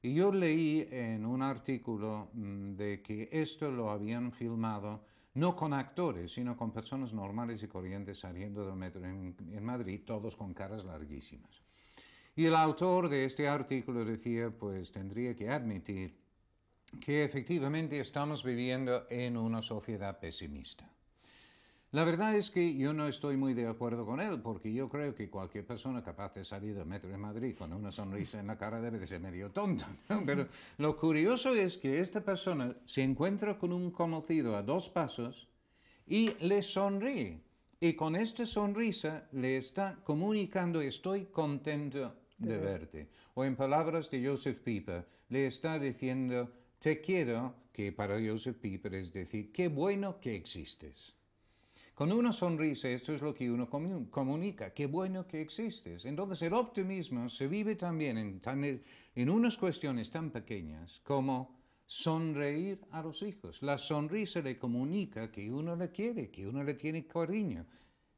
Y 0.02 0.12
yo 0.12 0.32
leí 0.32 0.88
en 0.90 1.24
un 1.24 1.40
artículo 1.40 2.30
mm, 2.32 2.74
de 2.74 3.00
que 3.00 3.28
esto 3.30 3.70
lo 3.70 3.92
habían 3.92 4.32
filmado 4.32 5.04
no 5.34 5.54
con 5.54 5.72
actores, 5.72 6.32
sino 6.32 6.56
con 6.56 6.72
personas 6.72 7.12
normales 7.12 7.62
y 7.62 7.68
corrientes 7.68 8.18
saliendo 8.18 8.66
del 8.66 8.74
metro 8.74 9.04
en, 9.04 9.36
en 9.52 9.64
Madrid, 9.64 10.00
todos 10.04 10.34
con 10.34 10.52
caras 10.52 10.84
larguísimas. 10.84 11.62
Y 12.34 12.46
el 12.46 12.56
autor 12.56 13.08
de 13.08 13.24
este 13.24 13.46
artículo 13.46 14.04
decía, 14.04 14.50
pues 14.50 14.90
tendría 14.90 15.36
que 15.36 15.48
admitir 15.48 16.18
que 17.00 17.22
efectivamente 17.22 18.00
estamos 18.00 18.42
viviendo 18.42 19.06
en 19.10 19.36
una 19.36 19.62
sociedad 19.62 20.18
pesimista. 20.18 20.90
La 21.90 22.04
verdad 22.04 22.36
es 22.36 22.50
que 22.50 22.76
yo 22.76 22.92
no 22.92 23.08
estoy 23.08 23.38
muy 23.38 23.54
de 23.54 23.66
acuerdo 23.66 24.04
con 24.04 24.20
él, 24.20 24.42
porque 24.42 24.70
yo 24.74 24.90
creo 24.90 25.14
que 25.14 25.30
cualquier 25.30 25.66
persona 25.66 26.04
capaz 26.04 26.34
de 26.34 26.44
salir 26.44 26.74
del 26.74 26.84
metro 26.84 27.08
de 27.08 27.16
Madrid 27.16 27.56
con 27.56 27.72
una 27.72 27.90
sonrisa 27.90 28.38
en 28.38 28.48
la 28.48 28.58
cara 28.58 28.78
debe 28.82 28.98
de 28.98 29.06
ser 29.06 29.20
medio 29.20 29.50
tonto. 29.52 29.86
Pero 30.26 30.48
lo 30.76 30.98
curioso 30.98 31.54
es 31.54 31.78
que 31.78 31.98
esta 31.98 32.20
persona 32.20 32.76
se 32.84 33.02
encuentra 33.02 33.56
con 33.56 33.72
un 33.72 33.90
conocido 33.90 34.54
a 34.54 34.62
dos 34.62 34.90
pasos 34.90 35.48
y 36.06 36.34
le 36.40 36.62
sonríe. 36.62 37.40
Y 37.80 37.94
con 37.94 38.16
esta 38.16 38.44
sonrisa 38.44 39.26
le 39.32 39.56
está 39.56 39.96
comunicando 40.04 40.82
estoy 40.82 41.24
contento 41.26 42.14
de 42.36 42.58
verte. 42.58 43.08
O 43.32 43.46
en 43.46 43.56
palabras 43.56 44.10
de 44.10 44.26
Joseph 44.26 44.58
Pieper, 44.58 45.06
le 45.30 45.46
está 45.46 45.78
diciendo, 45.78 46.52
te 46.80 47.00
quiero, 47.00 47.54
que 47.72 47.92
para 47.92 48.20
Joseph 48.20 48.58
Pieper 48.58 48.92
es 48.94 49.10
decir, 49.10 49.52
qué 49.52 49.68
bueno 49.68 50.20
que 50.20 50.34
existes. 50.34 51.17
Con 51.98 52.12
una 52.12 52.32
sonrisa, 52.32 52.88
esto 52.88 53.12
es 53.12 53.22
lo 53.22 53.34
que 53.34 53.50
uno 53.50 53.68
comunica, 53.68 54.72
qué 54.72 54.86
bueno 54.86 55.26
que 55.26 55.40
existes. 55.40 56.04
Entonces 56.04 56.42
el 56.42 56.52
optimismo 56.52 57.28
se 57.28 57.48
vive 57.48 57.74
también 57.74 58.18
en, 58.18 58.40
en 59.16 59.28
unas 59.28 59.58
cuestiones 59.58 60.08
tan 60.08 60.30
pequeñas 60.30 61.00
como 61.02 61.58
sonreír 61.86 62.86
a 62.92 63.02
los 63.02 63.20
hijos. 63.22 63.64
La 63.64 63.78
sonrisa 63.78 64.40
le 64.42 64.56
comunica 64.56 65.32
que 65.32 65.50
uno 65.50 65.74
le 65.74 65.90
quiere, 65.90 66.30
que 66.30 66.46
uno 66.46 66.62
le 66.62 66.74
tiene 66.74 67.04
cariño, 67.04 67.66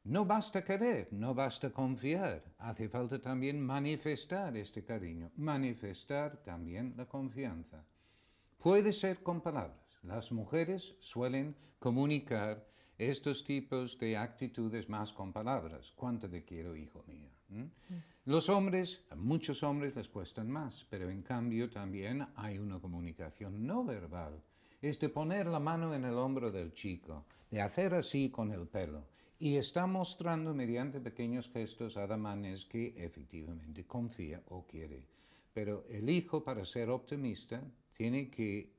no 0.03 0.25
basta 0.25 0.63
querer, 0.63 1.07
no 1.09 1.33
basta 1.33 1.71
confiar, 1.71 2.53
hace 2.59 2.87
falta 2.87 3.19
también 3.19 3.59
manifestar 3.59 4.55
este 4.57 4.83
cariño, 4.83 5.31
manifestar 5.37 6.37
también 6.43 6.93
la 6.95 7.07
confianza. 7.07 7.83
Puede 8.59 8.93
ser 8.93 9.23
con 9.23 9.41
palabras. 9.41 9.97
Las 10.03 10.31
mujeres 10.31 10.93
suelen 10.99 11.55
comunicar 11.79 12.70
estos 13.09 13.43
tipos 13.43 13.97
de 13.97 14.15
actitudes 14.15 14.87
más 14.87 15.11
con 15.11 15.33
palabras. 15.33 15.91
¿Cuánto 15.95 16.29
te 16.29 16.43
quiero, 16.43 16.75
hijo 16.75 17.03
mío? 17.07 17.29
¿Mm? 17.49 17.63
Los 18.25 18.47
hombres, 18.49 19.01
a 19.09 19.15
muchos 19.15 19.63
hombres 19.63 19.95
les 19.95 20.07
cuestan 20.07 20.51
más, 20.51 20.85
pero 20.89 21.09
en 21.09 21.23
cambio 21.23 21.69
también 21.69 22.27
hay 22.35 22.59
una 22.59 22.79
comunicación 22.79 23.65
no 23.65 23.83
verbal. 23.83 24.39
Es 24.81 24.99
de 24.99 25.09
poner 25.09 25.47
la 25.47 25.59
mano 25.59 25.93
en 25.95 26.05
el 26.05 26.13
hombro 26.13 26.51
del 26.51 26.73
chico, 26.73 27.25
de 27.49 27.61
hacer 27.61 27.95
así 27.95 28.29
con 28.29 28.51
el 28.51 28.67
pelo 28.67 29.03
y 29.39 29.55
está 29.55 29.87
mostrando 29.87 30.53
mediante 30.53 30.99
pequeños 30.99 31.49
gestos 31.49 31.97
adamanes 31.97 32.65
que 32.65 32.93
efectivamente 32.95 33.87
confía 33.87 34.43
o 34.49 34.67
quiere. 34.67 35.03
Pero 35.51 35.83
el 35.89 36.07
hijo, 36.11 36.43
para 36.43 36.63
ser 36.63 36.91
optimista, 36.91 37.63
tiene 37.97 38.29
que 38.29 38.71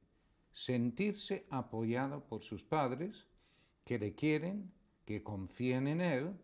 sentirse 0.53 1.47
apoyado 1.51 2.25
por 2.25 2.43
sus 2.43 2.63
padres, 2.63 3.27
que 3.85 3.99
le 3.99 4.15
quieren, 4.15 4.73
que 5.05 5.23
confían 5.23 5.87
en 5.87 6.01
él, 6.01 6.35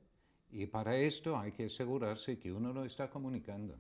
y 0.51 0.67
para 0.67 0.97
esto 0.97 1.39
hay 1.39 1.53
que 1.53 1.67
asegurarse 1.67 2.39
que 2.39 2.53
uno 2.53 2.73
lo 2.73 2.85
está 2.85 3.11
comunicando. 3.11 3.77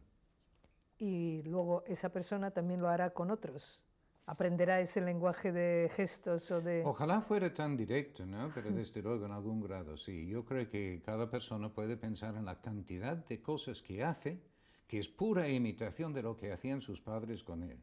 Y 0.98 1.42
luego 1.42 1.84
esa 1.86 2.10
persona 2.10 2.50
también 2.50 2.80
lo 2.80 2.88
hará 2.88 3.10
con 3.10 3.30
otros 3.30 3.80
aprenderá 4.28 4.78
ese 4.80 5.00
lenguaje 5.00 5.52
de 5.52 5.90
gestos 5.96 6.50
o 6.50 6.60
de... 6.60 6.82
Ojalá 6.84 7.22
fuera 7.22 7.52
tan 7.52 7.76
directo, 7.76 8.26
¿no? 8.26 8.50
Pero 8.54 8.70
desde 8.70 9.00
luego 9.00 9.24
en 9.24 9.32
algún 9.32 9.62
grado 9.62 9.96
sí. 9.96 10.26
Yo 10.28 10.44
creo 10.44 10.68
que 10.68 11.00
cada 11.02 11.30
persona 11.30 11.72
puede 11.72 11.96
pensar 11.96 12.36
en 12.36 12.44
la 12.44 12.60
cantidad 12.60 13.16
de 13.16 13.40
cosas 13.40 13.80
que 13.82 14.04
hace 14.04 14.38
que 14.86 14.98
es 14.98 15.08
pura 15.08 15.48
imitación 15.48 16.12
de 16.12 16.22
lo 16.22 16.36
que 16.36 16.52
hacían 16.52 16.82
sus 16.82 17.00
padres 17.00 17.42
con 17.42 17.62
él. 17.62 17.78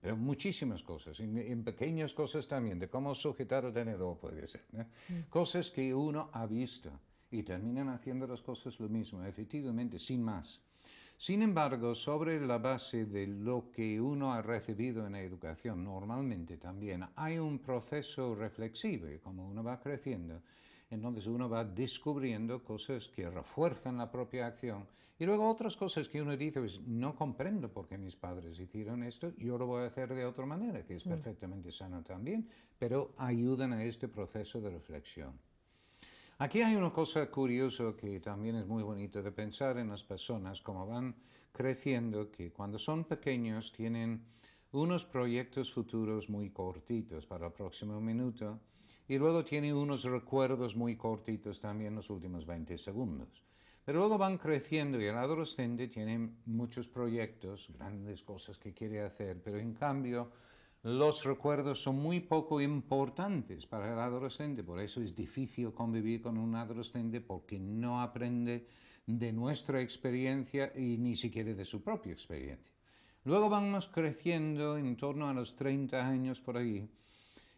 Pero 0.00 0.16
muchísimas 0.16 0.82
cosas, 0.82 1.20
en, 1.20 1.62
pequeñas 1.62 2.14
cosas 2.14 2.48
también, 2.48 2.78
de 2.78 2.88
cómo 2.88 3.14
sujetar 3.14 3.66
el 3.66 3.72
tenedor 3.72 4.18
puede 4.18 4.48
ser. 4.48 4.64
Mm. 4.72 5.28
Cosas 5.28 5.70
que 5.70 5.94
uno 5.94 6.30
ha 6.32 6.46
visto 6.46 6.90
y 7.30 7.42
terminan 7.42 7.90
haciendo 7.90 8.26
las 8.26 8.40
cosas 8.40 8.80
lo 8.80 8.88
mismo, 8.88 9.22
efectivamente, 9.24 9.98
sin 9.98 10.22
más. 10.22 10.60
Sin 11.18 11.42
embargo, 11.42 11.94
sobre 11.94 12.40
la 12.40 12.56
base 12.56 13.04
de 13.04 13.26
lo 13.26 13.70
que 13.70 14.00
uno 14.00 14.32
ha 14.32 14.40
recibido 14.40 15.06
en 15.06 15.12
la 15.12 15.20
educación, 15.20 15.84
normalmente 15.84 16.56
también 16.56 17.04
hay 17.14 17.36
un 17.38 17.58
proceso 17.58 18.34
reflexivo 18.34 19.06
como 19.22 19.46
uno 19.46 19.62
va 19.62 19.78
creciendo, 19.78 20.40
entonces 20.90 21.26
uno 21.26 21.48
va 21.48 21.64
descubriendo 21.64 22.62
cosas 22.62 23.08
que 23.08 23.30
refuerzan 23.30 23.98
la 23.98 24.10
propia 24.10 24.46
acción 24.46 24.86
y 25.20 25.26
luego 25.26 25.50
otras 25.50 25.76
cosas 25.76 26.08
que 26.08 26.22
uno 26.22 26.34
dice, 26.34 26.60
pues, 26.60 26.80
no 26.80 27.14
comprendo 27.14 27.70
por 27.70 27.86
qué 27.86 27.98
mis 27.98 28.16
padres 28.16 28.58
hicieron 28.58 29.02
esto, 29.02 29.34
yo 29.36 29.58
lo 29.58 29.66
voy 29.66 29.82
a 29.82 29.88
hacer 29.88 30.14
de 30.14 30.24
otra 30.24 30.46
manera, 30.46 30.82
que 30.86 30.96
es 30.96 31.04
mm. 31.04 31.10
perfectamente 31.10 31.70
sano 31.70 32.02
también, 32.02 32.48
pero 32.78 33.12
ayudan 33.18 33.74
a 33.74 33.84
este 33.84 34.08
proceso 34.08 34.62
de 34.62 34.70
reflexión. 34.70 35.38
Aquí 36.38 36.62
hay 36.62 36.74
una 36.74 36.90
cosa 36.90 37.30
curiosa 37.30 37.94
que 37.98 38.18
también 38.18 38.56
es 38.56 38.66
muy 38.66 38.82
bonito 38.82 39.22
de 39.22 39.30
pensar 39.30 39.76
en 39.76 39.90
las 39.90 40.02
personas, 40.02 40.62
como 40.62 40.86
van 40.86 41.14
creciendo, 41.52 42.30
que 42.30 42.50
cuando 42.50 42.78
son 42.78 43.04
pequeños 43.04 43.72
tienen 43.74 44.24
unos 44.72 45.04
proyectos 45.04 45.70
futuros 45.70 46.30
muy 46.30 46.48
cortitos 46.48 47.26
para 47.26 47.48
el 47.48 47.52
próximo 47.52 48.00
minuto 48.00 48.58
y 49.10 49.18
luego 49.18 49.44
tienen 49.44 49.74
unos 49.74 50.04
recuerdos 50.04 50.76
muy 50.76 50.94
cortitos 50.94 51.58
también 51.58 51.96
los 51.96 52.10
últimos 52.10 52.46
20 52.46 52.78
segundos. 52.78 53.42
Pero 53.84 53.98
luego 53.98 54.16
van 54.16 54.38
creciendo 54.38 55.00
y 55.00 55.06
el 55.06 55.16
adolescente 55.16 55.88
tiene 55.88 56.30
muchos 56.46 56.86
proyectos, 56.86 57.72
grandes 57.76 58.22
cosas 58.22 58.56
que 58.56 58.72
quiere 58.72 59.00
hacer, 59.00 59.42
pero 59.42 59.58
en 59.58 59.74
cambio 59.74 60.30
los 60.84 61.24
recuerdos 61.24 61.82
son 61.82 61.96
muy 61.96 62.20
poco 62.20 62.60
importantes 62.60 63.66
para 63.66 63.92
el 63.92 63.98
adolescente, 63.98 64.62
por 64.62 64.78
eso 64.78 65.02
es 65.02 65.12
difícil 65.16 65.72
convivir 65.72 66.22
con 66.22 66.38
un 66.38 66.54
adolescente 66.54 67.20
porque 67.20 67.58
no 67.58 68.00
aprende 68.00 68.68
de 69.06 69.32
nuestra 69.32 69.82
experiencia 69.82 70.72
y 70.76 70.98
ni 70.98 71.16
siquiera 71.16 71.52
de 71.52 71.64
su 71.64 71.82
propia 71.82 72.12
experiencia. 72.12 72.70
Luego 73.24 73.48
vamos 73.48 73.88
creciendo 73.88 74.78
en 74.78 74.96
torno 74.96 75.28
a 75.28 75.34
los 75.34 75.56
30 75.56 76.06
años 76.06 76.40
por 76.40 76.56
ahí 76.56 76.88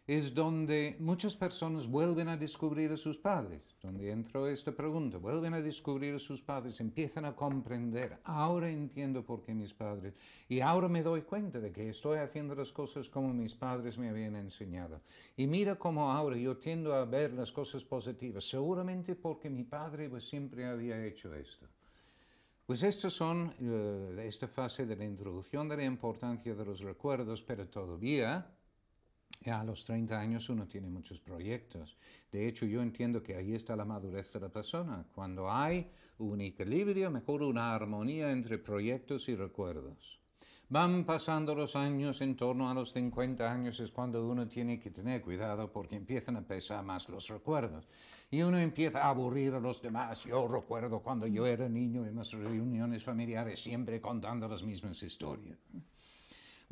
es 0.05 0.33
donde 0.33 0.97
muchas 0.99 1.33
personas 1.33 1.87
vuelven 1.87 2.27
a 2.27 2.35
descubrir 2.35 2.91
a 2.91 2.97
sus 2.97 3.17
padres, 3.17 3.63
donde 3.81 4.11
entró 4.11 4.47
esta 4.47 4.73
pregunta, 4.73 5.17
vuelven 5.17 5.53
a 5.53 5.61
descubrir 5.61 6.15
a 6.15 6.19
sus 6.19 6.41
padres, 6.41 6.81
empiezan 6.81 7.23
a 7.23 7.35
comprender, 7.35 8.19
ahora 8.25 8.69
entiendo 8.69 9.23
por 9.23 9.41
qué 9.41 9.53
mis 9.53 9.73
padres, 9.73 10.13
y 10.49 10.59
ahora 10.59 10.89
me 10.89 11.03
doy 11.03 11.21
cuenta 11.21 11.61
de 11.61 11.71
que 11.71 11.87
estoy 11.87 12.17
haciendo 12.17 12.53
las 12.53 12.73
cosas 12.73 13.07
como 13.07 13.33
mis 13.33 13.55
padres 13.55 13.97
me 13.97 14.09
habían 14.09 14.35
enseñado. 14.35 14.99
Y 15.37 15.47
mira 15.47 15.75
cómo 15.75 16.11
ahora 16.11 16.35
yo 16.35 16.57
tiendo 16.57 16.93
a 16.93 17.05
ver 17.05 17.31
las 17.31 17.53
cosas 17.53 17.85
positivas, 17.85 18.43
seguramente 18.43 19.15
porque 19.15 19.49
mi 19.49 19.63
padre 19.63 20.09
pues, 20.09 20.27
siempre 20.27 20.65
había 20.65 21.01
hecho 21.05 21.33
esto. 21.33 21.65
Pues 22.65 22.83
estas 22.83 23.13
son 23.13 23.53
eh, 23.59 24.25
esta 24.27 24.47
fase 24.47 24.85
de 24.85 24.95
la 24.97 25.05
introducción 25.05 25.69
de 25.69 25.77
la 25.77 25.83
importancia 25.83 26.53
de 26.55 26.65
los 26.65 26.81
recuerdos, 26.81 27.41
pero 27.41 27.67
todavía 27.67 28.45
a 29.51 29.63
los 29.63 29.83
30 29.85 30.19
años 30.19 30.49
uno 30.49 30.67
tiene 30.67 30.89
muchos 30.89 31.19
proyectos. 31.19 31.97
De 32.31 32.47
hecho, 32.47 32.65
yo 32.65 32.81
entiendo 32.81 33.21
que 33.21 33.35
ahí 33.35 33.53
está 33.53 33.75
la 33.75 33.85
madurez 33.85 34.31
de 34.33 34.39
la 34.39 34.49
persona. 34.49 35.05
Cuando 35.13 35.51
hay 35.51 35.89
un 36.19 36.41
equilibrio, 36.41 37.11
mejor 37.11 37.43
una 37.43 37.73
armonía 37.73 38.31
entre 38.31 38.57
proyectos 38.57 39.29
y 39.29 39.35
recuerdos. 39.35 40.19
Van 40.69 41.03
pasando 41.03 41.53
los 41.53 41.75
años, 41.75 42.21
en 42.21 42.35
torno 42.35 42.69
a 42.69 42.73
los 42.73 42.93
50 42.93 43.51
años 43.51 43.79
es 43.79 43.91
cuando 43.91 44.27
uno 44.27 44.47
tiene 44.47 44.79
que 44.79 44.89
tener 44.89 45.21
cuidado 45.21 45.71
porque 45.71 45.95
empiezan 45.95 46.37
a 46.37 46.41
pesar 46.41 46.83
más 46.83 47.09
los 47.09 47.27
recuerdos. 47.27 47.87
Y 48.31 48.41
uno 48.41 48.57
empieza 48.57 49.03
a 49.03 49.09
aburrir 49.09 49.53
a 49.53 49.59
los 49.59 49.81
demás. 49.81 50.23
Yo 50.23 50.47
recuerdo 50.47 51.01
cuando 51.01 51.27
yo 51.27 51.45
era 51.45 51.69
niño 51.69 52.05
en 52.05 52.15
las 52.15 52.31
reuniones 52.31 53.03
familiares 53.03 53.61
siempre 53.61 54.01
contando 54.01 54.47
las 54.47 54.63
mismas 54.63 55.03
historias. 55.03 55.59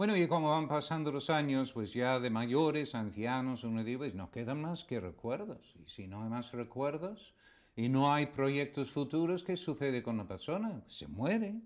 Bueno, 0.01 0.17
y 0.17 0.27
como 0.27 0.49
van 0.49 0.67
pasando 0.67 1.11
los 1.11 1.29
años, 1.29 1.73
pues 1.73 1.93
ya 1.93 2.19
de 2.19 2.31
mayores, 2.31 2.95
ancianos, 2.95 3.63
uno 3.63 3.83
dice, 3.83 3.99
pues 3.99 4.15
no 4.15 4.31
quedan 4.31 4.59
más 4.59 4.83
que 4.83 4.99
recuerdos. 4.99 5.75
Y 5.75 5.87
si 5.87 6.07
no 6.07 6.23
hay 6.23 6.29
más 6.31 6.53
recuerdos 6.53 7.35
y 7.75 7.87
no 7.87 8.11
hay 8.11 8.25
proyectos 8.25 8.89
futuros, 8.89 9.43
¿qué 9.43 9.55
sucede 9.55 10.01
con 10.01 10.17
la 10.17 10.27
persona? 10.27 10.83
Se 10.87 11.07
muere. 11.07 11.61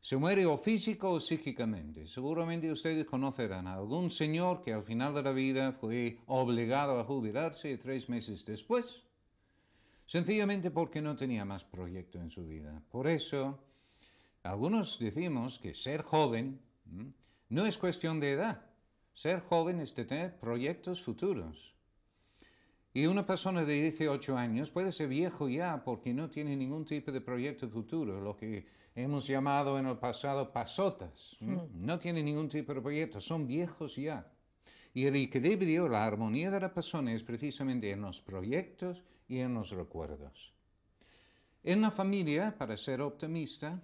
Se 0.00 0.16
muere 0.16 0.46
o 0.46 0.58
físico 0.58 1.12
o 1.12 1.20
psíquicamente. 1.20 2.08
Seguramente 2.08 2.72
ustedes 2.72 3.06
conocerán 3.06 3.68
a 3.68 3.74
algún 3.74 4.10
señor 4.10 4.64
que 4.64 4.72
al 4.72 4.82
final 4.82 5.14
de 5.14 5.22
la 5.22 5.30
vida 5.30 5.70
fue 5.74 6.18
obligado 6.26 6.98
a 6.98 7.04
jubilarse 7.04 7.78
tres 7.78 8.08
meses 8.08 8.44
después, 8.44 9.04
sencillamente 10.06 10.72
porque 10.72 11.00
no 11.00 11.14
tenía 11.14 11.44
más 11.44 11.62
proyecto 11.62 12.18
en 12.18 12.32
su 12.32 12.48
vida. 12.48 12.82
Por 12.90 13.06
eso, 13.06 13.60
algunos 14.42 14.98
decimos 14.98 15.60
que 15.60 15.72
ser 15.72 16.02
joven 16.02 16.58
no 17.48 17.66
es 17.66 17.78
cuestión 17.78 18.20
de 18.20 18.32
edad. 18.32 18.62
Ser 19.12 19.40
joven 19.40 19.80
es 19.80 19.94
de 19.94 20.04
tener 20.04 20.38
proyectos 20.38 21.02
futuros. 21.02 21.74
Y 22.92 23.06
una 23.06 23.26
persona 23.26 23.64
de 23.64 23.82
18 23.82 24.36
años 24.36 24.70
puede 24.70 24.92
ser 24.92 25.08
viejo 25.08 25.48
ya 25.48 25.82
porque 25.84 26.14
no 26.14 26.30
tiene 26.30 26.56
ningún 26.56 26.84
tipo 26.84 27.10
de 27.10 27.20
proyecto 27.20 27.68
futuro, 27.68 28.20
lo 28.20 28.36
que 28.36 28.66
hemos 28.94 29.26
llamado 29.26 29.78
en 29.78 29.86
el 29.86 29.98
pasado 29.98 30.52
pasotas. 30.52 31.36
Hmm. 31.40 31.58
No 31.72 31.98
tiene 31.98 32.22
ningún 32.22 32.48
tipo 32.48 32.72
de 32.72 32.80
proyecto, 32.80 33.20
son 33.20 33.46
viejos 33.46 33.96
ya. 33.96 34.30
Y 34.92 35.06
el 35.06 35.16
equilibrio, 35.16 35.88
la 35.88 36.04
armonía 36.04 36.52
de 36.52 36.60
la 36.60 36.72
persona 36.72 37.12
es 37.12 37.24
precisamente 37.24 37.90
en 37.90 38.00
los 38.00 38.20
proyectos 38.20 39.02
y 39.26 39.40
en 39.40 39.54
los 39.54 39.70
recuerdos. 39.70 40.52
En 41.64 41.80
la 41.80 41.90
familia, 41.90 42.54
para 42.56 42.76
ser 42.76 43.00
optimista, 43.00 43.82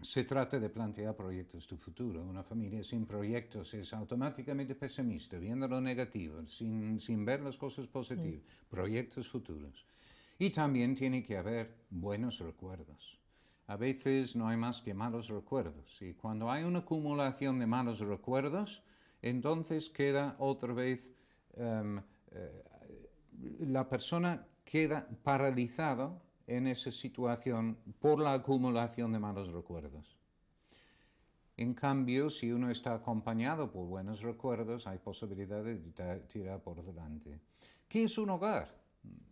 se 0.00 0.24
trata 0.24 0.58
de 0.58 0.68
plantear 0.68 1.14
proyectos 1.16 1.68
de 1.68 1.76
futuro. 1.76 2.22
Una 2.22 2.42
familia 2.42 2.82
sin 2.84 3.06
proyectos 3.06 3.74
es 3.74 3.92
automáticamente 3.92 4.74
pesimista, 4.74 5.38
viendo 5.38 5.66
lo 5.66 5.80
negativo, 5.80 6.46
sin, 6.46 7.00
sin 7.00 7.24
ver 7.24 7.40
las 7.40 7.56
cosas 7.56 7.86
positivas. 7.86 8.42
Mm. 8.42 8.70
Proyectos 8.70 9.28
futuros. 9.28 9.84
Y 10.38 10.50
también 10.50 10.94
tiene 10.94 11.22
que 11.22 11.36
haber 11.36 11.74
buenos 11.90 12.38
recuerdos. 12.38 13.18
A 13.66 13.76
veces 13.76 14.36
no 14.36 14.48
hay 14.48 14.56
más 14.56 14.80
que 14.80 14.94
malos 14.94 15.28
recuerdos. 15.28 16.00
Y 16.00 16.14
cuando 16.14 16.50
hay 16.50 16.64
una 16.64 16.80
acumulación 16.80 17.58
de 17.58 17.66
malos 17.66 18.00
recuerdos, 18.00 18.82
entonces 19.20 19.90
queda 19.90 20.36
otra 20.38 20.72
vez, 20.72 21.10
em, 21.54 22.00
eh, 22.30 22.62
la 23.60 23.88
persona 23.88 24.46
queda 24.64 25.08
paralizada 25.22 26.22
en 26.48 26.66
esa 26.66 26.90
situación 26.90 27.76
por 28.00 28.18
la 28.18 28.32
acumulación 28.32 29.12
de 29.12 29.18
malos 29.20 29.52
recuerdos. 29.52 30.16
En 31.56 31.74
cambio, 31.74 32.30
si 32.30 32.50
uno 32.50 32.70
está 32.70 32.94
acompañado 32.94 33.70
por 33.70 33.86
buenos 33.86 34.22
recuerdos, 34.22 34.86
hay 34.86 34.98
posibilidad 34.98 35.62
de 35.62 35.76
tirar 36.28 36.62
por 36.62 36.82
delante. 36.82 37.38
¿Qué 37.88 38.04
es 38.04 38.16
un 38.16 38.30
hogar? 38.30 38.74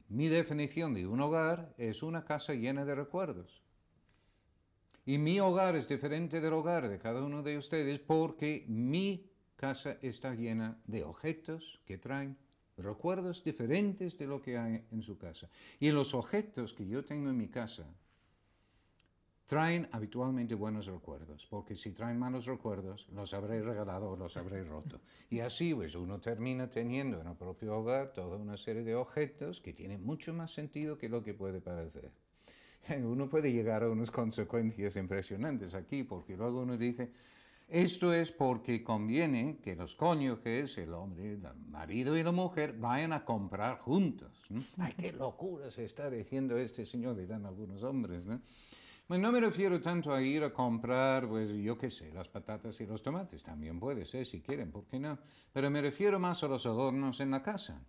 Mi 0.08 0.28
definición 0.28 0.92
de 0.94 1.06
un 1.06 1.20
hogar 1.20 1.74
es 1.78 2.02
una 2.02 2.24
casa 2.24 2.54
llena 2.54 2.84
de 2.84 2.94
recuerdos. 2.94 3.62
Y 5.04 5.18
mi 5.18 5.38
hogar 5.40 5.76
es 5.76 5.88
diferente 5.88 6.40
del 6.40 6.52
hogar 6.52 6.88
de 6.88 6.98
cada 6.98 7.22
uno 7.22 7.42
de 7.42 7.56
ustedes 7.56 8.00
porque 8.00 8.64
mi 8.68 9.30
casa 9.54 9.96
está 10.02 10.34
llena 10.34 10.76
de 10.86 11.04
objetos 11.04 11.80
que 11.86 11.96
traen 11.96 12.36
recuerdos 12.76 13.42
diferentes 13.42 14.16
de 14.18 14.26
lo 14.26 14.40
que 14.40 14.58
hay 14.58 14.84
en 14.90 15.02
su 15.02 15.16
casa. 15.16 15.48
Y 15.80 15.90
los 15.90 16.14
objetos 16.14 16.74
que 16.74 16.86
yo 16.86 17.04
tengo 17.04 17.30
en 17.30 17.36
mi 17.36 17.48
casa 17.48 17.86
traen 19.46 19.88
habitualmente 19.92 20.54
buenos 20.56 20.86
recuerdos, 20.86 21.46
porque 21.48 21.76
si 21.76 21.92
traen 21.92 22.18
malos 22.18 22.46
recuerdos, 22.46 23.08
los 23.12 23.32
habré 23.32 23.62
regalado 23.62 24.10
o 24.10 24.16
los 24.16 24.36
habré 24.36 24.64
roto. 24.64 25.00
Y 25.30 25.38
así, 25.40 25.72
pues, 25.72 25.94
uno 25.94 26.20
termina 26.20 26.68
teniendo 26.68 27.20
en 27.20 27.28
el 27.28 27.36
propio 27.36 27.76
hogar 27.76 28.12
toda 28.12 28.36
una 28.36 28.56
serie 28.56 28.82
de 28.82 28.96
objetos 28.96 29.60
que 29.60 29.72
tienen 29.72 30.04
mucho 30.04 30.34
más 30.34 30.52
sentido 30.52 30.98
que 30.98 31.08
lo 31.08 31.22
que 31.22 31.32
puede 31.32 31.60
parecer. 31.60 32.10
Uno 33.02 33.28
puede 33.28 33.52
llegar 33.52 33.82
a 33.82 33.88
unas 33.88 34.12
consecuencias 34.12 34.96
impresionantes 34.96 35.74
aquí, 35.74 36.04
porque 36.04 36.36
luego 36.36 36.60
uno 36.60 36.76
dice, 36.76 37.10
esto 37.68 38.12
es 38.12 38.30
porque 38.30 38.84
conviene 38.84 39.58
que 39.60 39.74
los 39.74 39.96
cónyuges, 39.96 40.78
el 40.78 40.94
hombre, 40.94 41.32
el 41.32 41.40
marido 41.68 42.16
y 42.16 42.22
la 42.22 42.30
mujer, 42.30 42.74
vayan 42.78 43.12
a 43.12 43.24
comprar 43.24 43.80
juntos. 43.80 44.30
¡Ay, 44.78 44.92
qué 44.96 45.12
locura 45.12 45.70
se 45.72 45.84
está 45.84 46.08
diciendo 46.08 46.56
este 46.56 46.86
señor! 46.86 47.16
Dirán 47.16 47.44
algunos 47.44 47.82
hombres. 47.82 48.24
¿no? 48.24 48.40
no 49.08 49.32
me 49.32 49.40
refiero 49.40 49.80
tanto 49.80 50.12
a 50.12 50.22
ir 50.22 50.44
a 50.44 50.52
comprar, 50.52 51.28
pues 51.28 51.50
yo 51.56 51.76
qué 51.76 51.90
sé, 51.90 52.12
las 52.12 52.28
patatas 52.28 52.80
y 52.80 52.86
los 52.86 53.02
tomates. 53.02 53.42
También 53.42 53.80
puede 53.80 54.06
ser 54.06 54.26
si 54.26 54.40
quieren, 54.40 54.70
¿por 54.70 54.86
qué 54.86 55.00
no? 55.00 55.18
Pero 55.52 55.68
me 55.68 55.82
refiero 55.82 56.20
más 56.20 56.44
a 56.44 56.48
los 56.48 56.66
adornos 56.66 57.18
en 57.18 57.32
la 57.32 57.42
casa. 57.42 57.82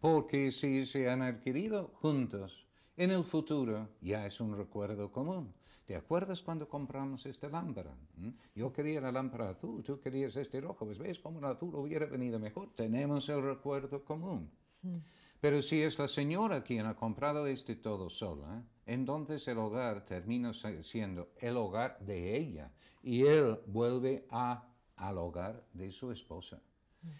Porque 0.00 0.50
si 0.52 0.84
se 0.84 1.08
han 1.08 1.22
adquirido 1.22 1.92
juntos, 1.94 2.66
en 2.98 3.10
el 3.10 3.24
futuro 3.24 3.88
ya 4.02 4.26
es 4.26 4.38
un 4.38 4.54
recuerdo 4.54 5.10
común. 5.10 5.54
¿Te 5.92 5.98
acuerdas 5.98 6.40
cuando 6.40 6.66
compramos 6.66 7.26
esta 7.26 7.50
lámpara? 7.50 7.94
¿Mm? 8.16 8.30
Yo 8.54 8.72
quería 8.72 8.98
la 8.98 9.12
lámpara 9.12 9.50
azul, 9.50 9.82
tú 9.82 10.00
querías 10.00 10.34
este 10.36 10.58
rojo. 10.58 10.86
Pues 10.86 10.98
ves 10.98 11.18
cómo 11.18 11.38
el 11.38 11.44
azul 11.44 11.74
hubiera 11.74 12.06
venido 12.06 12.38
mejor. 12.38 12.70
Tenemos 12.74 13.28
el 13.28 13.42
recuerdo 13.42 14.02
común. 14.02 14.50
Hmm. 14.80 15.00
Pero 15.38 15.60
si 15.60 15.82
es 15.82 15.98
la 15.98 16.08
señora 16.08 16.62
quien 16.62 16.86
ha 16.86 16.96
comprado 16.96 17.46
este 17.46 17.76
todo 17.76 18.08
sola, 18.08 18.64
entonces 18.86 19.46
el 19.48 19.58
hogar 19.58 20.02
termina 20.02 20.54
siendo 20.54 21.28
el 21.38 21.58
hogar 21.58 21.98
de 22.00 22.38
ella 22.38 22.72
y 23.02 23.26
él 23.26 23.58
vuelve 23.66 24.24
a, 24.30 24.64
al 24.96 25.18
hogar 25.18 25.62
de 25.74 25.92
su 25.92 26.10
esposa. 26.10 26.58
Hmm. 27.02 27.10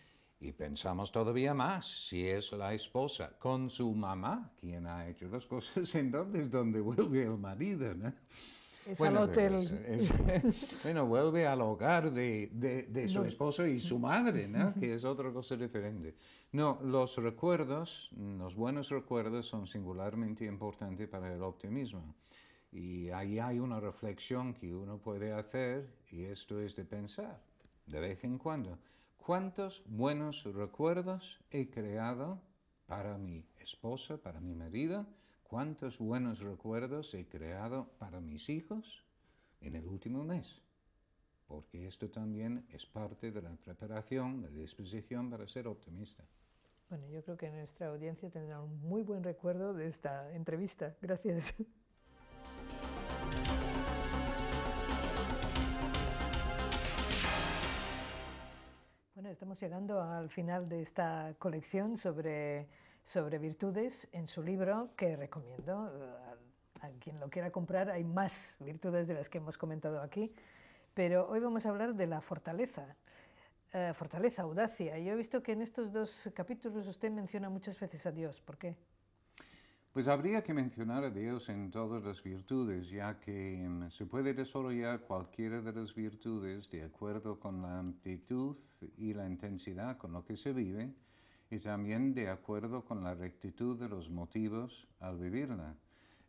Y 0.40 0.52
pensamos 0.52 1.12
todavía 1.12 1.52
más, 1.52 2.08
si 2.08 2.26
es 2.26 2.52
la 2.52 2.72
esposa 2.72 3.36
con 3.38 3.68
su 3.68 3.92
mamá 3.94 4.50
quien 4.58 4.86
ha 4.86 5.06
hecho 5.06 5.28
las 5.28 5.46
cosas, 5.46 5.94
entonces 5.94 6.50
donde 6.50 6.80
vuelve 6.80 7.24
el 7.24 7.36
marido, 7.36 7.94
¿no? 7.94 8.14
Es 8.86 8.98
bueno, 8.98 9.20
al 9.20 9.30
hotel. 9.30 9.60
bueno, 10.82 11.06
vuelve 11.06 11.46
al 11.46 11.60
hogar 11.60 12.12
de, 12.12 12.48
de, 12.88 13.08
su 13.08 13.24
esposo 13.24 13.66
y 13.66 13.78
su 13.78 13.98
madre, 13.98 14.48
¿no? 14.48 14.74
que 14.74 14.94
es 14.94 15.04
otra 15.04 15.32
cosa 15.32 15.56
diferente. 15.56 16.14
No, 16.52 16.80
los 16.82 17.16
recuerdos, 17.16 18.10
los 18.16 18.56
buenos 18.56 18.90
recuerdos 18.90 19.46
son 19.46 19.66
singularmente 19.66 20.44
importantes 20.44 21.08
para 21.08 21.32
el 21.32 21.42
optimismo. 21.42 22.14
Y 22.72 23.10
ahí 23.10 23.38
hay 23.38 23.58
una 23.58 23.78
reflexión 23.78 24.54
que 24.54 24.74
uno 24.74 24.98
puede 24.98 25.32
hacer 25.32 25.88
y 26.10 26.24
esto 26.24 26.58
es 26.60 26.74
de 26.74 26.84
pensar 26.84 27.40
de 27.86 28.00
vez 28.00 28.24
en 28.24 28.38
cuando. 28.38 28.78
¿Cuántos 29.16 29.84
buenos 29.86 30.44
recuerdos 30.44 31.40
he 31.50 31.70
creado 31.70 32.40
para 32.86 33.18
mi 33.18 33.44
esposa, 33.60 34.16
para 34.16 34.40
mi 34.40 34.54
marido? 34.54 35.06
¿Cuántos 35.52 35.98
buenos 35.98 36.40
recuerdos 36.40 37.12
he 37.12 37.26
creado 37.26 37.86
para 37.98 38.22
mis 38.22 38.48
hijos 38.48 39.04
en 39.60 39.76
el 39.76 39.86
último 39.86 40.24
mes? 40.24 40.62
Porque 41.46 41.86
esto 41.86 42.08
también 42.08 42.66
es 42.72 42.86
parte 42.86 43.30
de 43.30 43.42
la 43.42 43.50
preparación, 43.62 44.40
de 44.40 44.50
la 44.50 44.60
disposición 44.60 45.28
para 45.28 45.46
ser 45.46 45.68
optimista. 45.68 46.24
Bueno, 46.88 47.06
yo 47.10 47.22
creo 47.22 47.36
que 47.36 47.50
nuestra 47.50 47.88
audiencia 47.88 48.30
tendrá 48.30 48.62
un 48.62 48.80
muy 48.80 49.02
buen 49.02 49.22
recuerdo 49.22 49.74
de 49.74 49.88
esta 49.88 50.32
entrevista. 50.32 50.96
Gracias. 51.02 51.54
estamos 59.32 59.58
llegando 59.60 60.02
al 60.02 60.28
final 60.28 60.68
de 60.68 60.82
esta 60.82 61.34
colección 61.38 61.96
sobre, 61.96 62.68
sobre 63.04 63.38
virtudes 63.38 64.08
en 64.12 64.26
su 64.26 64.42
libro 64.42 64.90
que 64.96 65.16
recomiendo 65.16 65.90
a, 66.80 66.86
a 66.86 66.90
quien 67.00 67.18
lo 67.20 67.30
quiera 67.30 67.50
comprar. 67.50 67.90
Hay 67.90 68.04
más 68.04 68.56
virtudes 68.60 69.08
de 69.08 69.14
las 69.14 69.28
que 69.28 69.38
hemos 69.38 69.56
comentado 69.58 70.00
aquí, 70.00 70.32
pero 70.94 71.28
hoy 71.28 71.40
vamos 71.40 71.66
a 71.66 71.70
hablar 71.70 71.94
de 71.94 72.06
la 72.06 72.20
fortaleza. 72.20 72.96
Eh, 73.74 73.92
fortaleza, 73.94 74.42
audacia. 74.42 74.98
Yo 74.98 75.12
he 75.12 75.16
visto 75.16 75.42
que 75.42 75.52
en 75.52 75.62
estos 75.62 75.90
dos 75.92 76.30
capítulos 76.34 76.86
usted 76.86 77.10
menciona 77.10 77.48
muchas 77.48 77.80
veces 77.80 78.04
a 78.04 78.12
Dios. 78.12 78.38
¿Por 78.42 78.58
qué? 78.58 78.76
Pues 79.94 80.08
habría 80.08 80.42
que 80.42 80.52
mencionar 80.52 81.04
a 81.04 81.10
Dios 81.10 81.48
en 81.48 81.70
todas 81.70 82.04
las 82.04 82.22
virtudes, 82.22 82.90
ya 82.90 83.18
que 83.18 83.66
mm, 83.66 83.90
se 83.90 84.04
puede 84.04 84.34
desarrollar 84.34 85.00
cualquiera 85.00 85.62
de 85.62 85.72
las 85.72 85.94
virtudes 85.94 86.68
de 86.70 86.82
acuerdo 86.82 87.40
con 87.40 87.62
la 87.62 87.78
amplitud 87.78 88.56
y 88.98 89.14
la 89.14 89.26
intensidad 89.26 89.96
con 89.96 90.12
lo 90.12 90.22
que 90.22 90.36
se 90.36 90.52
vive 90.52 90.92
y 91.52 91.58
también 91.58 92.14
de 92.14 92.30
acuerdo 92.30 92.82
con 92.82 93.04
la 93.04 93.14
rectitud 93.14 93.78
de 93.78 93.86
los 93.86 94.08
motivos 94.08 94.88
al 95.00 95.18
vivirla. 95.18 95.76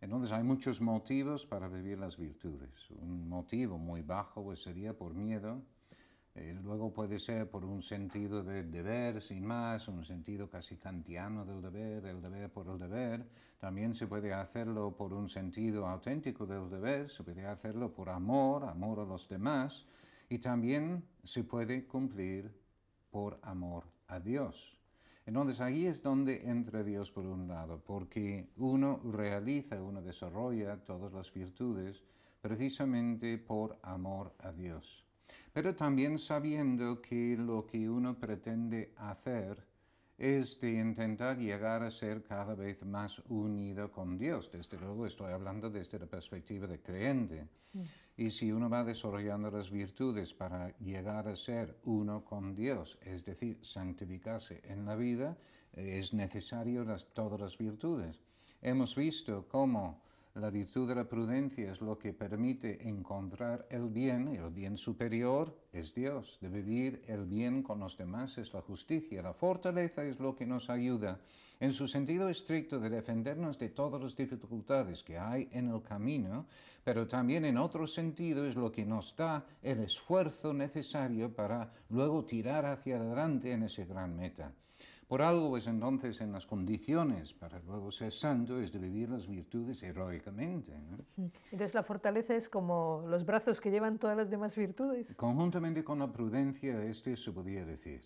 Entonces 0.02 0.34
hay 0.34 0.44
muchos 0.44 0.82
motivos 0.82 1.46
para 1.46 1.70
vivir 1.70 1.98
las 1.98 2.18
virtudes. 2.18 2.90
Un 2.90 3.30
motivo 3.30 3.78
muy 3.78 4.02
bajo 4.02 4.44
pues, 4.44 4.62
sería 4.62 4.92
por 4.98 5.14
miedo, 5.14 5.62
eh, 6.36 6.60
luego 6.62 6.94
puede 6.94 7.20
ser 7.20 7.50
por 7.50 7.64
un 7.64 7.82
sentido 7.82 8.44
de 8.44 8.64
deber, 8.64 9.22
sin 9.22 9.46
más, 9.46 9.88
un 9.88 10.04
sentido 10.04 10.50
casi 10.50 10.76
kantiano 10.76 11.46
del 11.46 11.62
deber, 11.62 12.06
el 12.06 12.22
deber 12.22 12.52
por 12.52 12.68
el 12.68 12.78
deber. 12.78 13.26
También 13.60 13.96
se 13.96 14.08
puede 14.08 14.34
hacerlo 14.34 14.94
por 14.94 15.14
un 15.14 15.30
sentido 15.30 15.88
auténtico 15.88 16.46
del 16.46 16.70
deber, 16.70 17.10
se 17.10 17.24
puede 17.24 17.46
hacerlo 17.46 17.94
por 17.94 18.10
amor, 18.10 18.66
amor 18.66 19.00
a 19.00 19.06
los 19.06 19.30
demás. 19.30 19.86
Y 20.28 20.40
también 20.40 21.02
se 21.24 21.46
puede 21.46 21.86
cumplir 21.88 22.52
por 23.10 23.40
amor 23.42 23.86
a 24.08 24.20
Dios. 24.20 24.83
Entonces 25.26 25.62
ahí 25.62 25.86
es 25.86 26.02
donde 26.02 26.50
entra 26.50 26.84
Dios 26.84 27.12
por 27.12 27.26
un 27.26 27.48
lado, 27.48 27.82
porque 27.86 28.50
uno 28.58 29.00
realiza, 29.04 29.82
uno 29.82 30.02
desarrolla 30.02 30.84
todas 30.84 31.14
las 31.14 31.34
virtudes 31.34 32.04
precisamente 32.42 33.38
por 33.38 33.80
amor 33.84 34.34
a 34.40 34.52
Dios. 34.52 35.06
Pero 35.54 35.76
también 35.76 36.18
sabiendo 36.18 37.02
que 37.02 37.38
lo 37.38 37.66
que 37.66 37.90
uno 37.90 38.20
pretende 38.20 38.94
hacer 38.98 39.66
es 40.18 40.60
de 40.60 40.72
intentar 40.72 41.38
llegar 41.38 41.84
a 41.84 41.92
ser 41.92 42.24
cada 42.24 42.56
vez 42.56 42.84
más 42.84 43.20
unido 43.30 43.92
con 43.92 44.18
Dios. 44.18 44.52
Desde 44.52 44.78
luego 44.78 45.06
estoy 45.06 45.32
hablando 45.32 45.70
desde 45.70 46.00
la 46.00 46.06
perspectiva 46.06 46.68
de 46.68 46.80
creyente. 46.80 47.48
Mm. 47.74 47.82
Y 48.18 48.30
si 48.30 48.52
uno 48.52 48.70
va 48.70 48.84
desarrollando 48.84 49.50
las 49.50 49.72
virtudes 49.72 50.34
para 50.34 50.78
llegar 50.78 51.28
a 51.28 51.36
ser 51.36 51.80
uno 51.86 52.24
con 52.24 52.56
Dios, 52.56 53.00
es 53.02 53.26
decir, 53.26 53.58
santificarse 53.62 54.62
en 54.66 54.86
la 54.86 54.96
vida, 54.96 55.36
es 55.74 56.14
necesario 56.14 56.86
todas 57.14 57.40
las 57.40 57.58
virtudes. 57.58 58.22
Hemos 58.62 58.96
visto 58.96 59.48
cómo 59.48 60.04
la 60.36 60.50
virtud 60.50 60.88
de 60.88 60.96
la 60.96 61.08
prudencia 61.08 61.72
es 61.72 61.80
lo 61.80 62.00
que 62.00 62.12
permite 62.12 62.90
encontrar 62.90 63.68
el 63.70 63.88
bien, 63.90 64.30
el 64.30 64.50
bien 64.50 64.78
superior 64.78 65.56
es 65.72 65.94
Dios. 65.94 66.40
De 66.42 66.50
vivir 66.50 67.04
el 67.08 67.26
bien 67.26 67.62
con 67.62 67.80
los 67.80 67.98
demás 67.98 68.40
es 68.40 68.52
la 68.52 68.62
justicia. 68.62 69.22
La 69.22 69.34
fortaleza 69.34 70.04
es 70.04 70.20
lo 70.20 70.36
que 70.36 70.48
nos 70.48 70.72
ayuda, 70.72 71.20
en 71.60 71.72
su 71.72 71.88
sentido 71.88 72.30
estricto, 72.30 72.80
de 72.80 72.90
defendernos 72.90 73.60
de 73.60 73.70
todas 73.70 74.02
las 74.02 74.16
dificultades 74.16 75.04
que 75.04 75.20
hay 75.20 75.50
en 75.52 75.70
el 75.70 75.84
camino, 75.84 76.48
pero 76.84 77.08
también 77.08 77.46
en 77.46 77.60
otro 77.60 77.86
sentido 77.86 78.48
es 78.48 78.56
lo 78.56 78.72
que 78.72 78.86
nos 78.86 79.16
da 79.16 79.46
el 79.62 79.82
esfuerzo 79.82 80.52
necesario 80.52 81.32
para 81.32 81.72
luego 81.90 82.26
tirar 82.26 82.66
hacia 82.66 82.98
adelante 82.98 83.52
en 83.52 83.64
ese 83.64 83.86
gran 83.86 84.16
meta. 84.16 84.52
Por 85.08 85.22
algo, 85.22 85.50
pues 85.50 85.68
entonces, 85.68 86.22
en 86.22 86.32
las 86.32 86.46
condiciones 86.46 87.34
para 87.34 87.60
luego 87.60 87.92
ser 87.92 88.12
santo 88.12 88.60
es 88.60 88.72
de 88.72 88.80
vivir 88.80 89.10
las 89.10 89.28
virtudes 89.28 89.84
heroicamente. 89.84 90.74
Entonces, 91.18 91.74
la 91.74 91.84
fortaleza 91.84 92.36
es 92.36 92.50
como 92.50 93.04
los 93.08 93.26
brazos 93.26 93.62
que 93.62 93.72
llevan 93.72 94.00
todas 94.00 94.18
las 94.18 94.30
demás 94.30 94.56
virtudes. 94.56 95.14
Conjuntamente 95.16 95.84
con 95.84 96.00
la 96.00 96.12
prudencia, 96.12 96.84
este 96.84 97.16
se 97.16 97.32
podría 97.32 97.66
decir. 97.66 98.02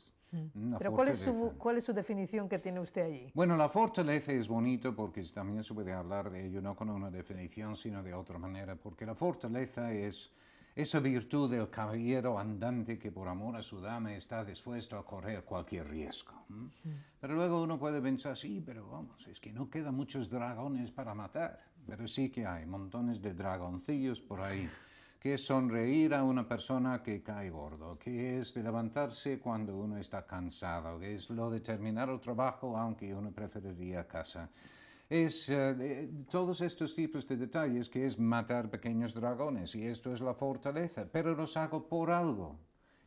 Pero 0.78 0.92
¿cuál 0.92 1.08
es, 1.10 1.20
su, 1.20 1.54
¿cuál 1.58 1.78
es, 1.78 1.86
su, 1.86 1.94
definición 1.94 2.50
que 2.50 2.60
tiene 2.60 2.82
usted 2.82 3.06
allí? 3.06 3.32
Bueno, 3.34 3.56
la 3.56 3.70
fortaleza 3.70 4.34
es 4.34 4.48
bonito 4.48 4.94
porque 4.94 5.24
también 5.34 5.64
se 5.64 5.74
puede 5.74 5.94
hablar 5.94 6.30
de 6.30 6.46
ello 6.46 6.62
no 6.62 6.76
con 6.76 6.90
una 6.90 7.10
definición, 7.10 7.78
sino 7.78 8.04
de 8.04 8.14
otra 8.14 8.38
manera, 8.38 8.76
porque 8.76 9.06
la 9.06 9.16
fortaleza 9.16 9.94
es 9.94 10.32
esa 10.78 11.00
virtud 11.00 11.50
del 11.50 11.72
caballero 11.72 12.38
andante 12.38 13.00
que 13.00 13.12
por 13.12 13.28
amor 13.28 13.56
a 13.56 13.64
su 13.64 13.82
dama 13.82 14.14
está 14.14 14.46
dispuesto 14.46 14.96
a 14.96 15.04
correr 15.04 15.44
cualquier 15.44 15.90
riesgo. 15.90 16.34
Pero 17.20 17.34
luego 17.34 17.64
uno 17.64 17.80
puede 17.80 18.00
pensar, 18.00 18.38
sí, 18.38 18.62
pero 18.64 18.88
vamos, 18.88 19.26
es 19.26 19.40
que 19.40 19.52
no 19.52 19.72
quedan 19.72 19.96
muchos 19.96 20.30
dragones 20.30 20.92
para 20.92 21.16
matar, 21.16 21.60
pero 21.88 22.08
sí 22.08 22.30
que 22.30 22.46
hay 22.46 22.68
montones 22.68 23.20
de 23.24 23.34
dragoncillos 23.34 24.22
por 24.22 24.40
ahí. 24.40 24.70
que 25.20 25.34
es 25.34 25.44
sonreír 25.44 26.14
a 26.14 26.24
una 26.24 26.48
persona 26.48 27.02
que 27.02 27.24
cae 27.24 27.50
gordo, 27.50 27.98
que 27.98 28.38
es 28.38 28.54
de 28.54 28.62
levantarse 28.62 29.40
cuando 29.40 29.76
uno 29.76 29.98
está 29.98 30.28
cansado, 30.28 31.00
que 31.00 31.16
es 31.16 31.28
lo 31.32 31.50
de 31.50 31.60
terminar 31.60 32.08
el 32.10 32.20
trabajo 32.20 32.78
aunque 32.78 33.16
uno 33.16 33.32
preferiría 33.32 34.08
casa 34.08 34.48
es 35.10 35.50
eh, 35.50 36.10
todos 36.30 36.62
estos 36.62 36.94
tipos 36.94 37.28
de 37.28 37.38
detalles 37.38 37.90
que 37.90 38.06
es 38.06 38.20
matar 38.20 38.70
pequeños 38.70 39.14
dragones 39.14 39.74
y 39.76 39.86
esto 39.86 40.14
es 40.14 40.22
la 40.22 40.34
fortaleza, 40.34 41.08
pero 41.12 41.34
los 41.36 41.56
hago 41.56 41.88
por 41.88 42.12
algo. 42.12 42.60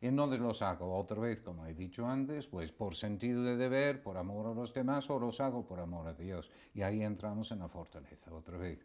Y 0.03 0.11
no 0.11 0.27
los 0.27 0.63
hago 0.63 0.97
otra 0.97 1.21
vez, 1.21 1.43
como 1.43 1.67
he 1.67 1.75
dicho 1.75 2.07
antes, 2.07 2.47
pues 2.47 2.73
por 2.73 2.95
sentido 2.95 3.43
de 3.43 3.59
deber, 3.59 4.03
por 4.03 4.17
amor 4.17 4.47
a 4.47 4.55
los 4.55 4.73
demás, 4.73 5.11
o 5.11 5.19
los 5.19 5.43
hago 5.43 5.67
por 5.67 5.79
amor 5.79 6.09
a 6.09 6.15
Dios. 6.15 6.51
Y 6.73 6.81
ahí 6.81 7.03
entramos 7.03 7.53
en 7.53 7.59
la 7.59 7.69
fortaleza 7.69 8.33
otra 8.33 8.57
vez. 8.57 8.79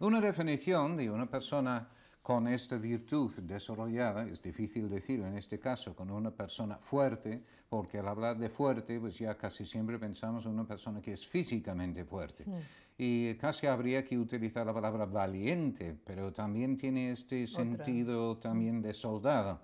Una 0.00 0.18
definición 0.18 0.96
de 0.96 1.10
una 1.10 1.28
persona 1.28 1.86
con 2.22 2.46
esta 2.46 2.76
virtud 2.76 3.32
desarrollada, 3.40 4.24
es 4.28 4.40
difícil 4.40 4.88
decirlo 4.88 5.26
en 5.26 5.36
este 5.36 5.58
caso, 5.58 5.94
con 5.94 6.08
una 6.08 6.30
persona 6.30 6.76
fuerte, 6.76 7.42
porque 7.68 7.98
al 7.98 8.06
hablar 8.06 8.38
de 8.38 8.48
fuerte, 8.48 9.00
pues 9.00 9.18
ya 9.18 9.36
casi 9.36 9.66
siempre 9.66 9.98
pensamos 9.98 10.46
en 10.46 10.52
una 10.52 10.64
persona 10.64 11.00
que 11.00 11.14
es 11.14 11.26
físicamente 11.26 12.04
fuerte. 12.04 12.44
Mm. 12.46 12.52
Y 12.96 13.34
casi 13.34 13.66
habría 13.66 14.04
que 14.04 14.16
utilizar 14.16 14.64
la 14.64 14.72
palabra 14.72 15.04
valiente, 15.04 15.96
pero 16.04 16.32
también 16.32 16.76
tiene 16.76 17.10
este 17.10 17.48
sentido 17.48 18.38
también 18.38 18.80
de 18.80 18.94
soldado. 18.94 19.60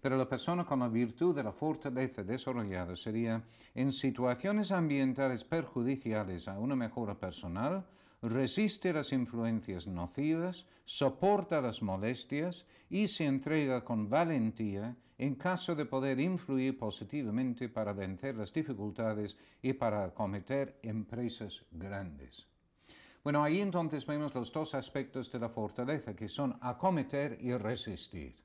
Pero 0.00 0.18
la 0.18 0.28
persona 0.28 0.64
con 0.64 0.80
la 0.80 0.88
virtud 0.88 1.34
de 1.34 1.44
la 1.44 1.52
fortaleza 1.52 2.24
desarrollada 2.24 2.96
sería 2.96 3.40
en 3.74 3.92
situaciones 3.92 4.72
ambientales 4.72 5.44
perjudiciales 5.44 6.48
a 6.48 6.58
una 6.58 6.74
mejora 6.74 7.14
personal, 7.14 7.86
resiste 8.24 8.92
las 8.92 9.12
influencias 9.12 9.86
nocivas, 9.86 10.66
soporta 10.86 11.60
las 11.60 11.82
molestias 11.82 12.64
y 12.88 13.08
se 13.08 13.26
entrega 13.26 13.84
con 13.84 14.08
valentía 14.08 14.96
en 15.18 15.34
caso 15.34 15.74
de 15.74 15.84
poder 15.84 16.18
influir 16.18 16.78
positivamente 16.78 17.68
para 17.68 17.92
vencer 17.92 18.34
las 18.34 18.52
dificultades 18.52 19.36
y 19.62 19.74
para 19.74 20.04
acometer 20.04 20.78
empresas 20.82 21.64
grandes. 21.70 22.46
Bueno, 23.22 23.44
ahí 23.44 23.60
entonces 23.60 24.06
vemos 24.06 24.34
los 24.34 24.52
dos 24.52 24.74
aspectos 24.74 25.30
de 25.30 25.38
la 25.38 25.48
fortaleza, 25.48 26.16
que 26.16 26.28
son 26.28 26.58
acometer 26.60 27.38
y 27.40 27.52
resistir. 27.52 28.42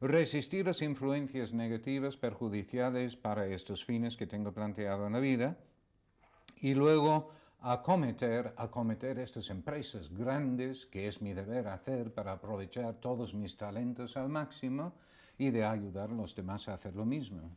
Resistir 0.00 0.66
las 0.66 0.82
influencias 0.82 1.52
negativas, 1.52 2.16
perjudiciales 2.16 3.16
para 3.16 3.46
estos 3.46 3.84
fines 3.84 4.16
que 4.16 4.26
tengo 4.26 4.52
planteado 4.52 5.06
en 5.06 5.12
la 5.12 5.20
vida, 5.20 5.58
y 6.60 6.74
luego 6.74 7.30
acometer, 7.60 8.54
acometer 8.56 9.18
estas 9.18 9.50
empresas 9.50 10.08
grandes 10.10 10.86
que 10.86 11.08
es 11.08 11.20
mi 11.20 11.34
deber 11.34 11.68
hacer 11.68 12.12
para 12.12 12.32
aprovechar 12.32 12.94
todos 12.94 13.34
mis 13.34 13.56
talentos 13.56 14.16
al 14.16 14.28
máximo 14.28 14.92
y 15.36 15.50
de 15.50 15.64
ayudar 15.64 16.10
a 16.10 16.14
los 16.14 16.34
demás 16.34 16.68
a 16.68 16.74
hacer 16.74 16.94
lo 16.94 17.04
mismo. 17.04 17.50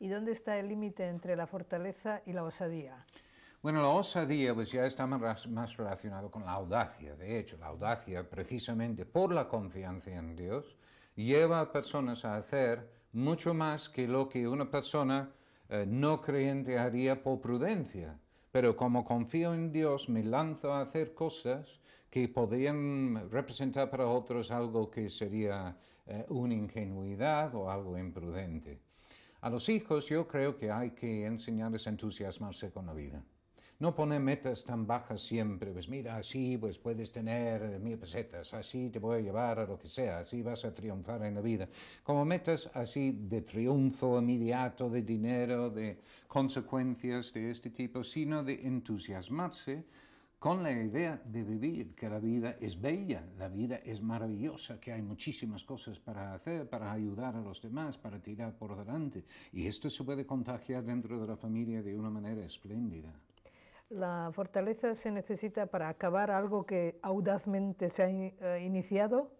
¿Y 0.00 0.08
dónde 0.08 0.32
está 0.32 0.58
el 0.58 0.68
límite 0.68 1.06
entre 1.06 1.36
la 1.36 1.46
fortaleza 1.46 2.22
y 2.26 2.32
la 2.32 2.42
osadía? 2.42 3.06
Bueno, 3.62 3.80
la 3.80 3.88
osadía 3.88 4.54
pues 4.54 4.72
ya 4.72 4.84
está 4.84 5.06
más, 5.06 5.46
más 5.48 5.76
relacionado 5.76 6.30
con 6.30 6.44
la 6.44 6.52
audacia. 6.52 7.14
De 7.16 7.38
hecho, 7.38 7.56
la 7.56 7.66
audacia, 7.66 8.28
precisamente 8.28 9.06
por 9.06 9.32
la 9.32 9.48
confianza 9.48 10.10
en 10.10 10.36
Dios, 10.36 10.76
lleva 11.14 11.60
a 11.60 11.72
personas 11.72 12.24
a 12.24 12.36
hacer 12.36 12.90
mucho 13.12 13.54
más 13.54 13.88
que 13.88 14.06
lo 14.06 14.28
que 14.28 14.46
una 14.46 14.70
persona 14.70 15.30
eh, 15.68 15.86
no 15.88 16.20
creyente 16.20 16.78
haría 16.78 17.22
por 17.22 17.40
prudencia 17.40 18.18
pero 18.54 18.76
como 18.76 19.04
confío 19.04 19.52
en 19.52 19.72
Dios 19.72 20.08
me 20.08 20.22
lanzo 20.22 20.72
a 20.72 20.82
hacer 20.82 21.12
cosas 21.12 21.80
que 22.08 22.28
podrían 22.28 23.28
representar 23.28 23.90
para 23.90 24.06
otros 24.06 24.52
algo 24.52 24.88
que 24.88 25.10
sería 25.10 25.76
eh, 26.06 26.24
una 26.28 26.54
ingenuidad 26.54 27.52
o 27.56 27.68
algo 27.68 27.98
imprudente. 27.98 28.78
A 29.40 29.50
los 29.50 29.68
hijos 29.68 30.08
yo 30.08 30.28
creo 30.28 30.56
que 30.56 30.70
hay 30.70 30.92
que 30.92 31.26
enseñarles 31.26 31.88
a 31.88 31.90
entusiasmarse 31.90 32.70
con 32.70 32.86
la 32.86 32.92
vida. 32.92 33.24
No 33.80 33.92
poner 33.92 34.20
metas 34.20 34.64
tan 34.64 34.86
bajas 34.86 35.20
siempre, 35.20 35.72
pues 35.72 35.88
mira, 35.88 36.16
así 36.16 36.56
pues 36.56 36.78
puedes 36.78 37.10
tener 37.10 37.80
mil 37.80 37.98
pesetas, 37.98 38.54
así 38.54 38.88
te 38.88 39.00
voy 39.00 39.18
a 39.18 39.20
llevar 39.20 39.58
a 39.58 39.66
lo 39.66 39.76
que 39.76 39.88
sea, 39.88 40.20
así 40.20 40.42
vas 40.42 40.64
a 40.64 40.72
triunfar 40.72 41.24
en 41.24 41.34
la 41.34 41.40
vida. 41.40 41.68
Como 42.04 42.24
metas 42.24 42.70
así 42.74 43.10
de 43.10 43.42
triunfo 43.42 44.20
inmediato, 44.20 44.88
de 44.88 45.02
dinero, 45.02 45.70
de 45.70 45.98
consecuencias 46.28 47.32
de 47.32 47.50
este 47.50 47.70
tipo, 47.70 48.04
sino 48.04 48.44
de 48.44 48.64
entusiasmarse 48.64 49.84
con 50.38 50.62
la 50.62 50.70
idea 50.70 51.20
de 51.24 51.42
vivir, 51.42 51.94
que 51.96 52.08
la 52.08 52.20
vida 52.20 52.56
es 52.60 52.80
bella, 52.80 53.26
la 53.38 53.48
vida 53.48 53.76
es 53.76 54.00
maravillosa, 54.00 54.78
que 54.78 54.92
hay 54.92 55.02
muchísimas 55.02 55.64
cosas 55.64 55.98
para 55.98 56.34
hacer, 56.34 56.68
para 56.68 56.92
ayudar 56.92 57.34
a 57.34 57.40
los 57.40 57.60
demás, 57.60 57.96
para 57.96 58.20
tirar 58.20 58.54
por 58.54 58.76
delante. 58.76 59.24
Y 59.52 59.66
esto 59.66 59.90
se 59.90 60.04
puede 60.04 60.26
contagiar 60.26 60.84
dentro 60.84 61.18
de 61.18 61.26
la 61.26 61.36
familia 61.36 61.82
de 61.82 61.98
una 61.98 62.10
manera 62.10 62.44
espléndida. 62.44 63.12
¿La 63.94 64.30
fortaleza 64.32 64.92
se 64.94 65.12
necesita 65.12 65.66
para 65.66 65.88
acabar 65.88 66.32
algo 66.32 66.66
que 66.66 66.98
audazmente 67.02 67.88
se 67.88 68.02
ha 68.02 68.10
eh, 68.10 68.64
iniciado? 68.64 69.30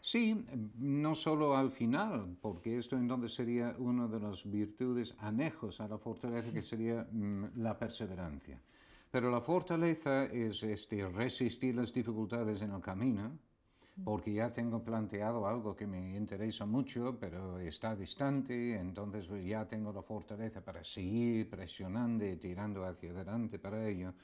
Sí, 0.00 0.46
no 0.76 1.16
solo 1.16 1.56
al 1.56 1.72
final, 1.72 2.36
porque 2.40 2.78
esto 2.78 2.96
entonces 2.96 3.34
sería 3.34 3.74
una 3.78 4.06
de 4.06 4.20
las 4.20 4.48
virtudes 4.48 5.16
anejos 5.18 5.80
a 5.80 5.88
la 5.88 5.98
fortaleza, 5.98 6.52
que 6.52 6.62
sería 6.62 7.08
mm, 7.10 7.46
la 7.56 7.76
perseverancia. 7.76 8.60
Pero 9.10 9.28
la 9.28 9.40
fortaleza 9.40 10.26
es 10.26 10.62
este, 10.62 11.08
resistir 11.08 11.74
las 11.74 11.92
dificultades 11.92 12.62
en 12.62 12.70
el 12.70 12.80
camino, 12.80 13.36
porque 14.04 14.32
ya 14.32 14.52
tengo 14.52 14.82
planteado 14.82 15.46
algo 15.46 15.74
que 15.74 15.86
me 15.86 16.16
interesa 16.16 16.64
mucho, 16.66 17.16
pero 17.18 17.58
está 17.58 17.96
distante, 17.96 18.74
entonces 18.74 19.26
pues, 19.26 19.44
ya 19.44 19.66
tengo 19.66 19.92
la 19.92 20.02
fortaleza 20.02 20.64
para 20.64 20.84
seguir 20.84 21.48
presionando 21.48 22.24
y 22.24 22.36
tirando 22.36 22.84
hacia 22.84 23.10
adelante 23.10 23.58
para 23.58 23.86
ello. 23.88 24.14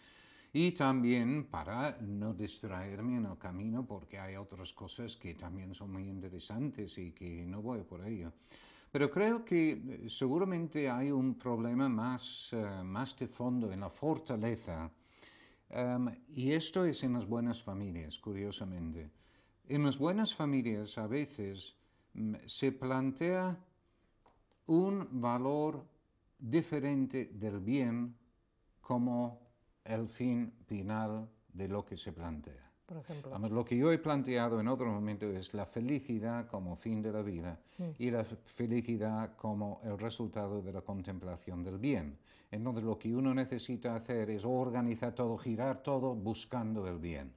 Y 0.53 0.71
también 0.71 1.47
para 1.51 1.99
no 2.01 2.33
distraerme 2.33 3.17
en 3.17 3.27
el 3.27 3.37
camino, 3.39 3.85
porque 3.85 4.21
hay 4.21 4.37
otras 4.37 4.73
cosas 4.73 5.17
que 5.17 5.35
también 5.35 5.75
son 5.75 5.93
muy 5.93 6.09
interesantes 6.09 6.97
y 6.99 7.11
que 7.11 7.45
no 7.45 7.61
voy 7.61 7.83
por 7.83 8.07
ello. 8.07 8.33
Pero 8.93 9.11
creo 9.11 9.45
que 9.45 9.73
eh, 9.73 10.09
seguramente 10.09 10.89
hay 10.89 11.11
un 11.11 11.35
problema 11.35 11.89
más, 11.89 12.51
eh, 12.53 12.85
más 12.85 13.19
de 13.19 13.27
fondo 13.27 13.73
en 13.73 13.81
la 13.81 13.91
fortaleza. 13.91 14.89
Em, 15.69 16.09
y 16.29 16.53
esto 16.53 16.85
es 16.85 17.03
en 17.03 17.15
las 17.15 17.27
buenas 17.27 17.61
familias, 17.61 18.21
curiosamente. 18.21 19.24
En 19.69 19.83
las 19.85 19.99
buenas 19.99 20.35
familias 20.35 20.99
a 20.99 21.07
veces 21.07 21.75
mm, 22.13 22.35
se 22.47 22.73
plantea 22.73 23.57
un 24.67 25.09
valor 25.21 25.85
diferente 26.39 27.31
del 27.33 27.61
bien 27.61 28.15
como 28.81 29.41
el 29.85 30.09
fin 30.09 30.53
final 30.67 31.29
de 31.53 31.69
lo 31.69 31.85
que 31.85 31.97
se 31.97 32.13
plantea 32.13 32.65
por 32.87 32.99
ejemplo? 32.99 33.39
lo 33.49 33.65
que 33.65 33.77
yo 33.77 33.91
he 33.91 33.99
planteado 33.99 34.61
en 34.61 34.69
otro 34.69 34.87
momento 34.87 35.27
es 35.27 35.55
la 35.55 35.67
felicidad 35.67 36.47
como 36.47 36.77
fin 36.77 37.01
de 37.03 37.13
la 37.13 37.23
vida 37.23 37.59
mm. 37.79 37.91
y 37.99 38.11
la 38.11 38.25
felicidad 38.25 39.35
como 39.37 39.81
el 39.85 39.99
resultado 39.99 40.61
de 40.61 40.73
la 40.73 40.83
contemplación 40.83 41.65
del 41.65 41.79
bien. 41.79 42.19
Entonces 42.51 42.85
lo 42.85 42.99
que 42.99 43.15
uno 43.15 43.35
necesita 43.35 43.97
hacer 43.97 44.31
es 44.31 44.45
organizar 44.45 45.15
todo, 45.15 45.37
girar 45.39 45.83
todo 45.83 46.15
buscando 46.15 46.87
el 46.87 46.99
bien. 46.99 47.33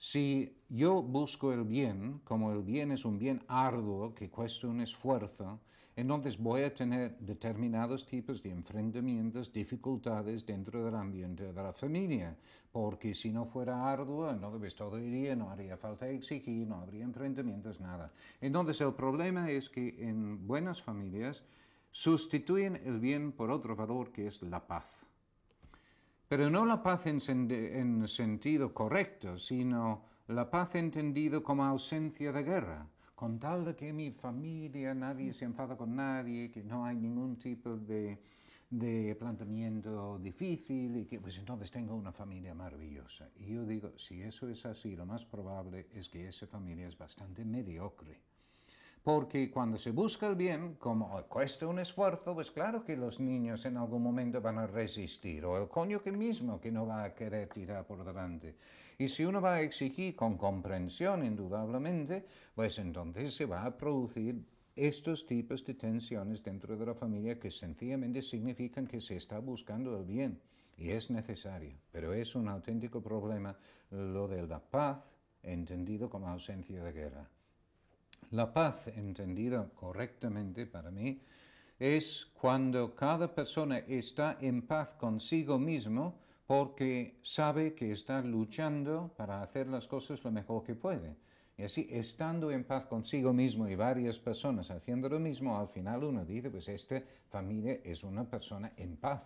Si 0.00 0.56
yo 0.68 1.02
busco 1.02 1.52
el 1.52 1.64
bien, 1.64 2.20
como 2.22 2.52
el 2.52 2.62
bien 2.62 2.92
es 2.92 3.04
un 3.04 3.18
bien 3.18 3.42
arduo 3.48 4.14
que 4.14 4.30
cuesta 4.30 4.68
un 4.68 4.80
esfuerzo, 4.80 5.58
entonces 5.96 6.38
voy 6.38 6.62
a 6.62 6.72
tener 6.72 7.18
determinados 7.18 8.06
tipos 8.06 8.40
de 8.40 8.50
enfrentamientos, 8.50 9.52
dificultades 9.52 10.46
dentro 10.46 10.84
del 10.84 10.94
ambiente 10.94 11.52
de 11.52 11.62
la 11.62 11.72
familia, 11.72 12.36
porque 12.70 13.12
si 13.12 13.32
no 13.32 13.44
fuera 13.46 13.90
arduo, 13.90 14.30
entonces 14.30 14.76
todo 14.76 15.00
iría, 15.00 15.34
no 15.34 15.50
haría 15.50 15.76
falta 15.76 16.08
exigir, 16.08 16.68
no 16.68 16.76
habría 16.76 17.02
enfrentamientos, 17.02 17.80
nada. 17.80 18.12
Entonces 18.40 18.80
el 18.80 18.94
problema 18.94 19.50
es 19.50 19.68
que 19.68 19.96
en 19.98 20.46
buenas 20.46 20.80
familias 20.80 21.42
sustituyen 21.90 22.76
el 22.84 23.00
bien 23.00 23.32
por 23.32 23.50
otro 23.50 23.74
valor 23.74 24.12
que 24.12 24.28
es 24.28 24.40
la 24.42 24.64
paz. 24.64 25.07
Pero 26.28 26.50
no 26.50 26.66
la 26.66 26.82
paz 26.82 27.06
en, 27.06 27.20
en 27.50 28.06
sentido 28.06 28.74
correcto, 28.74 29.38
sino 29.38 30.04
la 30.28 30.50
paz 30.50 30.74
entendido 30.74 31.42
como 31.42 31.64
ausencia 31.64 32.32
de 32.32 32.42
guerra 32.42 32.86
con 33.18 33.40
tal 33.40 33.64
de 33.64 33.74
que 33.74 33.92
mi 33.92 34.12
familia, 34.12 34.94
nadie 34.94 35.32
se 35.32 35.44
enfada 35.44 35.76
con 35.76 35.96
nadie, 35.96 36.52
que 36.52 36.62
no 36.62 36.84
hay 36.84 36.96
ningún 36.96 37.36
tipo 37.36 37.76
de, 37.76 38.16
de 38.70 39.16
planteamiento 39.16 40.20
difícil 40.20 40.96
y 40.98 41.04
que 41.04 41.18
pues 41.18 41.36
entonces 41.36 41.68
tengo 41.68 41.96
una 41.96 42.12
familia 42.12 42.54
maravillosa. 42.54 43.28
Y 43.40 43.54
yo 43.54 43.64
digo, 43.64 43.98
si 43.98 44.22
eso 44.22 44.48
es 44.48 44.64
así, 44.66 44.94
lo 44.94 45.04
más 45.04 45.26
probable 45.26 45.88
es 45.94 46.08
que 46.08 46.28
esa 46.28 46.46
familia 46.46 46.86
es 46.86 46.96
bastante 46.96 47.44
mediocre. 47.44 48.20
Porque 49.08 49.50
cuando 49.50 49.78
se 49.78 49.90
busca 49.90 50.26
el 50.26 50.34
bien, 50.34 50.74
como 50.74 51.08
cuesta 51.28 51.66
un 51.66 51.78
esfuerzo, 51.78 52.34
pues 52.34 52.50
claro 52.50 52.84
que 52.84 52.94
los 52.94 53.18
niños 53.18 53.64
en 53.64 53.78
algún 53.78 54.02
momento 54.02 54.42
van 54.42 54.58
a 54.58 54.66
resistir, 54.66 55.46
o 55.46 55.56
el 55.56 55.66
coño 55.66 56.02
que 56.02 56.12
mismo 56.12 56.60
que 56.60 56.70
no 56.70 56.86
va 56.86 57.04
a 57.04 57.14
querer 57.14 57.48
tirar 57.48 57.86
por 57.86 58.04
delante. 58.04 58.56
Y 58.98 59.08
si 59.08 59.24
uno 59.24 59.40
va 59.40 59.54
a 59.54 59.62
exigir 59.62 60.14
con 60.14 60.36
comprensión, 60.36 61.24
indudablemente, 61.24 62.26
pues 62.54 62.78
entonces 62.78 63.34
se 63.34 63.46
va 63.46 63.64
a 63.64 63.78
producir 63.78 64.44
estos 64.76 65.24
tipos 65.24 65.64
de 65.64 65.72
tensiones 65.72 66.42
dentro 66.42 66.76
de 66.76 66.84
la 66.84 66.94
familia 66.94 67.40
que 67.40 67.50
sencillamente 67.50 68.20
significan 68.20 68.86
que 68.86 69.00
se 69.00 69.16
está 69.16 69.38
buscando 69.38 69.98
el 69.98 70.04
bien 70.04 70.38
y 70.76 70.90
es 70.90 71.08
necesario, 71.08 71.78
pero 71.90 72.12
es 72.12 72.34
un 72.34 72.46
auténtico 72.46 73.00
problema 73.00 73.56
lo 73.90 74.28
de 74.28 74.46
la 74.46 74.60
paz 74.60 75.14
entendido 75.42 76.10
como 76.10 76.28
ausencia 76.28 76.84
de 76.84 76.92
guerra. 76.92 77.37
La 78.30 78.52
paz 78.52 78.88
entendida 78.88 79.70
correctamente 79.74 80.66
para 80.66 80.90
mí 80.90 81.22
es 81.78 82.26
cuando 82.34 82.94
cada 82.94 83.34
persona 83.34 83.78
está 83.78 84.36
en 84.40 84.62
paz 84.66 84.92
consigo 84.92 85.58
mismo 85.58 86.18
porque 86.46 87.18
sabe 87.22 87.74
que 87.74 87.92
está 87.92 88.20
luchando 88.22 89.12
para 89.16 89.42
hacer 89.42 89.68
las 89.68 89.86
cosas 89.86 90.22
lo 90.24 90.30
mejor 90.30 90.62
que 90.62 90.74
puede. 90.74 91.16
Y 91.56 91.62
así, 91.62 91.88
estando 91.90 92.50
en 92.50 92.64
paz 92.64 92.84
consigo 92.84 93.32
mismo 93.32 93.66
y 93.66 93.74
varias 93.74 94.18
personas 94.18 94.70
haciendo 94.70 95.08
lo 95.08 95.18
mismo, 95.18 95.58
al 95.58 95.68
final 95.68 96.04
uno 96.04 96.24
dice, 96.24 96.50
pues 96.50 96.68
esta 96.68 97.02
familia 97.28 97.80
es 97.82 98.04
una 98.04 98.24
persona 98.24 98.72
en 98.76 98.96
paz. 98.96 99.22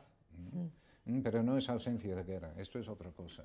Mm. 1.04 1.20
Pero 1.22 1.42
no 1.42 1.56
es 1.56 1.68
ausencia 1.68 2.14
de 2.14 2.22
guerra, 2.22 2.54
esto 2.56 2.78
es 2.78 2.88
otra 2.88 3.10
cosa. 3.10 3.44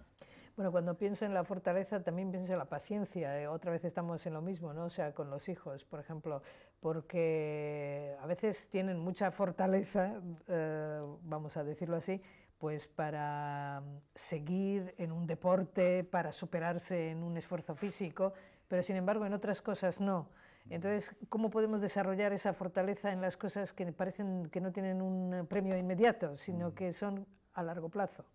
Bueno, 0.58 0.72
cuando 0.72 0.98
pienso 0.98 1.24
en 1.24 1.36
la 1.36 1.44
fortaleza 1.44 2.02
también 2.02 2.32
pienso 2.32 2.52
en 2.54 2.58
la 2.58 2.66
paciencia. 2.66 3.40
Eh, 3.40 3.48
otra 3.48 3.72
vez 3.72 3.86
estamos 3.86 4.26
en 4.26 4.34
lo 4.34 4.42
mismo, 4.42 4.74
¿no? 4.74 4.86
O 4.86 4.90
sea, 4.90 5.14
con 5.14 5.30
los 5.30 5.50
hijos, 5.50 5.86
por 5.86 6.00
ejemplo, 6.00 6.42
porque 6.80 8.18
a 8.20 8.26
veces 8.26 8.68
tienen 8.68 8.98
mucha 8.98 9.30
fortaleza, 9.30 10.20
eh, 10.48 11.00
vamos 11.22 11.58
a 11.58 11.64
decirlo 11.64 11.96
así, 11.96 12.24
pues 12.58 12.88
para 12.88 13.82
mm, 13.86 13.98
seguir 14.16 14.96
en 14.98 15.12
un 15.12 15.28
deporte, 15.28 16.04
para 16.04 16.32
superarse 16.32 17.12
en 17.12 17.22
un 17.22 17.38
esfuerzo 17.38 17.76
físico, 17.76 18.34
pero 18.68 18.82
sin 18.82 18.96
embargo 18.96 19.28
en 19.28 19.34
otras 19.34 19.62
cosas 19.62 20.02
no. 20.02 20.28
Entonces, 20.70 21.16
¿cómo 21.30 21.52
podemos 21.52 21.82
desarrollar 21.82 22.34
esa 22.34 22.54
fortaleza 22.54 23.12
en 23.14 23.22
las 23.22 23.38
cosas 23.38 23.74
que 23.74 23.92
parecen 23.94 24.50
que 24.50 24.60
no 24.60 24.72
tienen 24.72 25.04
un 25.04 25.46
premio 25.48 25.78
inmediato, 25.78 26.36
sino 26.36 26.74
que 26.74 26.94
son 26.94 27.28
a 27.54 27.62
largo 27.62 27.90
plazo? 27.90 28.26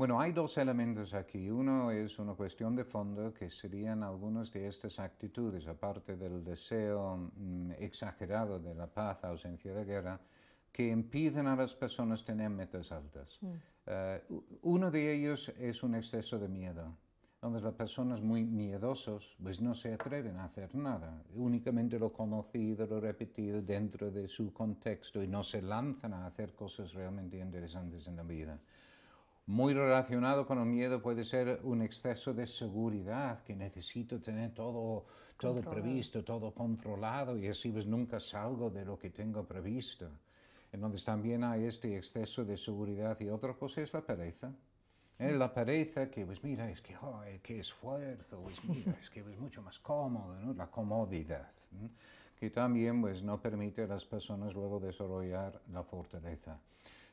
Bueno, 0.00 0.18
hay 0.18 0.32
dos 0.32 0.56
elementos 0.56 1.12
aquí. 1.12 1.50
Uno 1.50 1.90
es 1.90 2.18
una 2.18 2.32
cuestión 2.32 2.74
de 2.74 2.86
fondo 2.86 3.34
que 3.34 3.50
serían 3.50 4.02
algunas 4.02 4.50
de 4.50 4.66
estas 4.66 4.98
actitudes, 4.98 5.66
aparte 5.66 6.16
del 6.16 6.42
deseo 6.42 7.30
mm, 7.36 7.72
exagerado 7.72 8.58
de 8.58 8.74
la 8.74 8.86
paz, 8.86 9.22
ausencia 9.24 9.74
de 9.74 9.84
guerra, 9.84 10.18
que 10.72 10.88
impiden 10.88 11.46
a 11.48 11.54
las 11.54 11.74
personas 11.74 12.24
tener 12.24 12.48
metas 12.48 12.90
altas. 12.92 13.36
Mm. 13.42 13.46
Eh, 13.88 14.22
uno 14.62 14.90
de 14.90 15.12
ellos 15.12 15.50
es 15.58 15.82
un 15.82 15.94
exceso 15.94 16.38
de 16.38 16.48
miedo, 16.48 16.96
donde 17.42 17.60
las 17.60 17.74
personas 17.74 18.22
muy 18.22 18.42
miedosos 18.42 19.36
pues 19.42 19.60
no 19.60 19.74
se 19.74 19.92
atreven 19.92 20.38
a 20.38 20.44
hacer 20.44 20.74
nada, 20.74 21.22
únicamente 21.34 21.98
lo 21.98 22.10
conocido, 22.10 22.86
lo 22.86 23.00
repetido 23.00 23.60
dentro 23.60 24.10
de 24.10 24.28
su 24.28 24.50
contexto 24.54 25.22
y 25.22 25.28
no 25.28 25.42
se 25.42 25.60
lanzan 25.60 26.14
a 26.14 26.24
hacer 26.24 26.54
cosas 26.54 26.94
realmente 26.94 27.36
interesantes 27.36 28.08
en 28.08 28.16
la 28.16 28.22
vida. 28.22 28.58
Muy 29.50 29.74
relacionado 29.74 30.46
con 30.46 30.60
el 30.60 30.66
miedo 30.66 31.02
puede 31.02 31.24
ser 31.24 31.58
un 31.64 31.82
exceso 31.82 32.32
de 32.32 32.46
seguridad, 32.46 33.42
que 33.42 33.56
necesito 33.56 34.20
tener 34.20 34.54
todo, 34.54 35.06
todo 35.36 35.60
previsto, 35.60 36.22
todo 36.22 36.54
controlado 36.54 37.36
y 37.36 37.48
así 37.48 37.72
pues 37.72 37.84
nunca 37.84 38.20
salgo 38.20 38.70
de 38.70 38.84
lo 38.84 38.96
que 38.96 39.10
tengo 39.10 39.44
previsto. 39.44 40.08
Entonces 40.70 41.02
también 41.02 41.42
hay 41.42 41.64
este 41.64 41.96
exceso 41.96 42.44
de 42.44 42.56
seguridad 42.56 43.18
y 43.18 43.28
otra 43.28 43.54
cosa 43.54 43.80
es 43.80 43.92
la 43.92 44.02
pereza. 44.02 44.52
¿Eh? 45.18 45.32
La 45.32 45.52
pereza 45.52 46.08
que, 46.08 46.24
pues 46.24 46.44
mira, 46.44 46.70
es 46.70 46.80
que, 46.80 46.96
oh, 46.98 47.20
qué 47.42 47.58
esfuerzo, 47.58 48.40
pues 48.44 48.64
mira, 48.64 48.96
es 49.02 49.10
que 49.10 49.18
es 49.18 49.40
mucho 49.40 49.62
más 49.62 49.80
cómodo, 49.80 50.32
¿no? 50.38 50.54
La 50.54 50.70
comodidad, 50.70 51.50
que 52.38 52.50
también 52.50 53.00
pues 53.00 53.24
no 53.24 53.42
permite 53.42 53.82
a 53.82 53.88
las 53.88 54.04
personas 54.04 54.54
luego 54.54 54.78
desarrollar 54.78 55.60
la 55.72 55.82
fortaleza. 55.82 56.60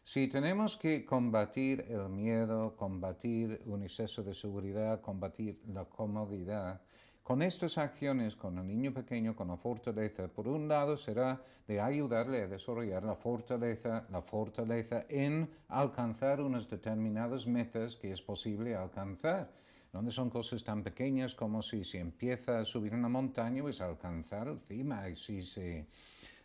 Si 0.07 0.29
tenemos 0.29 0.77
que 0.77 1.03
combatir 1.03 1.85
el 1.89 2.07
miedo, 2.07 2.77
combatir 2.77 3.61
un 3.65 3.83
exceso 3.83 4.23
de 4.23 4.33
seguridad, 4.33 5.01
combatir 5.01 5.59
la 5.67 5.83
comodidad, 5.83 6.79
con 7.23 7.41
estas 7.41 7.77
acciones, 7.77 8.33
con 8.33 8.57
el 8.57 8.65
niño 8.65 8.93
pequeño, 8.93 9.35
con 9.35 9.49
la 9.49 9.57
fortaleza, 9.57 10.29
por 10.29 10.47
un 10.47 10.69
lado 10.69 10.95
será 10.95 11.41
de 11.67 11.81
ayudarle 11.81 12.43
a 12.43 12.47
desarrollar 12.47 13.03
la 13.03 13.17
fortaleza, 13.17 14.07
la 14.09 14.21
fortaleza 14.21 15.05
en 15.09 15.49
alcanzar 15.67 16.39
unas 16.39 16.69
determinadas 16.69 17.45
metas 17.45 17.97
que 17.97 18.13
es 18.13 18.21
posible 18.21 18.77
alcanzar. 18.77 19.51
Donde 19.91 20.11
son 20.11 20.29
cosas 20.29 20.63
tan 20.63 20.83
pequeñas 20.83 21.35
como 21.35 21.61
si 21.61 21.83
se 21.83 21.99
empieza 21.99 22.59
a 22.59 22.65
subir 22.65 22.93
una 22.93 23.09
montaña, 23.09 23.61
pues 23.61 23.81
alcanzar 23.81 24.47
encima, 24.47 25.09
y 25.09 25.17
si 25.17 25.41
se 25.41 25.85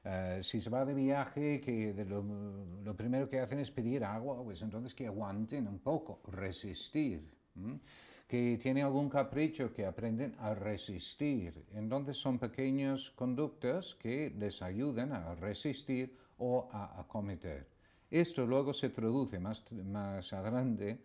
eh, 0.05 0.41
si 0.43 0.61
se 0.61 0.71
va 0.71 0.85
de 0.85 0.95
viaje, 0.95 1.61
que 1.61 1.95
lo, 2.05 2.97
primero 2.97 3.29
que 3.29 3.41
hacen 3.41 3.61
es 3.61 3.71
pedir 3.71 4.05
agua, 4.05 4.43
pues 4.43 4.63
entonces 4.63 4.95
que 4.95 5.07
aguanten 5.07 5.69
un 5.69 5.79
poco, 5.79 6.21
resistir. 6.27 7.31
Que 8.27 8.59
tienen 8.61 8.85
algún 8.85 9.11
capricho, 9.11 9.73
que 9.73 9.85
aprenden 9.85 10.35
a 10.39 10.55
resistir. 10.55 11.67
Entonces 11.75 12.17
son 12.17 12.39
pequeñas 12.39 13.11
conductas 13.11 13.95
que 13.95 14.31
les 14.39 14.63
ayudan 14.63 15.13
a 15.13 15.35
resistir 15.35 16.17
o 16.39 16.69
a 16.73 16.99
acometer. 16.99 17.69
Esto 18.11 18.47
luego 18.47 18.73
se 18.73 18.89
traduce 18.89 19.39
más, 19.39 19.71
más 19.73 20.33
adelante 20.33 20.99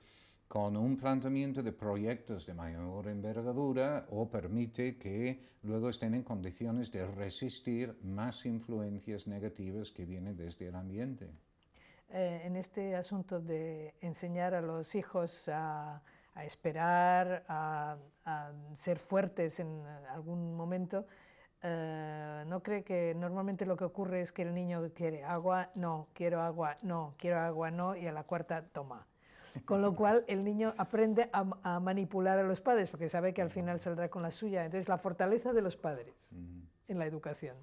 con 0.47 0.77
un 0.77 0.95
planteamiento 0.95 1.61
de 1.61 1.73
proyectos 1.73 2.45
de 2.45 2.53
mayor 2.53 3.07
envergadura 3.07 4.07
o 4.11 4.29
permite 4.29 4.97
que 4.97 5.39
luego 5.63 5.89
estén 5.89 6.13
en 6.15 6.23
condiciones 6.23 6.91
de 6.91 7.05
resistir 7.05 7.97
más 8.03 8.45
influencias 8.45 9.27
negativas 9.27 9.91
que 9.91 10.05
vienen 10.05 10.37
desde 10.37 10.67
el 10.67 10.75
ambiente. 10.75 11.29
Eh, 12.09 12.41
en 12.45 12.55
este 12.55 12.95
asunto 12.95 13.41
de 13.41 13.93
enseñar 13.99 14.53
a 14.53 14.61
los 14.61 14.95
hijos 14.95 15.49
a, 15.49 16.01
esperar, 16.41 17.43
a, 17.49 17.97
ser 18.73 18.99
fuertes 18.99 19.59
en 19.59 19.85
algún 20.09 20.55
momento, 20.55 21.05
eh, 21.61 22.43
¿no 22.47 22.61
cree 22.63 22.83
que 22.83 23.13
normalmente 23.15 23.65
lo 23.65 23.75
que 23.75 23.83
ocurre 23.83 24.21
es 24.21 24.31
que 24.31 24.43
el 24.43 24.53
niño 24.53 24.89
quiere 24.93 25.25
agua? 25.25 25.71
No, 25.75 26.07
quiero 26.13 26.41
agua, 26.41 26.77
no, 26.83 27.15
quiero 27.17 27.39
agua, 27.39 27.71
no, 27.71 27.95
y 27.97 28.07
a 28.07 28.13
la 28.13 28.23
cuarta 28.23 28.63
toma. 28.71 29.05
Con 29.65 29.81
lo 29.81 29.95
cual 29.95 30.23
el 30.27 30.43
niño 30.43 30.73
aprende 30.77 31.29
a, 31.31 31.79
manipular 31.79 32.39
a 32.39 32.43
los 32.43 32.61
padres 32.61 32.89
porque 32.89 33.09
sabe 33.09 33.33
que 33.33 33.41
al 33.41 33.49
final 33.49 33.79
saldrá 33.79 34.09
con 34.09 34.21
la 34.21 34.31
suya. 34.31 34.65
Entonces 34.65 34.89
la 34.89 34.97
fortaleza 34.97 35.53
de 35.53 35.61
los 35.61 35.77
padres 35.77 36.35
en 36.87 36.99
la 36.99 37.05
educación. 37.05 37.55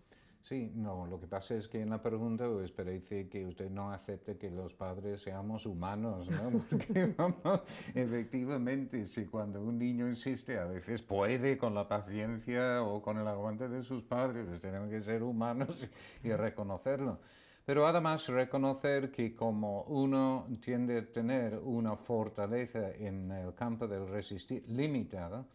Sí, 0.44 0.70
no, 0.74 1.06
lo 1.06 1.18
que 1.18 1.26
pasa 1.26 1.54
es 1.54 1.68
que 1.68 1.80
en 1.80 1.88
la 1.88 2.02
pregunta 2.02 2.46
pues, 2.46 2.70
parece 2.70 3.30
que 3.30 3.46
usted 3.46 3.70
no 3.70 3.90
acepte 3.90 4.36
que 4.36 4.50
los 4.50 4.74
padres 4.74 5.22
seamos 5.22 5.64
humanos, 5.64 6.28
¿no? 6.28 6.50
Porque 6.70 7.14
vamos, 7.16 7.62
efectivamente, 7.94 9.06
si 9.06 9.24
cuando 9.24 9.62
un 9.62 9.78
niño 9.78 10.06
insiste 10.06 10.58
a 10.58 10.66
veces 10.66 11.00
puede 11.00 11.56
con 11.56 11.74
la 11.74 11.88
paciencia 11.88 12.82
o 12.82 13.00
con 13.00 13.16
el 13.16 13.26
aguante 13.26 13.70
de 13.70 13.82
sus 13.82 14.02
padres, 14.02 14.44
pues 14.46 14.60
tenemos 14.60 14.90
que 14.90 15.00
ser 15.00 15.22
humanos 15.22 15.90
y 16.22 16.30
reconocerlo. 16.32 17.20
Pero 17.64 17.86
además 17.86 18.28
reconocer 18.28 19.10
que 19.10 19.34
como 19.34 19.84
uno 19.84 20.46
tiende 20.60 20.98
a 20.98 21.10
tener 21.10 21.58
una 21.58 21.96
fortaleza 21.96 22.90
en 22.90 23.30
el 23.30 23.54
campo 23.54 23.88
del 23.88 24.06
resistir 24.06 24.64
limitada, 24.68 25.46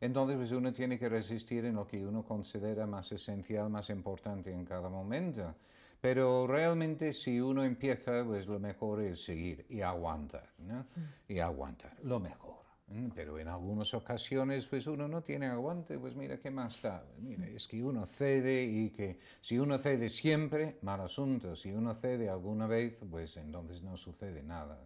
entonces 0.00 0.36
pues 0.36 0.52
uno 0.52 0.72
tiene 0.72 0.98
que 0.98 1.08
resistir 1.08 1.64
en 1.64 1.74
lo 1.74 1.86
que 1.86 2.06
uno 2.06 2.22
considera 2.22 2.86
más 2.86 3.10
esencial, 3.10 3.68
más 3.70 3.90
importante 3.90 4.52
en 4.52 4.64
cada 4.64 4.88
momento. 4.88 5.56
Pero 6.00 6.46
realmente 6.46 7.12
si 7.12 7.40
uno 7.40 7.64
empieza, 7.64 8.24
pues 8.24 8.46
lo 8.46 8.60
mejor 8.60 9.02
es 9.02 9.24
seguir 9.24 9.66
y 9.68 9.80
aguantar, 9.80 10.48
¿no? 10.58 10.78
Mm. 10.78 11.32
Y 11.32 11.40
aguantar, 11.40 11.96
lo 12.04 12.20
mejor. 12.20 12.57
Mm, 12.90 13.08
pero 13.14 13.38
en 13.38 13.48
algunas 13.48 13.92
ocasiones, 13.92 14.66
pues 14.66 14.86
uno 14.86 15.08
no 15.08 15.22
tiene 15.22 15.46
aguante, 15.46 15.98
pues 15.98 16.16
mira, 16.16 16.38
¿qué 16.38 16.50
más 16.50 16.76
está? 16.76 17.04
Mira, 17.18 17.46
es 17.46 17.68
que 17.68 17.82
uno 17.82 18.06
cede 18.06 18.64
y 18.64 18.90
que 18.90 19.18
si 19.40 19.58
uno 19.58 19.76
cede 19.76 20.08
siempre, 20.08 20.78
mal 20.82 21.00
asunto. 21.00 21.54
Si 21.54 21.70
uno 21.70 21.94
cede 21.94 22.30
alguna 22.30 22.66
vez, 22.66 23.00
pues 23.10 23.36
entonces 23.36 23.82
no 23.82 23.96
sucede 23.96 24.42
nada. 24.42 24.78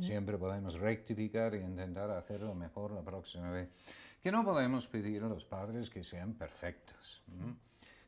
Siempre 0.00 0.36
podemos 0.36 0.74
rectificar 0.74 1.54
y 1.54 1.58
intentar 1.58 2.10
hacerlo 2.10 2.52
mejor 2.56 2.90
la 2.90 3.02
próxima 3.02 3.50
vez. 3.52 3.68
Que 4.20 4.32
no 4.32 4.44
podemos 4.44 4.88
pedir 4.88 5.22
a 5.22 5.28
los 5.28 5.44
padres 5.44 5.88
que 5.88 6.02
sean 6.02 6.34
perfectos. 6.34 7.22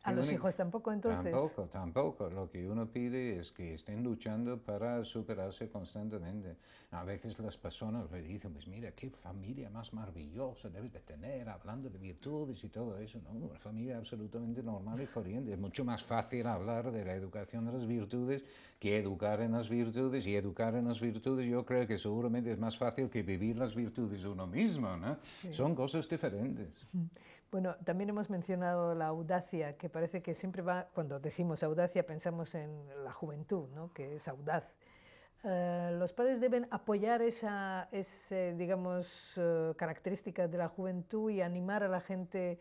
A 0.06 0.12
los 0.12 0.30
hijos 0.30 0.54
tampoco, 0.54 0.92
entonces. 0.92 1.32
Tampoco, 1.32 1.62
tampoco. 1.64 2.30
Lo 2.30 2.48
que 2.48 2.68
uno 2.68 2.86
pide 2.86 3.40
es 3.40 3.50
que 3.50 3.74
estén 3.74 4.04
luchando 4.04 4.58
para 4.58 5.04
superarse 5.04 5.68
constantemente. 5.68 6.56
A 6.92 7.02
veces 7.02 7.38
las 7.38 7.56
personas 7.56 8.10
le 8.10 8.22
dicen, 8.22 8.52
pues 8.52 8.68
mira, 8.68 8.92
qué 8.92 9.10
familia 9.10 9.68
más 9.68 9.92
maravillosa 9.92 10.68
debes 10.68 10.92
de 10.92 11.00
tener, 11.00 11.48
hablando 11.48 11.90
de 11.90 11.98
virtudes 11.98 12.62
y 12.62 12.68
todo 12.68 12.96
eso. 12.98 13.18
No, 13.24 13.30
una 13.30 13.58
familia 13.58 13.98
absolutamente 13.98 14.62
normal 14.62 15.00
y 15.00 15.06
corriente. 15.06 15.52
Es 15.52 15.58
mucho 15.58 15.84
más 15.84 16.04
fácil 16.04 16.46
hablar 16.46 16.92
de 16.92 17.04
la 17.04 17.14
educación 17.14 17.66
de 17.66 17.72
las 17.72 17.86
virtudes 17.86 18.44
que 18.78 18.98
educar 18.98 19.40
en 19.40 19.52
las 19.52 19.68
virtudes. 19.68 20.26
Y 20.26 20.36
educar 20.36 20.74
en 20.76 20.86
las 20.86 21.00
virtudes 21.00 21.48
yo 21.48 21.66
creo 21.66 21.86
que 21.86 21.98
seguramente 21.98 22.52
es 22.52 22.58
más 22.58 22.78
fácil 22.78 23.10
que 23.10 23.22
vivir 23.22 23.56
las 23.56 23.74
virtudes 23.74 24.24
uno 24.24 24.46
mismo, 24.46 24.96
¿no? 24.96 25.18
Son 25.50 25.74
cosas 25.74 26.08
diferentes. 26.08 26.68
Bueno, 27.50 27.76
también 27.84 28.10
hemos 28.10 28.28
mencionado 28.28 28.94
la 28.94 29.06
audacia, 29.06 29.76
que 29.76 29.88
parece 29.88 30.20
que 30.20 30.34
siempre 30.34 30.62
va, 30.62 30.88
cuando 30.92 31.20
decimos 31.20 31.62
audacia 31.62 32.04
pensamos 32.04 32.54
en 32.54 32.70
la 33.04 33.12
juventud, 33.12 33.68
¿no? 33.74 33.92
que 33.92 34.16
es 34.16 34.28
audaz. 34.28 34.74
Eh, 35.44 35.96
los 35.98 36.12
padres 36.12 36.40
deben 36.40 36.66
apoyar 36.70 37.22
esa, 37.22 37.88
digamos, 38.56 39.36
uh, 39.38 39.74
característica 39.76 40.48
de 40.48 40.58
la 40.58 40.68
juventud 40.68 41.30
y 41.30 41.40
animar 41.40 41.84
a 41.84 41.88
la 41.88 42.00
gente 42.00 42.58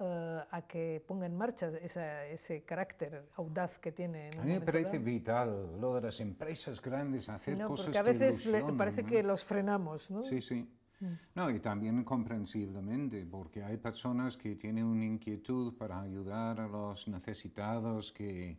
eh, 0.00 0.40
a 0.50 0.62
que 0.62 1.02
ponga 1.06 1.26
en 1.26 1.36
marcha 1.36 1.72
ese 1.80 2.62
carácter 2.64 3.30
audaz 3.36 3.78
que 3.78 3.92
tiene. 3.92 4.30
a 4.38 4.44
mí 4.44 4.52
me 4.52 4.60
parece 4.60 4.98
vital 4.98 5.80
lo 5.80 5.94
de 5.94 6.02
las 6.02 6.20
empresas 6.20 6.80
grandes, 6.82 7.28
hacer 7.28 7.56
no, 7.56 7.68
cosas 7.68 7.86
porque 7.86 7.98
a 7.98 8.02
veces 8.02 8.46
le, 8.46 8.62
parece 8.74 9.04
que 9.04 9.22
los 9.22 9.42
frenamos, 9.42 10.10
¿no? 10.10 10.22
Sí, 10.22 10.40
sí. 10.40 10.68
Mm. 11.00 11.06
No, 11.34 11.50
y 11.50 11.60
también 11.60 12.04
comprensiblemente, 12.04 13.24
porque 13.26 13.62
hay 13.62 13.76
personas 13.76 14.36
que 14.36 14.56
tienen 14.56 14.84
una 14.84 15.04
inquietud 15.04 15.74
para 15.74 16.00
ayudar 16.00 16.60
a 16.60 16.68
los 16.68 17.06
necesitados 17.08 18.12
que 18.12 18.58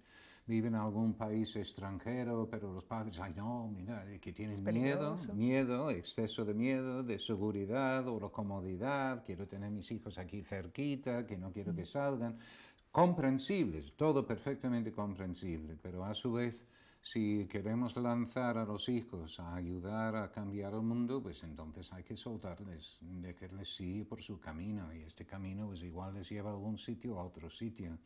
viven 0.50 0.74
en 0.74 0.82
algún 0.82 1.14
país 1.14 1.56
extranjero, 1.56 2.48
pero 2.50 2.74
los 2.74 2.84
padres, 2.84 3.20
ay 3.20 3.34
no, 3.36 3.68
mira, 3.68 4.04
que 4.20 4.34
tienen 4.34 4.64
miedo, 4.64 5.16
miedo, 5.34 5.92
exceso 5.92 6.44
de 6.44 6.56
miedo, 6.56 7.04
de 7.04 7.20
seguridad 7.20 8.08
o 8.08 8.20
de 8.20 8.32
comodidad, 8.32 9.24
quiero 9.24 9.48
tener 9.48 9.70
mis 9.70 9.92
hijos 9.92 10.18
aquí 10.18 10.42
cerquita, 10.42 11.28
que 11.28 11.38
no 11.38 11.52
quiero 11.52 11.76
que 11.76 11.84
mm. 11.84 11.86
salgan. 11.86 12.38
Comprensibles, 12.92 13.94
todo 13.96 14.26
perfectamente 14.26 14.92
comprensible, 14.92 15.78
pero 15.80 16.04
a 16.04 16.16
su 16.16 16.34
vez 16.34 16.66
si 17.02 17.48
queremos 17.48 17.96
lanzar 17.96 18.58
a 18.58 18.66
los 18.66 18.90
hijos 18.90 19.40
a 19.40 19.56
ayudar 19.56 20.16
a 20.16 20.32
cambiar 20.32 20.74
el 20.74 20.82
mundo, 20.82 21.22
pues 21.22 21.44
entonces 21.44 21.92
hay 21.94 22.04
que 22.04 22.18
soltarles, 22.18 23.00
dejarles 23.02 23.76
sí 23.76 24.04
por 24.04 24.22
su 24.22 24.40
camino 24.40 24.94
y 24.94 25.02
este 25.04 25.26
camino 25.26 25.68
pues 25.68 25.82
igual 25.84 26.14
les 26.14 26.30
lleva 26.30 26.50
a 26.50 26.54
algún 26.54 26.78
sitio 26.78 27.20
a 27.20 27.24
otro 27.24 27.50
sitio. 27.50 27.98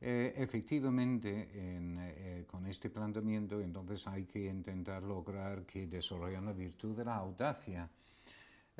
Eh, 0.00 0.32
efectivamente, 0.36 1.48
eh, 1.52 2.44
con 2.46 2.66
este 2.66 2.88
planteamiento 2.88 3.60
entonces 3.60 4.06
hay 4.06 4.24
que 4.24 4.46
intentar 4.46 5.02
lograr 5.02 5.66
que 5.66 5.86
desarrollen 5.86 6.46
la 6.46 6.52
virtud 6.52 6.96
de 6.96 7.04
la 7.04 7.16
audacia. 7.16 7.88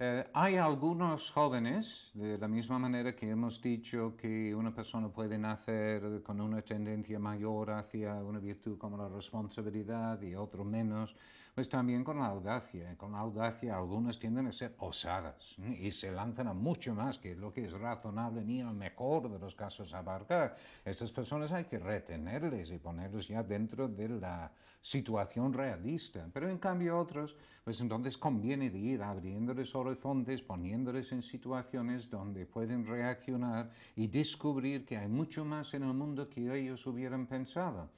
Eh, 0.00 0.24
hay 0.32 0.54
algunos 0.54 1.32
jóvenes, 1.32 2.12
de 2.14 2.38
la 2.38 2.46
misma 2.46 2.78
manera 2.78 3.16
que 3.16 3.28
hemos 3.28 3.60
dicho 3.60 4.14
que 4.16 4.54
una 4.54 4.72
persona 4.72 5.08
puede 5.08 5.36
nacer 5.36 6.22
con 6.22 6.40
una 6.40 6.62
tendencia 6.62 7.18
mayor 7.18 7.72
hacia 7.72 8.14
una 8.14 8.38
virtud 8.38 8.78
como 8.78 8.96
la 8.96 9.08
responsabilidad 9.08 10.22
y 10.22 10.36
otro 10.36 10.64
menos, 10.64 11.16
pues 11.58 11.68
también 11.68 12.04
con 12.04 12.20
la 12.20 12.26
audacia. 12.26 12.96
Con 12.96 13.10
la 13.10 13.18
audacia 13.18 13.76
algunos 13.76 14.16
tienden 14.16 14.46
a 14.46 14.52
ser 14.52 14.76
osadas 14.78 15.56
y 15.58 15.90
se 15.90 16.12
lanzan 16.12 16.46
a 16.46 16.54
mucho 16.54 16.94
más 16.94 17.18
que 17.18 17.34
lo 17.34 17.52
que 17.52 17.64
es 17.64 17.72
razonable 17.72 18.44
ni 18.44 18.60
al 18.60 18.76
mejor 18.76 19.28
de 19.28 19.40
los 19.40 19.56
casos 19.56 19.92
abarcar. 19.92 20.56
Estas 20.84 21.10
personas 21.10 21.50
hay 21.50 21.64
que 21.64 21.80
retenerles 21.80 22.70
y 22.70 22.78
ponerlos 22.78 23.26
ya 23.26 23.42
dentro 23.42 23.88
de 23.88 24.08
la 24.08 24.52
situación 24.80 25.52
realista. 25.52 26.30
Pero 26.32 26.48
en 26.48 26.58
cambio 26.58 26.96
otros, 26.96 27.34
pues 27.64 27.80
entonces 27.80 28.16
conviene 28.16 28.70
de 28.70 28.78
ir 28.78 29.02
abriéndoles 29.02 29.74
horizontes, 29.74 30.40
poniéndoles 30.42 31.10
en 31.10 31.22
situaciones 31.22 32.08
donde 32.08 32.46
pueden 32.46 32.86
reaccionar 32.86 33.68
y 33.96 34.06
descubrir 34.06 34.86
que 34.86 34.96
hay 34.96 35.08
mucho 35.08 35.44
más 35.44 35.74
en 35.74 35.82
el 35.82 35.92
mundo 35.92 36.30
que 36.30 36.56
ellos 36.56 36.86
hubieran 36.86 37.26
pensado. 37.26 37.90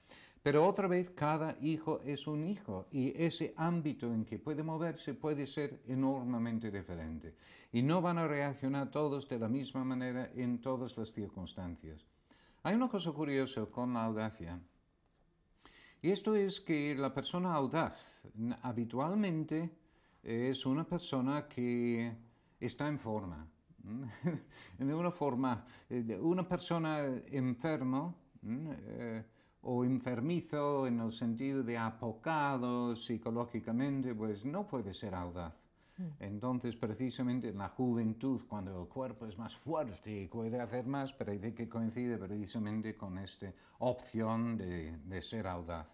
Pero 0.42 0.66
otra 0.66 0.88
vez, 0.88 1.10
cada 1.10 1.56
hijo 1.60 2.00
es 2.02 2.26
un 2.26 2.44
hijo 2.44 2.86
y 2.90 3.12
ese 3.22 3.52
ámbito 3.56 4.06
en 4.12 4.24
que 4.24 4.38
puede 4.38 4.62
moverse 4.62 5.12
puede 5.12 5.46
ser 5.46 5.82
enormemente 5.86 6.70
diferente. 6.70 7.34
Y 7.72 7.82
no 7.82 8.00
van 8.00 8.16
a 8.16 8.26
reaccionar 8.26 8.90
todos 8.90 9.28
de 9.28 9.38
la 9.38 9.48
misma 9.48 9.84
manera 9.84 10.30
en 10.34 10.60
todas 10.60 10.96
las 10.96 11.12
circunstancias. 11.12 12.06
Hay 12.62 12.74
una 12.74 12.88
cosa 12.88 13.12
curiosa 13.12 13.66
con 13.66 13.92
la 13.92 14.04
audacia, 14.04 14.60
Y 16.02 16.10
esto 16.10 16.34
es 16.34 16.62
que 16.62 16.94
la 16.94 17.12
persona 17.12 17.52
audaz 17.52 18.22
habitualmente 18.62 19.70
es 20.22 20.64
una 20.64 20.84
persona 20.84 21.46
que 21.46 22.16
está 22.58 22.88
en 22.88 22.98
forma. 22.98 23.46
en 24.78 24.92
una 24.92 25.10
forma, 25.10 25.64
eh, 25.90 26.18
una 26.20 26.48
persona 26.48 27.04
enfermo 27.26 28.14
eh, 28.42 29.22
o 29.62 29.84
enfermizo 29.84 30.86
en 30.86 31.00
el 31.00 31.12
sentido 31.12 31.62
de 31.62 31.76
apocado 31.76 32.96
psicológicamente, 32.96 34.14
pues 34.14 34.44
no 34.44 34.66
puede 34.66 34.94
ser 34.94 35.14
audaz. 35.14 35.54
Mm. 35.98 36.08
Entonces, 36.20 36.76
precisamente 36.76 37.48
en 37.48 37.58
la 37.58 37.68
juventud, 37.68 38.40
cuando 38.48 38.80
el 38.80 38.88
cuerpo 38.88 39.26
es 39.26 39.36
más 39.36 39.54
fuerte 39.54 40.22
y 40.22 40.28
puede 40.28 40.60
hacer 40.60 40.86
más, 40.86 41.12
parece 41.12 41.54
que 41.54 41.68
coincide 41.68 42.16
precisamente 42.16 42.96
con 42.96 43.18
esta 43.18 43.52
opción 43.78 44.56
de, 44.56 44.96
de 44.96 45.22
ser 45.22 45.46
audaz. 45.46 45.86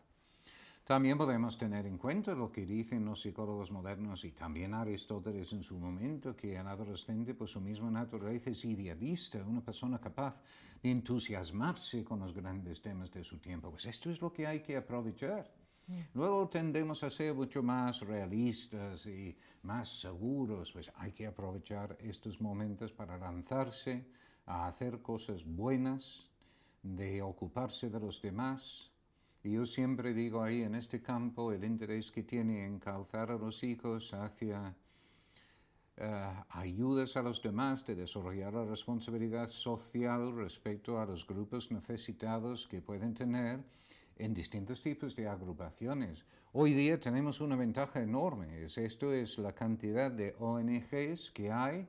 También 0.87 1.19
podemos 1.19 1.59
tener 1.59 1.85
en 1.85 1.99
cuenta 1.99 2.33
lo 2.33 2.53
que 2.53 2.65
dicen 2.65 3.05
los 3.05 3.21
psicólogos 3.21 3.73
modernos 3.73 4.25
y 4.25 4.31
también 4.31 4.73
Aristóteles 4.73 5.53
en 5.53 5.65
su 5.65 5.77
momento, 5.77 6.37
que 6.37 6.55
el 6.55 6.65
adolescente 6.65 7.35
por 7.35 7.49
su 7.49 7.61
misma 7.61 7.91
naturaleza 7.91 8.51
es 8.51 8.65
idealista, 8.65 9.43
una 9.45 9.61
persona 9.61 9.99
capaz 9.99 10.41
de 10.81 10.93
entusiasmarse 10.93 12.05
con 12.05 12.21
los 12.21 12.33
grandes 12.33 12.81
temas 12.81 13.11
de 13.11 13.25
su 13.25 13.39
tiempo. 13.39 13.69
Pues 13.69 13.87
esto 13.87 14.13
es 14.13 14.21
lo 14.21 14.33
que 14.33 14.47
hay 14.47 14.61
que 14.61 14.77
aprovechar. 14.77 15.53
Mm. 15.89 15.99
Luego 16.15 16.49
tendemos 16.49 17.03
a 17.03 17.11
ser 17.11 17.35
mucho 17.35 17.65
más 17.65 18.03
realistas 18.03 19.07
y 19.07 19.37
más 19.65 19.89
seguros, 19.89 20.71
pues 20.73 20.93
hay 20.99 21.11
que 21.11 21.27
aprovechar 21.27 21.99
estos 21.99 22.41
momentos 22.41 22.93
para 22.93 23.19
lanzarse 23.19 24.07
a 24.47 24.69
hacer 24.69 25.03
cosas 25.03 25.45
buenas, 25.45 26.31
de 26.81 27.23
ocuparse 27.23 27.91
de 27.91 27.99
los 27.99 28.23
demás, 28.23 28.93
y 29.47 29.53
yo 29.53 29.65
siempre 29.65 30.13
digo 30.13 30.43
ahí 30.43 30.63
en 30.63 30.75
este 30.75 31.01
campo 31.01 31.53
el 31.53 31.63
interés 31.63 32.11
que 32.11 32.25
tiene 32.25 32.65
en 32.65 32.81
calzar 32.81 33.31
a 33.31 33.39
los 33.39 33.63
hijos 33.63 34.13
hacia 34.13 34.75
eh, 35.97 36.33
ayudas 36.49 37.17
a 37.17 37.23
los 37.23 37.41
demás 37.41 37.87
de 37.87 37.95
desarrollar 37.95 38.55
la 38.55 38.65
responsabilidad 38.65 39.47
social 39.47 40.35
respecto 40.35 40.99
a 40.99 41.07
los 41.07 41.25
grupos 41.25 41.71
necesitados 41.71 42.67
que 42.67 42.83
pueden 42.83 43.15
tener 43.15 43.63
en 44.17 44.35
distintos 44.35 44.83
tipos 44.83 45.15
de 45.15 45.29
agrupaciones. 45.29 46.25
Hoy 46.53 46.75
día 46.75 46.99
tenemos 46.99 47.41
una 47.41 47.55
ventaja 47.55 48.03
enorme, 48.03 48.65
es, 48.65 48.79
esto 48.79 49.13
es 49.13 49.39
la 49.39 49.53
cantidad 49.53 50.11
de 50.11 50.35
ONGs 50.41 51.31
que 51.31 51.53
hay 51.53 51.87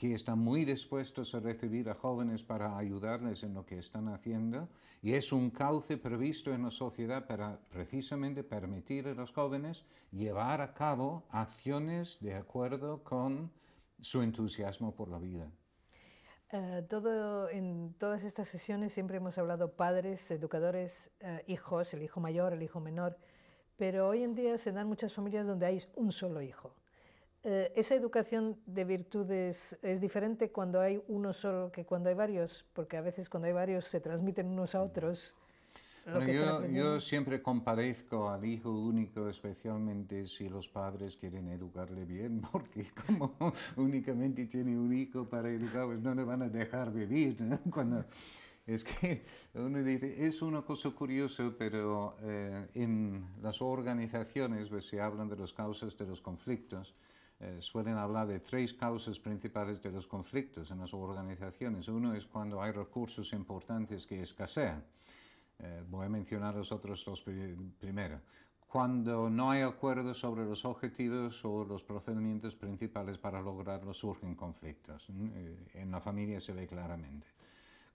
que 0.00 0.14
están 0.14 0.38
muy 0.38 0.64
dispuestos 0.64 1.34
a 1.34 1.40
recibir 1.40 1.90
a 1.90 1.94
jóvenes 1.94 2.42
para 2.42 2.78
ayudarles 2.78 3.42
en 3.42 3.52
lo 3.52 3.66
que 3.66 3.76
están 3.76 4.08
haciendo 4.08 4.66
y 5.02 5.12
es 5.12 5.30
un 5.30 5.50
cauce 5.50 5.98
previsto 5.98 6.54
en 6.54 6.62
la 6.62 6.70
sociedad 6.70 7.26
para 7.26 7.60
precisamente 7.68 8.42
permitir 8.42 9.08
a 9.08 9.14
los 9.14 9.30
jóvenes 9.30 9.84
llevar 10.10 10.62
a 10.62 10.72
cabo 10.72 11.26
acciones 11.28 12.16
de 12.22 12.34
acuerdo 12.34 13.04
con 13.04 13.52
su 14.00 14.22
entusiasmo 14.22 14.96
por 14.96 15.10
la 15.10 15.18
vida. 15.18 15.52
Eh, 16.50 16.82
todo, 16.88 17.50
en 17.50 17.92
todas 17.98 18.24
estas 18.24 18.48
sesiones 18.48 18.94
siempre 18.94 19.18
hemos 19.18 19.36
hablado 19.36 19.76
padres, 19.76 20.30
educadores, 20.30 21.10
eh, 21.20 21.44
hijos, 21.46 21.92
el 21.92 22.02
hijo 22.02 22.20
mayor, 22.20 22.54
el 22.54 22.62
hijo 22.62 22.80
menor, 22.80 23.18
pero 23.76 24.08
hoy 24.08 24.22
en 24.22 24.34
día 24.34 24.56
se 24.56 24.72
dan 24.72 24.88
muchas 24.88 25.12
familias 25.12 25.46
donde 25.46 25.66
hay 25.66 25.78
un 25.94 26.10
solo 26.10 26.40
hijo. 26.40 26.79
Eh, 27.42 27.72
esa 27.74 27.94
educación 27.94 28.58
de 28.66 28.84
virtudes 28.84 29.78
es 29.82 30.00
diferente 30.00 30.50
cuando 30.50 30.78
hay 30.78 31.02
uno 31.08 31.32
solo 31.32 31.72
que 31.72 31.86
cuando 31.86 32.10
hay 32.10 32.14
varios, 32.14 32.66
porque 32.74 32.98
a 32.98 33.00
veces 33.00 33.30
cuando 33.30 33.46
hay 33.46 33.54
varios 33.54 33.86
se 33.86 33.98
transmiten 33.98 34.46
unos 34.46 34.74
a 34.74 34.82
otros. 34.82 35.34
yo, 36.70 37.00
siempre 37.00 37.40
comparezco 37.40 38.28
al 38.28 38.44
hijo 38.44 38.70
único, 38.70 39.26
especialmente 39.26 40.26
si 40.26 40.50
los 40.50 40.68
padres 40.68 41.16
quieren 41.16 41.48
educarle 41.48 42.04
bien, 42.04 42.42
porque 42.52 42.84
como 43.06 43.34
únicamente 43.76 44.44
tiene 44.44 44.78
un 44.78 44.92
hijo 44.92 45.24
para 45.24 45.48
educar, 45.48 45.86
pues 45.86 46.02
no 46.02 46.14
le 46.14 46.24
van 46.24 46.42
a 46.42 46.48
dejar 46.50 46.92
vivir. 46.92 47.38
Cuando, 47.72 48.04
es 48.66 48.84
que 48.84 49.22
uno 49.54 49.82
dice, 49.82 50.26
es 50.26 50.42
una 50.42 50.60
cosa 50.60 50.90
curiosa, 50.90 51.50
pero 51.56 52.16
eh, 52.20 52.68
en 52.74 53.24
las 53.40 53.62
organizaciones 53.62 54.68
pues, 54.68 54.86
se 54.86 55.00
hablan 55.00 55.30
de 55.30 55.36
las 55.36 55.54
causas 55.54 55.96
de 55.96 56.04
los 56.04 56.20
conflictos. 56.20 56.94
Eh, 57.40 57.56
suelen 57.60 57.96
hablar 57.96 58.26
de 58.26 58.40
tres 58.40 58.74
causas 58.74 59.18
principales 59.18 59.80
de 59.80 59.90
los 59.90 60.06
conflictos 60.06 60.70
en 60.70 60.78
las 60.78 60.92
organizaciones. 60.92 61.88
Uno 61.88 62.14
es 62.14 62.26
cuando 62.26 62.62
hay 62.62 62.72
recursos 62.72 63.32
importantes 63.32 64.06
que 64.06 64.20
escasean. 64.20 64.84
Eh, 65.58 65.82
voy 65.88 66.04
a 66.04 66.08
mencionar 66.08 66.54
los 66.54 66.70
otros 66.70 67.02
dos 67.04 67.22
primero. 67.78 68.20
Cuando 68.68 69.28
no 69.28 69.50
hay 69.50 69.62
acuerdo 69.62 70.14
sobre 70.14 70.44
los 70.44 70.64
objetivos 70.64 71.44
o 71.44 71.64
los 71.64 71.82
procedimientos 71.82 72.54
principales 72.54 73.18
para 73.18 73.40
lograrlos, 73.40 73.98
surgen 73.98 74.34
conflictos. 74.34 75.08
Eh, 75.10 75.56
en 75.74 75.90
la 75.90 76.00
familia 76.00 76.40
se 76.40 76.52
ve 76.52 76.66
claramente. 76.66 77.26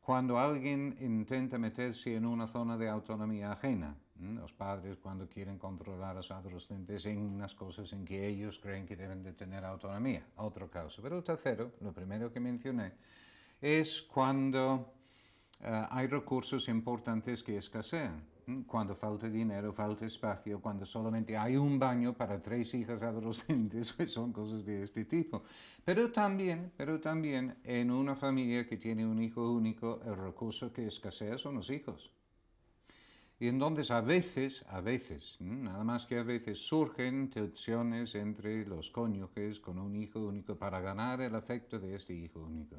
Cuando 0.06 0.38
alguien 0.38 0.96
intenta 1.02 1.58
meterse 1.58 2.16
en 2.16 2.28
una 2.28 2.48
zona 2.48 2.78
de 2.78 2.88
autonomía 2.88 3.52
ajena, 3.52 3.98
los 4.20 4.54
padres 4.54 5.00
cuando 5.00 5.28
quieren 5.28 5.58
controlar 5.58 6.12
a 6.12 6.14
los 6.14 6.30
adolescentes 6.30 7.08
en 7.08 7.18
unas 7.18 7.56
cosas 7.56 7.92
en 7.92 8.06
que 8.06 8.28
ellos 8.28 8.60
creen 8.60 8.86
que 8.86 8.96
deben 8.96 9.24
de 9.24 9.34
tener 9.34 9.66
autonomía, 9.66 10.24
otro 10.36 10.70
caso. 10.70 11.02
Pero 11.02 11.18
el 11.18 11.24
tercero, 11.24 11.72
lo 11.82 11.92
primero 11.92 12.32
que 12.32 12.40
mencioné, 12.40 12.92
es 13.60 14.04
cuando 14.04 14.94
eh, 15.60 15.88
hay 15.90 16.06
recursos 16.06 16.68
importantes 16.68 17.42
que 17.42 17.58
escasean. 17.58 18.35
Cuando 18.68 18.94
falta 18.94 19.28
dinero, 19.28 19.74
falta 19.74 20.06
espacio, 20.06 20.62
cuando 20.62 20.86
solamente 20.86 21.36
hay 21.36 21.58
un 21.58 21.80
baño 21.80 22.14
para 22.14 22.40
tres 22.42 22.74
hijas 22.76 23.02
adolescentes, 23.02 23.92
pues 23.98 24.12
son 24.12 24.32
cosas 24.32 24.64
de 24.64 24.84
este 24.84 25.06
tipo. 25.06 25.44
Pero 25.84 26.12
también, 26.12 26.72
pero 26.78 27.00
también 27.00 27.58
en 27.64 27.90
una 27.90 28.16
familia 28.16 28.68
que 28.68 28.78
tiene 28.78 29.06
un 29.06 29.22
hijo 29.22 29.52
único, 29.52 30.00
el 30.06 30.16
recurso 30.16 30.72
que 30.72 30.86
escasea 30.86 31.38
son 31.40 31.56
los 31.56 31.70
hijos. 31.72 32.12
Y 33.40 33.48
entonces 33.48 33.92
a 33.92 34.02
veces, 34.02 34.64
a 34.70 34.80
veces, 34.80 35.38
nada 35.40 35.84
más 35.84 36.06
que 36.06 36.20
a 36.20 36.24
veces 36.24 36.60
surgen 36.60 37.30
tensiones 37.30 38.16
entre 38.16 38.66
los 38.66 38.92
cónyuges 38.92 39.60
con 39.60 39.78
un 39.80 39.96
hijo 39.96 40.20
único 40.20 40.56
para 40.56 40.80
ganar 40.80 41.20
el 41.20 41.36
afecto 41.36 41.80
de 41.80 41.96
este 41.96 42.14
hijo 42.14 42.42
único. 42.42 42.78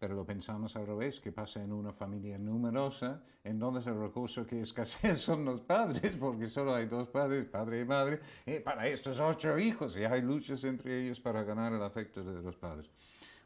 Pero 0.00 0.14
lo 0.14 0.24
pensamos 0.24 0.74
al 0.74 0.86
revés, 0.86 1.20
que 1.20 1.30
pasa 1.30 1.62
en 1.62 1.72
una 1.72 1.92
familia 1.92 2.38
numerosa, 2.38 3.22
entonces 3.44 3.86
el 3.86 4.00
recurso 4.00 4.44
que 4.44 4.62
escasea 4.62 5.14
son 5.28 5.44
los 5.44 5.60
padres, 5.60 6.16
porque 6.16 6.48
solo 6.48 6.74
hay 6.74 6.86
dos 6.86 7.08
padres, 7.08 7.44
padre 7.44 7.82
y 7.82 7.84
madre, 7.84 8.20
y 8.46 8.58
para 8.58 8.88
estos 8.88 9.20
ocho 9.20 9.58
hijos, 9.58 9.96
y 9.96 10.04
hay 10.04 10.22
luchas 10.22 10.64
entre 10.64 11.04
ellos 11.04 11.20
para 11.20 11.44
ganar 11.44 11.72
el 11.72 11.82
afecto 11.82 12.24
de 12.24 12.42
los 12.42 12.56
padres. 12.56 12.90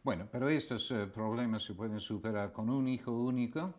Bueno, 0.03 0.27
pero 0.31 0.49
estos 0.49 0.91
eh, 0.93 1.07
problemas 1.07 1.65
se 1.65 1.75
pueden 1.75 2.01
superar 2.01 2.53
con 2.53 2.71
un 2.71 2.89
hijo 2.89 3.13
único, 3.13 3.75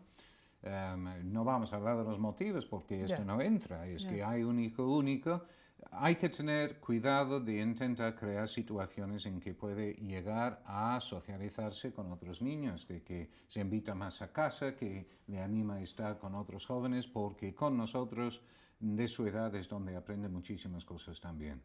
Em, 0.66 1.32
no 1.32 1.44
vamos 1.44 1.72
a 1.72 1.76
hablar 1.76 1.96
de 1.98 2.04
los 2.04 2.18
motivos 2.18 2.66
porque 2.66 3.04
esto 3.04 3.24
no 3.24 3.40
entra, 3.40 3.86
es 3.86 4.04
que 4.04 4.24
hay 4.24 4.42
un 4.42 4.58
hijo 4.58 4.84
único. 4.84 5.44
Hay 5.92 6.14
que 6.14 6.28
tener 6.28 6.78
cuidado 6.78 7.40
de 7.40 7.60
intentar 7.60 8.14
crear 8.14 8.48
situaciones 8.48 9.24
en 9.26 9.40
que 9.40 9.54
puede 9.54 9.94
llegar 9.94 10.62
a 10.66 11.00
socializarse 11.00 11.92
con 11.92 12.12
otros 12.12 12.42
niños, 12.42 12.86
de 12.86 13.02
que 13.02 13.30
se 13.46 13.60
invita 13.60 13.94
más 13.94 14.20
a 14.20 14.32
casa, 14.32 14.74
que 14.74 15.06
le 15.26 15.40
anima 15.40 15.74
a 15.76 15.82
estar 15.82 16.18
con 16.18 16.34
otros 16.34 16.66
jóvenes, 16.66 17.06
porque 17.08 17.54
con 17.54 17.76
nosotros 17.76 18.42
de 18.80 19.08
su 19.08 19.26
edad 19.26 19.54
es 19.54 19.68
donde 19.68 19.96
aprende 19.96 20.28
muchísimas 20.28 20.84
cosas 20.84 21.20
también. 21.20 21.62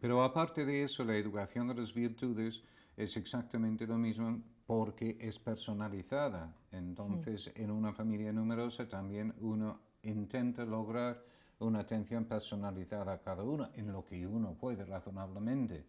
Pero 0.00 0.22
aparte 0.22 0.64
de 0.64 0.84
eso, 0.84 1.04
la 1.04 1.16
educación 1.16 1.68
de 1.68 1.74
las 1.74 1.92
virtudes 1.92 2.62
es 2.96 3.16
exactamente 3.16 3.86
lo 3.86 3.98
mismo 3.98 4.40
porque 4.66 5.16
es 5.20 5.38
personalizada. 5.38 6.54
Entonces, 6.70 7.50
en 7.54 7.70
una 7.70 7.92
familia 7.92 8.32
numerosa 8.32 8.88
también 8.88 9.34
uno 9.40 9.80
intenta 10.02 10.64
lograr 10.64 11.24
una 11.60 11.80
atención 11.80 12.24
personalizada 12.24 13.12
a 13.12 13.18
cada 13.18 13.42
uno, 13.42 13.68
en 13.74 13.92
lo 13.92 14.04
que 14.04 14.26
uno 14.26 14.54
puede 14.54 14.84
razonablemente. 14.84 15.84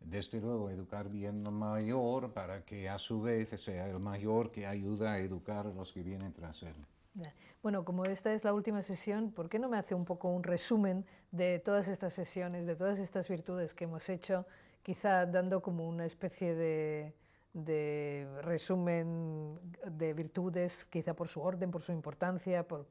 Desde 0.00 0.40
luego, 0.40 0.68
educar 0.70 1.08
bien 1.08 1.46
al 1.46 1.52
mayor 1.52 2.32
para 2.32 2.64
que 2.64 2.88
a 2.88 2.98
su 2.98 3.22
vez 3.22 3.48
sea 3.60 3.88
el 3.88 4.00
mayor 4.00 4.50
que 4.50 4.66
ayuda 4.66 5.12
a 5.12 5.18
educar 5.18 5.66
a 5.66 5.72
los 5.72 5.92
que 5.92 6.02
vienen 6.02 6.32
tras 6.32 6.62
él. 6.62 6.74
Bueno, 7.62 7.84
como 7.84 8.04
esta 8.04 8.34
es 8.34 8.44
la 8.44 8.52
última 8.52 8.82
sesión, 8.82 9.30
¿por 9.30 9.48
qué 9.48 9.58
no 9.58 9.68
me 9.68 9.78
hace 9.78 9.94
un 9.94 10.04
poco 10.04 10.28
un 10.28 10.42
resumen 10.42 11.06
de 11.30 11.60
todas 11.60 11.88
estas 11.88 12.12
sesiones, 12.12 12.66
de 12.66 12.76
todas 12.76 12.98
estas 12.98 13.28
virtudes 13.28 13.72
que 13.72 13.84
hemos 13.84 14.08
hecho, 14.08 14.46
quizá 14.82 15.24
dando 15.24 15.62
como 15.62 15.88
una 15.88 16.04
especie 16.04 16.54
de, 16.54 17.14
de 17.54 18.28
resumen 18.42 19.58
de 19.86 20.12
virtudes, 20.12 20.84
quizá 20.84 21.14
por 21.14 21.28
su 21.28 21.40
orden, 21.40 21.70
por 21.70 21.82
su 21.82 21.92
importancia, 21.92 22.66
por... 22.66 22.86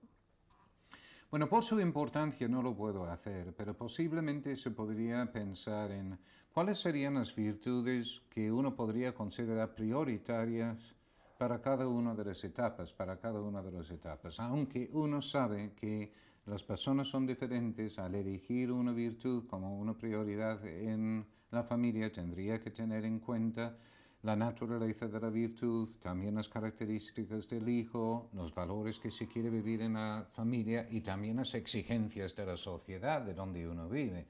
Bueno, 1.33 1.49
por 1.49 1.63
su 1.63 1.81
importancia 1.81 2.47
no 2.47 2.61
lo 2.61 2.75
puedo 2.75 3.05
hacer, 3.05 3.55
pero 3.57 3.75
posiblemente 3.75 4.55
se 4.55 4.69
podría 4.69 5.31
pensar 5.31 5.89
en 5.89 6.19
cuáles 6.51 6.77
serían 6.79 7.15
las 7.15 7.33
virtudes 7.35 8.21
que 8.29 8.51
uno 8.51 8.75
podría 8.75 9.15
considerar 9.15 9.73
prioritarias 9.73 10.93
para 11.39 11.59
cada 11.59 11.87
una 11.87 12.13
de 12.13 12.25
las 12.25 12.43
etapas, 12.43 12.93
para 12.93 13.17
cada 13.19 13.41
una 13.41 13.63
de 13.63 13.71
las 13.71 13.89
etapas, 13.89 14.39
aunque 14.39 14.91
uno 14.93 15.23
sabe 15.23 15.73
que 15.73 16.13
Las 16.45 16.61
personas 16.61 17.07
son 17.07 17.25
diferentes. 17.25 17.97
Al 17.97 18.13
elegir 18.13 18.71
una 18.71 18.91
virtud 18.91 19.47
como 19.47 19.79
una 19.79 19.97
prioridad 19.97 20.63
en 20.67 21.25
la 21.49 21.63
familia, 21.63 22.11
tendría 22.11 22.59
que 22.61 22.69
tener 22.69 23.05
en 23.05 23.19
cuenta 23.19 23.75
la 24.23 24.35
naturaleza 24.35 25.07
de 25.07 25.19
la 25.19 25.29
virtud, 25.29 25.89
también 26.01 26.35
las 26.35 26.47
características 26.47 27.47
del 27.49 27.67
hijo, 27.67 28.29
los 28.33 28.55
valores 28.55 28.97
que 28.97 29.11
se 29.11 29.27
quiere 29.27 29.49
vivir 29.49 29.81
en 29.81 29.93
la 29.93 30.25
familia 30.31 30.87
y 30.89 31.01
también 31.01 31.37
las 31.37 31.53
exigencias 31.53 32.33
de 32.35 32.45
la 32.45 32.57
sociedad 32.57 33.21
de 33.21 33.33
donde 33.33 33.67
uno 33.67 33.89
vive. 33.89 34.25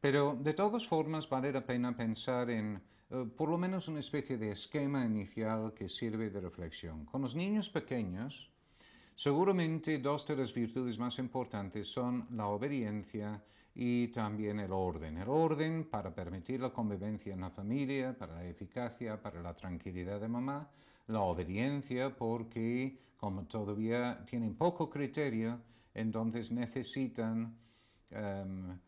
Pero 0.00 0.36
de 0.38 0.52
todas 0.52 0.86
formas 0.86 1.28
vale 1.28 1.50
la 1.50 1.64
pena 1.64 1.96
pensar 1.96 2.50
en 2.50 2.80
eh, 3.10 3.26
por 3.36 3.48
lo 3.48 3.56
menos 3.56 3.88
una 3.88 4.00
especie 4.00 4.36
de 4.36 4.50
esquema 4.50 5.04
inicial 5.04 5.72
que 5.74 5.88
sirve 5.88 6.28
de 6.28 6.40
reflexión. 6.40 7.06
Con 7.06 7.22
los 7.22 7.34
niños 7.34 7.70
pequeños, 7.70 8.50
seguramente 9.14 9.98
dos 9.98 10.26
de 10.26 10.36
las 10.36 10.52
virtudes 10.52 10.98
más 10.98 11.18
importantes 11.18 11.88
son 11.88 12.26
la 12.32 12.48
obediencia 12.48 13.42
y 13.74 14.08
también 14.08 14.60
el 14.60 14.72
orden. 14.72 15.18
El 15.18 15.28
orden 15.28 15.84
para 15.84 16.14
permitir 16.14 16.60
la 16.60 16.70
convivencia 16.70 17.32
en 17.32 17.40
la 17.40 17.50
familia, 17.50 18.16
para 18.16 18.34
la 18.34 18.44
eficacia, 18.44 19.20
para 19.20 19.40
la 19.42 19.54
tranquilidad 19.54 20.20
de 20.20 20.28
mamá. 20.28 20.68
La 21.06 21.20
obediencia 21.20 22.14
porque 22.14 22.98
como 23.16 23.44
todavía 23.44 24.24
tienen 24.26 24.54
poco 24.56 24.90
criterio, 24.90 25.60
entonces 25.94 26.50
necesitan 26.50 27.56
em, 28.10 28.78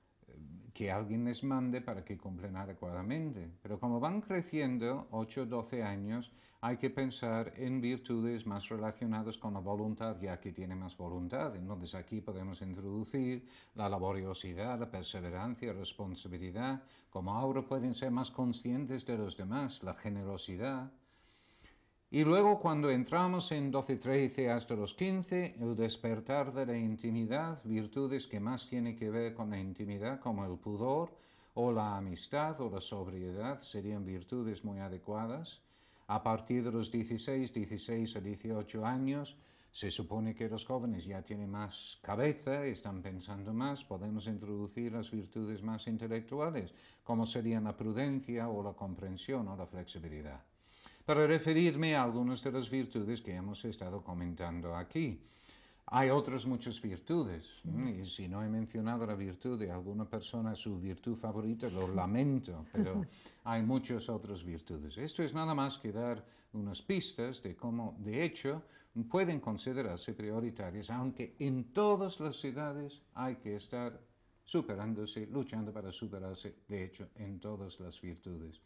que 0.74 0.90
alguien 0.90 1.24
les 1.24 1.44
mande 1.44 1.80
para 1.80 2.04
que 2.04 2.18
cumplan 2.18 2.56
adecuadamente. 2.56 3.48
Pero 3.62 3.78
como 3.78 4.00
van 4.00 4.20
creciendo, 4.20 5.06
8 5.12 5.42
o 5.42 5.46
12 5.46 5.84
años, 5.84 6.32
hay 6.60 6.78
que 6.78 6.90
pensar 6.90 7.52
en 7.56 7.80
virtudes 7.80 8.44
más 8.44 8.68
relacionadas 8.68 9.38
con 9.38 9.54
la 9.54 9.60
voluntad, 9.60 10.20
ya 10.20 10.40
que 10.40 10.52
tiene 10.52 10.74
más 10.74 10.96
voluntad. 10.96 11.54
Entonces 11.54 11.94
aquí 11.94 12.20
podemos 12.20 12.60
introducir 12.60 13.46
la 13.76 13.88
laboriosidad, 13.88 14.80
la 14.80 14.90
perseverancia, 14.90 15.72
la 15.72 15.78
responsabilidad. 15.78 16.82
Como 17.08 17.32
ahora 17.34 17.62
pueden 17.62 17.94
ser 17.94 18.10
más 18.10 18.32
conscientes 18.32 19.06
de 19.06 19.16
los 19.16 19.36
demás, 19.36 19.80
la 19.84 19.94
generosidad. 19.94 20.90
Y 22.14 22.22
luego 22.22 22.60
cuando 22.60 22.90
entramos 22.90 23.50
en 23.50 23.72
12, 23.72 23.96
13 23.96 24.48
hasta 24.48 24.76
los 24.76 24.94
15, 24.94 25.56
el 25.58 25.74
despertar 25.74 26.52
de 26.52 26.64
la 26.64 26.78
intimidad, 26.78 27.60
virtudes 27.64 28.28
que 28.28 28.38
más 28.38 28.68
tienen 28.68 28.94
que 28.94 29.10
ver 29.10 29.34
con 29.34 29.50
la 29.50 29.58
intimidad, 29.58 30.20
como 30.20 30.44
el 30.44 30.56
pudor 30.56 31.10
o 31.54 31.72
la 31.72 31.96
amistad 31.96 32.60
o 32.60 32.70
la 32.70 32.80
sobriedad, 32.80 33.60
serían 33.60 34.04
virtudes 34.04 34.62
muy 34.62 34.78
adecuadas. 34.78 35.60
A 36.06 36.22
partir 36.22 36.62
de 36.62 36.70
los 36.70 36.88
16, 36.88 37.52
16 37.52 38.14
a 38.14 38.20
18 38.20 38.86
años, 38.86 39.36
se 39.72 39.90
supone 39.90 40.36
que 40.36 40.48
los 40.48 40.64
jóvenes 40.64 41.06
ya 41.06 41.20
tienen 41.22 41.50
más 41.50 41.98
cabeza, 42.00 42.64
están 42.64 43.02
pensando 43.02 43.52
más, 43.52 43.82
podemos 43.82 44.28
introducir 44.28 44.92
las 44.92 45.10
virtudes 45.10 45.64
más 45.64 45.88
intelectuales, 45.88 46.72
como 47.02 47.26
serían 47.26 47.64
la 47.64 47.76
prudencia 47.76 48.48
o 48.48 48.62
la 48.62 48.74
comprensión 48.74 49.48
o 49.48 49.56
la 49.56 49.66
flexibilidad 49.66 50.40
para 51.04 51.26
referirme 51.26 51.94
a 51.94 52.02
algunas 52.02 52.42
de 52.42 52.52
las 52.52 52.70
virtudes 52.70 53.20
que 53.20 53.34
hemos 53.34 53.64
estado 53.64 54.02
comentando 54.02 54.74
aquí. 54.74 55.20
Hay 55.86 56.08
otras 56.08 56.46
muchas 56.46 56.80
virtudes, 56.80 57.44
y 57.62 58.06
si 58.06 58.26
no 58.26 58.42
he 58.42 58.48
mencionado 58.48 59.06
la 59.06 59.14
virtud 59.14 59.58
de 59.58 59.70
alguna 59.70 60.08
persona, 60.08 60.56
su 60.56 60.80
virtud 60.80 61.16
favorita, 61.16 61.68
lo 61.68 61.86
lamento, 61.88 62.64
pero 62.72 63.04
hay 63.44 63.62
muchas 63.62 64.08
otras 64.08 64.42
virtudes. 64.42 64.96
Esto 64.96 65.22
es 65.22 65.34
nada 65.34 65.54
más 65.54 65.78
que 65.78 65.92
dar 65.92 66.24
unas 66.54 66.80
pistas 66.80 67.42
de 67.42 67.54
cómo, 67.54 67.96
de 67.98 68.24
hecho, 68.24 68.62
pueden 69.10 69.40
considerarse 69.40 70.14
prioritarias, 70.14 70.88
aunque 70.88 71.34
en 71.38 71.64
todas 71.64 72.18
las 72.18 72.36
ciudades 72.36 73.02
hay 73.12 73.36
que 73.36 73.56
estar 73.56 74.00
superándose, 74.44 75.26
luchando 75.26 75.70
para 75.70 75.92
superarse, 75.92 76.54
de 76.66 76.84
hecho, 76.84 77.08
en 77.16 77.40
todas 77.40 77.78
las 77.80 78.00
virtudes. 78.00 78.60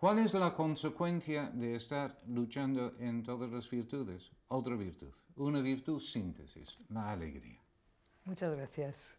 ¿Cuál 0.00 0.20
es 0.20 0.32
la 0.32 0.54
consecuencia 0.54 1.50
de 1.50 1.74
estar 1.74 2.22
luchando 2.28 2.94
en 3.00 3.24
todas 3.24 3.50
las 3.50 3.68
virtudes? 3.68 4.30
Otra 4.46 4.76
virtud, 4.76 5.12
una 5.34 5.60
virtud 5.60 5.98
síntesis, 5.98 6.78
la 6.88 7.10
alegría. 7.10 7.60
Muchas 8.24 8.54
gracias. 8.54 9.17